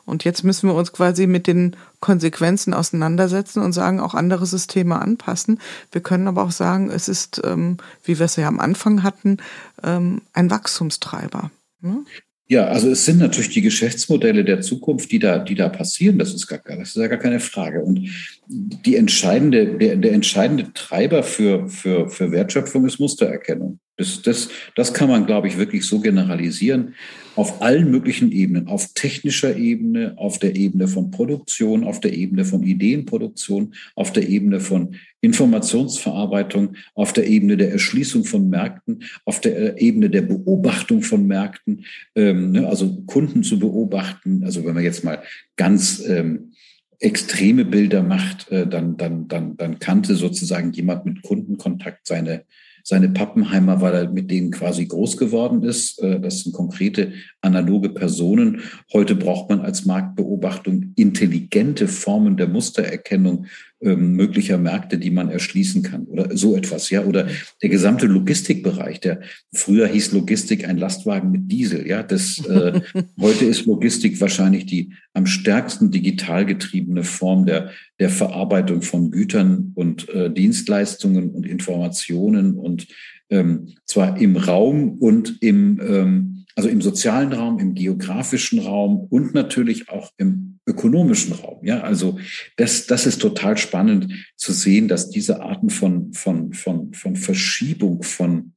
Und 0.05 0.23
jetzt 0.25 0.43
müssen 0.43 0.69
wir 0.69 0.75
uns 0.75 0.91
quasi 0.91 1.27
mit 1.27 1.47
den 1.47 1.75
Konsequenzen 1.99 2.73
auseinandersetzen 2.73 3.61
und 3.61 3.73
sagen, 3.73 3.99
auch 3.99 4.13
andere 4.13 4.45
Systeme 4.45 5.01
anpassen. 5.01 5.59
Wir 5.91 6.01
können 6.01 6.27
aber 6.27 6.43
auch 6.43 6.51
sagen, 6.51 6.89
es 6.89 7.07
ist, 7.07 7.41
ähm, 7.43 7.77
wie 8.03 8.19
wir 8.19 8.25
es 8.25 8.35
ja 8.35 8.47
am 8.47 8.59
Anfang 8.59 9.03
hatten, 9.03 9.38
ähm, 9.84 10.21
ein 10.34 10.49
Wachstumstreiber. 10.49 11.51
Ne? 11.81 12.03
Ja, 12.49 12.67
also 12.67 12.89
es 12.89 13.05
sind 13.05 13.19
natürlich 13.19 13.49
die 13.49 13.61
Geschäftsmodelle 13.61 14.43
der 14.43 14.61
Zukunft, 14.61 15.11
die 15.11 15.19
da, 15.19 15.39
die 15.39 15.55
da 15.55 15.69
passieren. 15.69 16.19
Das 16.19 16.34
ist 16.34 16.45
gar, 16.47 16.59
das 16.59 16.89
ist 16.89 16.97
ja 16.97 17.07
gar 17.07 17.17
keine 17.17 17.39
Frage. 17.39 17.81
Und 17.81 18.09
die 18.47 18.97
entscheidende, 18.97 19.77
der, 19.77 19.95
der 19.95 20.11
entscheidende 20.11 20.71
Treiber 20.73 21.23
für, 21.23 21.69
für, 21.69 22.09
für 22.09 22.31
Wertschöpfung 22.31 22.85
ist 22.85 22.99
Mustererkennung. 22.99 23.80
Das, 23.98 24.22
das, 24.24 24.49
das 24.76 24.94
kann 24.94 25.10
man, 25.10 25.28
glaube 25.28 25.48
ich, 25.48 25.57
wirklich 25.57 25.86
so 25.86 25.99
generalisieren 25.99 26.95
auf 27.36 27.61
allen 27.61 27.90
möglichen 27.90 28.32
Ebenen, 28.32 28.68
auf 28.68 28.94
technischer 28.94 29.56
Ebene, 29.56 30.14
auf 30.18 30.40
der 30.40 30.56
Ebene 30.56 30.88
von 30.88 31.11
Produktion, 31.11 31.84
auf 31.84 31.99
der 31.99 32.14
Ebene 32.14 32.45
von 32.45 32.64
Ideenproduktion, 32.64 33.74
auf 33.95 34.11
der 34.11 34.28
Ebene 34.30 34.60
von 34.60 34.95
Informationsverarbeitung, 35.22 36.76
auf 36.94 37.14
der 37.14 37.28
Ebene 37.28 37.57
der 37.57 37.72
Erschließung 37.72 38.26
von 38.26 38.49
Märkten, 38.49 39.03
auf 39.26 39.41
der 39.41 39.78
äh, 39.78 39.80
Ebene 39.80 40.10
der 40.10 40.24
Beobachtung 40.24 41.02
von 41.02 41.26
Märkten, 41.26 41.86
ähm, 42.15 42.52
ne, 42.52 42.68
also 42.68 43.03
Kunden 43.06 43.44
zu 43.44 43.60
beobachten. 43.60 44.44
Also 44.44 44.65
wenn 44.65 44.76
man 44.76 44.84
jetzt 44.84 45.03
mal 45.03 45.24
ganz 45.56 46.03
ähm, 46.07 46.52
extreme 46.99 47.65
Bilder 47.65 48.03
macht, 48.03 48.52
äh, 48.52 48.68
dann, 48.68 48.98
dann, 48.98 49.28
dann, 49.28 49.57
dann 49.57 49.80
kannte 49.80 50.15
sozusagen 50.15 50.72
jemand 50.74 51.06
mit 51.06 51.22
Kundenkontakt 51.22 52.06
seine 52.06 52.45
seine 52.84 53.10
Pappenheimer, 53.10 53.80
weil 53.80 53.93
er 53.93 54.10
mit 54.10 54.30
denen 54.30 54.51
quasi 54.51 54.85
groß 54.85 55.15
geworden 55.18 55.64
ist. 55.64 56.01
Äh, 56.03 56.19
das 56.19 56.41
sind 56.41 56.53
konkrete 56.53 57.14
analoge 57.41 57.89
Personen. 57.89 58.61
Heute 58.91 59.15
braucht 59.15 59.49
man 59.49 59.61
als 59.61 59.85
Marktbeobachtung 59.85 60.91
intelligente 60.95 61.88
Formen 61.88 62.35
der 62.35 62.47
Mustererkennung 62.47 63.45
ähm, 63.84 64.14
möglicher 64.14 64.57
Märkte, 64.57 64.97
die 64.97 65.11
man 65.11 65.30
erschließen 65.30 65.84
kann 65.84 66.05
oder 66.05 66.35
so 66.35 66.55
etwas, 66.55 66.89
ja. 66.89 67.03
Oder 67.03 67.27
der 67.61 67.69
gesamte 67.69 68.05
Logistikbereich, 68.05 68.99
der 68.99 69.22
früher 69.53 69.88
hieß 69.88 70.11
Logistik 70.14 70.68
ein 70.68 70.77
Lastwagen 70.77 71.31
mit 71.31 71.51
Diesel, 71.51 71.88
ja. 71.88 72.03
Das 72.03 72.45
äh, 72.45 72.81
heute 73.19 73.45
ist 73.45 73.65
Logistik 73.65 74.19
wahrscheinlich 74.22 74.65
die 74.65 74.93
am 75.14 75.26
stärksten 75.26 75.91
digital 75.91 76.45
getriebene 76.45 77.03
Form 77.03 77.45
der 77.45 77.72
der 77.99 78.10
Verarbeitung 78.10 78.81
von 78.81 79.11
Gütern 79.11 79.72
und 79.76 80.10
äh, 80.10 80.31
Dienstleistungen 80.31 81.30
und 81.31 81.45
Informationen 81.45 82.55
und 82.55 82.88
ähm, 83.30 83.69
zwar 83.85 84.19
im 84.19 84.35
Raum 84.35 84.97
und 84.97 85.38
im 85.41 85.80
ähm, 85.81 86.45
also 86.55 86.69
im 86.69 86.81
sozialen 86.81 87.34
Raum, 87.34 87.60
im 87.60 87.73
geografischen 87.73 88.60
Raum 88.60 89.07
und 89.10 89.34
natürlich 89.34 89.89
auch 89.89 90.11
im 90.18 90.52
ökonomischen 90.65 91.34
Raum. 91.34 91.64
Ja, 91.65 91.81
also 91.81 92.19
das, 92.56 92.88
das 92.88 93.06
ist 93.06 93.22
total 93.22 93.57
spannend 93.57 94.14
zu 94.35 94.53
sehen, 94.53 94.88
dass 94.88 95.10
diese 95.10 95.41
Arten 95.41 95.69
von, 95.69 96.14
von, 96.14 96.53
von, 96.53 96.94
von 96.94 97.15
Verschiebung 97.15 98.03
von, 98.03 98.53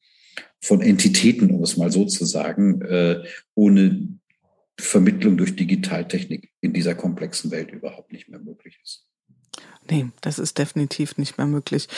von 0.61 0.83
Entitäten, 0.83 1.51
um 1.51 1.63
es 1.63 1.77
mal 1.77 1.91
so 1.91 2.05
zu 2.05 2.25
sagen, 2.25 2.81
äh, 2.83 3.25
ohne 3.55 4.09
Vermittlung 4.79 5.37
durch 5.37 5.57
Digitaltechnik 5.57 6.53
in 6.61 6.73
dieser 6.73 6.95
komplexen 6.95 7.51
Welt 7.51 7.73
überhaupt 7.73 8.13
nicht 8.13 8.29
mehr 8.29 8.41
möglich 8.41 8.79
ist. 8.83 9.07
Nee, 9.91 10.07
das 10.21 10.39
ist 10.39 10.59
definitiv 10.59 11.17
nicht 11.17 11.39
mehr 11.39 11.47
möglich. 11.47 11.89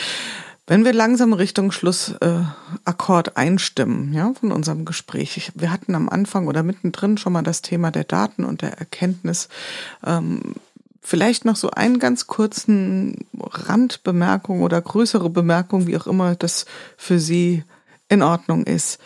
Wenn 0.69 0.85
wir 0.85 0.93
langsam 0.93 1.33
Richtung 1.33 1.73
Schlussakkord 1.73 3.29
äh, 3.29 3.33
einstimmen, 3.35 4.13
ja, 4.13 4.35
von 4.39 4.53
unserem 4.53 4.85
Gespräch. 4.85 5.51
Wir 5.55 5.73
hatten 5.73 5.95
am 5.95 6.11
Anfang 6.11 6.47
oder 6.47 6.63
mittendrin 6.63 7.17
schon 7.17 7.33
mal 7.33 7.43
das 7.43 7.63
Thema 7.63 7.91
der 7.91 8.05
Daten 8.05 8.45
und 8.45 8.61
der 8.61 8.79
Erkenntnis. 8.79 9.49
Ähm, 10.05 10.57
vielleicht 11.01 11.47
noch 11.47 11.57
so 11.57 11.71
einen 11.71 11.99
ganz 11.99 12.27
kurzen 12.27 13.25
Randbemerkung 13.41 14.61
oder 14.61 14.83
größere 14.83 15.31
Bemerkung, 15.31 15.87
wie 15.87 15.97
auch 15.97 16.07
immer 16.07 16.35
das 16.35 16.67
für 16.99 17.19
Sie 17.19 17.65
in 18.11 18.21
Ordnung 18.21 18.65
ist. 18.65 19.01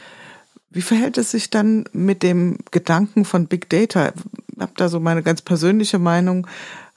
Wie 0.71 0.83
verhält 0.83 1.17
es 1.17 1.31
sich 1.31 1.49
dann 1.49 1.85
mit 1.93 2.25
dem 2.25 2.59
Gedanken 2.73 3.25
von 3.25 3.47
Big 3.47 3.71
Data? 3.71 4.09
Ich 4.09 4.61
habe 4.61 4.73
da 4.77 4.89
so 4.89 4.99
meine 4.99 5.23
ganz 5.23 5.43
persönliche 5.43 6.01
Meinung. 6.01 6.49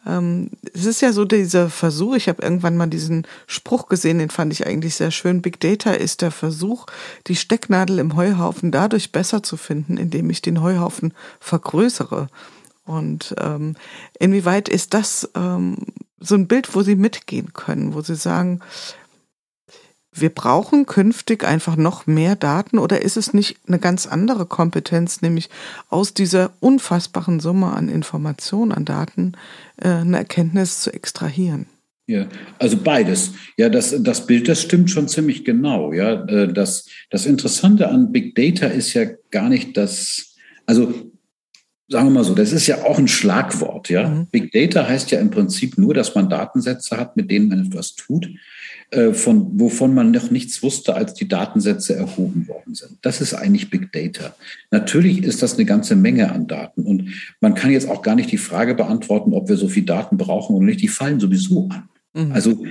Ähm, 0.06 0.52
es 0.74 0.86
ist 0.86 1.02
ja 1.02 1.12
so 1.12 1.26
dieser 1.26 1.70
Versuch, 1.70 2.16
ich 2.16 2.30
habe 2.30 2.44
irgendwann 2.44 2.78
mal 2.78 2.88
diesen 2.88 3.26
Spruch 3.48 3.88
gesehen, 3.88 4.20
den 4.20 4.30
fand 4.30 4.54
ich 4.54 4.68
eigentlich 4.68 4.96
sehr 4.96 5.12
schön. 5.12 5.42
Big 5.42 5.60
Data 5.60 5.92
ist 5.92 6.22
der 6.22 6.32
Versuch, 6.32 6.86
die 7.28 7.36
Stecknadel 7.36 8.00
im 8.00 8.16
Heuhaufen 8.16 8.72
dadurch 8.72 9.12
besser 9.12 9.44
zu 9.44 9.58
finden, 9.58 9.98
indem 9.98 10.30
ich 10.30 10.42
den 10.42 10.62
Heuhaufen 10.62 11.14
vergrößere. 11.40 12.28
Und 12.86 13.34
ähm, 13.40 13.76
inwieweit 14.20 14.70
ist 14.70 14.94
das 14.94 15.30
ähm, 15.36 15.78
so 16.20 16.36
ein 16.36 16.48
Bild, 16.48 16.76
wo 16.76 16.84
Sie 16.84 16.96
mitgehen 16.96 17.54
können, 17.54 17.94
wo 17.94 18.02
Sie 18.02 18.16
sagen, 18.16 18.60
wir 20.16 20.30
brauchen 20.30 20.86
künftig 20.86 21.44
einfach 21.44 21.76
noch 21.76 22.08
mehr 22.08 22.36
Daten 22.36 22.80
oder 22.80 23.02
ist 23.02 23.18
es 23.18 23.34
nicht 23.34 23.58
eine 23.68 23.80
ganz 23.80 24.08
andere 24.08 24.46
Kompetenz, 24.46 25.22
nämlich 25.22 25.50
aus 25.90 26.14
dieser 26.14 26.54
unfassbaren 26.60 27.40
Summe 27.40 27.74
an 27.74 27.90
Informationen, 27.90 28.72
an 28.72 28.86
Daten, 28.86 29.34
äh, 29.78 29.90
eine 29.90 30.18
Erkenntnis 30.18 30.82
zu 30.82 30.94
extrahieren? 30.94 31.68
Ja, 32.08 32.28
also 32.60 32.78
beides. 32.78 33.34
Ja, 33.58 33.68
das, 33.70 33.96
das 34.00 34.28
Bild, 34.28 34.48
das 34.48 34.62
stimmt 34.62 34.92
schon 34.92 35.08
ziemlich 35.08 35.44
genau. 35.44 35.92
Ja, 35.92 36.24
äh, 36.26 36.54
das, 36.54 36.88
das 37.10 37.26
Interessante 37.26 37.90
an 37.90 38.12
Big 38.12 38.36
Data 38.36 38.68
ist 38.68 38.94
ja 38.94 39.06
gar 39.32 39.50
nicht 39.50 39.76
das, 39.76 40.36
also 40.68 40.94
sagen 41.88 42.08
wir 42.08 42.12
mal 42.12 42.24
so, 42.24 42.36
das 42.36 42.52
ist 42.52 42.68
ja 42.68 42.84
auch 42.84 43.00
ein 43.00 43.08
Schlagwort. 43.08 43.90
Ja, 43.90 44.08
mhm. 44.08 44.28
Big 44.28 44.52
Data 44.52 44.88
heißt 44.88 45.12
ja 45.12 45.20
im 45.20 45.32
Prinzip 45.32 45.78
nur, 45.78 45.94
dass 45.94 46.14
man 46.16 46.30
Datensätze 46.30 46.98
hat, 46.98 47.18
mit 47.18 47.32
denen 47.32 47.50
man 47.50 47.66
etwas 47.66 47.96
tut, 47.96 48.30
von 49.14 49.60
wovon 49.60 49.94
man 49.94 50.12
noch 50.12 50.32
nichts 50.32 50.64
wusste, 50.64 50.96
als 50.96 51.14
die 51.14 51.28
Datensätze 51.28 51.96
erhoben 51.96 52.48
worden 52.48 52.76
sind. 52.76 52.98
Das 53.02 53.20
ist 53.20 53.34
eigentlich 53.34 53.70
Big 53.70 53.92
Data. 53.92 54.36
Natürlich 54.72 55.24
ist 55.24 55.42
das 55.42 55.56
eine 55.56 55.66
ganze 55.66 55.96
Menge 55.96 56.32
an 56.32 56.48
Daten 56.48 56.84
und 56.84 57.10
man 57.42 57.56
kann 57.56 57.72
jetzt 57.72 57.90
auch 57.90 58.02
gar 58.02 58.16
nicht 58.16 58.32
die 58.32 58.38
Frage 58.38 58.76
beantworten, 58.76 59.34
ob 59.34 59.50
wir 59.50 59.58
so 59.58 59.68
viel 59.68 59.86
Daten 59.86 60.18
brauchen 60.18 60.56
oder 60.56 60.66
nicht. 60.66 60.82
Die 60.82 60.88
fallen 60.88 61.20
sowieso 61.20 61.68
an. 61.70 61.90
Mhm. 62.16 62.32
Also 62.32 62.66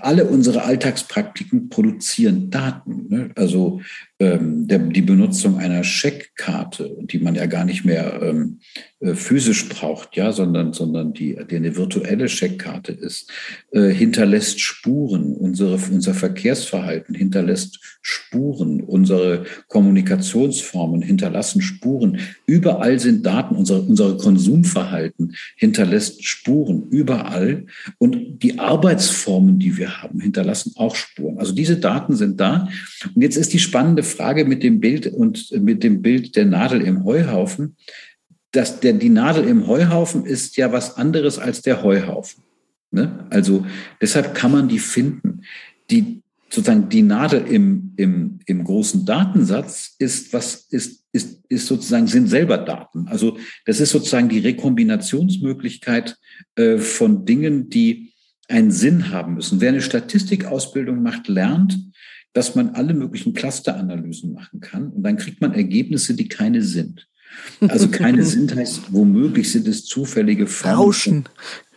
alle 0.00 0.26
unsere 0.26 0.64
Alltagspraktiken 0.64 1.70
produzieren 1.70 2.50
Daten. 2.50 3.06
Ne? 3.08 3.30
Also 3.34 3.80
ähm, 4.18 4.68
der, 4.68 4.78
die 4.78 5.02
Benutzung 5.02 5.58
einer 5.58 5.82
Scheckkarte, 5.82 6.96
die 7.00 7.18
man 7.18 7.34
ja 7.34 7.46
gar 7.46 7.64
nicht 7.64 7.84
mehr 7.84 8.20
ähm, 8.22 8.60
äh, 8.95 8.95
physisch 9.00 9.68
braucht, 9.68 10.16
ja, 10.16 10.32
sondern, 10.32 10.72
sondern 10.72 11.12
die, 11.12 11.36
die 11.50 11.56
eine 11.56 11.76
virtuelle 11.76 12.30
Scheckkarte 12.30 12.92
ist, 12.92 13.30
äh, 13.72 13.90
hinterlässt 13.90 14.58
Spuren. 14.60 15.34
Unsere, 15.34 15.78
unser 15.92 16.14
Verkehrsverhalten 16.14 17.14
hinterlässt 17.14 17.78
Spuren. 18.00 18.80
Unsere 18.80 19.44
Kommunikationsformen 19.68 21.02
hinterlassen 21.02 21.60
Spuren. 21.60 22.20
Überall 22.46 22.98
sind 22.98 23.26
Daten. 23.26 23.56
Unsere, 23.56 23.82
unsere 23.82 24.16
Konsumverhalten 24.16 25.34
hinterlässt 25.56 26.24
Spuren. 26.24 26.88
Überall. 26.88 27.66
Und 27.98 28.42
die 28.42 28.58
Arbeitsformen, 28.58 29.58
die 29.58 29.76
wir 29.76 30.02
haben, 30.02 30.20
hinterlassen 30.20 30.72
auch 30.76 30.96
Spuren. 30.96 31.38
Also 31.38 31.52
diese 31.52 31.76
Daten 31.76 32.16
sind 32.16 32.40
da. 32.40 32.68
Und 33.14 33.20
jetzt 33.20 33.36
ist 33.36 33.52
die 33.52 33.58
spannende 33.58 34.02
Frage 34.02 34.46
mit 34.46 34.62
dem 34.62 34.80
Bild 34.80 35.06
und 35.06 35.52
mit 35.60 35.82
dem 35.82 36.00
Bild 36.00 36.34
der 36.34 36.46
Nadel 36.46 36.80
im 36.80 37.04
Heuhaufen. 37.04 37.76
Dass 38.56 38.80
der, 38.80 38.94
die 38.94 39.10
Nadel 39.10 39.44
im 39.44 39.66
Heuhaufen 39.66 40.24
ist 40.24 40.56
ja 40.56 40.72
was 40.72 40.96
anderes 40.96 41.38
als 41.38 41.60
der 41.60 41.82
Heuhaufen. 41.82 42.42
Ne? 42.90 43.26
Also 43.28 43.66
deshalb 44.00 44.34
kann 44.34 44.52
man 44.52 44.68
die 44.68 44.78
finden. 44.78 45.42
Die, 45.90 46.22
sozusagen 46.48 46.88
die 46.88 47.02
Nadel 47.02 47.46
im, 47.46 47.92
im, 47.96 48.38
im 48.46 48.64
großen 48.64 49.04
Datensatz 49.04 49.94
ist 49.98 50.32
was 50.32 50.66
ist, 50.70 51.04
ist, 51.12 51.42
ist 51.48 51.66
sozusagen 51.66 52.06
sind 52.06 52.28
selber 52.28 52.56
Daten. 52.56 53.08
Also 53.08 53.36
das 53.66 53.80
ist 53.80 53.90
sozusagen 53.90 54.30
die 54.30 54.38
Rekombinationsmöglichkeit 54.38 56.16
äh, 56.54 56.78
von 56.78 57.26
Dingen, 57.26 57.68
die 57.68 58.12
einen 58.48 58.70
Sinn 58.70 59.10
haben 59.10 59.34
müssen. 59.34 59.60
Wer 59.60 59.70
eine 59.70 59.82
Statistikausbildung 59.82 61.02
macht, 61.02 61.28
lernt, 61.28 61.78
dass 62.32 62.54
man 62.54 62.70
alle 62.70 62.94
möglichen 62.94 63.34
Clusteranalysen 63.34 64.32
machen 64.32 64.60
kann 64.60 64.88
und 64.88 65.02
dann 65.02 65.16
kriegt 65.16 65.40
man 65.40 65.52
Ergebnisse, 65.52 66.14
die 66.14 66.28
keine 66.28 66.62
sind. 66.62 67.06
Also 67.60 67.88
keine 67.88 68.22
sind 68.24 68.54
heißt, 68.54 68.92
womöglich 68.92 69.50
sind 69.50 69.68
es 69.68 69.84
zufällige 69.84 70.46
Formen. 70.46 70.76
Rauschen. 70.76 71.28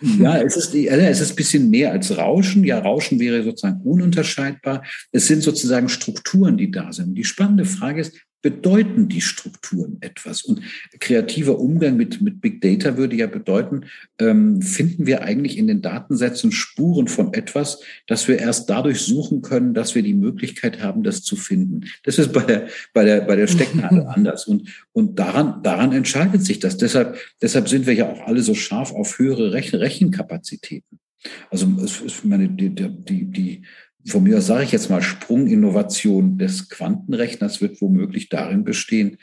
Ja, 0.02 0.38
es 0.38 0.56
ist, 0.56 0.74
es 0.74 1.20
ist 1.22 1.32
ein 1.32 1.36
bisschen 1.36 1.70
mehr 1.70 1.92
als 1.92 2.16
Rauschen. 2.18 2.64
Ja, 2.64 2.80
Rauschen 2.80 3.20
wäre 3.20 3.44
sozusagen 3.44 3.82
ununterscheidbar. 3.82 4.84
Es 5.12 5.28
sind 5.28 5.44
sozusagen 5.44 5.90
Strukturen, 5.90 6.58
die 6.58 6.72
da 6.72 6.94
sind. 6.94 7.16
Die 7.16 7.26
spannende 7.26 7.66
Frage 7.66 8.02
ist, 8.02 8.14
bedeuten 8.42 9.08
die 9.08 9.22
Strukturen 9.22 9.98
etwas? 10.02 10.44
Und 10.44 10.62
kreativer 11.00 11.60
Umgang 11.60 11.98
mit, 11.98 12.22
mit 12.22 12.42
Big 12.42 12.62
Data 12.62 12.98
würde 12.98 13.16
ja 13.16 13.28
bedeuten, 13.28 13.86
ähm, 14.20 14.62
finden 14.62 15.06
wir 15.06 15.24
eigentlich 15.24 15.58
in 15.58 15.68
den 15.68 15.82
Datensätzen 15.82 16.52
Spuren 16.52 17.08
von 17.08 17.34
etwas, 17.34 17.82
das 18.08 18.28
wir 18.28 18.40
erst 18.40 18.70
dadurch 18.70 19.02
suchen 19.02 19.42
können, 19.42 19.74
dass 19.74 19.96
wir 19.96 20.04
die 20.04 20.14
Möglichkeit 20.14 20.82
haben, 20.82 21.04
das 21.04 21.24
zu 21.24 21.36
finden. 21.36 21.86
Das 22.04 22.20
ist 22.20 22.34
bei 22.34 22.44
der, 22.44 22.68
bei 22.94 23.04
der, 23.04 23.22
bei 23.22 23.36
der 23.36 23.48
Stecknadel 23.48 24.02
anders. 24.08 24.48
Und, 24.48 24.70
und 24.92 25.20
daran, 25.20 25.62
daran 25.64 25.92
entscheidet 25.92 26.44
sich 26.44 26.60
das. 26.60 26.78
Deshalb, 26.78 27.18
deshalb 27.42 27.68
sind 27.70 27.86
wir 27.86 27.94
ja 27.94 28.10
auch 28.10 28.28
alle 28.28 28.42
so 28.42 28.54
scharf 28.54 28.94
auf 28.94 29.20
höhere 29.20 29.54
Rechen 29.54 29.80
Rechenkapazitäten. 29.80 31.00
Also 31.50 31.68
es, 31.84 32.02
es, 32.02 32.24
meine, 32.24 32.48
die, 32.48 32.74
die, 32.74 33.26
die 33.26 33.62
von 34.06 34.24
mir 34.24 34.42
sage 34.42 34.64
ich 34.64 34.72
jetzt 34.72 34.90
mal, 34.90 35.02
Sprunginnovation 35.02 36.38
des 36.38 36.70
Quantenrechners 36.70 37.62
wird 37.62 37.82
womöglich 37.82 38.30
darin 38.30 38.64
bestehen, 38.64 39.18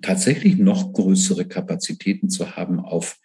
tatsächlich 0.00 0.58
noch 0.58 0.92
größere 0.92 1.46
Kapazitäten 1.46 2.30
zu 2.30 2.56
haben, 2.56 2.80
auf, 2.80 3.18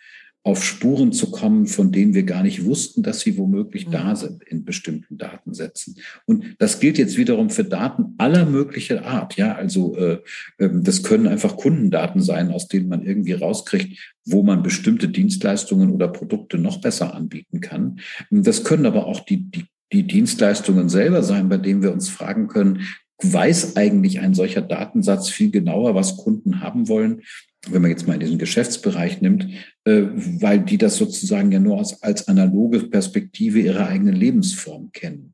auf 0.44 0.64
Spuren 0.64 1.12
zu 1.12 1.32
kommen, 1.32 1.66
von 1.66 1.92
denen 1.92 2.14
wir 2.14 2.24
gar 2.24 2.44
nicht 2.44 2.66
wussten, 2.66 3.04
dass 3.04 3.22
sie 3.22 3.38
womöglich 3.38 3.88
mhm. 3.88 3.92
da 3.92 4.16
sind 4.16 4.44
in 4.44 4.66
bestimmten 4.66 5.18
Datensätzen. 5.18 5.98
Und 6.26 6.56
das 6.60 6.80
gilt 6.80 6.98
jetzt 6.98 7.18
wiederum 7.18 7.50
für 7.50 7.64
Daten 7.64 8.16
aller 8.18 8.46
möglicher 8.46 9.06
Art. 9.06 9.36
Ja, 9.36 9.56
also 9.56 9.96
äh, 9.98 10.20
ähm, 10.60 10.84
das 10.84 11.04
können 11.04 11.28
einfach 11.28 11.58
Kundendaten 11.58 12.22
sein, 12.22 12.52
aus 12.52 12.68
denen 12.68 12.88
man 12.88 13.04
irgendwie 13.04 13.34
rauskriegt, 13.34 14.16
wo 14.26 14.44
man 14.44 14.64
bestimmte 14.64 15.10
Dienstleistungen 15.10 15.92
oder 15.92 16.08
Produkte 16.08 16.58
noch 16.58 16.82
besser 16.82 17.14
anbieten 17.14 17.62
kann. 17.62 18.00
Das 18.30 18.64
können 18.64 18.86
aber 18.86 19.06
auch 19.06 19.22
die, 19.22 19.50
die 19.50 19.66
die 19.92 20.04
Dienstleistungen 20.04 20.90
selber 20.90 21.24
sein, 21.24 21.50
bei 21.50 21.58
denen 21.58 21.82
wir 21.82 21.94
uns 21.94 22.10
fragen 22.10 22.48
können, 22.48 22.88
weiß 23.22 23.76
eigentlich 23.76 24.20
ein 24.20 24.34
solcher 24.34 24.62
Datensatz 24.62 25.30
viel 25.30 25.50
genauer, 25.50 25.96
was 25.96 26.18
Kunden 26.18 26.62
haben 26.62 26.88
wollen, 26.88 27.22
wenn 27.68 27.82
man 27.82 27.92
jetzt 27.92 28.08
mal 28.08 28.14
in 28.14 28.20
diesen 28.20 28.38
Geschäftsbereich 28.38 29.22
nimmt, 29.22 29.48
äh, 29.86 30.04
weil 30.14 30.60
die 30.60 30.78
das 30.78 30.98
sozusagen 30.98 31.52
ja 31.52 31.60
nur 31.60 31.80
als, 31.80 32.02
als 32.04 32.28
analoge 32.28 32.80
Perspektive 32.82 33.60
ihrer 33.60 33.88
eigenen 33.88 34.16
Lebensform 34.16 34.92
kennen. 34.92 35.34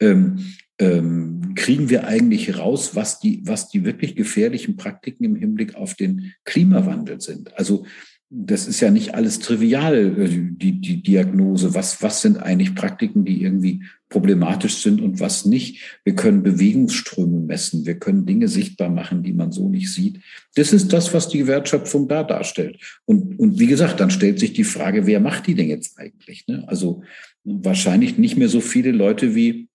Ähm, 0.00 0.54
ähm, 0.78 1.54
kriegen 1.54 1.88
wir 1.88 2.06
eigentlich 2.06 2.58
raus, 2.58 2.94
was 2.94 3.20
die, 3.20 3.42
was 3.44 3.68
die 3.68 3.84
wirklich 3.84 4.16
gefährlichen 4.16 4.76
Praktiken 4.76 5.24
im 5.24 5.36
Hinblick 5.36 5.74
auf 5.74 5.94
den 5.94 6.32
Klimawandel 6.44 7.20
sind? 7.20 7.56
Also 7.56 7.86
das 8.30 8.66
ist 8.66 8.80
ja 8.80 8.90
nicht 8.90 9.14
alles 9.14 9.38
trivial, 9.38 10.18
äh, 10.18 10.28
die, 10.28 10.80
die 10.80 11.02
Diagnose. 11.02 11.74
Was, 11.74 12.02
was 12.02 12.20
sind 12.20 12.38
eigentlich 12.38 12.74
Praktiken, 12.74 13.24
die 13.24 13.42
irgendwie 13.42 13.84
problematisch 14.08 14.76
sind 14.76 15.00
und 15.00 15.20
was 15.20 15.44
nicht? 15.44 15.98
Wir 16.04 16.14
können 16.14 16.42
Bewegungsströme 16.42 17.40
messen. 17.40 17.86
Wir 17.86 17.98
können 17.98 18.26
Dinge 18.26 18.48
sichtbar 18.48 18.88
machen, 18.88 19.22
die 19.22 19.32
man 19.32 19.52
so 19.52 19.68
nicht 19.68 19.92
sieht. 19.92 20.20
Das 20.54 20.72
ist 20.72 20.92
das, 20.92 21.14
was 21.14 21.28
die 21.28 21.46
Wertschöpfung 21.46 22.08
da 22.08 22.24
darstellt. 22.24 22.78
Und, 23.04 23.38
und 23.38 23.58
wie 23.58 23.66
gesagt, 23.66 24.00
dann 24.00 24.10
stellt 24.10 24.38
sich 24.38 24.52
die 24.52 24.64
Frage, 24.64 25.06
wer 25.06 25.20
macht 25.20 25.46
die 25.46 25.54
denn 25.54 25.68
jetzt 25.68 25.98
eigentlich? 25.98 26.46
Ne? 26.48 26.64
Also 26.66 27.02
wahrscheinlich 27.44 28.18
nicht 28.18 28.36
mehr 28.36 28.48
so 28.48 28.60
viele 28.60 28.90
Leute 28.90 29.34
wie 29.34 29.68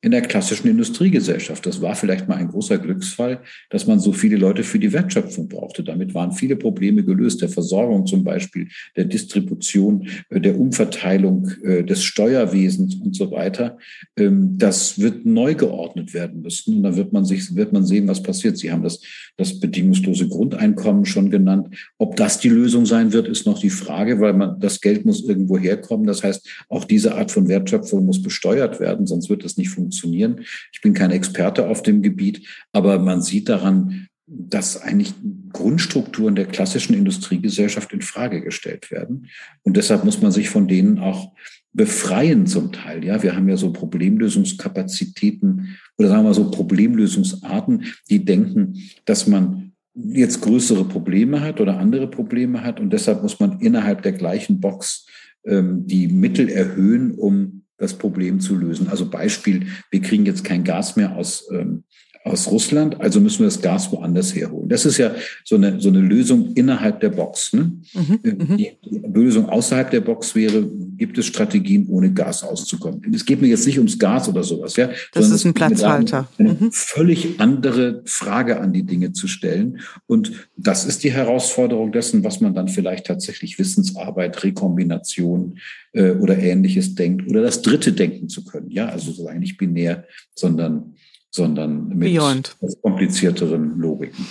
in 0.00 0.12
der 0.12 0.22
klassischen 0.22 0.68
Industriegesellschaft. 0.68 1.66
Das 1.66 1.82
war 1.82 1.96
vielleicht 1.96 2.28
mal 2.28 2.36
ein 2.36 2.48
großer 2.48 2.78
Glücksfall, 2.78 3.40
dass 3.68 3.88
man 3.88 3.98
so 3.98 4.12
viele 4.12 4.36
Leute 4.36 4.62
für 4.62 4.78
die 4.78 4.92
Wertschöpfung 4.92 5.48
brauchte. 5.48 5.82
Damit 5.82 6.14
waren 6.14 6.30
viele 6.30 6.54
Probleme 6.54 7.02
gelöst, 7.02 7.42
der 7.42 7.48
Versorgung 7.48 8.06
zum 8.06 8.22
Beispiel, 8.22 8.68
der 8.96 9.06
Distribution, 9.06 10.06
äh, 10.30 10.40
der 10.40 10.58
Umverteilung, 10.58 11.50
äh, 11.64 11.82
des 11.82 12.04
Steuerwesens 12.04 12.94
und 12.94 13.16
so 13.16 13.32
weiter. 13.32 13.76
Ähm, 14.16 14.56
das 14.56 15.00
wird 15.00 15.26
neu 15.26 15.56
geordnet 15.56 16.14
werden 16.14 16.42
müssen. 16.42 16.76
Und 16.76 16.82
da 16.84 16.94
wird 16.94 17.12
man 17.12 17.24
sich, 17.24 17.56
wird 17.56 17.72
man 17.72 17.84
sehen, 17.84 18.06
was 18.06 18.22
passiert. 18.22 18.56
Sie 18.56 18.70
haben 18.70 18.84
das, 18.84 19.00
das 19.36 19.58
bedingungslose 19.58 20.28
Grundeinkommen 20.28 21.06
schon 21.06 21.28
genannt. 21.28 21.74
Ob 21.98 22.14
das 22.14 22.38
die 22.38 22.50
Lösung 22.50 22.86
sein 22.86 23.12
wird, 23.12 23.26
ist 23.26 23.46
noch 23.46 23.58
die 23.58 23.70
Frage, 23.70 24.20
weil 24.20 24.34
man, 24.34 24.60
das 24.60 24.80
Geld 24.80 25.04
muss 25.04 25.24
irgendwo 25.24 25.58
herkommen. 25.58 26.06
Das 26.06 26.22
heißt, 26.22 26.48
auch 26.68 26.84
diese 26.84 27.16
Art 27.16 27.32
von 27.32 27.48
Wertschöpfung 27.48 28.04
muss 28.04 28.22
besteuert 28.22 28.78
werden, 28.78 29.08
sonst 29.08 29.28
wird 29.28 29.44
es 29.44 29.56
nicht 29.56 29.70
funktionieren 29.70 29.87
funktionieren. 29.88 30.44
Ich 30.72 30.80
bin 30.82 30.92
kein 30.92 31.10
Experte 31.10 31.68
auf 31.68 31.82
dem 31.82 32.02
Gebiet, 32.02 32.46
aber 32.72 32.98
man 32.98 33.22
sieht 33.22 33.48
daran, 33.48 34.06
dass 34.26 34.82
eigentlich 34.82 35.14
Grundstrukturen 35.52 36.34
der 36.34 36.44
klassischen 36.44 36.94
Industriegesellschaft 36.94 37.92
in 37.94 38.02
Frage 38.02 38.42
gestellt 38.42 38.90
werden. 38.90 39.28
Und 39.62 39.78
deshalb 39.78 40.04
muss 40.04 40.20
man 40.20 40.32
sich 40.32 40.50
von 40.50 40.68
denen 40.68 40.98
auch 40.98 41.32
befreien 41.72 42.46
zum 42.46 42.72
Teil. 42.72 43.04
Ja, 43.04 43.22
wir 43.22 43.34
haben 43.34 43.48
ja 43.48 43.56
so 43.56 43.72
Problemlösungskapazitäten 43.72 45.78
oder 45.96 46.08
sagen 46.08 46.24
wir 46.24 46.34
so 46.34 46.50
Problemlösungsarten, 46.50 47.84
die 48.10 48.26
denken, 48.26 48.74
dass 49.06 49.26
man 49.26 49.72
jetzt 49.94 50.42
größere 50.42 50.84
Probleme 50.84 51.40
hat 51.40 51.60
oder 51.60 51.78
andere 51.78 52.08
Probleme 52.08 52.62
hat 52.62 52.80
und 52.80 52.92
deshalb 52.92 53.22
muss 53.22 53.40
man 53.40 53.60
innerhalb 53.60 54.02
der 54.02 54.12
gleichen 54.12 54.60
Box 54.60 55.06
ähm, 55.44 55.86
die 55.86 56.08
Mittel 56.08 56.48
erhöhen, 56.48 57.12
um 57.12 57.57
das 57.78 57.94
Problem 57.94 58.40
zu 58.40 58.56
lösen. 58.56 58.88
Also 58.88 59.08
Beispiel, 59.08 59.68
wir 59.90 60.02
kriegen 60.02 60.26
jetzt 60.26 60.44
kein 60.44 60.64
Gas 60.64 60.96
mehr 60.96 61.16
aus 61.16 61.48
ähm, 61.52 61.84
aus 62.28 62.50
Russland, 62.50 63.00
also 63.00 63.20
müssen 63.20 63.40
wir 63.40 63.46
das 63.46 63.60
Gas 63.60 63.90
woanders 63.92 64.34
herholen. 64.34 64.68
Das 64.68 64.84
ist 64.86 64.98
ja 64.98 65.14
so 65.44 65.56
eine, 65.56 65.80
so 65.80 65.88
eine 65.88 66.00
Lösung 66.00 66.52
innerhalb 66.54 67.00
der 67.00 67.10
Box. 67.10 67.52
Ne? 67.52 67.72
Mhm, 67.94 68.20
mhm. 68.22 68.56
die, 68.56 68.70
die 68.84 69.02
Lösung 69.12 69.48
außerhalb 69.48 69.90
der 69.90 70.00
Box 70.00 70.34
wäre, 70.34 70.62
gibt 70.96 71.18
es 71.18 71.26
Strategien, 71.26 71.86
ohne 71.88 72.12
Gas 72.12 72.42
auszukommen. 72.42 73.02
Es 73.14 73.24
geht 73.24 73.40
mir 73.40 73.48
jetzt 73.48 73.66
nicht 73.66 73.78
ums 73.78 73.98
Gas 73.98 74.28
oder 74.28 74.42
sowas. 74.42 74.76
Ja, 74.76 74.90
das 75.12 75.30
ist 75.30 75.44
ein 75.44 75.54
Platzhalter. 75.54 76.28
Eine 76.38 76.54
mhm. 76.54 76.72
völlig 76.72 77.40
andere 77.40 78.02
Frage 78.04 78.60
an 78.60 78.72
die 78.72 78.84
Dinge 78.84 79.12
zu 79.12 79.28
stellen. 79.28 79.80
Und 80.06 80.32
das 80.56 80.84
ist 80.84 81.04
die 81.04 81.12
Herausforderung 81.12 81.92
dessen, 81.92 82.24
was 82.24 82.40
man 82.40 82.54
dann 82.54 82.68
vielleicht 82.68 83.06
tatsächlich 83.06 83.58
Wissensarbeit, 83.58 84.42
Rekombination 84.44 85.58
äh, 85.92 86.12
oder 86.12 86.38
Ähnliches 86.38 86.94
denkt 86.94 87.28
oder 87.28 87.42
das 87.42 87.62
Dritte 87.62 87.92
denken 87.92 88.28
zu 88.28 88.44
können. 88.44 88.70
Ja, 88.70 88.88
also 88.88 89.10
sozusagen 89.10 89.40
nicht 89.40 89.58
binär, 89.58 90.04
sondern 90.34 90.94
sondern 91.38 91.88
mit 91.88 92.12
Beyond. 92.12 92.56
komplizierteren 92.82 93.78
Logiken. 93.78 94.26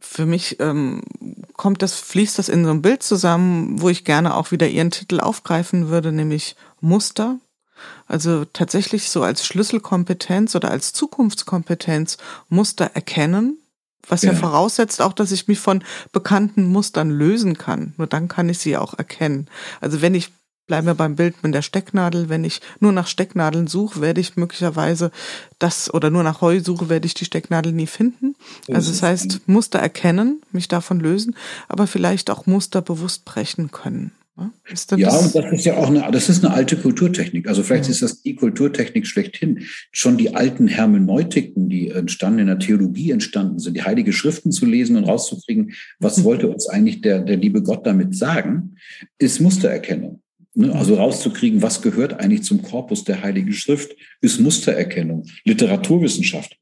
Für 0.00 0.24
mich 0.24 0.58
ähm, 0.60 1.02
kommt 1.54 1.82
das, 1.82 1.94
fließt 1.94 2.38
das 2.38 2.48
in 2.48 2.64
so 2.64 2.70
ein 2.70 2.80
Bild 2.82 3.02
zusammen, 3.02 3.80
wo 3.80 3.88
ich 3.88 4.04
gerne 4.04 4.34
auch 4.34 4.50
wieder 4.50 4.68
Ihren 4.68 4.90
Titel 4.90 5.20
aufgreifen 5.20 5.88
würde, 5.88 6.12
nämlich 6.12 6.56
Muster. 6.80 7.38
Also 8.06 8.44
tatsächlich 8.44 9.10
so 9.10 9.22
als 9.22 9.44
Schlüsselkompetenz 9.44 10.54
oder 10.54 10.70
als 10.70 10.92
Zukunftskompetenz 10.92 12.18
Muster 12.48 12.90
erkennen, 12.94 13.58
was 14.08 14.22
ja. 14.22 14.32
ja. 14.32 14.38
voraussetzt 14.38 15.00
auch, 15.00 15.12
dass 15.12 15.32
ich 15.32 15.48
mich 15.48 15.58
von 15.58 15.82
bekannten 16.12 16.66
Mustern 16.66 17.10
lösen 17.10 17.58
kann. 17.58 17.94
Nur 17.96 18.06
dann 18.06 18.28
kann 18.28 18.48
ich 18.48 18.58
sie 18.58 18.76
auch 18.76 18.94
erkennen. 18.96 19.48
Also 19.80 20.02
wenn 20.02 20.14
ich 20.14 20.30
bleiben 20.66 20.86
wir 20.86 20.94
beim 20.94 21.16
Bild 21.16 21.42
mit 21.42 21.54
der 21.54 21.62
Stecknadel. 21.62 22.28
Wenn 22.28 22.44
ich 22.44 22.60
nur 22.80 22.92
nach 22.92 23.06
Stecknadeln 23.06 23.66
suche, 23.66 24.00
werde 24.00 24.20
ich 24.20 24.36
möglicherweise 24.36 25.10
das 25.58 25.92
oder 25.92 26.10
nur 26.10 26.22
nach 26.22 26.40
Heu 26.40 26.60
suche, 26.60 26.88
werde 26.88 27.06
ich 27.06 27.14
die 27.14 27.24
Stecknadel 27.24 27.72
nie 27.72 27.86
finden. 27.86 28.34
Also 28.72 28.90
das 28.90 29.02
heißt, 29.02 29.48
Muster 29.48 29.78
erkennen, 29.78 30.42
mich 30.52 30.68
davon 30.68 31.00
lösen, 31.00 31.36
aber 31.68 31.86
vielleicht 31.86 32.30
auch 32.30 32.46
Muster 32.46 32.82
bewusst 32.82 33.24
brechen 33.24 33.70
können. 33.70 34.12
ja, 34.96 35.10
das 35.10 35.26
und 35.26 35.34
das 35.34 35.52
ist 35.52 35.66
ja 35.66 35.76
auch 35.76 35.88
eine, 35.88 36.08
das 36.10 36.30
ist 36.30 36.42
eine 36.42 36.54
alte 36.54 36.76
Kulturtechnik. 36.76 37.48
Also 37.48 37.62
vielleicht 37.62 37.84
ja. 37.84 37.90
ist 37.90 38.00
das 38.00 38.22
die 38.22 38.34
Kulturtechnik 38.34 39.06
schlechthin. 39.06 39.66
Schon 39.92 40.16
die 40.16 40.34
alten 40.34 40.68
Hermeneutiken, 40.68 41.68
die 41.68 41.90
entstanden 41.90 42.38
in 42.40 42.46
der 42.46 42.58
Theologie 42.58 43.10
entstanden 43.10 43.58
sind, 43.58 43.76
die 43.76 43.82
heilige 43.82 44.14
Schriften 44.14 44.50
zu 44.50 44.64
lesen 44.64 44.96
und 44.96 45.04
rauszukriegen, 45.04 45.74
was 45.98 46.24
wollte 46.24 46.48
uns 46.48 46.66
eigentlich 46.66 47.02
der, 47.02 47.20
der 47.20 47.36
liebe 47.36 47.62
Gott 47.62 47.86
damit 47.86 48.16
sagen, 48.16 48.76
ist 49.18 49.40
Mustererkennung. 49.40 50.21
Ne, 50.54 50.72
also 50.74 50.96
rauszukriegen, 50.96 51.62
was 51.62 51.80
gehört 51.80 52.20
eigentlich 52.20 52.42
zum 52.42 52.62
Korpus 52.62 53.04
der 53.04 53.22
Heiligen 53.22 53.52
Schrift, 53.52 53.96
ist 54.20 54.38
Mustererkennung. 54.38 55.26
Literaturwissenschaft 55.44 56.58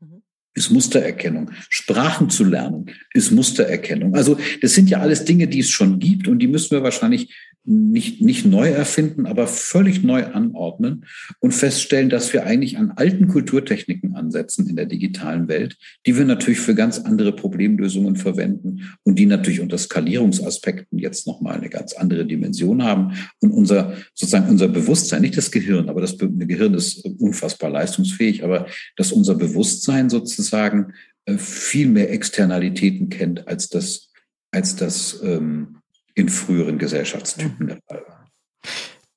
mhm. 0.00 0.22
ist 0.54 0.70
Mustererkennung. 0.70 1.50
Sprachen 1.70 2.28
zu 2.28 2.44
lernen 2.44 2.90
ist 3.14 3.30
Mustererkennung. 3.30 4.14
Also 4.14 4.36
das 4.60 4.74
sind 4.74 4.90
ja 4.90 5.00
alles 5.00 5.24
Dinge, 5.24 5.48
die 5.48 5.60
es 5.60 5.70
schon 5.70 5.98
gibt 5.98 6.28
und 6.28 6.38
die 6.38 6.48
müssen 6.48 6.72
wir 6.72 6.82
wahrscheinlich 6.82 7.34
nicht, 7.64 8.22
nicht 8.22 8.46
neu 8.46 8.68
erfinden, 8.68 9.26
aber 9.26 9.46
völlig 9.46 10.02
neu 10.02 10.24
anordnen 10.24 11.04
und 11.40 11.52
feststellen, 11.52 12.08
dass 12.08 12.32
wir 12.32 12.44
eigentlich 12.44 12.78
an 12.78 12.92
alten 12.92 13.28
Kulturtechniken 13.28 14.14
ansetzen 14.14 14.68
in 14.68 14.76
der 14.76 14.86
digitalen 14.86 15.46
Welt, 15.48 15.76
die 16.06 16.16
wir 16.16 16.24
natürlich 16.24 16.60
für 16.60 16.74
ganz 16.74 16.98
andere 16.98 17.32
Problemlösungen 17.32 18.16
verwenden 18.16 18.90
und 19.02 19.18
die 19.18 19.26
natürlich 19.26 19.60
unter 19.60 19.76
Skalierungsaspekten 19.78 20.98
jetzt 20.98 21.26
nochmal 21.26 21.56
eine 21.56 21.68
ganz 21.68 21.92
andere 21.92 22.26
Dimension 22.26 22.82
haben 22.82 23.12
und 23.40 23.50
unser, 23.50 23.94
sozusagen 24.14 24.48
unser 24.48 24.68
Bewusstsein, 24.68 25.22
nicht 25.22 25.36
das 25.36 25.50
Gehirn, 25.50 25.88
aber 25.90 26.00
das 26.00 26.16
Gehirn 26.18 26.74
ist 26.74 27.04
unfassbar 27.18 27.70
leistungsfähig, 27.70 28.42
aber 28.42 28.66
dass 28.96 29.12
unser 29.12 29.34
Bewusstsein 29.34 30.08
sozusagen 30.08 30.94
äh, 31.26 31.36
viel 31.36 31.88
mehr 31.88 32.10
Externalitäten 32.10 33.10
kennt 33.10 33.46
als 33.48 33.68
das, 33.68 34.10
als 34.50 34.76
das, 34.76 35.20
ähm, 35.22 35.79
in 36.14 36.28
früheren 36.28 36.78
Gesellschaftstypen 36.78 37.68
der 37.68 37.78
Fall 37.86 38.04
war. 38.06 38.26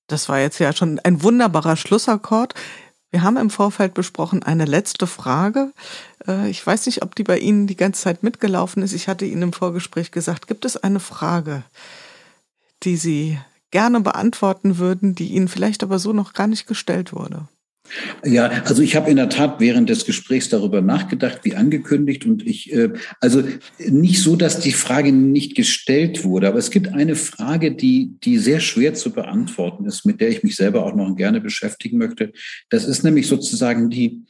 Das 0.07 0.30
war 0.30 0.40
jetzt 0.40 0.60
ja 0.60 0.74
schon 0.74 0.99
ein 0.99 1.24
wunderbarer 1.24 1.76
Schlussakkord. 1.76 2.53
Wir 3.11 3.22
haben 3.22 3.38
im 3.38 3.49
Vorfeld 3.49 3.94
besprochen 3.94 4.44
eine 4.44 4.65
letzte 4.65 5.07
Frage. 5.07 5.72
Äh, 6.28 6.49
ich 6.49 6.65
weiß 6.65 6.86
nicht, 6.88 7.03
ob 7.03 7.15
die 7.15 7.24
bei 7.24 7.38
Ihnen 7.38 7.68
die 7.68 7.78
ganze 7.78 8.02
Zeit 8.02 8.24
mitgelaufen 8.24 8.84
ist. 8.84 8.94
Ich 8.94 9.07
hatte 9.07 9.26
Ihnen 9.26 9.44
im 9.44 9.53
Vorgespräch 9.53 10.11
gesagt, 10.11 10.48
gibt 10.48 10.65
es 10.65 10.78
eine 10.78 10.99
Frage, 10.99 11.64
die 12.84 12.98
Sie 12.98 13.40
gerne 13.72 14.02
beantworten 14.02 14.78
würden, 14.78 15.15
die 15.15 15.28
Ihnen 15.28 15.48
vielleicht 15.48 15.84
aber 15.84 15.99
so 15.99 16.14
noch 16.14 16.34
gar 16.34 16.48
nicht 16.48 16.68
gestellt 16.68 17.14
wurde? 17.14 17.48
Ja, 18.23 18.47
also 18.65 18.81
ich 18.81 18.95
habe 18.95 19.10
in 19.10 19.18
der 19.18 19.30
Tat 19.30 19.60
während 19.60 19.89
des 19.89 20.05
Gesprächs 20.05 20.49
darüber 20.49 20.81
nachgedacht, 20.81 21.39
wie 21.43 21.55
angekündigt. 21.55 22.26
Und 22.26 22.45
ich, 22.45 22.72
äh, 22.73 22.89
also 23.19 23.43
nicht 23.77 24.22
so, 24.22 24.35
dass 24.35 24.60
die 24.60 24.72
Frage 24.72 25.11
nicht 25.11 25.55
gestellt 25.55 26.23
wurde, 26.23 26.47
aber 26.47 26.57
es 26.57 26.72
gibt 26.72 26.88
eine 26.93 27.15
Frage, 27.15 27.76
die, 27.76 28.14
die 28.23 28.38
sehr 28.38 28.61
schwer 28.61 28.93
zu 28.93 29.11
beantworten 29.11 29.85
ist, 29.85 30.05
mit 30.05 30.22
der 30.22 30.30
ich 30.30 30.43
mich 30.43 30.55
selber 30.55 30.85
auch 30.85 30.95
noch 30.95 31.15
gerne 31.15 31.41
beschäftigen 31.41 31.97
möchte. 31.97 32.31
Das 32.69 32.85
ist 32.85 33.03
nämlich 33.03 33.27
sozusagen 33.27 33.89
die, 33.89 34.23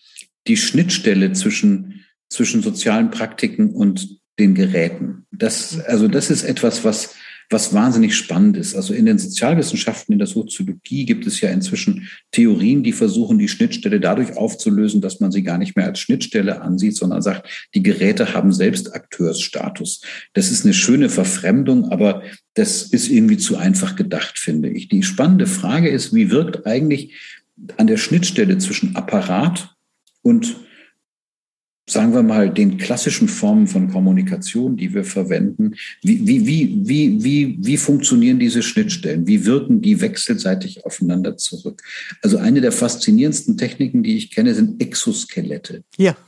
die 0.47 0.57
Schnittstelle 0.57 1.31
zwischen, 1.33 2.05
zwischen 2.29 2.63
sozialen 2.63 3.11
Praktiken 3.11 3.69
und 3.69 4.19
den 4.39 4.55
Geräten. 4.55 5.25
Das, 5.31 5.79
also 5.81 6.07
das 6.07 6.31
ist 6.31 6.43
etwas, 6.43 6.83
was, 6.83 7.15
was 7.49 7.73
wahnsinnig 7.73 8.15
spannend 8.15 8.57
ist. 8.57 8.75
Also 8.75 8.93
in 8.93 9.05
den 9.05 9.17
Sozialwissenschaften, 9.17 10.13
in 10.13 10.19
der 10.19 10.27
Soziologie 10.27 11.05
gibt 11.05 11.27
es 11.27 11.41
ja 11.41 11.49
inzwischen 11.49 12.09
Theorien, 12.31 12.83
die 12.83 12.91
versuchen, 12.91 13.37
die 13.37 13.47
Schnittstelle 13.47 13.99
dadurch 13.99 14.37
aufzulösen, 14.37 15.01
dass 15.01 15.19
man 15.19 15.31
sie 15.31 15.43
gar 15.43 15.57
nicht 15.57 15.75
mehr 15.75 15.85
als 15.85 15.99
Schnittstelle 15.99 16.61
ansieht, 16.61 16.95
sondern 16.95 17.21
sagt, 17.21 17.49
die 17.75 17.83
Geräte 17.83 18.33
haben 18.33 18.51
selbst 18.51 18.93
Akteursstatus. 18.93 20.01
Das 20.33 20.51
ist 20.51 20.65
eine 20.65 20.73
schöne 20.73 21.09
Verfremdung, 21.09 21.91
aber 21.91 22.23
das 22.53 22.83
ist 22.83 23.09
irgendwie 23.09 23.37
zu 23.37 23.57
einfach 23.57 23.95
gedacht, 23.95 24.37
finde 24.39 24.69
ich. 24.69 24.87
Die 24.87 25.03
spannende 25.03 25.47
Frage 25.47 25.89
ist, 25.89 26.13
wie 26.13 26.31
wirkt 26.31 26.65
eigentlich 26.65 27.13
an 27.77 27.87
der 27.87 27.97
Schnittstelle 27.97 28.57
zwischen 28.57 28.95
Apparat 28.95 29.75
und 30.21 30.55
sagen 31.85 32.13
wir 32.13 32.23
mal, 32.23 32.49
den 32.49 32.77
klassischen 32.77 33.27
Formen 33.27 33.67
von 33.67 33.91
Kommunikation, 33.91 34.77
die 34.77 34.93
wir 34.93 35.03
verwenden, 35.03 35.75
wie, 36.01 36.25
wie, 36.25 36.47
wie, 36.47 36.79
wie, 36.83 37.23
wie, 37.23 37.57
wie 37.59 37.77
funktionieren 37.77 38.39
diese 38.39 38.63
Schnittstellen? 38.63 39.27
Wie 39.27 39.45
wirken 39.45 39.81
die 39.81 39.99
wechselseitig 39.99 40.85
aufeinander 40.85 41.35
zurück? 41.37 41.83
Also 42.21 42.37
eine 42.37 42.61
der 42.61 42.71
faszinierendsten 42.71 43.57
Techniken, 43.57 44.01
die 44.01 44.15
ich 44.15 44.31
kenne, 44.31 44.55
sind 44.55 44.81
Exoskelette. 44.81 45.83
Ja. 45.97 46.15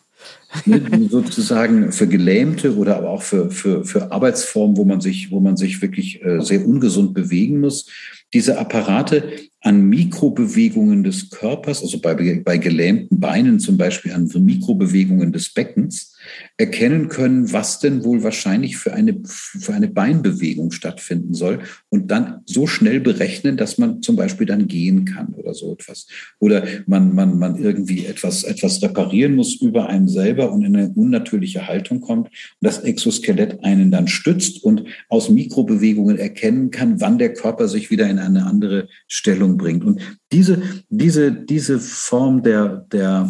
Ne, 0.65 0.81
sozusagen 1.09 1.91
für 1.91 2.07
Gelähmte 2.07 2.75
oder 2.77 2.95
aber 2.95 3.09
auch 3.09 3.21
für, 3.21 3.51
für, 3.51 3.83
für 3.83 4.11
Arbeitsformen, 4.11 4.77
wo 4.77 4.85
man 4.85 5.01
sich, 5.01 5.29
wo 5.29 5.39
man 5.39 5.57
sich 5.57 5.81
wirklich 5.81 6.23
äh, 6.23 6.39
sehr 6.41 6.65
ungesund 6.65 7.13
bewegen 7.13 7.59
muss. 7.59 7.87
Diese 8.33 8.57
Apparate 8.57 9.39
an 9.61 9.85
Mikrobewegungen 9.85 11.03
des 11.03 11.29
Körpers, 11.29 11.81
also 11.81 11.99
bei, 11.99 12.41
bei 12.43 12.57
gelähmten 12.57 13.19
Beinen 13.19 13.59
zum 13.59 13.77
Beispiel 13.77 14.11
an 14.11 14.29
Mikrobewegungen 14.39 15.31
des 15.31 15.53
Beckens, 15.53 16.14
erkennen 16.57 17.09
können, 17.09 17.51
was 17.51 17.79
denn 17.79 18.03
wohl 18.03 18.23
wahrscheinlich 18.23 18.77
für 18.77 18.93
eine, 18.93 19.21
für 19.25 19.73
eine 19.73 19.87
Beinbewegung 19.87 20.71
stattfinden 20.71 21.33
soll 21.33 21.59
und 21.89 22.11
dann 22.11 22.41
so 22.45 22.67
schnell 22.67 22.99
berechnen, 22.99 23.57
dass 23.57 23.77
man 23.77 24.01
zum 24.01 24.15
Beispiel 24.15 24.47
dann 24.47 24.67
gehen 24.67 25.05
kann 25.05 25.33
oder 25.33 25.53
so 25.53 25.73
etwas. 25.73 26.07
Oder 26.39 26.65
man, 26.87 27.13
man, 27.13 27.37
man 27.37 27.57
irgendwie 27.57 28.05
etwas, 28.05 28.43
etwas 28.43 28.81
reparieren 28.81 29.35
muss 29.35 29.55
über 29.55 29.89
einen 29.89 30.07
selber 30.07 30.51
und 30.51 30.63
in 30.63 30.75
eine 30.75 30.89
unnatürliche 30.89 31.67
Haltung 31.67 32.01
kommt 32.01 32.27
und 32.27 32.33
das 32.61 32.79
Exoskelett 32.79 33.63
einen 33.63 33.91
dann 33.91 34.07
stützt 34.07 34.63
und 34.63 34.83
aus 35.09 35.29
Mikrobewegungen 35.29 36.17
erkennen 36.17 36.71
kann, 36.71 37.01
wann 37.01 37.17
der 37.17 37.33
Körper 37.33 37.67
sich 37.67 37.91
wieder 37.91 38.09
in 38.09 38.19
eine 38.19 38.45
andere 38.45 38.87
Stellung 39.07 39.57
bringt. 39.57 39.83
Und 39.83 40.01
diese, 40.31 40.61
diese, 40.89 41.31
diese 41.31 41.79
Form 41.79 42.43
der, 42.43 42.85
der, 42.91 43.29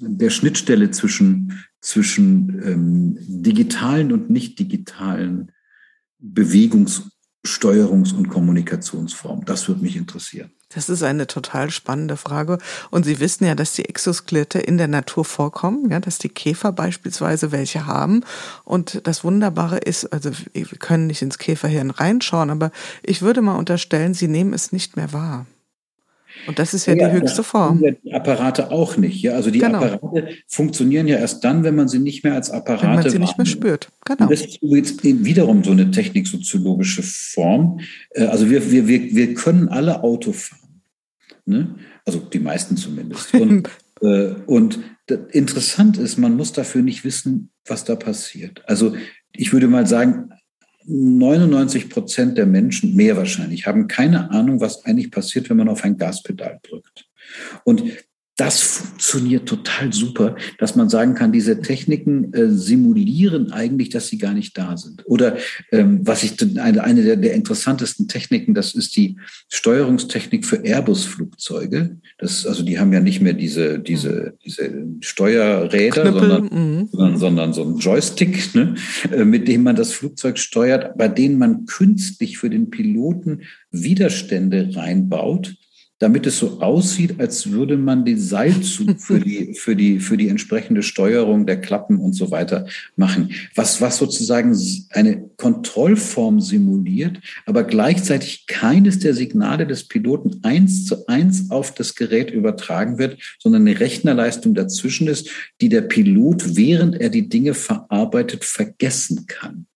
der 0.00 0.30
Schnittstelle 0.30 0.90
zwischen, 0.90 1.64
zwischen 1.82 2.62
ähm, 2.64 3.16
digitalen 3.20 4.12
und 4.12 4.30
nicht 4.30 4.58
digitalen 4.58 5.52
Bewegungs-, 6.18 7.10
Steuerungs- 7.44 8.14
und 8.14 8.28
Kommunikationsformen. 8.28 9.44
Das 9.44 9.66
würde 9.66 9.82
mich 9.82 9.96
interessieren. 9.96 10.52
Das 10.74 10.88
ist 10.88 11.02
eine 11.02 11.26
total 11.26 11.70
spannende 11.70 12.16
Frage. 12.16 12.58
Und 12.90 13.04
Sie 13.04 13.18
wissen 13.18 13.44
ja, 13.44 13.56
dass 13.56 13.72
die 13.72 13.84
Exoskelette 13.84 14.60
in 14.60 14.78
der 14.78 14.86
Natur 14.86 15.24
vorkommen, 15.24 15.90
ja, 15.90 15.98
dass 15.98 16.18
die 16.18 16.28
Käfer 16.28 16.72
beispielsweise 16.72 17.50
welche 17.50 17.86
haben. 17.86 18.24
Und 18.64 19.06
das 19.06 19.24
Wunderbare 19.24 19.78
ist, 19.78 20.12
also 20.12 20.30
wir 20.52 20.64
können 20.78 21.08
nicht 21.08 21.20
ins 21.20 21.38
Käferhirn 21.38 21.90
reinschauen, 21.90 22.50
aber 22.50 22.70
ich 23.02 23.22
würde 23.22 23.42
mal 23.42 23.56
unterstellen, 23.56 24.14
Sie 24.14 24.28
nehmen 24.28 24.54
es 24.54 24.70
nicht 24.70 24.96
mehr 24.96 25.12
wahr. 25.12 25.46
Und 26.46 26.58
das 26.58 26.74
ist 26.74 26.86
ja, 26.86 26.94
ja 26.94 27.08
die 27.08 27.20
höchste 27.20 27.42
Form. 27.42 27.82
Die 28.04 28.12
Apparate 28.12 28.70
auch 28.70 28.96
nicht. 28.96 29.22
Ja, 29.22 29.34
also 29.34 29.50
die 29.50 29.58
genau. 29.60 29.78
Apparate 29.78 30.28
funktionieren 30.46 31.06
ja 31.06 31.16
erst 31.16 31.44
dann, 31.44 31.64
wenn 31.64 31.74
man 31.74 31.88
sie 31.88 31.98
nicht 31.98 32.24
mehr 32.24 32.34
als 32.34 32.50
Apparate 32.50 32.82
Wenn 32.82 32.94
man 32.94 33.10
sie 33.10 33.18
nicht 33.18 33.38
mehr 33.38 33.46
spürt. 33.46 33.88
Genau. 34.04 34.24
Und 34.24 34.30
das 34.32 34.40
ist 34.42 34.62
übrigens 34.62 35.02
wiederum 35.02 35.64
so 35.64 35.70
eine 35.70 35.90
techniksoziologische 35.90 37.02
Form. 37.02 37.80
Äh, 38.10 38.24
also 38.24 38.50
wir, 38.50 38.70
wir, 38.70 38.88
wir, 38.88 39.14
wir 39.14 39.34
können 39.34 39.68
alle 39.68 40.02
Auto 40.02 40.32
fahren. 40.32 40.82
Ne? 41.44 41.74
Also 42.04 42.18
die 42.18 42.40
meisten 42.40 42.76
zumindest. 42.76 43.34
Und, 43.34 43.68
äh, 44.00 44.34
und 44.46 44.80
interessant 45.32 45.98
ist, 45.98 46.16
man 46.16 46.36
muss 46.36 46.52
dafür 46.52 46.82
nicht 46.82 47.04
wissen, 47.04 47.50
was 47.66 47.84
da 47.84 47.96
passiert. 47.96 48.62
Also 48.66 48.94
ich 49.32 49.52
würde 49.52 49.68
mal 49.68 49.86
sagen, 49.86 50.30
99 50.86 51.90
Prozent 51.90 52.38
der 52.38 52.46
Menschen, 52.46 52.94
mehr 52.94 53.16
wahrscheinlich, 53.16 53.66
haben 53.66 53.88
keine 53.88 54.30
Ahnung, 54.30 54.60
was 54.60 54.84
eigentlich 54.84 55.10
passiert, 55.10 55.50
wenn 55.50 55.56
man 55.56 55.68
auf 55.68 55.84
ein 55.84 55.96
Gaspedal 55.96 56.60
drückt. 56.62 57.08
Und 57.64 57.82
das 58.36 58.62
funktioniert 58.62 59.46
total 59.46 59.92
super, 59.92 60.36
dass 60.58 60.74
man 60.74 60.88
sagen 60.88 61.14
kann, 61.14 61.32
diese 61.32 61.60
Techniken 61.60 62.32
äh, 62.32 62.48
simulieren 62.48 63.52
eigentlich, 63.52 63.90
dass 63.90 64.08
sie 64.08 64.16
gar 64.16 64.32
nicht 64.32 64.56
da 64.56 64.78
sind. 64.78 65.02
Oder 65.04 65.36
ähm, 65.70 66.00
was 66.02 66.22
ich 66.22 66.40
eine, 66.58 66.82
eine 66.82 67.02
der, 67.02 67.16
der, 67.16 67.34
interessantesten 67.34 68.08
Techniken, 68.08 68.54
das 68.54 68.74
ist 68.74 68.96
die 68.96 69.16
Steuerungstechnik 69.50 70.46
für 70.46 70.64
Airbus-Flugzeuge. 70.64 71.98
Das, 72.16 72.46
also 72.46 72.62
die 72.62 72.78
haben 72.78 72.92
ja 72.94 73.00
nicht 73.00 73.20
mehr 73.20 73.34
diese, 73.34 73.78
diese, 73.78 74.34
diese 74.44 74.86
Steuerräder, 75.00 76.12
sondern, 76.12 76.44
mhm. 76.44 76.88
sondern, 76.90 77.18
sondern, 77.18 77.52
so 77.52 77.64
ein 77.64 77.76
Joystick, 77.76 78.54
ne, 78.54 78.76
äh, 79.10 79.26
mit 79.26 79.46
dem 79.46 79.62
man 79.62 79.76
das 79.76 79.92
Flugzeug 79.92 80.38
steuert, 80.38 80.96
bei 80.96 81.08
denen 81.08 81.38
man 81.38 81.66
künstlich 81.66 82.38
für 82.38 82.48
den 82.48 82.70
Piloten 82.70 83.42
Widerstände 83.70 84.70
reinbaut 84.74 85.54
damit 86.02 86.26
es 86.26 86.38
so 86.38 86.60
aussieht, 86.60 87.20
als 87.20 87.52
würde 87.52 87.76
man 87.76 88.04
den 88.04 88.18
Seilzug 88.18 88.90
für 89.00 89.20
die, 89.20 89.54
für 89.54 89.76
die, 89.76 90.00
für 90.00 90.16
die 90.16 90.28
entsprechende 90.28 90.82
Steuerung 90.82 91.46
der 91.46 91.60
Klappen 91.60 91.98
und 91.98 92.14
so 92.14 92.32
weiter 92.32 92.66
machen. 92.96 93.30
Was, 93.54 93.80
was 93.80 93.98
sozusagen 93.98 94.58
eine 94.90 95.22
Kontrollform 95.36 96.40
simuliert, 96.40 97.20
aber 97.46 97.62
gleichzeitig 97.62 98.48
keines 98.48 98.98
der 98.98 99.14
Signale 99.14 99.64
des 99.64 99.86
Piloten 99.86 100.40
eins 100.42 100.86
zu 100.86 101.06
eins 101.06 101.52
auf 101.52 101.72
das 101.72 101.94
Gerät 101.94 102.32
übertragen 102.32 102.98
wird, 102.98 103.18
sondern 103.38 103.62
eine 103.62 103.78
Rechnerleistung 103.78 104.54
dazwischen 104.54 105.06
ist, 105.06 105.30
die 105.60 105.68
der 105.68 105.82
Pilot, 105.82 106.56
während 106.56 107.00
er 107.00 107.10
die 107.10 107.28
Dinge 107.28 107.54
verarbeitet, 107.54 108.44
vergessen 108.44 109.26
kann 109.28 109.66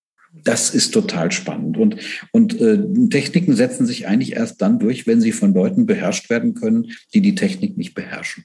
das 0.47 0.71
ist 0.71 0.95
total 0.95 1.33
spannend. 1.33 1.77
Und, 1.77 1.97
und 2.33 2.61
äh, 2.61 2.79
Techniken 3.11 3.57
setzen 3.57 3.85
sich 3.85 4.07
eigentlich 4.07 4.35
erst 4.35 4.63
dann 4.63 4.79
durch, 4.79 5.07
wenn 5.07 5.21
sie 5.21 5.33
von 5.33 5.53
Leuten 5.53 5.87
beherrscht 5.87 6.31
werden 6.31 6.55
können, 6.55 6.93
die 7.13 7.21
die 7.21 7.35
Technik 7.35 7.77
nicht 7.77 7.95
beherrschen. 7.95 8.45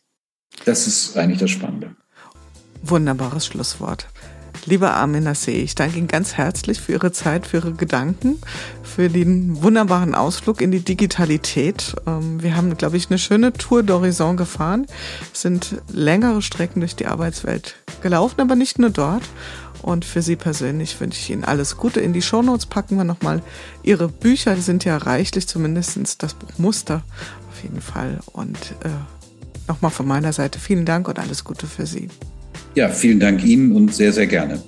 Das 0.66 0.88
ist 0.88 1.16
eigentlich 1.18 1.40
das 1.40 1.52
Spannende. 1.52 1.96
Wunderbares 2.84 3.46
Schlusswort. 3.46 4.08
Lieber 4.66 4.94
Armin 4.94 5.24
Nasseh, 5.24 5.62
ich 5.62 5.76
danke 5.76 5.98
Ihnen 5.98 6.08
ganz 6.08 6.36
herzlich 6.36 6.80
für 6.80 6.92
Ihre 6.92 7.12
Zeit, 7.12 7.48
für 7.48 7.58
Ihre 7.58 7.74
Gedanken, 7.74 8.40
für 8.84 9.10
den 9.10 9.64
wunderbaren 9.64 10.14
Ausflug 10.14 10.62
in 10.62 10.72
die 10.72 10.82
Digitalität. 10.82 11.96
Ähm, 12.06 12.44
wir 12.44 12.56
haben, 12.56 12.76
glaube 12.78 12.98
ich, 12.98 13.10
eine 13.10 13.18
schöne 13.18 13.54
Tour 13.54 13.82
d'Horizon 13.82 14.36
gefahren, 14.36 14.86
sind 15.34 15.82
längere 15.92 16.42
Strecken 16.42 16.82
durch 16.82 16.96
die 16.96 17.08
Arbeitswelt 17.08 17.76
gelaufen, 18.02 18.42
aber 18.42 18.56
nicht 18.56 18.78
nur 18.78 18.92
dort. 18.92 19.24
Und 19.82 20.06
für 20.06 20.22
Sie 20.22 20.36
persönlich 20.36 21.00
wünsche 21.00 21.20
ich 21.20 21.30
Ihnen 21.30 21.44
alles 21.44 21.78
Gute. 21.78 22.00
In 22.00 22.14
die 22.14 22.22
Shownotes 22.22 22.66
packen 22.66 22.98
wir 22.98 23.04
nochmal 23.04 23.42
Ihre 23.84 24.08
Bücher, 24.08 24.56
die 24.56 24.62
sind 24.62 24.86
ja 24.86 24.98
reichlich, 24.98 25.48
zumindest 25.48 26.22
das 26.22 26.34
Buch 26.34 26.58
Muster 26.58 27.04
auf 27.50 27.64
jeden 27.64 27.82
Fall. 27.82 28.20
Und 28.32 28.58
äh, 28.84 28.90
nochmal 29.68 29.92
von 29.92 30.08
meiner 30.08 30.34
Seite 30.34 30.60
vielen 30.60 30.86
Dank 30.86 31.08
und 31.08 31.20
alles 31.20 31.44
Gute 31.44 31.68
für 31.68 31.86
Sie. 31.86 32.10
Ja, 32.76 32.90
vielen 32.90 33.20
Dank 33.20 33.44
Ihnen 33.44 33.76
und 33.76 33.94
sehr, 33.94 34.14
sehr 34.14 34.28
gerne. 34.28 34.62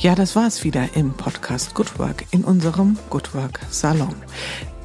Ja, 0.00 0.14
das 0.14 0.36
war 0.36 0.46
es 0.46 0.62
wieder 0.62 0.88
im 0.94 1.12
Podcast 1.12 1.74
Good 1.74 1.98
Work 1.98 2.26
in 2.30 2.44
unserem 2.44 2.96
Good 3.10 3.34
Work 3.34 3.58
Salon. 3.68 4.14